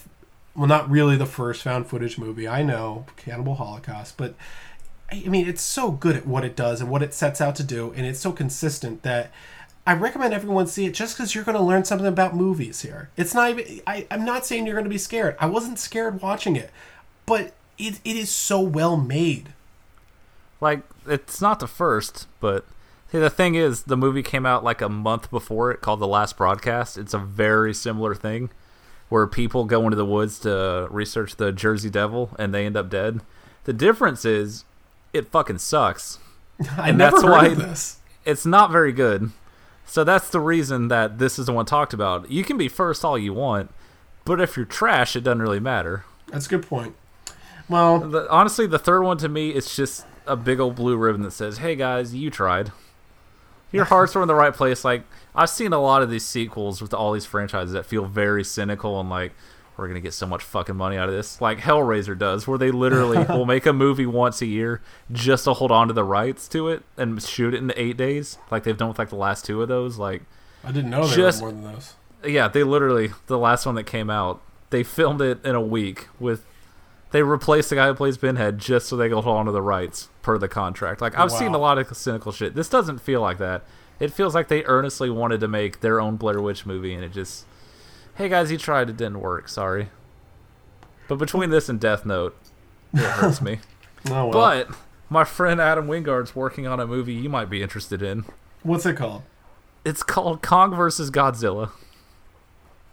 well, 0.54 0.66
not 0.66 0.90
really 0.90 1.16
the 1.16 1.26
first 1.26 1.62
found 1.62 1.86
footage 1.86 2.18
movie. 2.18 2.48
I 2.48 2.62
know 2.62 3.06
Cannibal 3.16 3.54
Holocaust, 3.54 4.16
but 4.16 4.34
I 5.10 5.20
mean, 5.28 5.48
it's 5.48 5.62
so 5.62 5.90
good 5.90 6.16
at 6.16 6.26
what 6.26 6.44
it 6.44 6.56
does 6.56 6.80
and 6.80 6.90
what 6.90 7.02
it 7.02 7.14
sets 7.14 7.40
out 7.40 7.56
to 7.56 7.62
do, 7.62 7.92
and 7.96 8.04
it's 8.04 8.20
so 8.20 8.32
consistent 8.32 9.02
that 9.02 9.30
I 9.86 9.94
recommend 9.94 10.34
everyone 10.34 10.66
see 10.66 10.84
it 10.84 10.92
just 10.92 11.16
because 11.16 11.34
you're 11.34 11.44
going 11.44 11.56
to 11.56 11.62
learn 11.62 11.84
something 11.84 12.06
about 12.06 12.36
movies 12.36 12.82
here. 12.82 13.08
It's 13.16 13.34
not 13.34 13.50
even, 13.50 13.80
I, 13.86 14.06
I'm 14.10 14.24
not 14.24 14.44
saying 14.44 14.66
you're 14.66 14.74
going 14.74 14.84
to 14.84 14.90
be 14.90 14.98
scared. 14.98 15.34
I 15.38 15.46
wasn't 15.46 15.78
scared 15.78 16.20
watching 16.20 16.56
it, 16.56 16.70
but 17.24 17.54
it, 17.78 18.00
it 18.04 18.16
is 18.16 18.28
so 18.28 18.60
well 18.60 18.98
made. 18.98 19.54
Like 20.60 20.82
it's 21.06 21.40
not 21.40 21.60
the 21.60 21.66
first, 21.66 22.26
but 22.38 22.66
see, 23.10 23.18
the 23.18 23.30
thing 23.30 23.54
is, 23.54 23.84
the 23.84 23.96
movie 23.96 24.22
came 24.22 24.46
out 24.46 24.64
like 24.64 24.80
a 24.80 24.88
month 24.88 25.30
before 25.30 25.70
it, 25.70 25.80
called 25.80 26.00
The 26.00 26.06
Last 26.06 26.36
Broadcast. 26.36 26.96
It's 26.98 27.14
a 27.14 27.18
very 27.18 27.72
similar 27.74 28.14
thing, 28.14 28.50
where 29.08 29.26
people 29.26 29.64
go 29.64 29.84
into 29.84 29.96
the 29.96 30.04
woods 30.06 30.38
to 30.40 30.86
research 30.90 31.36
the 31.36 31.52
Jersey 31.52 31.90
Devil 31.90 32.30
and 32.38 32.52
they 32.54 32.66
end 32.66 32.76
up 32.76 32.90
dead. 32.90 33.20
The 33.64 33.72
difference 33.72 34.24
is, 34.24 34.64
it 35.12 35.28
fucking 35.28 35.58
sucks. 35.58 36.18
I 36.76 36.88
and 36.90 36.98
never 36.98 37.16
that's 37.16 37.22
heard 37.24 37.30
why 37.30 37.46
of 37.46 37.58
this. 37.58 37.98
it's 38.24 38.44
not 38.46 38.70
very 38.70 38.92
good. 38.92 39.30
So 39.86 40.04
that's 40.04 40.28
the 40.28 40.40
reason 40.40 40.88
that 40.88 41.18
this 41.18 41.38
is 41.38 41.46
the 41.46 41.52
one 41.52 41.64
talked 41.64 41.94
about. 41.94 42.30
You 42.30 42.44
can 42.44 42.58
be 42.58 42.68
first 42.68 43.04
all 43.04 43.16
you 43.18 43.32
want, 43.32 43.70
but 44.26 44.40
if 44.40 44.56
you're 44.56 44.66
trash, 44.66 45.16
it 45.16 45.22
doesn't 45.22 45.40
really 45.40 45.60
matter. 45.60 46.04
That's 46.26 46.46
a 46.46 46.50
good 46.50 46.66
point. 46.66 46.94
Well, 47.70 48.00
The, 48.00 48.30
honestly, 48.30 48.66
the 48.66 48.78
third 48.78 49.02
one 49.02 49.16
to 49.18 49.28
me, 49.28 49.50
it's 49.50 49.74
just 49.74 50.04
a 50.26 50.36
big 50.36 50.60
old 50.60 50.74
blue 50.74 50.96
ribbon 50.96 51.22
that 51.22 51.30
says, 51.30 51.58
"Hey 51.58 51.74
guys, 51.74 52.14
you 52.14 52.30
tried. 52.30 52.70
Your 53.72 53.84
hearts 53.84 54.14
were 54.14 54.22
in 54.22 54.28
the 54.28 54.34
right 54.34 54.54
place." 54.54 54.84
Like 54.84 55.02
I've 55.34 55.50
seen 55.50 55.72
a 55.72 55.80
lot 55.80 56.02
of 56.02 56.10
these 56.10 56.24
sequels 56.24 56.80
with 56.82 56.92
all 56.94 57.12
these 57.12 57.26
franchises 57.26 57.72
that 57.72 57.86
feel 57.86 58.04
very 58.06 58.44
cynical 58.44 58.98
and 59.00 59.08
like 59.10 59.32
we're 59.76 59.86
gonna 59.86 60.00
get 60.00 60.12
so 60.12 60.26
much 60.26 60.42
fucking 60.42 60.74
money 60.74 60.96
out 60.96 61.08
of 61.08 61.14
this, 61.14 61.40
like 61.40 61.58
Hellraiser 61.58 62.18
does, 62.18 62.48
where 62.48 62.58
they 62.58 62.72
literally 62.72 63.24
will 63.28 63.46
make 63.46 63.64
a 63.64 63.72
movie 63.72 64.06
once 64.06 64.42
a 64.42 64.46
year 64.46 64.80
just 65.12 65.44
to 65.44 65.52
hold 65.54 65.70
on 65.70 65.86
to 65.86 65.94
the 65.94 66.02
rights 66.02 66.48
to 66.48 66.68
it 66.68 66.82
and 66.96 67.22
shoot 67.22 67.54
it 67.54 67.58
in 67.58 67.72
eight 67.76 67.96
days, 67.96 68.38
like 68.50 68.64
they've 68.64 68.76
done 68.76 68.88
with 68.88 68.98
like 68.98 69.10
the 69.10 69.14
last 69.16 69.44
two 69.44 69.62
of 69.62 69.68
those. 69.68 69.96
Like 69.96 70.22
I 70.64 70.72
didn't 70.72 70.90
know 70.90 71.06
there 71.06 71.16
Just- 71.16 71.40
were 71.42 71.52
more 71.52 71.62
than 71.62 71.74
those. 71.74 71.94
yeah, 72.26 72.48
they 72.48 72.64
literally 72.64 73.10
the 73.28 73.38
last 73.38 73.66
one 73.66 73.76
that 73.76 73.84
came 73.84 74.10
out, 74.10 74.40
they 74.70 74.82
filmed 74.82 75.20
it 75.20 75.44
in 75.44 75.54
a 75.54 75.60
week 75.60 76.08
with. 76.18 76.44
They 77.10 77.22
replaced 77.22 77.70
the 77.70 77.76
guy 77.76 77.86
who 77.86 77.94
plays 77.94 78.18
Pinhead 78.18 78.58
just 78.58 78.86
so 78.86 78.96
they 78.96 79.08
could 79.08 79.22
hold 79.22 79.36
on 79.38 79.46
to 79.46 79.52
the 79.52 79.62
rights 79.62 80.08
per 80.22 80.36
the 80.36 80.48
contract. 80.48 81.00
Like 81.00 81.16
I've 81.18 81.32
seen 81.32 81.54
a 81.54 81.58
lot 81.58 81.78
of 81.78 81.96
cynical 81.96 82.32
shit. 82.32 82.54
This 82.54 82.68
doesn't 82.68 82.98
feel 82.98 83.20
like 83.22 83.38
that. 83.38 83.64
It 83.98 84.12
feels 84.12 84.34
like 84.34 84.48
they 84.48 84.62
earnestly 84.64 85.08
wanted 85.10 85.40
to 85.40 85.48
make 85.48 85.80
their 85.80 86.00
own 86.00 86.16
Blair 86.16 86.40
Witch 86.40 86.66
movie, 86.66 86.94
and 86.94 87.02
it 87.02 87.12
just, 87.12 87.46
hey 88.16 88.28
guys, 88.28 88.52
you 88.52 88.58
tried, 88.58 88.90
it 88.90 88.96
didn't 88.96 89.20
work. 89.20 89.48
Sorry. 89.48 89.88
But 91.08 91.16
between 91.16 91.50
this 91.50 91.68
and 91.68 91.80
Death 91.80 92.04
Note, 92.04 92.36
it 92.92 93.00
hurts 93.00 93.40
me. 93.40 93.60
Oh 94.08 94.26
well. 94.26 94.30
But 94.30 94.68
my 95.10 95.24
friend 95.24 95.60
Adam 95.60 95.88
Wingard's 95.88 96.36
working 96.36 96.68
on 96.68 96.78
a 96.78 96.86
movie 96.86 97.14
you 97.14 97.28
might 97.28 97.50
be 97.50 97.62
interested 97.62 98.00
in. 98.00 98.24
What's 98.62 98.86
it 98.86 98.96
called? 98.96 99.22
It's 99.84 100.04
called 100.04 100.40
Kong 100.40 100.72
versus 100.74 101.10
Godzilla. 101.10 101.70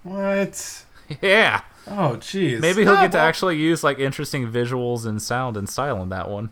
What? 0.03 0.83
Yeah. 1.21 1.61
Oh, 1.87 2.17
jeez. 2.17 2.59
Maybe 2.59 2.83
he'll 2.83 2.95
get 2.95 3.11
to 3.11 3.17
well- 3.17 3.27
actually 3.27 3.57
use 3.57 3.83
like 3.83 3.99
interesting 3.99 4.51
visuals 4.51 5.05
and 5.05 5.21
sound 5.21 5.57
and 5.57 5.69
style 5.69 6.01
in 6.01 6.09
that 6.09 6.29
one. 6.29 6.49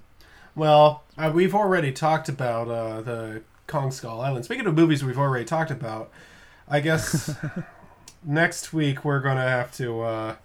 Well, 0.56 1.04
uh, 1.18 1.32
we've 1.34 1.56
already 1.56 1.92
talked 1.92 2.30
about 2.30 2.68
uh, 2.68 3.02
the 3.02 3.42
Kong 3.66 3.92
Skull 3.92 4.22
Island. 4.22 4.46
Speaking 4.46 4.68
of 4.68 4.76
movies 4.76 5.04
we've 5.04 5.18
already 5.18 5.46
talked 5.46 5.72
about, 5.72 6.12
I 6.68 6.80
guess 6.80 7.36
next 8.24 8.72
week 8.74 9.04
we're 9.04 9.20
gonna 9.20 9.48
have 9.48 9.72
to. 9.78 10.02
Uh, 10.02 10.36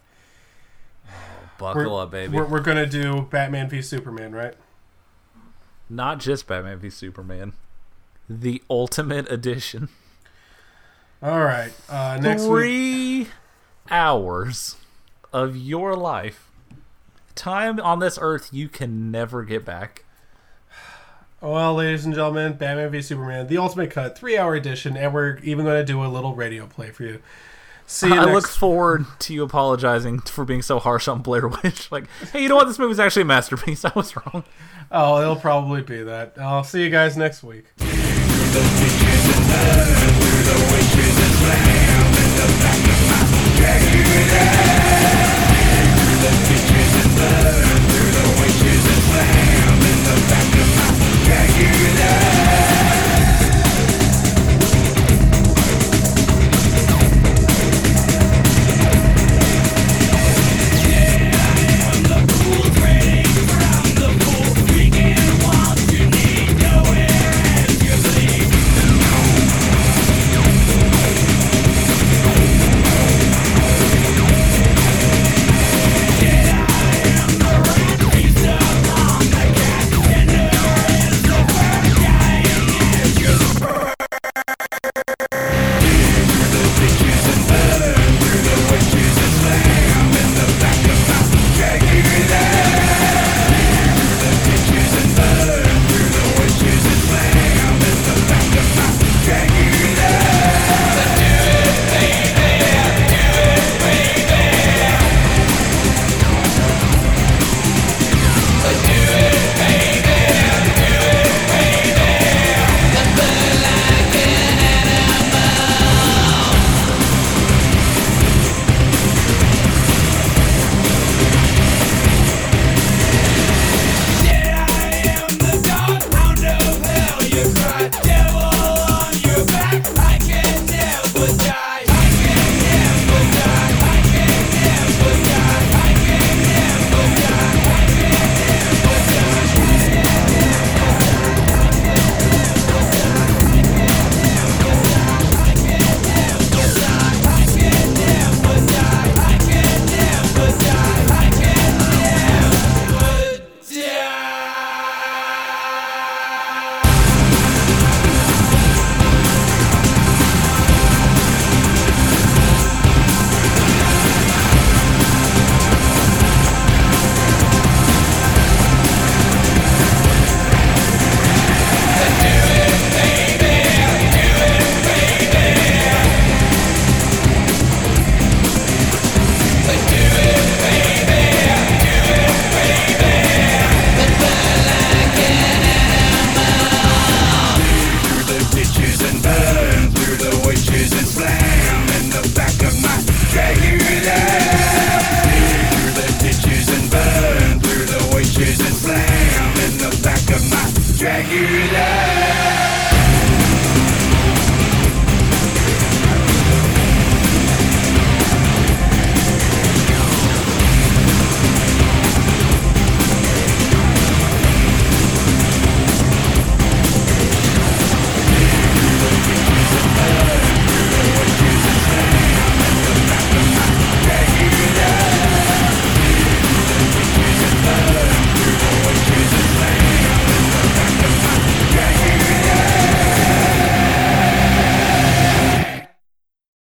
Buckle 1.59 1.95
we're, 1.97 2.03
up, 2.03 2.11
baby. 2.11 2.35
We're, 2.35 2.47
we're 2.47 2.61
gonna 2.61 2.87
do 2.87 3.23
Batman 3.31 3.69
v 3.69 3.83
Superman, 3.83 4.33
right? 4.33 4.55
Not 5.91 6.21
just 6.21 6.47
Batman 6.47 6.79
v 6.79 6.89
Superman, 6.89 7.53
the 8.29 8.63
Ultimate 8.71 9.31
Edition. 9.31 9.89
All 11.23 11.41
right. 11.41 11.73
Uh, 11.89 12.19
next 12.23 12.45
week. 12.45 13.29
Three 13.89 13.97
hours 13.97 14.77
of 15.33 15.57
your 15.57 15.95
life, 15.97 16.51
time 17.35 17.81
on 17.81 18.01
this 18.01 18.19
earth 18.21 18.51
you 18.53 18.69
can 18.69 19.11
never 19.11 19.45
get 19.45 19.65
back. 19.65 20.05
Well, 21.41 21.75
ladies 21.77 22.05
and 22.05 22.15
gentlemen, 22.15 22.55
Batman 22.55 22.91
v 22.91 23.01
Superman, 23.01 23.47
the 23.47 23.57
Ultimate 23.59 23.91
Cut, 23.91 24.19
three-hour 24.19 24.55
edition, 24.55 24.97
and 24.97 25.15
we're 25.15 25.39
even 25.39 25.65
going 25.65 25.81
to 25.81 25.85
do 25.91 26.05
a 26.05 26.09
little 26.09 26.35
radio 26.35 26.67
play 26.67 26.91
for 26.91 27.05
you. 27.05 27.23
See 27.87 28.09
you 28.09 28.15
I 28.21 28.25
next. 28.27 28.33
look 28.35 28.47
forward 28.49 29.07
to 29.21 29.33
you 29.33 29.43
apologizing 29.43 30.21
for 30.21 30.45
being 30.45 30.63
so 30.63 30.79
harsh 30.79 31.09
on 31.09 31.23
Blair 31.23 31.49
Witch. 31.49 31.91
Like, 31.93 32.09
hey, 32.33 32.43
you 32.43 32.49
know 32.51 32.57
what? 32.57 32.67
This 32.67 32.79
movie's 32.79 33.01
actually 33.01 33.23
a 33.23 33.27
masterpiece. 33.27 33.85
I 33.87 33.93
was 33.95 34.15
wrong. 34.17 34.45
oh, 34.93 35.23
it'll 35.23 35.37
probably 35.37 35.81
be 35.83 36.03
that. 36.03 36.35
I'll 36.39 36.65
see 36.65 36.83
you 36.85 36.91
guys 36.91 37.17
next 37.17 37.43
week. 37.43 37.65
Dragula. 51.25 52.28